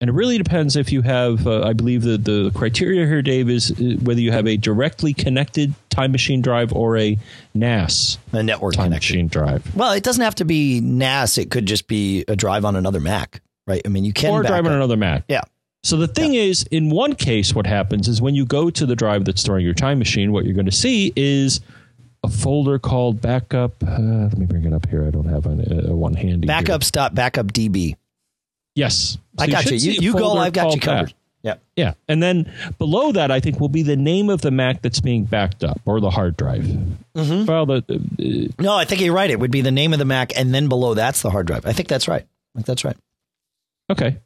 And 0.00 0.08
it 0.08 0.14
really 0.14 0.38
depends 0.38 0.76
if 0.76 0.90
you 0.92 1.02
have, 1.02 1.46
uh, 1.46 1.62
I 1.62 1.74
believe 1.74 2.02
the, 2.02 2.16
the 2.16 2.50
criteria 2.54 3.04
here, 3.06 3.20
Dave, 3.20 3.50
is 3.50 3.70
uh, 3.72 3.96
whether 4.02 4.20
you 4.20 4.32
have 4.32 4.46
a 4.46 4.56
directly 4.56 5.12
connected 5.12 5.74
time 5.90 6.10
machine 6.10 6.40
drive 6.40 6.72
or 6.72 6.96
a 6.96 7.18
NAS 7.52 8.16
A 8.32 8.42
network 8.42 8.74
time 8.74 8.84
connection. 8.86 9.16
machine 9.16 9.28
drive. 9.28 9.76
Well, 9.76 9.92
it 9.92 10.02
doesn't 10.02 10.22
have 10.24 10.36
to 10.36 10.46
be 10.46 10.80
NAS. 10.80 11.36
It 11.36 11.50
could 11.50 11.66
just 11.66 11.86
be 11.86 12.24
a 12.28 12.34
drive 12.36 12.64
on 12.64 12.76
another 12.76 12.98
Mac, 12.98 13.42
right? 13.66 13.82
I 13.84 13.88
mean, 13.88 14.04
you 14.06 14.14
can 14.14 14.30
or 14.32 14.42
back 14.42 14.48
drive 14.48 14.64
on 14.64 14.72
up. 14.72 14.76
another 14.76 14.96
Mac. 14.96 15.24
Yeah. 15.28 15.42
So 15.82 15.96
the 15.98 16.08
thing 16.08 16.32
is, 16.34 16.62
in 16.70 16.88
one 16.88 17.14
case, 17.14 17.54
what 17.54 17.66
happens 17.66 18.08
is 18.08 18.22
when 18.22 18.34
you 18.34 18.46
go 18.46 18.70
to 18.70 18.86
the 18.86 18.96
drive 18.96 19.26
that's 19.26 19.40
storing 19.42 19.64
your 19.66 19.74
time 19.74 19.98
machine, 19.98 20.32
what 20.32 20.46
you're 20.46 20.54
going 20.54 20.64
to 20.66 20.72
see 20.72 21.12
is 21.14 21.60
a 22.22 22.28
folder 22.28 22.78
called 22.78 23.20
backup. 23.20 23.82
Uh, 23.82 23.98
let 23.98 24.38
me 24.38 24.46
bring 24.46 24.64
it 24.64 24.72
up 24.72 24.86
here. 24.88 25.06
I 25.06 25.10
don't 25.10 25.24
have 25.28 25.44
a, 25.46 25.88
a 25.90 25.94
one 25.96 26.14
handy. 26.14 26.46
here. 26.48 26.56
Backups.backupdb. 26.56 27.96
Yes, 28.74 29.18
I 29.38 29.46
got 29.46 29.64
you. 29.70 29.78
should 29.78 29.82
You, 29.96 30.00
you 30.00 30.12
go. 30.12 30.36
I've 30.38 30.52
got 30.52 30.74
you 30.74 30.80
called 30.80 30.82
that. 30.82 30.84
covered. 31.06 31.14
Yeah. 31.42 31.54
Yeah, 31.74 31.94
and 32.06 32.22
then 32.22 32.52
below 32.78 33.12
that, 33.12 33.30
I 33.30 33.40
think 33.40 33.58
will 33.60 33.70
be 33.70 33.82
the 33.82 33.96
name 33.96 34.28
of 34.28 34.42
the 34.42 34.50
Mac 34.50 34.82
that's 34.82 35.00
being 35.00 35.24
backed 35.24 35.64
up 35.64 35.80
or 35.86 35.98
the 36.00 36.10
hard 36.10 36.36
drive. 36.36 36.64
Mm-hmm. 37.14 37.46
Well, 37.46 37.64
the, 37.66 37.82
the- 37.88 38.50
No, 38.58 38.74
I 38.74 38.84
think 38.84 39.00
you're 39.00 39.14
right. 39.14 39.30
It 39.30 39.40
would 39.40 39.50
be 39.50 39.62
the 39.62 39.70
name 39.70 39.94
of 39.94 39.98
the 39.98 40.04
Mac, 40.04 40.36
and 40.36 40.52
then 40.54 40.68
below 40.68 40.92
that's 40.94 41.22
the 41.22 41.30
hard 41.30 41.46
drive. 41.46 41.64
I 41.64 41.72
think 41.72 41.88
that's 41.88 42.08
right. 42.08 42.22
I 42.22 42.58
think 42.58 42.66
that's 42.66 42.84
right. 42.84 42.96
okay, 43.90 44.18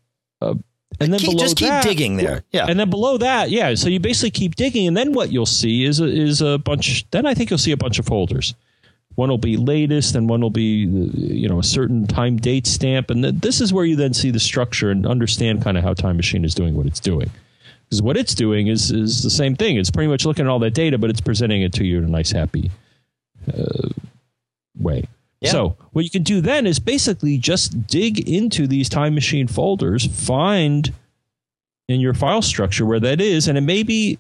uh, 0.43 0.55
and 1.01 1.13
then 1.13 1.21
Keep- 1.21 1.31
below 1.31 1.45
just 1.45 1.57
keep 1.57 1.69
that- 1.69 1.85
digging 1.85 2.17
there. 2.17 2.43
Yeah. 2.51 2.67
And 2.69 2.79
then 2.81 2.91
below 2.91 3.17
that, 3.19 3.51
yeah. 3.51 3.75
So 3.77 3.89
you 3.89 4.01
basically 4.01 4.31
keep 4.33 4.57
digging, 4.57 4.89
and 4.89 4.97
then 4.97 5.13
what 5.13 5.31
you'll 5.31 5.47
see 5.47 5.85
is 5.85 6.01
a, 6.01 6.07
is 6.07 6.41
a 6.43 6.59
bunch. 6.59 7.09
Then 7.13 7.27
I 7.27 7.35
think 7.35 7.49
you'll 7.51 7.59
see 7.59 7.73
a 7.73 7.77
bunch 7.77 7.99
of 8.01 8.07
folders. 8.07 8.55
One 9.17 9.29
will 9.29 9.39
be 9.39 9.57
latest, 9.57 10.17
and 10.17 10.29
one 10.29 10.41
will 10.41 10.51
be 10.51 10.85
uh, 10.87 11.11
you 11.15 11.49
know 11.49 11.59
a 11.59 11.65
certain 11.65 12.07
time 12.07 12.37
date 12.37 12.67
stamp, 12.67 13.11
and 13.11 13.23
th- 13.23 13.37
this 13.37 13.61
is 13.61 13.73
where 13.73 13.85
you 13.85 13.97
then 13.97 14.15
see 14.15 14.31
the 14.31 14.41
structure 14.41 14.91
and 14.91 15.07
understand 15.07 15.63
kind 15.63 15.79
of 15.79 15.85
how 15.85 15.95
Time 15.95 16.17
Machine 16.17 16.45
is 16.45 16.55
doing 16.55 16.75
what 16.75 16.87
it's 16.87 17.01
doing. 17.01 17.31
Because 17.85 18.03
what 18.03 18.17
it's 18.17 18.35
doing 18.35 18.67
is 18.67 18.91
is 18.91 19.23
the 19.23 19.31
same 19.31 19.55
thing. 19.55 19.77
It's 19.77 19.91
pretty 19.91 20.09
much 20.09 20.25
looking 20.25 20.47
at 20.47 20.49
all 20.49 20.59
that 20.61 20.75
data, 20.75 20.99
but 20.99 21.11
it's 21.11 21.21
presenting 21.21 21.63
it 21.63 21.73
to 21.75 21.85
you 21.85 21.99
in 21.99 22.05
a 22.05 22.09
nice, 22.09 22.33
happy 22.33 22.71
uh, 23.57 23.89
way. 24.79 25.05
Yeah. 25.41 25.51
So 25.51 25.77
what 25.93 26.05
you 26.05 26.11
can 26.11 26.23
do 26.23 26.41
then 26.41 26.67
is 26.67 26.79
basically 26.79 27.39
just 27.39 27.87
dig 27.87 28.29
into 28.29 28.67
these 28.67 28.89
Time 28.89 29.15
Machine 29.15 29.47
folders, 29.47 30.07
find 30.07 30.93
in 31.89 32.01
your 32.01 32.15
file 32.15 32.43
structure 32.43 32.87
where 32.87 33.01
that 33.01 33.21
is, 33.21 33.47
and 33.47 33.59
it 33.59 33.61
may 33.61 33.83
be 33.83 34.19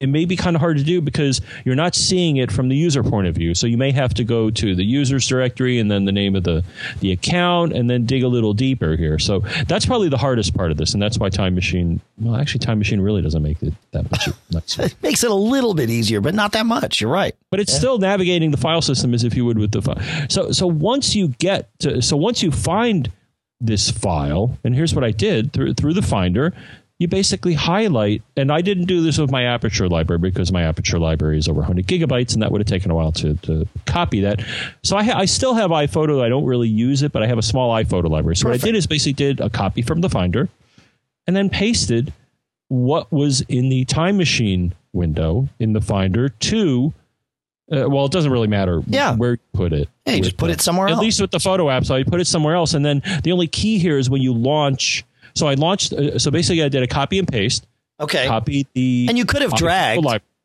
it, 0.00 0.08
may 0.08 0.24
be 0.24 0.36
kind 0.36 0.56
of 0.56 0.60
hard 0.60 0.76
to 0.78 0.84
do 0.84 1.00
because 1.00 1.40
you're 1.64 1.74
not 1.74 1.94
seeing 1.94 2.36
it 2.36 2.50
from 2.52 2.68
the 2.68 2.76
user 2.76 3.02
point 3.02 3.26
of 3.26 3.34
view. 3.34 3.54
So 3.54 3.66
you 3.66 3.76
may 3.76 3.92
have 3.92 4.14
to 4.14 4.24
go 4.24 4.50
to 4.50 4.74
the 4.74 4.84
users 4.84 5.26
directory 5.26 5.78
and 5.78 5.90
then 5.90 6.04
the 6.04 6.12
name 6.12 6.36
of 6.36 6.44
the 6.44 6.64
the 7.00 7.12
account 7.12 7.72
and 7.72 7.88
then 7.88 8.06
dig 8.06 8.22
a 8.22 8.28
little 8.28 8.54
deeper 8.54 8.96
here. 8.96 9.18
So 9.18 9.40
that's 9.68 9.86
probably 9.86 10.08
the 10.08 10.18
hardest 10.18 10.54
part 10.54 10.70
of 10.70 10.76
this, 10.76 10.94
and 10.94 11.02
that's 11.02 11.18
why 11.18 11.28
Time 11.28 11.54
Machine. 11.54 12.00
Well, 12.18 12.36
actually, 12.36 12.60
Time 12.60 12.78
Machine 12.78 13.00
really 13.00 13.22
doesn't 13.22 13.42
make 13.42 13.62
it 13.62 13.74
that 13.92 14.10
much 14.10 14.28
nicer. 14.50 14.82
It 14.86 14.94
makes 15.02 15.24
it 15.24 15.30
a 15.30 15.34
little 15.34 15.74
bit 15.74 15.90
easier, 15.90 16.20
but 16.20 16.34
not 16.34 16.52
that 16.52 16.66
much. 16.66 17.00
You're 17.00 17.10
right. 17.10 17.34
but 17.50 17.60
it's 17.60 17.72
still 17.72 17.98
navigating 17.98 18.50
the 18.50 18.56
file 18.56 18.82
system 18.82 19.14
as 19.14 19.24
if 19.24 19.34
you 19.36 19.44
would 19.44 19.58
with 19.58 19.72
the 19.72 19.82
file. 19.82 20.00
So 20.28 20.52
so 20.52 20.66
once 20.66 21.14
you 21.14 21.28
get 21.38 21.68
to 21.80 22.00
so 22.02 22.16
once 22.16 22.42
you 22.42 22.50
find 22.50 23.10
this 23.60 23.90
file, 23.90 24.56
and 24.64 24.74
here's 24.74 24.94
what 24.94 25.04
I 25.04 25.10
did 25.10 25.52
through 25.52 25.74
through 25.74 25.94
the 25.94 26.02
Finder. 26.02 26.52
You 26.98 27.08
basically 27.08 27.52
highlight, 27.52 28.22
and 28.38 28.50
I 28.50 28.62
didn't 28.62 28.86
do 28.86 29.02
this 29.02 29.18
with 29.18 29.30
my 29.30 29.42
Aperture 29.44 29.86
library 29.86 30.18
because 30.18 30.50
my 30.50 30.62
Aperture 30.62 30.98
library 30.98 31.36
is 31.36 31.46
over 31.46 31.58
100 31.60 31.86
gigabytes, 31.86 32.32
and 32.32 32.42
that 32.42 32.50
would 32.50 32.62
have 32.62 32.66
taken 32.66 32.90
a 32.90 32.94
while 32.94 33.12
to, 33.12 33.34
to 33.42 33.68
copy 33.84 34.20
that. 34.20 34.42
So 34.82 34.96
I, 34.96 35.02
ha- 35.04 35.18
I 35.18 35.26
still 35.26 35.52
have 35.52 35.70
iPhoto. 35.70 36.22
I 36.22 36.30
don't 36.30 36.46
really 36.46 36.68
use 36.68 37.02
it, 37.02 37.12
but 37.12 37.22
I 37.22 37.26
have 37.26 37.36
a 37.36 37.42
small 37.42 37.74
iPhoto 37.74 38.08
library. 38.08 38.36
So 38.36 38.48
what 38.48 38.54
I 38.54 38.64
did 38.64 38.74
is 38.74 38.86
basically 38.86 39.12
did 39.12 39.40
a 39.40 39.50
copy 39.50 39.82
from 39.82 40.00
the 40.00 40.08
Finder, 40.08 40.48
and 41.26 41.36
then 41.36 41.50
pasted 41.50 42.14
what 42.68 43.12
was 43.12 43.42
in 43.42 43.68
the 43.68 43.84
time 43.84 44.16
machine 44.16 44.74
window 44.94 45.50
in 45.60 45.74
the 45.74 45.82
Finder 45.82 46.30
to 46.30 46.94
uh, 47.72 47.84
well, 47.90 48.04
it 48.06 48.12
doesn't 48.12 48.30
really 48.30 48.46
matter 48.46 48.80
Yeah. 48.86 49.16
where 49.16 49.32
you 49.32 49.38
put 49.52 49.72
it. 49.72 49.88
Yeah, 50.06 50.14
you 50.14 50.22
just 50.22 50.36
put 50.36 50.46
the- 50.46 50.52
it 50.52 50.60
somewhere 50.60 50.86
At 50.86 50.92
else. 50.92 51.00
At 51.00 51.04
least 51.04 51.20
with 51.20 51.30
the 51.32 51.40
photo 51.40 51.68
app, 51.68 51.84
so 51.84 51.96
I 51.96 52.04
put 52.04 52.20
it 52.20 52.26
somewhere 52.26 52.54
else. 52.54 52.74
And 52.74 52.86
then 52.86 53.02
the 53.24 53.32
only 53.32 53.48
key 53.48 53.78
here 53.78 53.98
is 53.98 54.08
when 54.08 54.22
you 54.22 54.32
launch. 54.32 55.04
So 55.36 55.46
I 55.46 55.54
launched. 55.54 55.92
Uh, 55.92 56.18
so 56.18 56.30
basically, 56.30 56.62
I 56.62 56.68
did 56.68 56.82
a 56.82 56.86
copy 56.88 57.18
and 57.18 57.28
paste. 57.28 57.66
Okay. 58.00 58.26
Copied 58.26 58.66
the 58.74 59.06
And 59.08 59.16
you 59.16 59.24
could 59.24 59.42
have 59.42 59.54
dragged. 59.54 60.02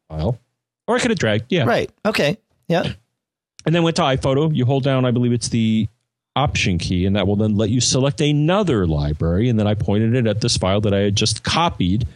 file, 0.10 0.38
or 0.88 0.96
I 0.96 1.00
could 1.00 1.12
have 1.12 1.20
dragged. 1.20 1.46
Yeah, 1.50 1.64
Right. 1.64 1.90
Okay. 2.06 2.38
Yeah. 2.68 2.94
and 3.66 3.76
then 3.76 3.84
went 3.84 3.96
to 3.98 4.04
iPhoto. 4.04 4.56
You 4.56 4.66
hold 4.66 4.84
down, 4.84 5.06
I 5.06 5.12
believe 5.12 5.34
it's 5.34 5.50
the 5.50 5.88
option 6.36 6.78
key, 6.78 7.06
and 7.06 7.16
that 7.16 7.28
will 7.28 7.36
then 7.36 7.58
let 7.58 7.70
you 7.70 7.82
select 7.82 8.22
another 8.22 8.88
library. 8.88 9.50
And 9.50 9.60
then 9.60 9.68
I 9.68 9.74
pointed 9.74 10.16
it 10.16 10.28
at 10.28 10.40
this 10.42 10.56
file 10.58 10.82
that 10.82 10.94
I 10.94 11.00
had 11.00 11.16
just 11.16 11.44
copied 11.44 12.08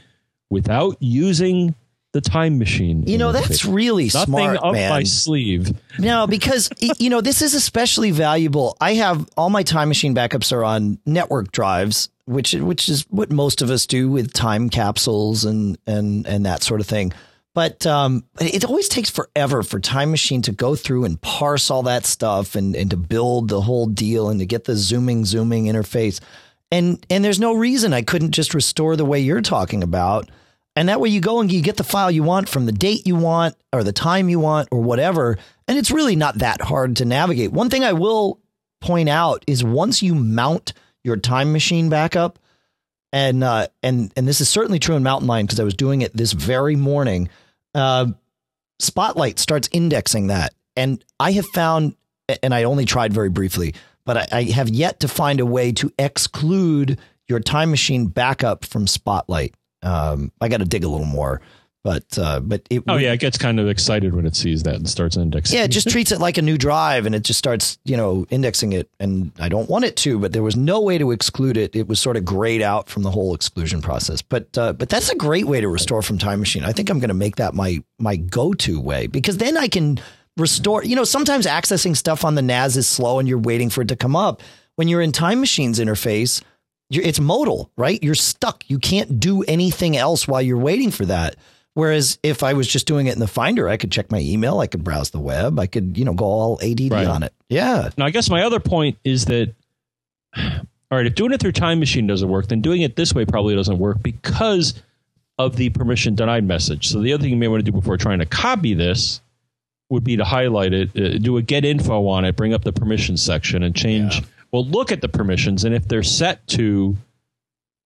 without 0.50 0.96
using 1.02 1.76
the 2.14 2.22
time 2.22 2.58
machine. 2.58 3.06
You 3.06 3.18
know, 3.18 3.34
that's 3.34 3.66
really 3.66 4.06
nothing 4.06 4.34
smart, 4.34 4.58
up 4.64 4.72
man. 4.74 4.90
my 4.90 5.04
sleeve. 5.04 5.74
No, 6.00 6.28
because 6.28 6.70
you 6.80 7.10
know 7.10 7.20
this 7.20 7.42
is 7.42 7.54
especially 7.54 8.12
valuable. 8.12 8.78
I 8.80 8.94
have 8.94 9.28
all 9.36 9.50
my 9.50 9.64
time 9.64 9.90
machine 9.90 10.16
backups 10.16 10.54
are 10.54 10.64
on 10.64 10.98
network 11.06 11.52
drives, 11.52 12.08
which 12.26 12.54
which 12.54 12.90
is 12.90 13.06
what 13.10 13.32
most 13.32 13.62
of 13.62 13.70
us 13.70 13.86
do 13.86 14.10
with 14.10 14.34
time 14.34 14.70
capsules 14.70 15.46
and 15.46 15.78
and 15.86 16.26
and 16.28 16.46
that 16.46 16.64
sort 16.64 16.82
of 16.82 16.88
thing. 16.88 17.14
But 17.54 17.86
um, 17.86 18.26
it 18.42 18.66
always 18.66 18.90
takes 18.90 19.10
forever 19.10 19.64
for 19.64 19.80
Time 19.80 20.12
Machine 20.12 20.42
to 20.42 20.52
go 20.52 20.76
through 20.76 21.06
and 21.06 21.22
parse 21.22 21.72
all 21.72 21.84
that 21.84 22.06
stuff 22.06 22.56
and 22.56 22.76
and 22.76 22.90
to 22.90 22.98
build 22.98 23.48
the 23.48 23.62
whole 23.62 23.86
deal 23.86 24.30
and 24.30 24.40
to 24.42 24.46
get 24.46 24.66
the 24.66 24.76
zooming 24.76 25.24
zooming 25.24 25.66
interface. 25.66 26.20
And 26.72 27.04
and 27.10 27.24
there's 27.24 27.40
no 27.40 27.54
reason 27.54 27.94
I 27.94 28.02
couldn't 28.02 28.32
just 28.32 28.54
restore 28.54 28.98
the 28.98 29.06
way 29.06 29.22
you're 29.22 29.42
talking 29.42 29.84
about. 29.84 30.30
And 30.76 30.90
that 30.90 31.00
way 31.00 31.08
you 31.08 31.22
go 31.22 31.40
and 31.40 31.50
you 31.50 31.62
get 31.62 31.78
the 31.78 31.86
file 31.86 32.12
you 32.12 32.24
want 32.24 32.50
from 32.50 32.66
the 32.66 32.74
date 32.74 33.08
you 33.08 33.16
want 33.16 33.56
or 33.72 33.82
the 33.82 33.94
time 33.94 34.28
you 34.28 34.40
want 34.40 34.68
or 34.72 34.82
whatever. 34.82 35.38
And 35.70 35.78
it's 35.78 35.92
really 35.92 36.18
not 36.18 36.40
that 36.40 36.62
hard 36.62 36.98
to 36.98 37.06
navigate. 37.06 37.54
One 37.54 37.70
thing 37.70 37.86
I 37.86 37.94
will 37.94 38.42
point 38.82 39.08
out 39.08 39.46
is 39.48 39.64
once 39.64 40.04
you 40.04 40.14
mount 40.14 40.74
your 41.06 41.18
time 41.18 41.54
machine 41.54 41.88
backup, 41.90 42.40
and 43.14 43.44
uh, 43.44 43.68
and 43.84 44.12
and 44.18 44.28
this 44.28 44.42
is 44.42 44.50
certainly 44.50 44.80
true 44.80 44.96
in 44.96 45.04
Mountain 45.04 45.28
Lion 45.28 45.46
because 45.46 45.60
I 45.60 45.64
was 45.64 45.76
doing 45.76 46.02
it 46.02 46.16
this 46.18 46.34
very 46.34 46.76
morning. 46.76 47.30
Uh, 47.74 48.08
Spotlight 48.80 49.40
starts 49.40 49.70
indexing 49.72 50.28
that, 50.28 50.54
and 50.76 51.04
I 51.20 51.32
have 51.34 51.46
found, 51.54 51.96
and 52.44 52.54
I 52.54 52.64
only 52.64 52.86
tried 52.86 53.14
very 53.14 53.30
briefly, 53.30 53.76
but 54.06 54.18
I, 54.18 54.40
I 54.40 54.44
have 54.46 54.68
yet 54.70 55.00
to 55.02 55.08
find 55.08 55.40
a 55.40 55.46
way 55.46 55.72
to 55.74 55.94
exclude 56.00 57.00
your 57.28 57.40
time 57.40 57.70
machine 57.70 58.08
backup 58.08 58.66
from 58.66 58.88
Spotlight. 58.88 59.54
Um, 59.84 60.32
I 60.42 60.50
got 60.50 60.58
to 60.58 60.66
dig 60.66 60.84
a 60.84 60.90
little 60.90 61.06
more, 61.06 61.40
but 61.86 62.18
uh, 62.18 62.40
but 62.40 62.64
it 62.72 62.82
Oh 62.88 62.96
yeah, 62.98 63.14
it 63.14 63.20
gets 63.20 63.38
kind 63.38 63.60
of 63.60 63.70
excited 63.70 64.16
when 64.16 64.26
it 64.26 64.36
sees 64.36 64.64
that 64.64 64.74
and 64.74 64.90
starts 64.90 65.18
indexing. 65.18 65.56
yeah, 65.56 65.66
it 65.66 65.68
just 65.68 65.88
treats 65.88 66.12
it 66.12 66.20
like 66.20 66.40
a 66.40 66.42
new 66.42 66.58
drive 66.58 67.06
and 67.06 67.14
it 67.14 67.22
just 67.22 67.38
starts, 67.38 67.78
you 67.86 67.96
know, 67.96 68.26
indexing 68.32 68.74
it. 68.74 68.90
And 69.00 69.32
I 69.40 69.50
don't 69.50 69.70
want 69.70 69.86
it 69.86 69.96
to, 69.98 70.18
but 70.18 70.34
there 70.34 70.42
was 70.42 70.56
no 70.56 70.82
way 70.82 70.98
to 70.98 71.12
exclude 71.12 71.58
it. 71.58 71.76
It 71.76 71.88
was 71.88 72.02
sort 72.02 72.18
of 72.18 72.26
grayed 72.26 72.64
out 72.64 72.90
from 72.90 73.04
the 73.04 73.12
whole 73.12 73.36
exclusion 73.36 73.84
process. 73.84 74.24
But 74.24 74.58
uh, 74.58 74.74
but 74.74 74.90
that's 74.90 75.12
a 75.12 75.16
great 75.16 75.46
way 75.46 75.62
to 75.62 75.68
restore 75.68 76.02
from 76.02 76.18
Time 76.18 76.40
Machine. 76.40 76.64
I 76.64 76.72
think 76.72 76.90
I'm 76.90 76.98
going 76.98 77.10
to 77.10 77.14
make 77.14 77.36
that 77.36 77.54
my 77.54 77.84
my 78.00 78.16
go 78.16 78.54
to 78.54 78.82
way 78.82 79.06
because 79.06 79.38
then 79.38 79.56
I 79.56 79.68
can 79.68 80.00
restore. 80.38 80.84
You 80.84 80.96
know, 80.96 81.04
sometimes 81.04 81.46
accessing 81.46 81.96
stuff 81.96 82.26
on 82.26 82.34
the 82.34 82.42
NAS 82.42 82.78
is 82.78 82.88
slow 82.88 83.20
and 83.20 83.30
you're 83.30 83.38
waiting 83.38 83.70
for 83.70 83.84
it 83.84 83.90
to 83.90 83.96
come 83.96 84.16
up. 84.16 84.42
When 84.76 84.88
you're 84.88 85.02
in 85.04 85.12
Time 85.12 85.40
Machine's 85.40 85.80
interface, 85.80 86.42
you're, 86.90 87.04
it's 87.04 87.20
modal, 87.20 87.70
right? 87.78 88.02
You're 88.02 88.16
stuck. 88.16 88.64
You 88.68 88.80
can't 88.80 89.20
do 89.20 89.44
anything 89.44 89.96
else 89.96 90.28
while 90.28 90.42
you're 90.42 90.58
waiting 90.58 90.90
for 90.90 91.06
that. 91.06 91.36
Whereas 91.76 92.18
if 92.24 92.42
I 92.42 92.54
was 92.54 92.68
just 92.68 92.88
doing 92.88 93.08
it 93.08 93.14
in 93.14 93.20
the 93.20 93.28
Finder, 93.28 93.68
I 93.70 93.76
could 93.78 93.92
check 93.92 94.10
my 94.10 94.20
email, 94.20 94.60
I 94.60 94.68
could 94.68 94.84
browse 94.84 95.10
the 95.12 95.20
web, 95.20 95.60
I 95.60 95.68
could, 95.68 95.98
you 95.98 96.06
know, 96.06 96.14
go 96.14 96.26
all 96.26 96.60
ADD 96.64 96.90
Right. 96.92 97.06
on 97.06 97.22
it. 97.22 97.34
Yeah. 97.50 97.90
Now, 97.98 98.06
I 98.06 98.12
guess 98.12 98.30
my 98.30 98.44
other 98.44 98.60
point 98.62 98.98
is 99.04 99.26
that, 99.26 99.54
all 100.38 100.44
right, 100.90 101.06
if 101.06 101.16
doing 101.16 101.34
it 101.34 101.40
through 101.42 101.52
Time 101.52 101.80
Machine 101.80 102.08
doesn't 102.08 102.30
work, 102.30 102.48
then 102.48 102.62
doing 102.62 102.82
it 102.82 102.96
this 102.96 103.14
way 103.14 103.26
probably 103.26 103.56
doesn't 103.56 103.78
work 103.78 104.02
because 104.02 104.82
of 105.38 105.58
the 105.58 105.70
permission 105.70 106.16
denied 106.16 106.46
message. 106.46 106.88
So 106.88 107.02
the 107.02 107.12
other 107.12 107.22
thing 107.24 107.32
you 107.32 107.38
may 107.38 107.50
want 107.50 107.64
to 107.66 107.70
do 107.70 107.78
before 107.78 107.98
trying 107.98 108.20
to 108.20 108.26
copy 108.26 108.74
this 108.74 109.20
would 109.90 110.04
be 110.06 110.16
to 110.16 110.24
highlight 110.24 110.74
it, 110.74 110.90
uh, 110.98 111.18
do 111.18 111.36
a 111.36 111.42
get 111.42 111.66
info 111.66 112.08
on 112.08 112.24
it, 112.24 112.38
bring 112.38 112.54
up 112.54 112.64
the 112.64 112.72
permissions 112.72 113.22
section, 113.22 113.62
and 113.64 113.76
change. 113.76 114.24
Well, 114.54 114.66
look 114.66 114.94
at 114.94 115.02
the 115.02 115.10
permissions, 115.10 115.66
and 115.66 115.76
if 115.76 115.88
they're 115.90 116.04
set 116.04 116.48
to 116.48 116.96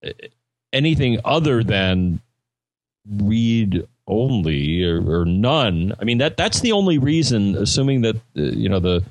uh, 0.05 0.11
anything 0.71 1.19
other 1.25 1.63
than 1.63 2.21
read 3.07 3.87
only 4.07 4.83
or, 4.83 5.21
or 5.21 5.25
none, 5.25 5.93
I 5.99 6.03
mean 6.03 6.17
that 6.17 6.35
that's 6.37 6.61
the 6.61 6.71
only 6.71 6.97
reason. 6.97 7.55
Assuming 7.55 8.01
that 8.01 8.15
uh, 8.15 8.41
you 8.41 8.67
know 8.69 8.79
the 8.79 9.03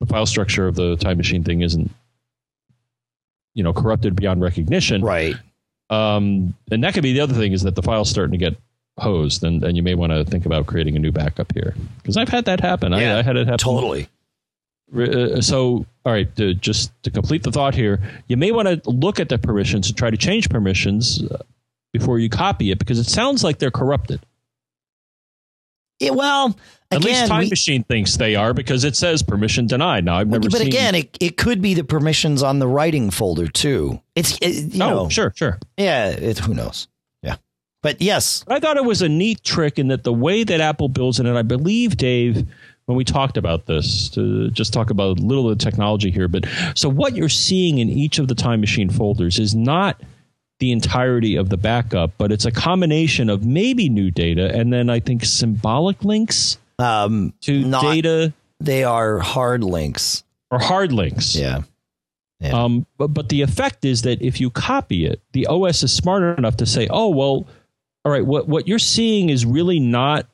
the 0.00 0.06
file 0.06 0.26
structure 0.26 0.68
of 0.68 0.76
the 0.76 0.96
time 0.96 1.16
machine 1.16 1.42
thing 1.42 1.60
isn't 1.62 1.90
you 3.54 3.64
know 3.64 3.72
corrupted 3.72 4.14
beyond 4.14 4.40
recognition 4.40 5.02
Right. 5.02 5.34
um, 5.90 6.54
and 6.70 6.84
that 6.84 6.94
could 6.94 7.02
be 7.02 7.12
the 7.12 7.20
other 7.20 7.34
thing 7.34 7.52
is 7.52 7.62
that 7.62 7.74
the 7.74 7.82
file's 7.82 8.08
starting 8.08 8.30
to 8.32 8.38
get 8.38 8.56
hosed 8.98 9.42
and, 9.42 9.64
and 9.64 9.76
you 9.76 9.82
may 9.82 9.96
want 9.96 10.12
to 10.12 10.24
think 10.24 10.46
about 10.46 10.66
creating 10.66 10.94
a 10.94 11.00
new 11.00 11.10
backup 11.10 11.52
here 11.52 11.74
because 11.96 12.16
i've 12.16 12.28
had 12.28 12.44
that 12.44 12.60
happen 12.60 12.92
Yeah, 12.92 13.16
I, 13.16 13.18
I 13.18 13.22
had 13.22 13.36
it 13.36 13.46
happen 13.48 13.58
Totally. 13.58 14.08
Uh, 14.96 15.40
so, 15.40 15.84
all 16.06 16.12
right, 16.12 16.34
to, 16.36 16.54
just 16.54 16.92
to 17.02 17.10
complete 17.10 17.42
the 17.42 17.50
thought 17.52 17.74
here, 17.74 18.00
you 18.28 18.36
may 18.38 18.52
want 18.52 18.68
to 18.84 18.90
look 18.90 19.20
at 19.20 19.28
the 19.28 19.36
permissions 19.38 19.88
and 19.88 19.96
try 19.98 20.08
to 20.10 20.16
change 20.16 20.48
permissions 20.48 21.22
uh, 21.24 21.42
before 21.98 22.18
you 22.18 22.28
copy 22.28 22.70
it 22.70 22.78
because 22.78 22.98
it 22.98 23.06
sounds 23.06 23.44
like 23.44 23.58
they're 23.58 23.70
corrupted. 23.70 24.24
Yeah, 26.00 26.10
well, 26.10 26.56
At 26.90 27.02
least 27.02 27.26
Time 27.26 27.40
we- 27.40 27.48
Machine 27.50 27.82
thinks 27.84 28.16
they 28.16 28.36
are 28.36 28.54
because 28.54 28.84
it 28.84 28.96
says 28.96 29.22
permission 29.22 29.66
denied. 29.66 30.04
Now, 30.04 30.18
I've 30.18 30.28
never 30.28 30.48
but 30.48 30.60
again, 30.60 30.94
it, 30.94 31.16
it 31.20 31.36
could 31.36 31.60
be 31.60 31.74
the 31.74 31.84
permissions 31.84 32.42
on 32.42 32.60
the 32.60 32.68
writing 32.68 33.10
folder 33.10 33.48
too. 33.48 34.00
It's 34.14 34.38
it, 34.40 34.74
you 34.74 34.82
oh, 34.82 34.88
know, 34.88 35.08
sure, 35.08 35.32
sure. 35.34 35.58
yeah. 35.76 36.08
It, 36.10 36.38
who 36.38 36.54
knows? 36.54 36.86
Yeah, 37.22 37.36
but 37.82 38.00
yes, 38.00 38.44
I 38.48 38.60
thought 38.60 38.76
it 38.76 38.84
was 38.84 39.02
a 39.02 39.08
neat 39.08 39.42
trick 39.42 39.78
in 39.78 39.88
that 39.88 40.04
the 40.04 40.12
way 40.12 40.44
that 40.44 40.60
Apple 40.60 40.88
builds 40.88 41.18
it, 41.18 41.26
and 41.26 41.36
I 41.36 41.42
believe 41.42 41.96
Dave, 41.96 42.46
when 42.86 42.96
we 42.96 43.04
talked 43.04 43.36
about 43.36 43.66
this, 43.66 44.08
to 44.10 44.50
just 44.50 44.72
talk 44.72 44.90
about 44.90 45.18
a 45.18 45.22
little 45.22 45.50
of 45.50 45.58
the 45.58 45.64
technology 45.64 46.12
here, 46.12 46.28
but 46.28 46.46
so 46.74 46.88
what 46.88 47.16
you're 47.16 47.28
seeing 47.28 47.78
in 47.78 47.88
each 47.90 48.20
of 48.20 48.28
the 48.28 48.36
Time 48.36 48.60
Machine 48.60 48.88
folders 48.88 49.40
is 49.40 49.54
not 49.54 50.00
the 50.60 50.72
entirety 50.72 51.36
of 51.36 51.48
the 51.50 51.56
backup, 51.56 52.12
but 52.18 52.32
it's 52.32 52.44
a 52.44 52.50
combination 52.50 53.30
of 53.30 53.44
maybe 53.44 53.88
new 53.88 54.10
data 54.10 54.52
and 54.54 54.72
then 54.72 54.90
I 54.90 54.98
think 55.00 55.24
symbolic 55.24 56.04
links 56.04 56.58
um, 56.78 57.32
to 57.42 57.64
Not- 57.64 57.82
data 57.82 58.32
they 58.60 58.82
are 58.82 59.20
hard 59.20 59.62
links. 59.62 60.24
or 60.50 60.58
hard 60.58 60.90
links. 60.92 61.36
Yeah, 61.36 61.62
Yeah. 62.40 62.50
Um, 62.64 62.86
but 62.96 63.08
but 63.08 63.28
the 63.28 63.42
effect 63.42 63.84
is 63.84 64.02
that 64.02 64.20
if 64.20 64.40
you 64.40 64.50
copy 64.50 65.06
it, 65.06 65.20
the 65.32 65.46
OS 65.46 65.82
is 65.84 65.92
smart 65.92 66.36
enough 66.38 66.56
to 66.56 66.66
say, 66.66 66.88
"Oh 66.90 67.08
well, 67.08 67.46
all 68.04 68.10
right, 68.12 68.24
what 68.26 68.48
what 68.48 68.66
you're 68.66 68.78
seeing 68.80 69.28
is 69.30 69.44
really 69.46 69.78
not 69.78 70.26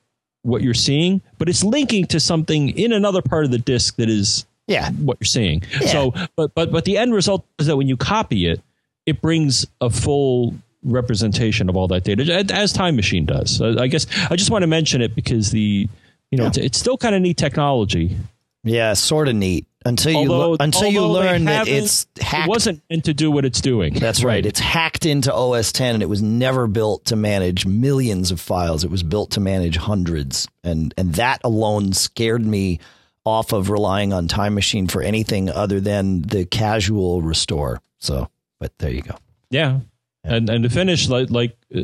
what 0.43 0.63
you're 0.63 0.73
seeing, 0.75 1.21
but 1.39 1.49
it's 1.51 1.63
linking 1.65 2.07
to 2.07 2.21
something 2.21 2.71
in 2.71 2.93
another 2.93 3.21
part 3.23 3.45
of 3.45 3.51
the 3.51 3.59
disk 3.59 3.97
that 3.97 4.09
is 4.09 4.47
yeah, 4.69 4.91
what 4.93 5.19
you're 5.21 5.27
seeing." 5.27 5.63
Yeah. 5.83 5.89
So, 5.89 6.15
but 6.37 6.55
but 6.55 6.73
but 6.73 6.85
the 6.87 6.97
end 6.97 7.13
result 7.13 7.45
is 7.59 7.67
that 7.67 7.77
when 7.77 7.89
you 7.89 7.97
copy 7.99 8.47
it, 8.47 8.63
it 9.07 9.21
brings 9.21 9.67
a 9.81 9.91
full 9.91 10.55
representation 10.83 11.69
of 11.69 11.77
all 11.77 11.89
that 11.89 12.05
data 12.05 12.45
as 12.53 12.73
Time 12.73 12.97
Machine 12.97 13.25
does. 13.27 13.61
I 13.61 13.87
guess 13.87 14.07
I 14.31 14.37
just 14.37 14.51
want 14.51 14.63
to 14.63 14.67
mention 14.67 15.01
it 15.03 15.15
because 15.15 15.51
the 15.51 15.89
you 16.31 16.39
know 16.39 16.45
Yeah. 16.45 16.65
it's, 16.65 16.79
still 16.79 16.97
kind 16.97 17.15
of 17.15 17.23
neat 17.23 17.37
technology. 17.37 18.17
yeah. 18.63 18.93
Sort 18.95 19.29
of 19.29 19.35
neat 19.35 19.67
until 19.87 20.13
you 20.13 20.33
Although, 20.33 20.51
le- 20.53 20.57
until 20.61 20.89
you 20.91 21.07
learn 21.07 21.45
that 21.45 21.69
it's 21.69 22.07
hacked. 22.21 22.47
It 22.47 22.49
wasn't 22.49 22.83
meant 22.89 23.05
to 23.05 23.15
do 23.15 23.31
what 23.31 23.45
it's 23.45 23.61
doing. 23.61 23.95
That's 23.95 24.25
right. 24.25 24.45
It's 24.45 24.59
hacked 24.61 25.05
into 25.07 25.33
OS 25.33 25.73
10 25.73 25.95
and 25.95 26.03
it 26.03 26.09
was 26.09 26.23
never 26.23 26.67
built 26.67 27.05
to 27.07 27.17
manage 27.17 27.67
millions 27.67 28.31
of 28.31 28.41
files. 28.41 28.83
It 28.85 28.91
was 28.91 29.03
built 29.03 29.31
to 29.33 29.41
manage 29.41 29.77
hundreds. 29.77 30.49
And 30.63 30.93
and 30.97 31.15
that 31.15 31.41
alone 31.45 31.93
scared 31.93 32.45
me 32.45 32.81
off 33.27 33.53
of 33.53 33.71
relying 33.71 34.13
on 34.13 34.29
Time 34.29 34.55
Machine 34.55 34.87
for 34.87 35.01
anything 35.03 35.49
other 35.51 35.81
than 35.81 36.23
the 36.23 36.45
casual 36.45 37.23
restore. 37.23 37.81
So, 37.99 38.29
but 38.65 38.79
there 38.79 38.91
you 38.91 39.03
go. 39.03 39.15
Yeah. 39.51 39.81
And 40.25 40.49
and 40.49 40.65
to 40.65 40.71
finish, 40.71 41.11
like 41.11 41.29
like 41.29 41.55
uh, 41.77 41.83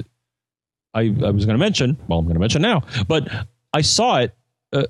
I 0.95 1.15
I 1.23 1.31
was 1.31 1.45
going 1.45 1.59
to 1.59 1.59
mention, 1.59 1.99
well, 2.09 2.19
I'm 2.19 2.25
going 2.25 2.37
to 2.37 2.41
mention 2.41 2.63
now, 2.63 2.85
but 3.07 3.29
I 3.75 3.83
saw 3.83 4.21
it. 4.21 4.35
Uh, 4.73 4.85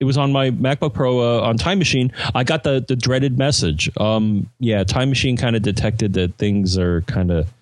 it 0.00 0.06
was 0.06 0.16
on 0.16 0.32
my 0.32 0.50
MacBook 0.50 0.94
Pro 0.94 1.20
uh, 1.20 1.42
on 1.42 1.58
Time 1.58 1.78
Machine. 1.78 2.10
I 2.34 2.42
got 2.42 2.64
the 2.64 2.82
the 2.88 2.96
dreaded 2.96 3.36
message. 3.36 3.90
Um, 3.98 4.48
yeah, 4.60 4.82
Time 4.82 5.10
Machine 5.10 5.36
kind 5.36 5.56
of 5.56 5.60
detected 5.60 6.14
that 6.14 6.36
things 6.36 6.78
are 6.78 7.02
kind 7.02 7.30
of 7.30 7.52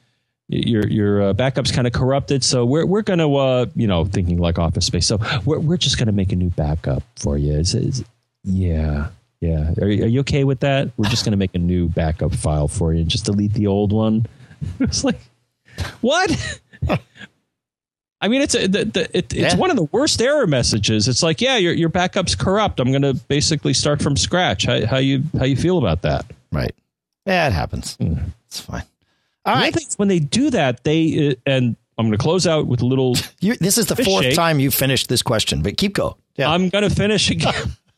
your 0.47 0.87
your 0.87 1.23
uh, 1.23 1.33
backup's 1.33 1.73
kind 1.73 1.89
of 1.89 1.93
corrupted. 1.93 2.45
So 2.45 2.65
we're 2.65 2.87
we're 2.87 3.03
going 3.03 3.19
to 3.19 3.35
uh, 3.35 3.67
you 3.75 3.89
know 3.89 4.05
thinking 4.05 4.39
like 4.39 4.61
Office 4.61 4.87
Space. 4.87 5.07
So 5.07 5.19
we're 5.45 5.59
we're 5.59 5.79
just 5.79 5.99
going 5.99 6.07
to 6.07 6.13
make 6.13 6.31
a 6.31 6.37
new 6.37 6.51
backup 6.51 7.03
for 7.17 7.37
you. 7.37 7.59
It's, 7.59 7.75
it's, 7.75 8.05
yeah. 8.45 9.09
Yeah. 9.41 9.73
Are, 9.81 9.89
you- 9.89 10.05
are 10.05 10.09
you 10.09 10.21
okay 10.21 10.45
with 10.45 10.61
that? 10.61 10.91
We're 10.97 11.09
just 11.09 11.25
going 11.25 11.33
to 11.33 11.37
make 11.39 11.55
a 11.55 11.59
new 11.59 11.89
backup 11.89 12.35
file 12.35 12.69
for 12.69 12.93
you 12.93 13.01
and 13.01 13.09
just 13.11 13.25
delete 13.25 13.53
the 13.55 13.67
old 13.67 13.93
one. 13.93 14.27
It's 14.81 15.05
like, 15.05 15.21
what? 16.01 16.61
I 18.21 18.27
mean, 18.27 18.43
it's 18.43 18.55
a, 18.57 18.67
the, 18.67 18.85
the, 18.85 19.03
it, 19.17 19.33
it's 19.33 19.55
Yeah. 19.55 19.57
one 19.57 19.71
of 19.71 19.77
the 19.77 19.85
worst 19.93 20.21
error 20.21 20.47
messages. 20.49 21.07
It's 21.07 21.23
like, 21.23 21.41
yeah, 21.41 21.57
your 21.57 21.73
your 21.73 21.89
backup's 21.89 22.35
corrupt. 22.35 22.81
I'm 22.81 22.91
going 22.91 23.03
to 23.03 23.15
basically 23.15 23.73
start 23.75 24.03
from 24.03 24.17
scratch. 24.17 24.65
How, 24.67 24.85
how 24.87 24.97
you 24.99 25.23
how 25.39 25.45
you 25.45 25.55
feel 25.57 25.79
about 25.79 26.03
that? 26.03 26.27
Right. 26.51 26.75
Yeah, 27.27 27.47
it 27.47 27.53
happens. 27.53 27.97
Mm. 27.99 28.31
It's 28.49 28.61
fine. 28.61 28.83
All 29.45 29.71
think 29.71 29.89
when 29.99 30.09
they 30.09 30.19
do 30.19 30.51
that, 30.51 30.83
they 30.83 31.31
uh, 31.31 31.35
and 31.47 31.77
I'm 31.97 32.07
going 32.07 32.19
to 32.19 32.23
close 32.23 32.47
out 32.47 32.67
with 32.67 32.83
a 32.83 32.87
little. 32.87 33.15
You, 33.41 33.55
this 33.55 33.79
is 33.79 33.87
the 33.87 33.95
fourth 33.95 34.25
shake. 34.25 34.35
time 34.35 34.59
you 34.59 34.73
finished 34.73 35.09
this 35.09 35.23
question, 35.23 35.63
but 35.63 35.77
keep 35.77 35.95
going. 35.95 36.15
Yeah. 36.35 36.51
I'm 36.51 36.71
going 36.71 36.83
to 36.89 36.91
finish 36.95 37.31
again. 37.31 37.55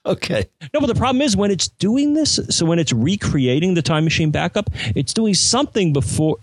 Okay. 0.07 0.47
No, 0.75 0.81
but 0.81 0.87
the 0.87 0.95
problem 0.95 1.23
is 1.23 1.37
when 1.37 1.51
it's 1.51 1.69
doing 1.69 2.15
this, 2.15 2.39
so 2.51 2.65
when 2.67 2.79
it's 2.79 2.93
recreating 2.93 3.75
the 3.75 3.83
time 3.83 4.05
machine 4.05 4.31
backup, 4.31 4.71
it's 4.95 5.13
doing 5.13 5.35
something 5.35 5.93
before. 5.93 6.37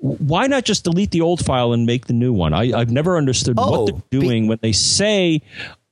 Why 0.00 0.46
not 0.46 0.64
just 0.64 0.84
delete 0.84 1.10
the 1.10 1.20
old 1.22 1.44
file 1.44 1.72
and 1.72 1.84
make 1.84 2.06
the 2.06 2.12
new 2.12 2.32
one? 2.32 2.54
I, 2.54 2.72
I've 2.78 2.90
never 2.90 3.16
understood 3.16 3.56
Oh, 3.58 3.70
what 3.84 3.92
they're 4.10 4.20
doing 4.20 4.46
when 4.46 4.58
they 4.62 4.70
say, 4.70 5.42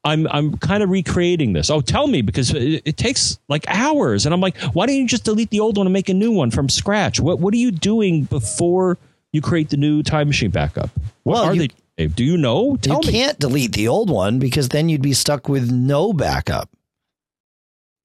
"I'm 0.05 0.28
I'm 0.28 0.57
kind 0.59 0.84
of 0.84 0.90
recreating 0.90 1.55
this." 1.55 1.70
Oh, 1.70 1.80
tell 1.80 2.07
me 2.07 2.22
because 2.22 2.55
it, 2.55 2.82
it 2.84 2.97
takes 2.97 3.40
like 3.49 3.64
hours, 3.68 4.24
and 4.24 4.32
I'm 4.32 4.40
like, 4.40 4.57
why 4.74 4.86
don't 4.86 4.94
you 4.94 5.09
just 5.09 5.24
delete 5.24 5.51
the 5.51 5.59
old 5.59 5.76
one 5.76 5.86
and 5.88 5.92
make 5.92 6.09
a 6.09 6.14
new 6.14 6.30
one 6.30 6.53
from 6.53 6.68
scratch? 6.68 7.18
What 7.18 7.40
What 7.40 7.53
are 7.53 7.57
you 7.57 7.72
doing 7.72 8.24
before 8.24 8.97
you 9.32 9.40
create 9.42 9.70
the 9.70 9.76
new 9.76 10.05
time 10.05 10.28
machine 10.28 10.53
backup? 10.53 10.90
What 11.24 11.34
Well, 11.34 11.44
are 11.44 11.55
you- 11.55 11.62
they? 11.62 11.68
Dave? 11.97 12.14
Do 12.14 12.22
you 12.24 12.36
know? 12.36 12.76
Tell 12.76 13.01
you 13.03 13.07
me. 13.11 13.12
can't 13.18 13.38
delete 13.40 13.72
the 13.72 13.88
old 13.88 14.09
one 14.11 14.38
because 14.38 14.68
then 14.68 14.88
you'd 14.90 15.01
be 15.03 15.14
stuck 15.14 15.49
with 15.49 15.70
no 15.72 16.12
backup. 16.12 16.68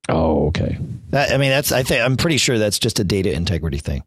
Oh, 0.10 0.48
okay. 0.48 0.78
That, 1.10 1.32
I 1.32 1.38
mean, 1.38 1.50
that's 1.50 1.72
I 1.72 1.84
think 1.84 2.04
I'm 2.04 2.18
pretty 2.18 2.38
sure 2.38 2.58
that's 2.58 2.80
just 2.80 3.00
a 3.00 3.04
data 3.04 3.32
integrity 3.34 3.78
thing. 3.78 4.04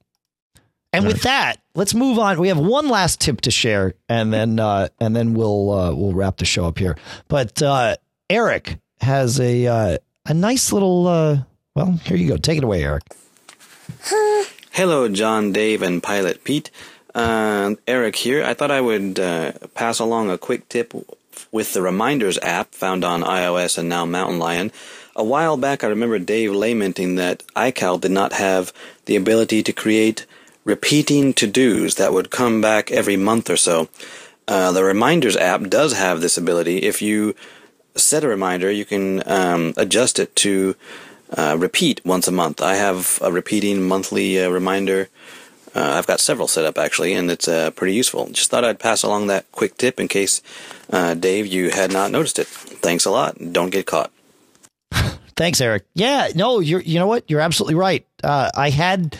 And 0.93 1.07
with 1.07 1.23
that, 1.23 1.57
let's 1.75 1.93
move 1.93 2.21
on. 2.21 2.39
We 2.39 2.49
have 2.49 2.59
one 2.59 2.89
last 2.89 3.21
tip 3.21 3.41
to 3.43 3.51
share, 3.51 3.95
and 4.09 4.33
then 4.33 4.61
uh, 4.61 4.89
and 5.01 5.15
then 5.15 5.35
we'll 5.35 5.71
uh, 5.71 5.95
we'll 5.95 6.13
wrap 6.13 6.37
the 6.37 6.45
show 6.45 6.67
up 6.67 6.79
here. 6.79 6.97
But 7.27 7.61
uh, 7.61 7.97
Eric 8.31 8.79
has 9.01 9.41
a 9.41 9.67
uh, 9.67 9.99
a 10.27 10.35
nice 10.35 10.73
little. 10.73 11.07
Uh, 11.09 11.39
well, 11.75 11.93
here 12.05 12.17
you 12.17 12.29
go. 12.29 12.37
Take 12.37 12.59
it 12.59 12.65
away, 12.65 12.85
Eric. 12.85 13.03
Hello, 14.71 15.09
John, 15.09 15.53
Dave, 15.53 15.83
and 15.83 16.01
Pilot 16.01 16.45
Pete. 16.45 16.71
Uh, 17.13 17.75
Eric 17.89 18.17
here. 18.17 18.45
I 18.45 18.55
thought 18.55 18.71
I 18.71 18.81
would 18.81 19.19
uh, 19.19 19.53
pass 19.75 19.99
along 19.99 20.31
a 20.31 20.39
quick 20.39 20.69
tip 20.69 20.95
with 21.51 21.73
the 21.73 21.83
Reminders 21.83 22.39
app 22.39 22.73
found 22.73 23.05
on 23.05 23.23
iOS 23.23 23.79
and 23.79 23.89
now 23.89 24.05
Mountain 24.05 24.39
Lion. 24.39 24.73
A 25.17 25.23
while 25.23 25.57
back, 25.57 25.85
I 25.85 25.89
remember 25.89 26.19
Dave 26.19 26.53
lamenting 26.53 27.15
that 27.17 27.45
iCal 27.55 28.01
did 28.01 28.11
not 28.11 28.33
have 28.33 28.73
the 29.05 29.15
ability 29.15 29.63
to 29.63 29.73
create 29.73 30.27
repeating 30.65 31.33
to-dos 31.33 31.95
that 31.97 32.13
would 32.13 32.31
come 32.31 32.61
back 32.61 32.91
every 32.91 33.17
month 33.17 33.49
or 33.49 33.57
so. 33.57 33.89
Uh, 34.49 34.73
the 34.73 34.83
Reminders 34.83 35.37
app 35.37 35.63
does 35.69 35.97
have 35.97 36.21
this 36.21 36.37
ability. 36.37 36.79
If 36.79 37.01
you 37.01 37.35
set 37.95 38.25
a 38.25 38.29
reminder, 38.29 38.71
you 38.73 38.85
can 38.85 39.23
um, 39.31 39.73
adjust 39.77 40.19
it 40.19 40.35
to 40.37 40.75
uh, 41.37 41.57
repeat 41.59 42.05
once 42.05 42.27
a 42.27 42.33
month. 42.33 42.61
I 42.61 42.75
have 42.75 43.19
a 43.23 43.31
repeating 43.31 43.87
monthly 43.87 44.43
uh, 44.43 44.49
reminder. 44.49 45.09
Uh, 45.75 45.95
I've 45.97 46.07
got 46.07 46.21
several 46.21 46.49
set 46.49 46.65
up 46.65 46.79
actually, 46.79 47.15
and 47.15 47.31
it's 47.31 47.49
uh, 47.49 47.71
pretty 47.71 47.95
useful. 47.95 48.29
Just 48.31 48.51
thought 48.51 48.65
I'd 48.65 48.79
pass 48.79 49.03
along 49.03 49.29
that 49.29 49.51
quick 49.53 49.77
tip 49.77 50.01
in 50.01 50.09
case, 50.09 50.43
uh, 50.91 51.15
Dave, 51.15 51.47
you 51.47 51.71
had 51.71 51.93
not 51.93 52.11
noticed 52.11 52.39
it. 52.39 52.47
Thanks 52.47 53.05
a 53.05 53.11
lot. 53.11 53.37
Don't 53.53 53.71
get 53.71 53.87
caught. 53.87 54.11
Thanks, 55.37 55.61
Eric. 55.61 55.85
Yeah, 55.95 56.29
no, 56.35 56.61
you're 56.61 56.81
you 56.81 56.99
know 56.99 57.07
what? 57.07 57.29
You're 57.31 57.41
absolutely 57.41 57.75
right. 57.75 58.07
Uh, 58.23 58.51
I 58.55 58.71
had, 58.71 59.17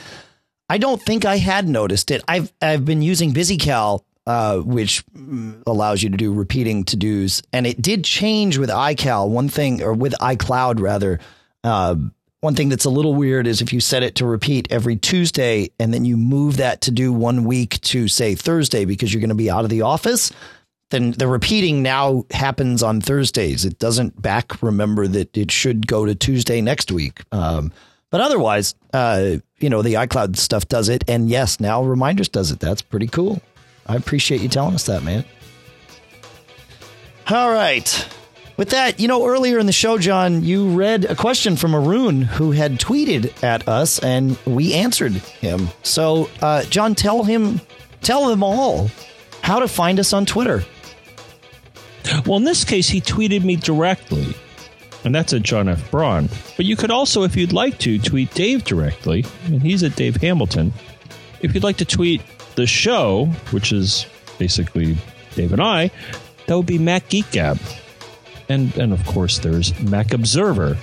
I 0.69 0.79
don't 0.79 1.03
think 1.03 1.25
I 1.25 1.37
had 1.37 1.69
noticed 1.69 2.11
it. 2.11 2.23
I've 2.29 2.53
I've 2.63 2.85
been 2.85 3.03
using 3.03 3.33
BusyCal, 3.33 4.03
uh, 4.27 4.59
which 4.59 5.05
allows 5.67 6.03
you 6.03 6.11
to 6.11 6.17
do 6.17 6.33
repeating 6.33 6.85
to 6.85 6.97
dos, 6.97 7.43
and 7.53 7.67
it 7.67 7.83
did 7.83 8.05
change 8.05 8.59
with 8.59 8.71
iCal. 8.71 9.29
One 9.29 9.49
thing, 9.49 9.83
or 9.83 9.93
with 9.93 10.15
iCloud 10.21 10.81
rather. 10.81 11.21
Uh, 11.63 11.97
one 12.41 12.55
thing 12.55 12.69
that's 12.69 12.85
a 12.85 12.91
little 12.91 13.15
weird 13.15 13.47
is 13.47 13.63
if 13.63 13.73
you 13.73 13.81
set 13.81 14.03
it 14.03 14.17
to 14.17 14.27
repeat 14.27 14.69
every 14.71 14.97
Tuesday 14.97 15.71
and 15.81 15.95
then 15.95 16.05
you 16.05 16.19
move 16.19 16.59
that 16.59 16.83
to 16.83 16.91
do 16.91 17.11
one 17.11 17.45
week 17.45 17.81
to 17.81 18.07
say 18.07 18.35
Thursday 18.35 18.85
because 18.85 19.15
you're 19.15 19.23
going 19.23 19.31
to 19.31 19.35
be 19.35 19.51
out 19.51 19.65
of 19.65 19.71
the 19.71 19.81
office, 19.81 20.31
then 20.95 21.11
the 21.11 21.27
repeating 21.27 21.83
now 21.83 22.25
happens 22.31 22.83
on 22.83 23.01
Thursdays. 23.01 23.65
It 23.65 23.81
doesn't 23.81 24.23
back 24.23 24.63
remember 24.63 25.09
that 25.09 25.37
it 25.37 25.51
should 25.51 25.89
go 25.89 26.07
to 26.07 26.15
Tuesday 26.15 26.61
next 26.61 26.93
week. 26.93 27.21
Um, 27.33 27.73
but 28.11 28.21
otherwise, 28.21 28.77
uh, 28.93 29.39
you 29.59 29.69
know, 29.69 29.83
the 29.83 29.95
iCloud 29.95 30.37
stuff 30.37 30.69
does 30.69 30.89
it. 30.89 31.03
And 31.09 31.29
yes, 31.29 31.59
now 31.59 31.83
Reminders 31.83 32.29
does 32.29 32.53
it. 32.53 32.61
That's 32.61 32.81
pretty 32.81 33.09
cool. 33.09 33.43
I 33.87 33.97
appreciate 33.97 34.41
you 34.41 34.49
telling 34.49 34.75
us 34.75 34.87
that, 34.87 35.03
man. 35.03 35.25
All 37.29 37.51
right. 37.51 38.09
With 38.57 38.71
that, 38.71 39.01
you 39.01 39.09
know, 39.09 39.27
earlier 39.27 39.59
in 39.59 39.67
the 39.67 39.73
show, 39.73 39.99
John, 39.99 40.45
you 40.45 40.69
read 40.69 41.07
a 41.07 41.17
question 41.17 41.57
from 41.57 41.75
Arun 41.75 42.23
who 42.23 42.53
had 42.53 42.79
tweeted 42.79 43.43
at 43.43 43.67
us 43.67 43.99
and 43.99 44.39
we 44.47 44.75
answered 44.75 45.15
him. 45.15 45.71
So, 45.83 46.31
uh, 46.41 46.63
John, 46.65 46.95
tell 46.95 47.25
him, 47.25 47.61
tell 48.01 48.29
them 48.29 48.45
all 48.45 48.91
how 49.43 49.59
to 49.59 49.67
find 49.67 49.99
us 49.99 50.13
on 50.13 50.25
Twitter. 50.25 50.63
Well, 52.27 52.37
in 52.37 52.45
this 52.45 52.65
case, 52.65 52.89
he 52.89 53.01
tweeted 53.01 53.45
me 53.45 53.57
directly. 53.57 54.35
and 55.05 55.15
that's 55.15 55.33
at 55.33 55.43
John 55.43 55.69
F. 55.69 55.91
Braun. 55.91 56.29
But 56.57 56.65
you 56.67 56.77
could 56.77 56.91
also, 56.91 57.23
if 57.25 57.37
you'd 57.37 57.53
like 57.53 57.79
to, 57.81 57.99
tweet 57.99 58.33
Dave 58.35 58.65
directly, 58.65 59.25
and 59.47 59.61
he's 59.63 59.83
at 59.83 59.97
Dave 59.97 60.17
Hamilton. 60.17 60.73
If 61.41 61.55
you'd 61.55 61.63
like 61.65 61.77
to 61.79 61.85
tweet 61.85 62.23
the 62.57 62.67
show, 62.67 63.27
which 63.51 63.73
is 63.73 64.07
basically 64.39 64.97
Dave 65.35 65.53
and 65.53 65.63
I, 65.63 65.91
that 66.47 66.57
would 66.57 66.67
be 66.67 66.79
Mac 66.79 67.09
Geek 67.09 67.31
Gab. 67.33 67.59
And, 68.49 68.75
and 68.77 68.93
of 68.93 69.05
course, 69.07 69.39
there's 69.39 69.79
Mac 69.81 70.13
Observer. 70.15 70.77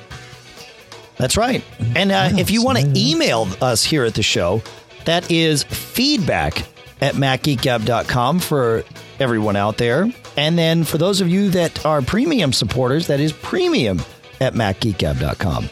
That's 1.18 1.38
right. 1.38 1.64
And 1.95 2.11
uh, 2.11 2.30
if 2.34 2.49
you 2.49 2.64
want 2.64 2.80
to 2.80 2.93
email 2.95 3.48
us 3.61 3.84
here 3.84 4.06
at 4.06 4.15
the 4.15 4.23
show, 4.23 4.61
that 5.06 5.30
is 5.31 5.64
feedback 5.64 6.64
at 6.99 7.15
macgeekgab.com 7.15 8.39
for 8.39 8.84
everyone 9.19 9.56
out 9.56 9.77
there. 9.77 10.11
And 10.42 10.58
then 10.58 10.86
for 10.86 10.98
those 10.98 11.22
of 11.22 11.30
you 11.30 11.52
that 11.52 11.86
are 11.86 12.02
premium 12.02 12.52
supporters, 12.52 13.06
that 13.08 13.20
is 13.20 13.32
premium 13.32 14.02
at 14.40 14.56
macgeekgab.com. 14.56 15.70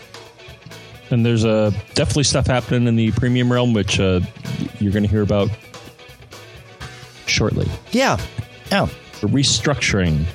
And 1.09 1.25
there's 1.25 1.43
uh, 1.43 1.71
definitely 1.95 2.25
stuff 2.25 2.45
happening 2.45 2.87
in 2.87 2.95
the 2.95 3.09
premium 3.13 3.51
realm, 3.51 3.73
which 3.73 3.99
uh, 3.99 4.19
you're 4.79 4.91
going 4.93 5.01
to 5.01 5.09
hear 5.09 5.23
about 5.23 5.49
shortly. 7.25 7.67
Yeah. 7.91 8.17
Yeah. 8.71 8.85
Restructuring. 9.21 10.25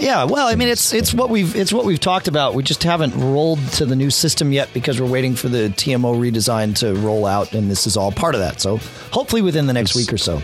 Yeah, 0.00 0.24
well, 0.24 0.48
I 0.48 0.56
mean, 0.56 0.66
it's 0.66 0.92
it's 0.92 1.14
what 1.14 1.30
we've 1.30 1.54
it's 1.54 1.72
what 1.72 1.84
we've 1.84 2.00
talked 2.00 2.26
about. 2.26 2.54
We 2.54 2.64
just 2.64 2.82
haven't 2.82 3.14
rolled 3.14 3.60
to 3.74 3.86
the 3.86 3.94
new 3.94 4.10
system 4.10 4.50
yet 4.50 4.70
because 4.74 5.00
we're 5.00 5.06
waiting 5.08 5.36
for 5.36 5.48
the 5.48 5.68
TMO 5.68 6.16
redesign 6.18 6.74
to 6.78 6.94
roll 6.94 7.24
out, 7.26 7.52
and 7.52 7.70
this 7.70 7.86
is 7.86 7.96
all 7.96 8.10
part 8.10 8.34
of 8.34 8.40
that. 8.40 8.60
So 8.60 8.78
hopefully 9.12 9.42
within 9.42 9.66
the 9.68 9.72
next 9.72 9.92
It's- 9.92 10.04
week 10.06 10.12
or 10.12 10.18
so. 10.18 10.42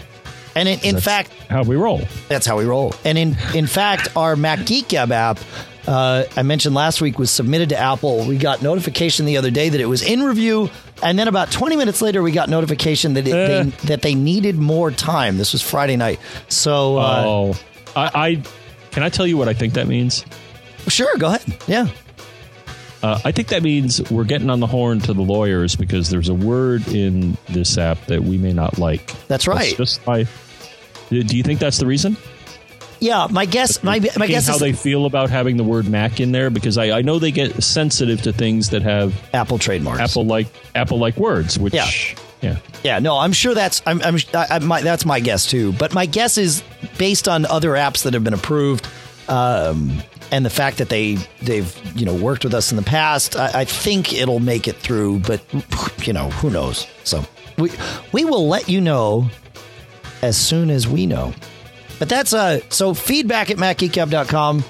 And 0.58 0.68
in, 0.68 0.80
in 0.80 0.94
That's 0.94 1.04
fact, 1.04 1.32
how 1.48 1.62
we 1.62 1.76
roll. 1.76 2.02
That's 2.28 2.46
how 2.46 2.58
we 2.58 2.64
roll. 2.64 2.94
And 3.04 3.16
in 3.16 3.36
in 3.54 3.66
fact, 3.66 4.16
our 4.16 4.36
Mac 4.36 4.66
Geek 4.66 4.88
Gab 4.88 5.12
app, 5.12 5.38
uh, 5.86 6.24
I 6.36 6.42
mentioned 6.42 6.74
last 6.74 7.00
week, 7.00 7.18
was 7.18 7.30
submitted 7.30 7.68
to 7.70 7.76
Apple. 7.78 8.26
We 8.26 8.36
got 8.38 8.60
notification 8.62 9.24
the 9.26 9.36
other 9.38 9.50
day 9.50 9.68
that 9.68 9.80
it 9.80 9.86
was 9.86 10.02
in 10.02 10.22
review, 10.22 10.68
and 11.02 11.18
then 11.18 11.28
about 11.28 11.50
20 11.50 11.76
minutes 11.76 12.02
later, 12.02 12.22
we 12.22 12.32
got 12.32 12.48
notification 12.48 13.14
that 13.14 13.26
it, 13.26 13.34
Eh. 13.34 13.62
they, 13.62 13.70
that 13.86 14.02
they 14.02 14.14
needed 14.14 14.56
more 14.56 14.90
time. 14.90 15.38
This 15.38 15.52
was 15.52 15.62
Friday 15.62 15.96
night, 15.96 16.18
so 16.48 16.98
uh, 16.98 17.22
oh, 17.26 17.54
I, 17.96 18.10
I 18.14 18.42
can 18.90 19.02
I 19.02 19.08
tell 19.08 19.26
you 19.26 19.36
what 19.36 19.48
I 19.48 19.54
think 19.54 19.74
that 19.74 19.86
means. 19.86 20.24
sure, 20.88 21.16
go 21.18 21.28
ahead. 21.28 21.56
Yeah, 21.66 21.86
Uh, 23.02 23.20
I 23.24 23.30
think 23.32 23.48
that 23.48 23.62
means 23.62 24.02
we're 24.10 24.24
getting 24.24 24.50
on 24.50 24.58
the 24.60 24.66
horn 24.66 24.98
to 25.02 25.12
the 25.14 25.22
lawyers 25.22 25.76
because 25.76 26.10
there's 26.10 26.28
a 26.28 26.34
word 26.34 26.86
in 26.88 27.36
this 27.48 27.78
app 27.78 28.04
that 28.06 28.24
we 28.24 28.36
may 28.38 28.52
not 28.52 28.76
like. 28.78 29.12
That's 29.28 29.46
right. 29.46 29.76
just 29.76 30.04
my. 30.06 30.26
Do 31.10 31.36
you 31.36 31.42
think 31.42 31.60
that's 31.60 31.78
the 31.78 31.86
reason? 31.86 32.16
yeah. 33.00 33.26
My 33.30 33.44
guess, 33.44 33.82
my 33.82 34.00
my 34.16 34.26
guess 34.26 34.46
how 34.46 34.54
is 34.54 34.58
how 34.60 34.66
they 34.66 34.72
feel 34.72 35.06
about 35.06 35.30
having 35.30 35.56
the 35.56 35.64
word 35.64 35.88
Mac 35.88 36.20
in 36.20 36.32
there 36.32 36.50
because 36.50 36.76
I, 36.78 36.98
I 36.98 37.02
know 37.02 37.18
they 37.18 37.30
get 37.30 37.62
sensitive 37.62 38.22
to 38.22 38.32
things 38.32 38.70
that 38.70 38.82
have 38.82 39.14
Apple 39.32 39.58
trademarks. 39.58 40.00
Apple 40.00 40.26
like 40.26 40.48
Apple 40.74 40.98
like 40.98 41.16
words, 41.16 41.58
which 41.58 41.74
Yeah. 41.74 41.88
yeah. 42.42 42.58
Yeah, 42.84 42.98
no, 43.00 43.18
I'm 43.18 43.32
sure 43.32 43.54
that's 43.54 43.82
I'm, 43.86 44.00
I'm 44.02 44.16
I, 44.34 44.46
I, 44.50 44.58
my, 44.60 44.80
that's 44.82 45.04
my 45.04 45.20
guess 45.20 45.46
too. 45.46 45.72
But 45.72 45.94
my 45.94 46.06
guess 46.06 46.38
is 46.38 46.62
based 46.96 47.26
on 47.28 47.44
other 47.46 47.70
apps 47.70 48.04
that 48.04 48.14
have 48.14 48.22
been 48.22 48.34
approved, 48.34 48.86
um, 49.28 50.00
and 50.30 50.44
the 50.44 50.50
fact 50.50 50.78
that 50.78 50.88
they 50.88 51.16
they've 51.42 51.74
you 51.96 52.06
know 52.06 52.14
worked 52.14 52.44
with 52.44 52.54
us 52.54 52.70
in 52.70 52.76
the 52.76 52.82
past. 52.84 53.36
I, 53.36 53.60
I 53.60 53.64
think 53.64 54.12
it'll 54.12 54.40
make 54.40 54.68
it 54.68 54.76
through, 54.76 55.20
but 55.20 55.40
you 56.06 56.12
know 56.12 56.30
who 56.30 56.50
knows. 56.50 56.86
So 57.04 57.24
we 57.58 57.70
we 58.12 58.24
will 58.24 58.48
let 58.48 58.68
you 58.68 58.80
know 58.80 59.28
as 60.22 60.36
soon 60.36 60.70
as 60.70 60.86
we 60.88 61.06
know. 61.06 61.32
But 61.98 62.08
that's 62.08 62.32
uh 62.32 62.60
so 62.70 62.94
feedback 62.94 63.50
at 63.50 63.56
macgeekgab.com, 63.56 64.64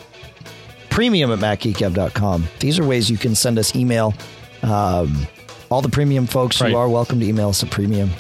premium 0.90 1.30
at 1.32 1.38
macgeekgab.com. 1.38 2.48
These 2.60 2.78
are 2.78 2.84
ways 2.84 3.10
you 3.10 3.18
can 3.18 3.34
send 3.34 3.58
us 3.58 3.74
email. 3.76 4.14
Um, 4.62 5.26
all 5.70 5.82
the 5.82 5.88
premium 5.90 6.26
folks 6.26 6.60
Right. 6.60 6.72
who 6.72 6.76
are 6.78 6.88
welcome 6.88 7.20
to 7.20 7.26
email 7.26 7.50
us 7.50 7.62
at 7.62 7.70
premium. 7.70 8.10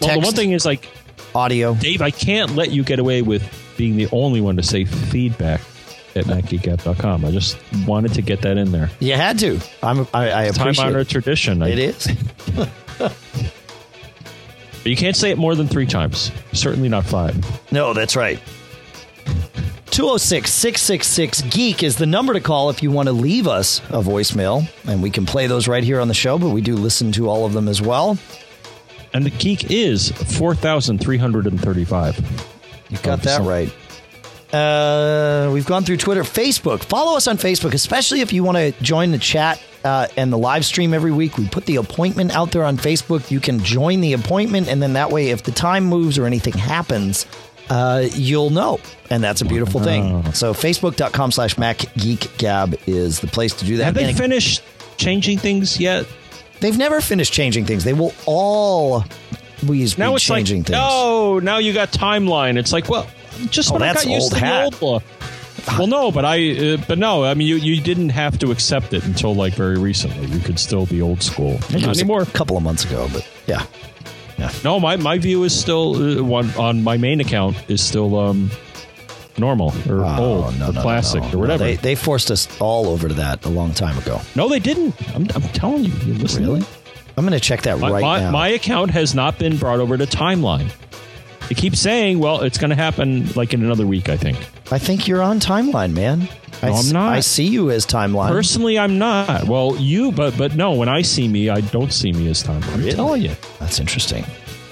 Well, 0.00 0.14
the 0.14 0.26
one 0.26 0.34
thing 0.34 0.52
is 0.52 0.66
like 0.66 0.88
audio. 1.34 1.74
Dave, 1.74 2.02
I 2.02 2.10
can't 2.10 2.56
let 2.56 2.70
you 2.72 2.82
get 2.82 2.98
away 2.98 3.22
with 3.22 3.42
being 3.76 3.96
the 3.96 4.08
only 4.12 4.40
one 4.40 4.56
to 4.56 4.62
say 4.62 4.84
feedback 4.84 5.60
at 6.16 6.24
MacGeekApp.com. 6.24 7.24
I 7.24 7.30
just 7.30 7.58
wanted 7.86 8.14
to 8.14 8.22
get 8.22 8.40
that 8.42 8.56
in 8.56 8.72
there. 8.72 8.90
You 9.00 9.14
had 9.14 9.38
to. 9.40 9.60
I'm, 9.82 10.06
I, 10.12 10.46
I 10.46 10.48
Time 10.50 10.60
appreciate 10.62 10.84
honored 10.86 11.06
it. 11.06 11.08
tradition. 11.10 11.62
I- 11.62 11.68
It 11.68 11.78
is. 11.78 12.08
But 14.86 14.90
you 14.90 14.96
can't 14.96 15.16
say 15.16 15.32
it 15.32 15.36
more 15.36 15.56
than 15.56 15.66
three 15.66 15.84
times. 15.84 16.30
Certainly 16.52 16.90
not 16.90 17.04
five. 17.04 17.36
No, 17.72 17.92
that's 17.92 18.14
right. 18.14 18.38
206 19.86 20.48
666 20.48 21.42
Geek 21.52 21.82
is 21.82 21.96
the 21.96 22.06
number 22.06 22.32
to 22.32 22.38
call 22.38 22.70
if 22.70 22.84
you 22.84 22.92
want 22.92 23.08
to 23.08 23.12
leave 23.12 23.48
us 23.48 23.80
a 23.88 24.00
voicemail. 24.00 24.64
And 24.86 25.02
we 25.02 25.10
can 25.10 25.26
play 25.26 25.48
those 25.48 25.66
right 25.66 25.82
here 25.82 25.98
on 25.98 26.06
the 26.06 26.14
show, 26.14 26.38
but 26.38 26.50
we 26.50 26.60
do 26.60 26.76
listen 26.76 27.10
to 27.10 27.28
all 27.28 27.44
of 27.44 27.52
them 27.52 27.66
as 27.66 27.82
well. 27.82 28.16
And 29.12 29.26
the 29.26 29.30
geek 29.30 29.72
is 29.72 30.12
4,335. 30.12 32.54
You 32.88 32.98
got 32.98 33.22
that 33.22 33.40
right. 33.40 33.74
Uh, 34.52 35.50
we've 35.52 35.66
gone 35.66 35.84
through 35.84 35.96
Twitter, 35.96 36.22
Facebook. 36.22 36.82
Follow 36.84 37.16
us 37.16 37.26
on 37.26 37.36
Facebook, 37.36 37.74
especially 37.74 38.20
if 38.20 38.32
you 38.32 38.44
want 38.44 38.56
to 38.56 38.72
join 38.82 39.10
the 39.10 39.18
chat 39.18 39.60
uh, 39.84 40.06
and 40.16 40.32
the 40.32 40.38
live 40.38 40.64
stream 40.64 40.94
every 40.94 41.12
week. 41.12 41.36
We 41.36 41.48
put 41.48 41.66
the 41.66 41.76
appointment 41.76 42.34
out 42.34 42.52
there 42.52 42.64
on 42.64 42.76
Facebook. 42.76 43.30
You 43.30 43.40
can 43.40 43.58
join 43.60 44.00
the 44.00 44.12
appointment, 44.12 44.68
and 44.68 44.80
then 44.82 44.92
that 44.94 45.10
way, 45.10 45.30
if 45.30 45.42
the 45.42 45.52
time 45.52 45.84
moves 45.84 46.16
or 46.18 46.26
anything 46.26 46.52
happens, 46.54 47.26
uh, 47.70 48.06
you'll 48.12 48.50
know. 48.50 48.78
And 49.10 49.22
that's 49.22 49.40
a 49.40 49.44
beautiful 49.44 49.80
thing. 49.80 50.32
So, 50.32 50.54
facebook.com 50.54 51.32
slash 51.32 51.56
MacGeekGab 51.56 52.80
is 52.88 53.20
the 53.20 53.26
place 53.28 53.54
to 53.54 53.64
do 53.64 53.76
that. 53.78 53.84
Have 53.84 53.94
they 53.94 54.04
And 54.04 54.16
finished 54.16 54.62
changing 54.96 55.38
things 55.38 55.78
yet? 55.80 56.06
they've 56.60 56.78
never 56.78 57.00
finished 57.02 57.32
changing 57.34 57.66
things. 57.66 57.84
They 57.84 57.92
will 57.92 58.14
always 58.24 59.98
Now 59.98 60.10
be 60.10 60.14
it's 60.16 60.24
changing 60.24 60.60
like, 60.60 60.66
things. 60.68 60.78
oh, 60.80 61.38
now 61.42 61.58
you 61.58 61.72
got 61.74 61.90
timeline. 61.92 62.56
It's 62.56 62.72
like, 62.72 62.88
well, 62.88 63.06
just 63.50 63.70
Oh, 63.70 63.74
when 63.74 63.82
I 63.82 63.94
got 63.94 64.06
used 64.06 64.22
old 64.24 64.32
to 64.32 64.38
hat. 64.38 64.58
the 64.72 64.86
old 64.86 65.02
law. 65.02 65.02
Well, 65.78 65.86
no, 65.86 66.12
but 66.12 66.24
I, 66.24 66.74
uh, 66.74 66.76
but 66.86 66.98
no, 66.98 67.24
I 67.24 67.34
mean, 67.34 67.48
you, 67.48 67.56
you 67.56 67.80
didn't 67.80 68.10
have 68.10 68.38
to 68.38 68.50
accept 68.52 68.92
it 68.92 69.04
until 69.04 69.34
like 69.34 69.54
very 69.54 69.78
recently. 69.78 70.26
You 70.26 70.38
could 70.40 70.58
still 70.60 70.86
be 70.86 71.02
old 71.02 71.22
school. 71.22 71.58
Not 71.72 71.84
anymore. 71.98 72.22
a 72.22 72.26
couple 72.26 72.56
of 72.56 72.62
months 72.62 72.84
ago, 72.84 73.08
but 73.12 73.28
yeah. 73.46 73.64
yeah. 74.38 74.52
No, 74.62 74.78
my, 74.78 74.96
my 74.96 75.18
view 75.18 75.42
is 75.44 75.58
still 75.58 76.18
uh, 76.20 76.22
one 76.22 76.50
on 76.56 76.84
my 76.84 76.96
main 76.98 77.20
account 77.20 77.56
is 77.68 77.82
still 77.82 78.16
um 78.18 78.50
normal 79.38 79.72
or 79.88 80.04
Oh, 80.04 80.44
old 80.44 80.58
no, 80.58 80.68
or 80.68 80.72
no, 80.72 80.82
classic 80.82 81.22
no, 81.22 81.32
or 81.32 81.38
whatever. 81.38 81.64
They, 81.64 81.76
they 81.76 81.94
forced 81.94 82.30
us 82.30 82.48
all 82.60 82.86
over 82.88 83.08
to 83.08 83.14
that 83.14 83.44
a 83.44 83.48
long 83.48 83.72
time 83.72 83.98
ago. 83.98 84.20
no, 84.36 84.48
they 84.48 84.60
didn't. 84.60 84.94
I'm, 85.16 85.26
I'm 85.34 85.42
telling 85.52 85.84
you. 85.84 85.92
you 86.04 86.14
listen 86.14 86.42
to 86.44 86.48
Really? 86.52 86.66
I'm 87.18 87.24
going 87.24 87.32
to 87.32 87.40
check 87.40 87.62
that 87.62 87.78
My, 87.78 87.90
right 87.90 88.02
my, 88.02 88.20
now. 88.20 88.30
my 88.30 88.48
account 88.48 88.90
has 88.90 89.14
not 89.14 89.38
been 89.38 89.56
brought 89.56 89.80
over 89.80 89.96
to 89.96 90.04
timeline. 90.06 90.70
It 91.50 91.56
keeps 91.56 91.78
saying, 91.80 92.18
well, 92.18 92.40
it's 92.40 92.58
going 92.58 92.70
to 92.70 92.76
happen 92.76 93.28
like 93.34 93.54
in 93.54 93.62
another 93.62 93.86
week, 93.86 94.08
I 94.08 94.16
think. 94.16 94.36
I 94.72 94.78
think 94.78 95.06
you're 95.06 95.22
on 95.22 95.38
timeline, 95.38 95.92
man. 95.92 96.28
I, 96.62 96.68
No, 96.70 96.74
I'm 96.74 96.88
not. 96.92 97.12
I 97.12 97.20
see 97.20 97.46
you 97.46 97.70
as 97.70 97.86
timeline. 97.86 98.28
Personally, 98.30 98.78
I'm 98.78 98.98
not. 98.98 99.44
Well, 99.44 99.76
you, 99.76 100.10
but 100.10 100.36
but 100.36 100.56
no, 100.56 100.72
when 100.72 100.88
I 100.88 101.02
see 101.02 101.28
me, 101.28 101.48
I 101.50 101.60
don't 101.60 101.92
see 101.92 102.12
me 102.12 102.28
as 102.30 102.42
timeline. 102.42 102.72
I'm 102.72 102.80
Really? 102.80 102.92
telling 102.94 103.22
you. 103.22 103.32
That's 103.60 103.78
interesting. 103.78 104.24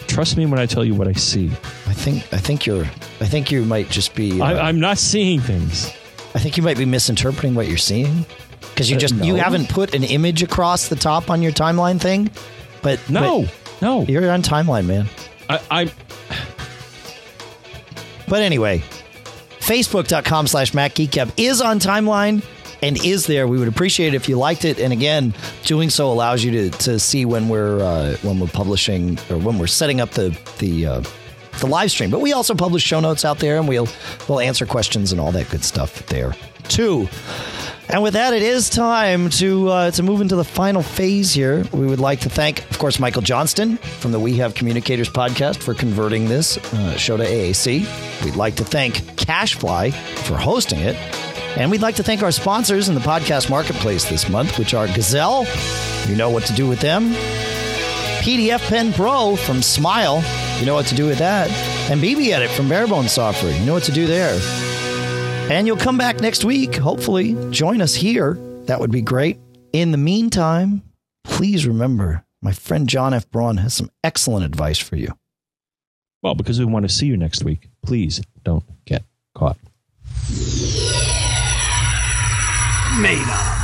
Trust 0.09 0.37
me 0.37 0.47
when 0.47 0.59
I 0.59 0.67
tell 0.67 0.85
you 0.85 0.95
what 0.95 1.09
I 1.09 1.13
see. 1.13 1.47
I 1.87 1.93
think 1.93 2.25
I 2.33 2.39
think 2.39 2.67
you're 2.67 2.85
I 3.21 3.27
think 3.27 3.51
you 3.51 3.65
might 3.65 3.89
just 3.91 4.15
be 4.15 4.41
uh, 4.41 4.45
I, 4.45 4.69
I'm 4.69 4.81
not 4.81 4.99
seeing 4.99 5.41
things. 5.41 5.87
I 6.35 6.39
think 6.39 6.57
you 6.57 6.63
might 6.63 6.79
be 6.79 6.85
misinterpreting 6.87 7.55
what 7.55 7.69
you're 7.69 7.79
seeing 7.79 8.25
because 8.71 8.89
you 8.91 8.97
Uh, 8.97 9.01
just 9.01 9.15
you 9.17 9.35
haven't 9.37 9.69
put 9.69 9.95
an 9.95 10.05
image 10.05 10.43
across 10.43 10.89
the 10.89 10.97
top 10.97 11.31
on 11.31 11.43
your 11.43 11.53
timeline 11.53 12.01
thing. 12.01 12.31
But 12.83 12.99
No, 13.11 13.47
no. 13.83 14.03
you're 14.03 14.31
on 14.31 14.43
timeline, 14.43 14.87
man. 14.87 15.07
I, 15.49 15.61
I 15.71 15.93
But 18.29 18.43
anyway, 18.43 18.83
facebook.com 19.61 20.47
slash 20.47 20.73
MacGeekGab 20.73 21.33
is 21.37 21.61
on 21.61 21.79
timeline 21.79 22.45
and 22.83 23.03
is 23.05 23.27
there. 23.27 23.49
We 23.49 23.59
would 23.59 23.69
appreciate 23.69 24.09
it 24.09 24.17
if 24.17 24.29
you 24.29 24.37
liked 24.37 24.65
it. 24.65 24.79
And 24.79 24.93
again, 24.93 25.35
doing 25.65 25.91
so 25.91 26.13
allows 26.13 26.45
you 26.45 26.71
to, 26.71 26.79
to 26.79 26.99
see 26.99 27.25
when 27.25 27.49
we're 27.49 27.81
uh, 27.81 28.17
when 28.23 28.39
we're 28.39 28.47
publishing 28.47 29.19
or 29.31 29.39
when 29.39 29.59
we're 29.59 29.67
setting 29.67 30.01
up 30.01 30.11
the 30.11 30.39
the 30.59 30.87
uh, 30.87 31.03
the 31.61 31.67
live 31.67 31.91
stream. 31.91 32.11
But 32.11 32.21
we 32.21 32.33
also 32.33 32.55
publish 32.55 32.83
show 32.83 33.01
notes 33.01 33.25
out 33.25 33.39
there 33.39 33.59
and 33.59 33.69
we'll 33.69 33.89
we'll 34.29 34.41
answer 34.41 34.67
questions 34.67 35.13
and 35.13 35.21
all 35.21 35.33
that 35.33 35.49
good 35.51 35.65
stuff 35.65 36.07
there 36.07 36.35
too. 36.69 37.09
And 37.89 38.03
with 38.03 38.15
that, 38.15 38.33
it 38.33 38.43
is 38.43 38.71
time 38.71 39.29
to 39.31 39.69
uh, 39.69 39.91
to 39.93 40.03
move 40.03 40.21
into 40.21 40.37
the 40.37 40.45
final 40.45 40.83
phase 40.83 41.33
here. 41.33 41.65
We 41.73 41.87
would 41.87 42.01
like 42.01 42.21
to 42.21 42.31
thank, 42.31 42.69
of 42.71 42.79
course, 42.79 42.99
Michael 42.99 43.23
Johnston 43.23 43.77
from 43.77 44.13
the 44.13 44.19
We 44.19 44.37
Have 44.39 44.55
Communicators 44.55 45.09
podcast 45.09 45.63
for 45.63 45.75
converting 45.75 46.27
this 46.29 46.57
uh, 46.73 46.97
show 46.97 47.17
to 47.17 47.25
AAC. 47.25 48.25
We'd 48.25 48.37
like 48.37 48.57
to 48.57 48.65
thank 48.65 48.97
Cashfly 49.17 49.93
for 50.27 50.37
hosting 50.37 50.81
it. 50.81 50.97
And 51.57 51.71
we'd 51.71 51.83
like 51.83 51.97
to 51.97 52.03
thank 52.03 52.23
our 52.23 52.33
sponsors 52.33 52.89
in 52.89 52.97
the 52.97 53.01
podcast 53.01 53.49
marketplace 53.49 54.09
this 54.09 54.29
month, 54.29 54.59
which 54.59 54.75
are 54.75 54.89
Gazelle. 54.89 55.47
You 56.09 56.17
know 56.17 56.31
what 56.31 56.45
to 56.47 56.53
do 56.55 56.67
with 56.67 56.81
them. 56.81 57.11
PDF 58.25 58.67
Pen 58.69 58.93
Pro 58.93 59.37
from 59.37 59.63
Smile. 59.63 60.25
You 60.59 60.67
know 60.67 60.75
what 60.75 60.87
to 60.87 60.95
do 60.95 61.07
with 61.07 61.19
that. 61.19 61.51
And 61.91 62.01
BBEdit 62.01 62.49
from 62.57 62.69
Bare 62.69 62.89
Bones 62.89 63.13
Software. 63.13 63.57
You 63.57 63.65
know 63.67 63.75
what 63.75 63.85
to 63.85 63.93
do 63.93 64.07
there. 64.07 64.41
And 65.51 65.67
you'll 65.67 65.77
come 65.77 65.99
back 65.99 66.21
next 66.21 66.45
week, 66.45 66.75
hopefully. 66.75 67.37
Join 67.51 67.81
us 67.81 67.95
here 67.95 68.39
that 68.67 68.81
would 68.81 68.91
be 68.91 69.03
great. 69.03 69.39
In 69.73 69.91
the 69.91 69.99
meantime, 69.99 70.83
please 71.23 71.67
remember 71.67 72.25
my 72.41 72.53
friend 72.53 72.89
John 72.89 73.15
F. 73.15 73.31
Braun 73.31 73.59
has 73.59 73.75
some 73.75 73.91
excellent 74.03 74.45
advice 74.45 74.79
for 74.79 74.97
you. 74.97 75.13
Well, 76.23 76.35
because 76.35 76.59
we 76.59 76.65
want 76.65 76.85
to 76.85 76.95
see 76.95 77.07
you 77.07 77.17
next 77.17 77.45
week, 77.45 77.69
please 77.83 78.23
don't 78.43 78.65
get 78.87 79.05
caught. 79.35 79.59
Made 83.01 83.27
up. 83.29 83.64